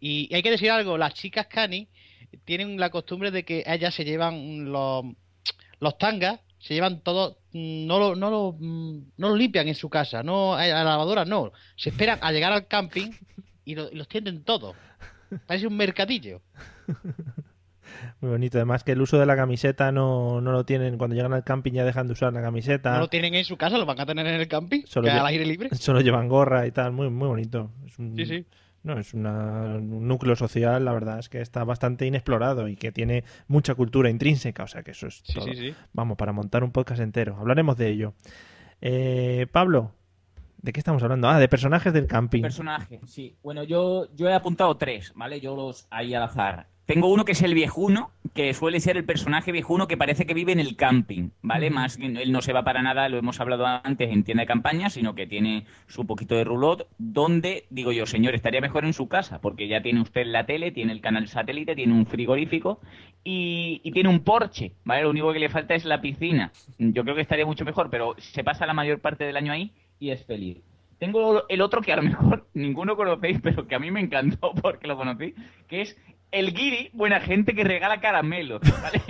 Y, 0.01 0.29
y 0.29 0.35
hay 0.35 0.43
que 0.43 0.51
decir 0.51 0.71
algo, 0.71 0.99
las 0.99 1.15
chicas 1.15 1.47
cani 1.47 1.89
tienen 2.45 2.79
la 2.79 2.91
costumbre 2.91 3.31
de 3.31 3.45
que 3.45 3.63
ellas 3.67 3.95
se 3.95 4.05
llevan 4.05 4.71
los, 4.73 5.05
los 5.81 5.99
tangas, 5.99 6.41
se 6.59 6.75
llevan 6.75 7.01
todo, 7.01 7.39
mm, 7.53 7.87
no 7.87 7.99
lo, 7.99 8.15
no 8.17 8.31
lo, 8.31 8.57
mm, 8.59 8.99
no 9.17 9.29
lo 9.31 9.37
limpian 9.37 9.69
en 9.69 9.75
su 9.75 9.89
casa, 9.91 10.23
no 10.23 10.55
a 10.55 10.67
la 10.67 10.85
lavadora 10.85 11.25
no, 11.25 11.53
se 11.77 11.91
esperan 11.91 12.19
a 12.23 12.33
llegar 12.33 12.53
al 12.53 12.67
camping 12.69 13.11
y, 13.65 13.75
lo- 13.75 13.91
y 13.91 13.97
los 13.97 14.09
tienden 14.09 14.45
todos. 14.45 14.77
Parece 15.47 15.67
un 15.67 15.77
mercadillo. 15.77 16.43
Muy 18.21 18.31
bonito. 18.31 18.59
Además 18.59 18.85
que 18.85 18.93
el 18.93 19.01
uso 19.01 19.19
de 19.19 19.27
la 19.27 19.37
camiseta 19.37 19.93
no, 19.93 20.41
no 20.41 20.53
lo 20.53 20.65
tienen. 20.65 20.99
Cuando 20.99 21.15
llegan 21.17 21.33
al 21.33 21.45
camping 21.45 21.73
ya 21.73 21.85
dejan 21.85 22.07
de 22.07 22.13
usar 22.13 22.33
la 22.33 22.43
camiseta. 22.43 22.93
No 22.93 23.01
lo 23.01 23.09
tienen 23.09 23.35
en 23.35 23.45
su 23.45 23.57
casa, 23.57 23.79
lo 23.79 23.87
van 23.87 24.01
a 24.01 24.07
tener 24.07 24.27
en 24.27 24.41
el 24.41 24.49
camping, 24.49 24.83
Solo 24.87 25.07
que 25.07 25.11
al 25.11 25.27
aire 25.27 25.45
libre. 25.47 25.71
Solo 25.77 26.01
llevan 26.01 26.29
gorra 26.29 26.67
y 26.67 26.71
tal. 26.71 26.93
Muy, 26.93 27.11
muy 27.11 27.29
bonito. 27.29 27.71
Es 27.87 27.99
un, 27.99 28.17
Sí, 28.17 28.27
sí. 28.27 28.47
No, 28.85 28.99
es 28.99 29.15
una- 29.15 29.77
un 29.77 30.09
núcleo 30.09 30.35
social, 30.35 30.85
la 30.85 30.93
verdad 30.93 31.19
es 31.21 31.29
que 31.29 31.41
está 31.41 31.63
bastante 31.65 32.05
inexplorado 32.07 32.67
y 32.69 32.75
que 32.77 32.91
tiene 32.91 33.23
mucha 33.47 33.75
cultura 33.77 34.11
intrínseca. 34.11 34.65
O 34.65 34.67
sea 34.67 34.83
que 34.83 34.91
eso 34.91 35.07
es 35.07 35.23
Sí, 35.25 35.35
todo. 35.35 35.45
sí, 35.45 35.55
sí. 35.55 35.75
Vamos, 35.93 36.17
para 36.17 36.33
montar 36.33 36.65
un 36.65 36.73
podcast 36.73 37.01
entero. 37.01 37.37
Hablaremos 37.39 37.77
de 37.77 37.89
ello. 37.89 38.15
Eh, 38.81 39.47
Pablo, 39.53 39.93
¿de 40.61 40.73
qué 40.73 40.81
estamos 40.81 41.03
hablando? 41.03 41.29
Ah, 41.29 41.39
de 41.39 41.49
personajes 41.49 41.93
del 41.93 42.07
camping. 42.09 42.43
Personaje, 42.43 43.01
sí. 43.07 43.37
Bueno, 43.43 43.63
yo, 43.63 44.09
yo 44.17 44.29
he 44.29 44.35
apuntado 44.35 44.77
tres, 44.77 45.13
¿vale? 45.15 45.41
Yo 45.41 45.55
los 45.55 45.87
ahí 45.91 46.15
al 46.15 46.25
azar. 46.25 46.67
Tengo 46.87 47.07
uno 47.09 47.25
que 47.25 47.33
es 47.33 47.43
el 47.43 47.55
viejuno, 47.55 48.11
que 48.35 48.53
suele 48.55 48.81
ser 48.81 48.97
el 48.97 49.05
personaje 49.05 49.53
viejuno 49.53 49.87
que 49.87 49.97
parece 49.97 50.27
que 50.27 50.35
vive 50.35 50.53
en 50.53 50.59
el 50.59 50.75
camping, 50.75 51.31
¿vale? 51.41 51.71
Más 51.71 51.97
él 51.99 52.33
no 52.33 52.43
se 52.43 52.53
va 52.53 52.65
para 52.65 52.83
nada, 52.83 53.09
lo 53.09 53.19
hemos 53.19 53.41
hablado 53.41 53.65
antes 53.67 54.11
en 54.11 54.25
tienda 54.25 54.43
de 54.43 54.47
campaña, 54.49 54.91
sino 54.91 55.15
que 55.15 55.27
tiene 55.27 55.67
su 55.87 56.07
poquito 56.07 56.35
de 56.35 56.45
roulotte, 56.45 56.89
donde, 56.99 57.67
digo 57.71 57.93
yo, 57.93 58.05
señor, 58.07 58.35
estaría 58.35 58.61
mejor 58.61 58.85
en 58.85 58.95
su 58.95 59.09
casa, 59.09 59.41
porque 59.41 59.69
ya 59.69 59.81
tiene 59.81 60.01
usted 60.01 60.27
la 60.27 60.45
tele, 60.45 60.73
tiene 60.73 60.93
el 60.93 61.01
canal 61.01 61.29
satélite, 61.29 61.77
tiene 61.77 61.93
un 61.93 62.07
frigorífico 62.07 62.81
y, 63.23 63.81
y 63.85 63.93
tiene 63.93 64.09
un 64.09 64.21
porche, 64.21 64.73
¿vale? 64.85 65.03
Lo 65.03 65.11
único 65.11 65.33
que 65.33 65.39
le 65.39 65.49
falta 65.51 65.75
es 65.75 65.85
la 65.85 66.01
piscina. 66.01 66.53
Yo 66.79 67.05
creo 67.05 67.15
que 67.15 67.23
estaría 67.23 67.47
mucho 67.47 67.65
mejor, 67.65 67.91
pero 67.91 68.17
se 68.19 68.43
pasa 68.43 68.67
la 68.67 68.75
mayor 68.75 69.01
parte 69.01 69.25
del 69.25 69.37
año 69.37 69.53
ahí 69.53 69.73
y 70.01 70.11
es 70.11 70.25
feliz. 70.25 70.59
Tengo 70.99 71.49
el 71.49 71.61
otro 71.63 71.81
que 71.81 71.93
a 71.93 71.97
lo 71.97 72.03
mejor 72.03 72.47
ninguno 72.55 72.97
conocéis, 72.97 73.41
pero 73.41 73.67
que 73.67 73.75
a 73.75 73.79
mí 73.79 73.91
me 73.91 74.01
encantó 74.01 74.53
porque 74.63 74.87
lo 74.87 74.97
conocí, 74.97 75.35
que 75.69 75.83
es 75.83 75.97
el 76.33 76.53
guiri, 76.55 76.91
buena 76.93 77.21
gente 77.21 77.55
que 77.55 77.63
regala 77.65 78.01
caramelos, 78.01 78.61
¿vale? 78.83 79.01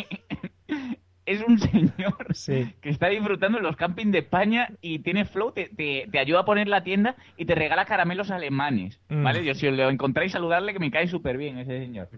es 1.24 1.40
un 1.46 1.58
señor 1.58 2.34
Sí. 2.34 2.74
que 2.80 2.90
está 2.90 3.08
disfrutando 3.08 3.58
en 3.58 3.64
los 3.64 3.76
campings 3.76 4.10
de 4.12 4.18
España 4.18 4.70
y 4.80 4.98
tiene 4.98 5.24
flow, 5.24 5.52
te, 5.52 5.68
te- 5.68 6.08
te 6.10 6.18
ayuda 6.18 6.40
a 6.40 6.44
poner 6.44 6.66
la 6.68 6.82
tienda 6.82 7.14
y 7.36 7.44
te 7.44 7.54
regala 7.54 7.84
caramelos 7.84 8.30
alemanes, 8.30 9.00
Mm. 9.08 9.22
¿vale? 9.22 9.44
Yo 9.44 9.54
si 9.54 9.66
os 9.68 9.76
lo 9.76 9.88
encontráis 9.88 10.32
saludarle 10.32 10.72
que 10.72 10.78
me 10.80 10.90
cae 10.90 11.06
súper 11.06 11.36
bien 11.38 11.58
ese 11.58 11.78
señor. 11.78 12.08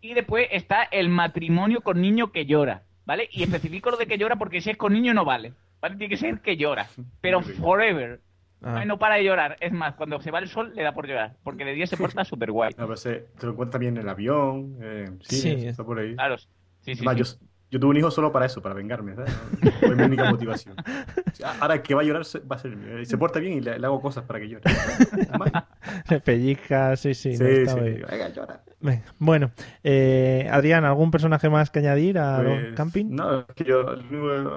Y 0.00 0.14
después 0.14 0.48
está 0.50 0.82
el 0.84 1.08
matrimonio 1.08 1.80
con 1.82 2.00
niño 2.00 2.32
que 2.32 2.46
llora, 2.46 2.82
¿vale? 3.04 3.28
Y 3.32 3.42
especifico 3.42 3.90
lo 3.90 3.96
de 3.96 4.06
que 4.06 4.16
llora 4.18 4.36
porque 4.36 4.60
si 4.60 4.70
es 4.70 4.76
con 4.76 4.92
niño 4.94 5.12
no 5.12 5.24
vale, 5.24 5.52
¿vale? 5.80 5.96
Tiene 5.96 6.08
que 6.10 6.16
ser 6.16 6.40
que 6.40 6.56
llora, 6.56 6.88
pero 7.20 7.42
forever. 7.42 8.20
Ah. 8.62 8.84
No 8.84 8.98
para 8.98 9.14
de 9.16 9.24
llorar, 9.24 9.56
es 9.60 9.72
más, 9.72 9.94
cuando 9.94 10.20
se 10.20 10.30
va 10.30 10.40
el 10.40 10.48
sol 10.48 10.72
le 10.74 10.82
da 10.82 10.92
por 10.92 11.06
llorar, 11.06 11.36
porque 11.44 11.64
de 11.64 11.74
día 11.74 11.86
se 11.86 11.96
porta 11.96 12.24
súper 12.24 12.50
guay. 12.50 12.74
No, 12.76 12.86
pero 12.86 12.96
se, 12.96 13.26
te 13.38 13.46
lo 13.46 13.52
encuentras 13.52 13.78
bien 13.80 13.96
en 13.96 14.02
el 14.02 14.08
avión, 14.08 14.76
eh, 14.82 15.10
sí, 15.20 15.36
Sí. 15.40 15.66
está 15.66 15.84
por 15.84 15.98
ahí. 16.00 16.14
Claro, 16.14 16.38
sí, 16.38 16.48
sí, 16.82 16.92
Además, 17.06 17.28
sí. 17.30 17.36
Yo, 17.40 17.46
yo 17.70 17.80
tuve 17.80 17.90
un 17.90 17.96
hijo 17.98 18.10
solo 18.10 18.32
para 18.32 18.46
eso, 18.46 18.60
para 18.62 18.74
vengarme, 18.74 19.14
¿sabes? 19.14 19.32
Fue 19.80 19.94
mi 19.94 20.02
única 20.02 20.30
motivación. 20.30 20.74
O 20.80 21.34
sea, 21.34 21.54
Ahora 21.60 21.82
que 21.82 21.94
va 21.94 22.00
a 22.00 22.04
llorar 22.04 22.24
se- 22.24 22.40
va 22.40 22.56
a 22.56 22.58
ser 22.58 22.72
el 22.72 22.78
mío. 22.78 23.04
Se 23.04 23.16
porta 23.18 23.38
bien 23.40 23.58
y 23.58 23.60
le, 23.60 23.78
le 23.78 23.86
hago 23.86 24.00
cosas 24.00 24.24
para 24.24 24.40
que 24.40 24.48
llore. 24.48 24.62
Le 26.08 26.20
pellizcas, 26.20 27.00
sí, 27.00 27.14
sí. 27.14 27.36
Sí, 27.36 27.42
no, 27.42 27.48
sí, 27.48 27.54
está 27.62 27.74
bien. 27.80 28.04
Venga, 28.10 28.28
llora. 28.30 28.62
Bueno, 29.18 29.50
eh, 29.82 30.48
Adrián, 30.50 30.84
¿algún 30.84 31.10
personaje 31.10 31.48
más 31.48 31.70
que 31.70 31.80
añadir 31.80 32.18
a 32.18 32.42
Pues, 32.42 32.62
los 32.64 32.74
camping? 32.74 33.06
No, 33.10 33.40
es 33.40 33.46
que 33.54 33.64
yo, 33.64 33.84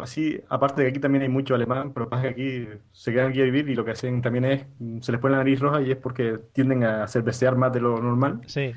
así, 0.01 0.39
aparte 0.49 0.82
de 0.82 0.88
que 0.88 0.91
aquí 0.91 0.99
también 0.99 1.24
hay 1.24 1.30
mucho 1.30 1.55
alemán, 1.55 1.91
pero 1.93 2.07
pasa 2.07 2.24
que 2.24 2.30
aquí 2.30 2.67
se 2.91 3.11
quedan 3.11 3.30
aquí 3.30 3.41
a 3.41 3.45
vivir 3.45 3.67
y 3.69 3.76
lo 3.76 3.84
que 3.84 3.91
hacen 3.91 4.22
también 4.22 4.45
es, 4.45 4.65
se 5.01 5.11
les 5.11 5.19
pone 5.19 5.32
la 5.32 5.39
nariz 5.39 5.59
roja 5.59 5.82
y 5.82 5.91
es 5.91 5.97
porque 5.97 6.39
tienden 6.53 6.84
a 6.84 7.07
cervecear 7.07 7.55
más 7.55 7.74
de 7.74 7.82
lo 7.82 7.99
normal. 7.99 8.41
Sí. 8.45 8.74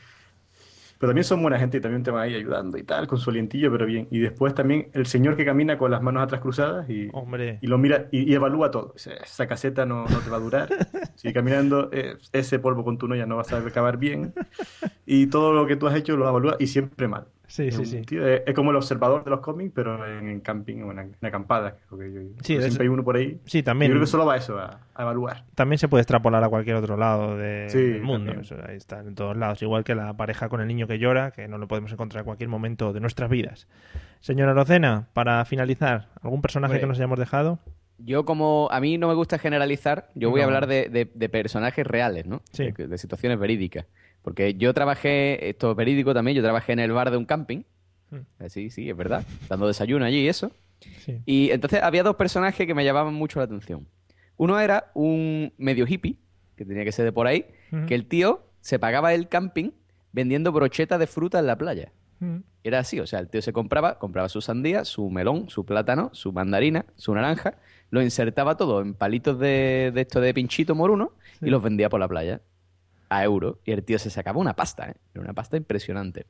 Pero 0.99 1.11
también 1.11 1.25
son 1.25 1.41
buena 1.41 1.59
gente 1.59 1.79
y 1.79 1.81
también 1.81 2.03
te 2.03 2.11
van 2.11 2.23
ahí 2.23 2.35
ayudando 2.35 2.77
y 2.77 2.83
tal, 2.83 3.07
con 3.07 3.19
su 3.19 3.31
alientillo, 3.31 3.71
pero 3.71 3.87
bien. 3.87 4.09
Y 4.11 4.19
después 4.19 4.55
también 4.55 4.91
el 4.93 5.07
señor 5.07 5.37
que 5.37 5.45
camina 5.45 5.79
con 5.79 5.91
las 5.91 6.03
manos 6.03 6.23
atrás 6.23 6.41
cruzadas 6.41 6.89
y, 6.91 7.09
Hombre. 7.13 7.59
y 7.63 7.67
lo 7.67 7.79
mira 7.79 8.09
y, 8.11 8.31
y 8.31 8.35
evalúa 8.35 8.71
todo. 8.71 8.93
Dice, 8.95 9.15
esa 9.23 9.47
caseta 9.47 9.87
no, 9.87 10.05
no 10.07 10.19
te 10.19 10.31
va 10.31 10.37
a 10.37 10.41
durar. 10.41 10.69
Sigue 11.17 11.33
caminando, 11.33 11.91
eh, 11.93 12.17
ese 12.33 12.59
polvo 12.59 12.85
con 12.85 12.99
tu 12.99 13.09
no 13.09 13.37
vas 13.37 13.53
a 13.53 13.59
acabar 13.59 13.99
bien. 13.99 14.35
Y 15.07 15.27
todo 15.27 15.53
lo 15.53 15.67
que 15.67 15.77
tú 15.77 15.87
has 15.87 15.97
hecho 15.97 16.17
lo 16.17 16.29
evalúa 16.29 16.57
y 16.59 16.67
siempre 16.67 17.09
mal. 17.09 17.27
Sí, 17.55 17.69
Es 17.69 17.77
sí, 17.77 17.85
sí. 17.87 18.03
tío- 18.03 18.27
es, 18.27 18.43
es 18.47 18.53
como 18.53 18.73
el 18.73 18.77
observador 18.77 19.23
de 19.23 19.31
los 19.31 19.39
cómics, 19.39 19.71
pero 19.73 20.05
en, 20.09 20.29
en 20.29 20.41
camping 20.41 20.83
o 20.83 20.91
en, 20.91 20.99
en 20.99 21.17
acampada. 21.25 21.77
creo 21.89 22.01
que 22.01 22.13
yo- 22.13 22.21
Sí, 22.21 22.29
porque 22.33 22.55
es- 22.55 22.63
siempre 22.65 22.83
hay 22.83 22.89
uno 22.89 23.05
por 23.05 23.15
ahí. 23.15 23.39
Sí, 23.45 23.59
Yo 23.59 23.65
también. 23.65 23.93
creo 23.93 24.01
que 24.01 24.09
solo 24.09 24.27
va 24.27 24.35
a 24.35 24.37
eso, 24.39 24.59
a, 24.59 24.81
a 24.93 25.03
evaluar. 25.03 25.45
También 25.55 25.79
se 25.79 25.87
puede 25.87 26.01
extrapolar 26.03 26.43
a 26.43 26.49
cualquier 26.49 26.75
otro 26.75 26.97
lado 26.97 27.37
de- 27.37 27.67
Sí, 27.71 27.79
del 27.81 28.03
mundo. 28.03 28.33
Eso 28.33 28.57
ahí 28.67 28.77
está 28.77 28.99
en 29.01 29.15
todos 29.15 29.37
lados. 29.37 29.63
Igual 29.63 29.85
que 29.85 29.95
la 29.95 30.15
pareja 30.17 30.49
con 30.49 30.61
el 30.63 30.67
niño 30.67 30.89
que 30.89 30.99
llora, 30.99 31.31
que 31.31 31.47
no 31.47 31.57
lo 31.59 31.69
podemos 31.69 31.93
encontrar 31.93 32.23
en 32.23 32.25
cualquier 32.25 32.49
momento 32.49 32.93
de 32.93 32.99
nuestras 32.99 33.31
vidas. 33.31 33.69
Señora 34.19 34.53
Rocena, 34.53 35.07
para 35.13 35.45
finalizar, 35.45 36.09
¿algún 36.23 36.43
personaje 36.43 36.81
que 36.81 36.87
nos 36.89 36.99
hayamos 36.99 37.21
dejado? 37.21 37.61
Yo 37.99 38.25
como 38.25 38.69
a 38.73 38.81
mí 38.81 38.99
no 38.99 39.07
me 39.07 39.15
gusta 39.15 39.39
generalizar, 39.39 40.09
yo 40.17 40.31
voy 40.31 40.41
a 40.41 40.45
hablar 40.45 40.67
de, 40.67 40.89
de- 40.89 41.09
de 41.15 41.29
personajes 41.29 41.87
reales, 41.87 42.27
¿no? 42.27 42.43
Sí. 42.51 42.73
De, 42.73 42.89
de 42.89 42.99
situaciones 42.99 43.39
verídicas. 43.39 43.87
Porque 44.25 44.55
yo 44.55 44.73
trabajé, 44.73 45.51
esto 45.51 45.71
es 45.71 45.77
verídico 45.77 46.15
también, 46.15 46.35
yo 46.37 46.43
trabajé 46.43 46.73
en 46.73 46.79
el 46.81 46.91
bar 46.93 47.11
de 47.11 47.19
un 47.19 47.27
camping. 47.27 47.63
Mm. 48.11 48.17
Eh, 48.41 48.49
Sí, 48.49 48.71
sí, 48.71 48.89
es 48.89 48.97
verdad. 48.97 49.23
Dando 49.49 49.67
desayuno 49.69 50.05
allí 50.07 50.21
y 50.23 50.29
eso. 50.29 50.51
Sí. 51.05 51.21
Y 51.27 51.51
entonces 51.51 51.83
había 51.83 52.03
dos 52.03 52.17
personajes 52.17 52.67
que 52.67 52.75
me 52.75 52.85
llamaban 52.85 53.13
mucho 53.15 53.39
la 53.39 53.45
atención. 53.45 53.87
Uno 54.37 54.59
era 54.59 54.91
un 54.95 55.53
medio 55.59 55.87
hippie, 55.87 56.17
que 56.57 56.65
tenía 56.65 56.85
que 56.85 56.93
ser 56.93 57.05
de 57.05 57.13
por 57.13 57.27
ahí, 57.27 57.47
Ujú. 57.71 57.87
que 57.87 57.95
el 57.95 58.07
tío 58.07 58.47
se 58.61 58.79
pagaba 58.79 59.13
el 59.15 59.29
camping 59.29 59.71
vendiendo 60.13 60.53
brochetas 60.53 60.99
de 60.99 61.07
fruta 61.07 61.39
en 61.39 61.47
la 61.47 61.57
playa. 61.59 61.93
Mm. 62.21 62.39
Era 62.63 62.79
así, 62.79 62.99
o 63.01 63.07
sea, 63.07 63.19
el 63.19 63.29
tío 63.29 63.43
se 63.43 63.53
compraba, 63.53 63.99
compraba 63.99 64.29
su 64.31 64.41
sandía, 64.41 64.85
su 64.87 65.11
melón, 65.11 65.51
su 65.51 65.67
plátano, 65.67 66.09
su 66.15 66.33
mandarina, 66.33 66.87
su 66.97 67.15
naranja, 67.15 67.59
lo 67.91 68.01
insertaba 68.01 68.57
todo 68.57 68.81
en 68.81 68.95
palitos 68.95 69.39
de, 69.39 69.93
de 69.95 70.01
esto 70.01 70.21
de 70.21 70.33
pinchito 70.33 70.75
moruno 70.75 71.13
Sí. 71.41 71.47
y 71.47 71.51
los 71.51 71.63
vendía 71.63 71.89
por 71.91 72.01
la 72.01 72.09
playa 72.09 72.41
a 73.09 73.25
euro. 73.25 73.59
Y 73.65 73.73
el 73.73 73.83
tío 73.83 73.99
se 73.99 74.11
sacaba 74.11 74.39
una 74.39 74.55
pasta, 74.57 74.91
¿eh? 74.91 74.95
Era 75.15 75.23
una 75.23 75.33
pasta 75.35 75.57
impresionante. 75.57 76.27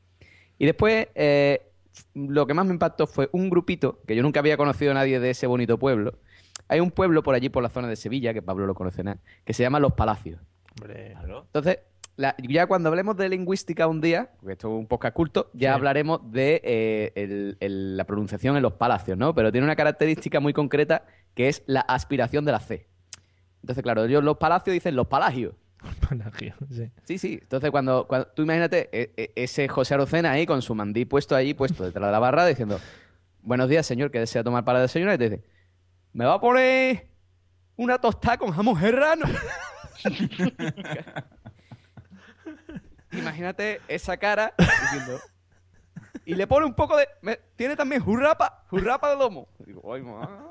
Y 0.58 0.66
después, 0.66 1.08
eh, 1.14 1.70
lo 2.14 2.46
que 2.46 2.54
más 2.54 2.66
me 2.66 2.72
impactó 2.72 3.06
fue 3.06 3.28
un 3.32 3.50
grupito, 3.50 4.00
que 4.06 4.14
yo 4.16 4.22
nunca 4.22 4.40
había 4.40 4.56
conocido 4.56 4.90
a 4.92 4.94
nadie 4.94 5.20
de 5.20 5.30
ese 5.30 5.46
bonito 5.46 5.78
pueblo. 5.78 6.18
Hay 6.68 6.80
un 6.80 6.90
pueblo 6.90 7.22
por 7.22 7.34
allí, 7.34 7.48
por 7.48 7.62
la 7.62 7.68
zona 7.68 7.88
de 7.88 7.96
Sevilla, 7.96 8.32
que 8.32 8.42
Pablo 8.42 8.66
lo 8.66 8.74
conoce 8.74 9.02
nada, 9.04 9.18
que 9.44 9.52
se 9.52 9.62
llama 9.62 9.80
Los 9.80 9.92
Palacios. 9.92 10.40
Hombre. 10.80 11.14
Entonces, 11.46 11.78
la- 12.16 12.34
ya 12.48 12.66
cuando 12.66 12.88
hablemos 12.88 13.16
de 13.16 13.28
lingüística 13.28 13.86
un 13.86 14.00
día, 14.00 14.30
porque 14.40 14.52
esto 14.52 14.68
es 14.68 14.78
un 14.80 14.86
podcast 14.86 15.14
culto, 15.14 15.50
ya 15.52 15.70
Sí. 15.70 15.74
hablaremos 15.74 16.20
de 16.32 16.60
eh, 16.64 17.12
el- 17.16 17.56
el- 17.60 17.96
la 17.96 18.04
pronunciación 18.04 18.56
en 18.56 18.62
los 18.62 18.72
palacios, 18.74 19.18
¿no? 19.18 19.34
Pero 19.34 19.52
tiene 19.52 19.64
una 19.66 19.76
característica 19.76 20.40
muy 20.40 20.52
concreta 20.52 21.04
que 21.34 21.48
es 21.48 21.62
la 21.66 21.80
aspiración 21.80 22.44
de 22.44 22.52
la 22.52 22.60
C. 22.60 22.86
Entonces, 23.62 23.82
claro, 23.82 24.04
ellos 24.04 24.22
los 24.22 24.36
palacios 24.38 24.72
dicen 24.74 24.94
los 24.96 25.06
palagios. 25.08 25.54
Sí. 27.06 27.18
Sí. 27.18 27.38
Entonces, 27.42 27.70
cuando, 27.70 28.06
cuando 28.06 28.28
tú 28.28 28.42
imagínate 28.42 28.88
e- 28.92 29.12
e- 29.16 29.32
ese 29.36 29.68
José 29.68 29.94
Arocena 29.94 30.32
ahí 30.32 30.46
con 30.46 30.62
su 30.62 30.74
mandí 30.74 31.04
puesto 31.04 31.34
allí, 31.36 31.54
puesto 31.54 31.84
detrás 31.84 32.06
de 32.06 32.12
la 32.12 32.18
barra, 32.18 32.46
diciendo: 32.46 32.80
Buenos 33.42 33.68
días, 33.68 33.86
señor, 33.86 34.10
que 34.10 34.18
desea 34.20 34.42
tomar 34.44 34.64
para 34.64 34.80
desayunar. 34.80 35.14
Y 35.14 35.18
te 35.18 35.30
dice: 35.30 35.44
¿Me 36.12 36.24
va 36.24 36.34
a 36.34 36.40
poner 36.40 37.08
una 37.76 37.98
tostada 37.98 38.38
con 38.38 38.50
jamón 38.52 38.78
serrano? 38.80 39.26
Imagínate 43.12 43.80
esa 43.88 44.16
cara 44.16 44.54
diciendo. 44.58 45.20
Y 46.26 46.34
le 46.34 46.46
pone 46.46 46.64
un 46.66 46.74
poco 46.74 46.96
de. 46.96 47.06
me- 47.22 47.38
tiene 47.56 47.76
también 47.76 48.00
jurrapa, 48.02 48.64
jurrapa 48.70 49.10
de 49.10 49.16
lomo. 49.16 49.46
Digo, 49.66 49.94
"Ay, 49.94 50.02
ma". 50.02 50.50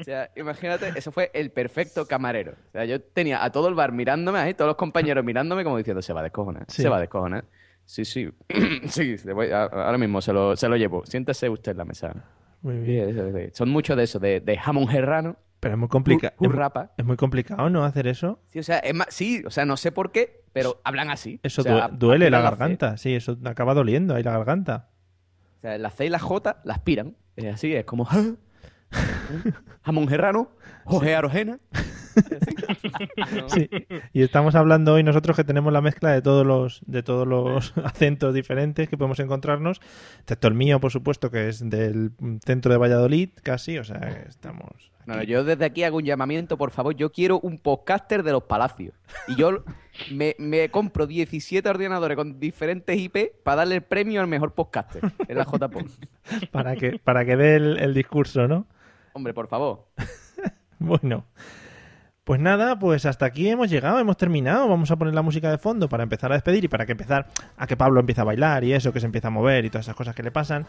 O 0.00 0.04
sea, 0.04 0.30
imagínate, 0.36 0.92
eso 0.96 1.12
fue 1.12 1.30
el 1.34 1.50
perfecto 1.50 2.06
camarero. 2.06 2.52
O 2.52 2.72
sea, 2.72 2.84
yo 2.84 3.00
tenía 3.00 3.44
a 3.44 3.50
todo 3.52 3.68
el 3.68 3.74
bar 3.74 3.92
mirándome 3.92 4.38
ahí, 4.38 4.54
todos 4.54 4.68
los 4.68 4.76
compañeros 4.76 5.24
mirándome 5.24 5.62
como 5.64 5.76
diciendo, 5.76 6.02
se 6.02 6.12
va 6.12 6.20
a 6.20 6.22
descojonar, 6.24 6.64
Sí. 6.68 6.82
se 6.82 6.88
va 6.88 6.96
a 6.96 7.00
descojonar. 7.00 7.44
Sí, 7.84 8.04
sí, 8.04 8.28
sí, 8.88 9.16
le 9.24 9.32
voy 9.32 9.50
a- 9.50 9.64
ahora 9.64 9.98
mismo 9.98 10.20
se 10.20 10.32
lo, 10.32 10.54
se 10.56 10.68
lo 10.68 10.76
llevo. 10.76 11.04
Siéntese 11.06 11.48
usted 11.48 11.72
en 11.72 11.78
la 11.78 11.84
mesa. 11.84 12.14
Muy 12.62 12.78
bien. 12.78 13.12
sí. 13.34 13.50
Son 13.52 13.68
muchos 13.70 13.96
de 13.96 14.04
esos, 14.04 14.20
de, 14.20 14.40
de 14.40 14.56
jamón 14.58 14.86
serrano, 14.90 15.36
Pero 15.60 15.74
es 15.74 15.78
muy 15.78 15.88
complicado. 15.88 16.34
Es 16.96 17.04
muy 17.04 17.16
complicado, 17.16 17.68
¿no? 17.70 17.84
Hacer 17.84 18.06
eso. 18.06 18.40
Sí, 18.48 18.58
o 18.60 18.62
sea, 18.62 18.78
es 18.78 18.94
más, 18.94 19.08
sí, 19.10 19.42
o 19.46 19.50
sea, 19.50 19.64
no 19.66 19.76
sé 19.76 19.92
por 19.92 20.12
qué, 20.12 20.42
pero 20.52 20.80
hablan 20.84 21.10
así. 21.10 21.40
Eso 21.42 21.62
O 21.62 21.64
sea, 21.64 21.88
due- 21.88 21.98
duele 21.98 22.30
la 22.30 22.40
garganta. 22.40 22.96
Sí, 22.96 23.14
eso 23.14 23.36
acaba 23.44 23.74
doliendo 23.74 24.14
ahí 24.14 24.22
la 24.22 24.32
garganta. 24.32 24.88
O 25.58 25.60
sea, 25.62 25.76
la 25.78 25.90
C 25.90 26.06
y 26.06 26.08
la 26.10 26.18
J 26.18 26.60
la 26.64 26.74
aspiran. 26.74 27.16
Es 27.36 27.54
así, 27.54 27.74
es 27.74 27.84
como 27.84 28.06
"Ah, 28.10 28.34
jamón 29.82 30.08
serrano, 30.08 30.50
Jorge 30.84 31.14
Arojena. 31.14 31.58
Sí. 33.48 33.70
Y 34.12 34.22
estamos 34.22 34.54
hablando 34.54 34.94
hoy 34.94 35.02
nosotros 35.02 35.36
que 35.36 35.44
tenemos 35.44 35.72
la 35.72 35.80
mezcla 35.80 36.10
de 36.10 36.22
todos 36.22 36.46
los 36.46 36.82
de 36.86 37.02
todos 37.02 37.26
los 37.26 37.72
acentos 37.84 38.34
diferentes 38.34 38.88
que 38.88 38.96
podemos 38.96 39.20
encontrarnos, 39.20 39.80
excepto 40.20 40.48
el 40.48 40.54
mío, 40.54 40.80
por 40.80 40.90
supuesto, 40.90 41.30
que 41.30 41.48
es 41.48 41.68
del 41.68 42.12
centro 42.44 42.72
de 42.72 42.78
Valladolid, 42.78 43.30
casi, 43.42 43.78
o 43.78 43.84
sea, 43.84 44.00
que 44.00 44.28
estamos 44.28 44.92
No, 45.06 45.16
no, 45.16 45.22
yo 45.22 45.44
desde 45.44 45.64
aquí 45.64 45.84
hago 45.84 45.98
un 45.98 46.04
llamamiento, 46.04 46.56
por 46.56 46.70
favor. 46.70 46.94
Yo 46.94 47.12
quiero 47.12 47.40
un 47.40 47.58
podcaster 47.58 48.22
de 48.22 48.32
los 48.32 48.44
palacios. 48.44 48.94
Y 49.28 49.36
yo 49.36 49.64
me, 50.12 50.34
me 50.38 50.68
compro 50.70 51.06
17 51.06 51.68
ordenadores 51.68 52.16
con 52.16 52.38
diferentes 52.40 52.98
IP 52.98 53.42
para 53.42 53.56
darle 53.56 53.76
el 53.76 53.82
premio 53.82 54.20
al 54.20 54.26
mejor 54.26 54.54
podcaster 54.54 55.02
en 55.28 55.38
la 55.38 55.44
JPOD. 55.44 55.90
para 56.50 56.76
que 56.76 56.98
para 56.98 57.24
que 57.24 57.36
dé 57.36 57.56
el, 57.56 57.78
el 57.78 57.94
discurso, 57.94 58.48
¿no? 58.48 58.66
Hombre, 59.12 59.34
por 59.34 59.48
favor. 59.48 59.86
Bueno, 60.82 61.26
pues 62.24 62.40
nada, 62.40 62.78
pues 62.78 63.06
hasta 63.06 63.26
aquí 63.26 63.48
hemos 63.48 63.68
llegado, 63.68 63.98
hemos 63.98 64.16
terminado. 64.16 64.68
Vamos 64.68 64.90
a 64.90 64.96
poner 64.96 65.14
la 65.14 65.22
música 65.22 65.50
de 65.50 65.58
fondo 65.58 65.88
para 65.88 66.04
empezar 66.04 66.30
a 66.30 66.36
despedir 66.36 66.64
y 66.64 66.68
para 66.68 66.86
que 66.86 66.92
empezar 66.92 67.26
a 67.56 67.66
que 67.66 67.76
Pablo 67.76 67.98
empiece 67.98 68.20
a 68.20 68.24
bailar 68.24 68.62
y 68.62 68.72
eso, 68.72 68.92
que 68.92 69.00
se 69.00 69.06
empieza 69.06 69.28
a 69.28 69.30
mover 69.30 69.64
y 69.64 69.70
todas 69.70 69.86
esas 69.86 69.96
cosas 69.96 70.14
que 70.14 70.22
le 70.22 70.30
pasan. 70.30 70.66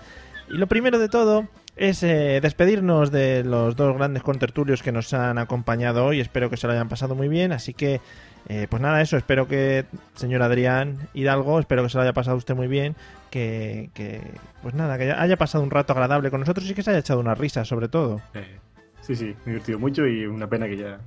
Y 0.49 0.57
lo 0.57 0.65
primero 0.67 0.97
de 0.97 1.07
todo 1.07 1.47
es 1.75 2.01
eh, 2.03 2.39
despedirnos 2.41 3.11
de 3.11 3.43
los 3.43 3.75
dos 3.75 3.95
grandes 3.95 4.23
contertulios 4.23 4.81
que 4.81 4.91
nos 4.91 5.13
han 5.13 5.37
acompañado 5.37 6.05
hoy. 6.05 6.19
Espero 6.19 6.49
que 6.49 6.57
se 6.57 6.67
lo 6.67 6.73
hayan 6.73 6.89
pasado 6.89 7.15
muy 7.15 7.27
bien. 7.27 7.51
Así 7.51 7.73
que, 7.73 8.01
eh, 8.49 8.67
pues 8.67 8.81
nada, 8.81 9.01
eso. 9.01 9.15
Espero 9.15 9.47
que, 9.47 9.85
señor 10.15 10.41
Adrián 10.41 11.09
Hidalgo, 11.13 11.59
espero 11.59 11.83
que 11.83 11.89
se 11.89 11.97
lo 11.97 12.01
haya 12.01 12.13
pasado 12.13 12.37
usted 12.37 12.55
muy 12.55 12.67
bien. 12.67 12.95
Que, 13.31 13.89
que 13.93 14.21
pues 14.61 14.75
nada, 14.75 14.97
que 14.97 15.11
haya 15.11 15.37
pasado 15.37 15.63
un 15.63 15.71
rato 15.71 15.93
agradable 15.93 16.29
con 16.29 16.41
nosotros 16.41 16.69
y 16.69 16.73
que 16.73 16.83
se 16.83 16.89
haya 16.91 16.99
echado 16.99 17.19
una 17.19 17.33
risa, 17.33 17.63
sobre 17.65 17.87
todo. 17.87 18.21
Eh, 18.33 18.59
sí, 19.01 19.15
sí, 19.15 19.25
me 19.45 19.51
he 19.51 19.53
divertido 19.53 19.79
mucho 19.79 20.05
y 20.05 20.25
una 20.25 20.47
pena 20.47 20.67
que 20.67 20.75
ya, 20.77 20.99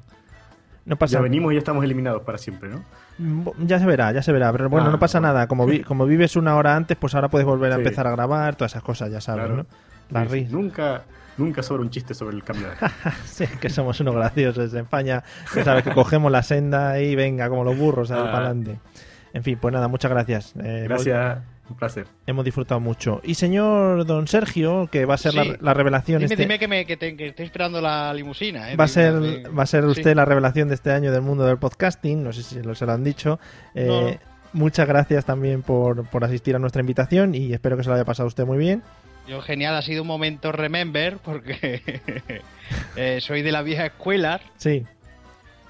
No 0.86 0.96
pasa 0.96 1.14
ya 1.14 1.20
venimos 1.20 1.52
y 1.52 1.56
ya 1.56 1.58
estamos 1.58 1.84
eliminados 1.84 2.22
para 2.22 2.38
siempre, 2.38 2.70
¿no? 2.70 2.82
Ya 3.60 3.78
se 3.78 3.86
verá, 3.86 4.10
ya 4.12 4.22
se 4.22 4.32
verá. 4.32 4.50
Pero 4.52 4.68
bueno, 4.70 4.88
Ah, 4.88 4.90
no 4.90 4.98
pasa 4.98 5.20
bueno. 5.20 5.34
nada. 5.34 5.46
Como, 5.48 5.66
vi- 5.66 5.82
como 5.84 6.04
vives 6.06 6.34
una 6.36 6.56
hora 6.56 6.74
antes, 6.76 6.96
pues 6.96 7.14
ahora 7.14 7.28
puedes 7.28 7.46
volver 7.46 7.70
a 7.72 7.76
Sí. 7.76 7.82
empezar 7.82 8.06
a 8.06 8.10
grabar, 8.12 8.56
todas 8.56 8.72
esas 8.72 8.82
cosas, 8.82 9.10
ya 9.12 9.20
sabes, 9.20 9.44
Claro. 9.46 9.56
¿no? 9.58 9.66
La 10.10 10.26
Sí. 10.28 10.46
Nunca, 10.50 11.02
nunca 11.38 11.62
sobra 11.62 11.82
un 11.82 11.90
chiste 11.90 12.12
sobre 12.14 12.36
el 12.36 12.42
cambio 12.42 12.68
de. 12.68 12.74
Sí, 13.26 13.46
que 13.60 13.68
somos 13.70 14.00
unos 14.00 14.14
graciosos 14.14 14.72
en 14.72 14.80
España. 14.80 15.22
Ya 15.54 15.62
sabes 15.64 15.84
que 15.84 15.92
cogemos 15.92 16.32
la 16.32 16.42
senda 16.42 16.98
y 17.00 17.14
venga, 17.16 17.48
como 17.50 17.64
los 17.64 17.76
burros, 17.78 18.10
Ah. 18.10 18.16
para 18.16 18.38
adelante. 18.46 18.78
En 19.34 19.42
fin, 19.42 19.58
pues 19.60 19.72
nada, 19.74 19.88
muchas 19.88 20.10
gracias. 20.10 20.54
Eh, 20.62 20.84
Gracias, 20.88 21.38
un 21.70 21.76
placer. 21.76 22.06
Hemos 22.26 22.44
disfrutado 22.44 22.78
mucho. 22.80 23.20
Y 23.24 23.34
señor 23.34 24.04
don 24.06 24.28
Sergio, 24.28 24.88
que 24.92 25.04
va 25.06 25.14
a 25.14 25.18
ser 25.18 25.32
Sí. 25.32 25.38
la, 25.38 25.56
la 25.60 25.74
revelación 25.74 26.18
Dime, 26.20 26.32
este... 26.34 26.42
dime 26.42 26.58
que, 26.58 26.68
me, 26.68 26.84
que, 26.84 26.96
te- 26.96 27.16
que 27.16 27.28
estoy 27.28 27.46
esperando 27.46 27.80
la 27.80 28.12
limusina. 28.12 28.70
¿eh? 28.70 28.76
Va 28.76 28.84
a 28.84 28.88
ser, 28.88 29.14
va 29.56 29.62
a 29.62 29.66
ser 29.66 29.84
usted 29.86 30.10
Sí. 30.10 30.14
la 30.14 30.24
revelación 30.24 30.68
de 30.68 30.74
este 30.74 30.92
año 30.92 31.10
del 31.12 31.22
mundo 31.22 31.44
del 31.46 31.56
podcasting. 31.58 32.22
No 32.22 32.32
sé 32.32 32.42
si 32.42 32.62
lo, 32.62 32.74
se 32.74 32.84
lo 32.86 32.92
han 32.92 33.02
dicho. 33.04 33.38
Eh, 33.74 33.86
No, 33.86 34.10
no. 34.10 34.34
Muchas 34.52 34.86
gracias 34.86 35.24
también 35.24 35.62
por, 35.62 36.06
por 36.10 36.22
asistir 36.24 36.54
a 36.54 36.60
nuestra 36.60 36.80
invitación 36.80 37.34
y 37.34 37.52
espero 37.52 37.76
que 37.76 37.82
se 37.82 37.88
lo 37.88 37.96
haya 37.96 38.04
pasado 38.04 38.28
usted 38.28 38.44
muy 38.44 38.56
bien. 38.58 38.82
Yo, 39.26 39.40
genial, 39.40 39.74
ha 39.74 39.82
sido 39.82 40.02
un 40.02 40.08
momento 40.08 40.52
remember 40.52 41.16
porque 41.24 41.82
eh, 42.96 43.18
soy 43.20 43.42
de 43.42 43.50
la 43.50 43.62
vieja 43.62 43.86
escuela, 43.86 44.40
Sí, 44.56 44.84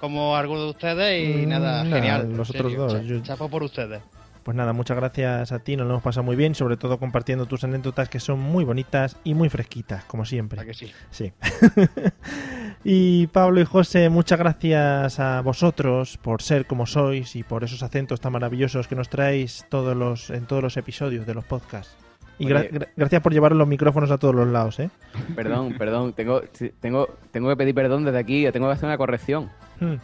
como 0.01 0.37
algunos 0.37 0.65
de 0.65 0.71
ustedes, 0.71 1.29
y 1.29 1.47
Mm, 1.47 1.49
nada, 1.49 1.85
nada, 1.85 1.97
genial. 1.97 2.21
los 2.37 2.51
en 2.51 2.57
otros 2.57 2.73
serio, 2.73 2.87
dos, 2.89 3.05
yo- 3.07 3.23
Chapo 3.23 3.49
por 3.49 3.63
ustedes. 3.63 4.03
Pues 4.45 4.57
nada, 4.57 4.73
muchas 4.73 4.97
gracias 4.97 5.51
a 5.53 5.59
ti, 5.59 5.77
nos 5.77 5.87
lo 5.87 5.95
hemos 5.95 6.03
pasado 6.03 6.23
muy 6.23 6.37
bien, 6.37 6.55
sobre 6.55 6.77
todo 6.77 6.99
compartiendo 6.99 7.47
tus 7.47 7.65
anécdotas 7.65 8.09
que 8.09 8.21
son 8.21 8.39
muy 8.39 8.63
bonitas 8.65 9.17
y 9.25 9.35
muy 9.35 9.49
fresquitas, 9.49 10.05
como 10.05 10.25
siempre. 10.25 10.61
¿A 10.61 10.65
que 10.65 10.75
sí? 10.75 10.93
Sí. 11.11 11.33
y 12.85 13.27
Pablo 13.29 13.61
y 13.61 13.65
José, 13.65 14.09
muchas 14.11 14.39
gracias 14.39 15.19
a 15.21 15.41
vosotros 15.41 16.19
por 16.19 16.43
ser 16.43 16.67
como 16.67 16.87
sois 16.87 17.37
y 17.37 17.43
por 17.43 17.65
esos 17.65 17.83
acentos 17.83 18.21
tan 18.21 18.33
maravillosos 18.33 18.87
que 18.89 18.95
nos 18.95 19.09
traéis 19.09 19.65
todos 19.69 19.97
los, 19.97 20.31
en 20.31 20.47
todos 20.47 20.63
los 20.63 20.77
episodios 20.77 21.27
de 21.27 21.35
los 21.35 21.45
podcasts. 21.45 21.97
Y 22.39 22.47
gra- 22.47 22.61
Oye. 22.61 22.71
gra- 22.73 22.89
gracias 22.97 23.23
por 23.23 23.33
llevar 23.33 23.53
los 23.53 23.67
micrófonos 23.69 24.11
a 24.11 24.19
todos 24.19 24.35
los 24.35 24.49
lados, 24.49 24.81
¿eh? 24.81 24.91
Perdón, 25.37 25.77
perdón. 25.79 26.13
Tengo, 26.15 26.43
tengo, 26.81 27.09
tengo 27.31 27.49
que 27.49 27.57
pedir 27.57 27.75
perdón 27.75 28.05
desde 28.05 28.19
aquí. 28.19 28.51
Tengo 28.53 28.67
que 28.67 28.73
hacer 28.73 28.87
una 28.87 28.99
corrección. 28.99 29.51
Hmm. 29.81 29.95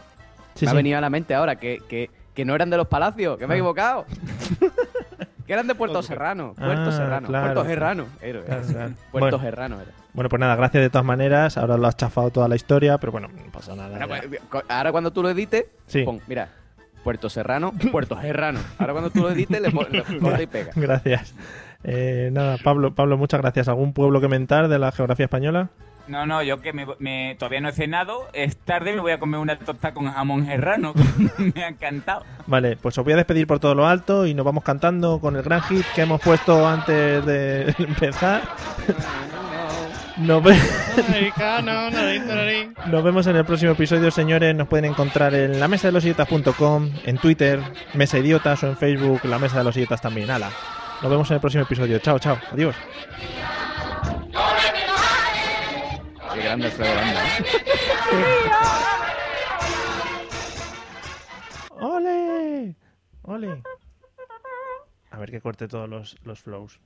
Sí, 0.55 0.65
me 0.65 0.71
ha 0.71 0.73
venido 0.73 0.97
a 0.97 1.01
la 1.01 1.09
mente 1.09 1.33
ahora 1.35 1.57
que, 1.57 1.79
que, 1.89 2.09
que 2.33 2.45
no 2.45 2.55
eran 2.55 2.69
de 2.69 2.77
los 2.77 2.87
palacios, 2.87 3.37
que 3.37 3.47
me 3.47 3.53
he 3.53 3.57
Ah. 3.57 3.59
equivocado. 3.59 4.05
que 5.45 5.53
eran 5.53 5.67
de 5.67 5.75
Puerto 5.75 6.01
Serrano. 6.01 6.53
Puerto 6.57 6.89
Ah, 6.89 6.91
Serrano. 6.91 7.27
claro. 7.27 7.45
Puerto 7.53 7.69
Serrano. 7.69 8.05
Era, 8.21 8.41
Claro, 8.41 8.63
claro. 8.67 8.93
Puerto 9.11 9.27
Bueno. 9.37 9.39
Serrano 9.39 9.81
era. 9.81 9.91
Bueno, 10.13 10.29
pues 10.29 10.39
nada, 10.39 10.55
gracias 10.55 10.81
de 10.83 10.89
todas 10.89 11.05
maneras. 11.05 11.57
Ahora 11.57 11.77
lo 11.77 11.87
has 11.87 11.95
chafado 11.95 12.29
toda 12.31 12.47
la 12.47 12.55
historia, 12.55 12.97
pero 12.97 13.11
bueno, 13.11 13.27
no 13.29 13.51
pasa 13.51 13.75
nada. 13.75 13.97
Ya. 13.99 14.07
pues, 14.07 14.63
ahora 14.69 14.91
cuando 14.91 15.11
tú 15.11 15.23
lo 15.23 15.29
edites, 15.29 15.65
Sí. 15.87 16.03
pon, 16.03 16.19
mira, 16.27 16.49
Puerto 17.03 17.29
Serrano, 17.29 17.71
Puerto 17.91 18.19
Serrano. 18.19 18.59
Ahora 18.77 18.91
cuando 18.93 19.09
tú 19.09 19.21
lo 19.21 19.31
edites, 19.31 19.61
le 19.61 19.71
pones 19.71 20.03
corta 20.21 20.41
y 20.41 20.47
pega. 20.47 20.71
Gracias. 20.75 21.33
Eh, 21.83 22.29
nada, 22.31 22.57
Pablo, 22.63 22.93
Pablo, 22.93 23.17
muchas 23.17 23.41
gracias. 23.41 23.67
¿Algún 23.67 23.93
pueblo 23.93 24.21
que 24.21 24.27
mentar 24.27 24.67
de 24.67 24.77
la 24.79 24.91
geografía 24.91 25.25
española? 25.25 25.69
No, 26.11 26.25
no, 26.25 26.43
yo 26.43 26.59
que 26.59 26.73
me, 26.73 27.35
todavía 27.35 27.61
no 27.61 27.69
he 27.69 27.71
cenado, 27.71 28.27
es 28.33 28.57
tarde, 28.57 28.91
me 28.91 28.99
voy 28.99 29.13
a 29.13 29.19
comer 29.19 29.39
una 29.39 29.57
tostada 29.57 29.93
con 29.93 30.11
jamón 30.11 30.45
serrano. 30.45 30.91
me 31.37 31.63
ha 31.63 31.69
encantado. 31.69 32.25
Vale, 32.47 32.75
pues 32.75 32.97
os 32.97 33.05
voy 33.05 33.13
a 33.13 33.15
despedir 33.15 33.47
por 33.47 33.59
todo 33.59 33.75
lo 33.75 33.87
alto 33.87 34.25
y 34.25 34.33
nos 34.33 34.45
vamos 34.45 34.65
cantando 34.65 35.21
con 35.21 35.37
el 35.37 35.41
gran 35.41 35.61
hit 35.61 35.85
que 35.95 36.01
hemos 36.01 36.19
puesto 36.19 36.67
antes 36.67 37.25
de 37.25 37.73
empezar. 37.77 38.41
Nos, 40.17 40.43
nos 42.87 43.03
vemos 43.05 43.27
en 43.27 43.35
el 43.37 43.45
próximo 43.45 43.71
episodio, 43.71 44.11
señores. 44.11 44.53
Nos 44.53 44.67
pueden 44.67 44.91
encontrar 44.91 45.33
en 45.33 45.61
la 45.61 45.69
mesa 45.69 45.87
de 45.87 45.93
los 45.93 46.03
idiotas.com, 46.03 46.89
en 47.05 47.17
Twitter, 47.19 47.61
Mesa 47.93 48.17
Idiotas 48.17 48.61
o 48.63 48.67
en 48.67 48.75
Facebook, 48.75 49.21
la 49.23 49.39
mesa 49.39 49.59
de 49.59 49.63
los 49.63 49.77
idiotas 49.77 50.01
también. 50.01 50.29
Hala. 50.29 50.49
Nos 51.01 51.09
vemos 51.09 51.31
en 51.31 51.35
el 51.35 51.39
próximo 51.39 51.63
episodio. 51.63 51.99
Chao, 51.99 52.19
chao. 52.19 52.37
Adiós. 52.51 52.75
Grande 56.51 56.65
Alfredo 56.65 56.95
Landa. 56.95 57.23
¡Ole! 61.79 62.75
¡Ole! 63.21 63.63
A 65.11 65.17
ver 65.17 65.31
que 65.31 65.39
corte 65.39 65.69
todos 65.69 65.87
los, 65.87 66.17
los 66.25 66.41
flows. 66.41 66.81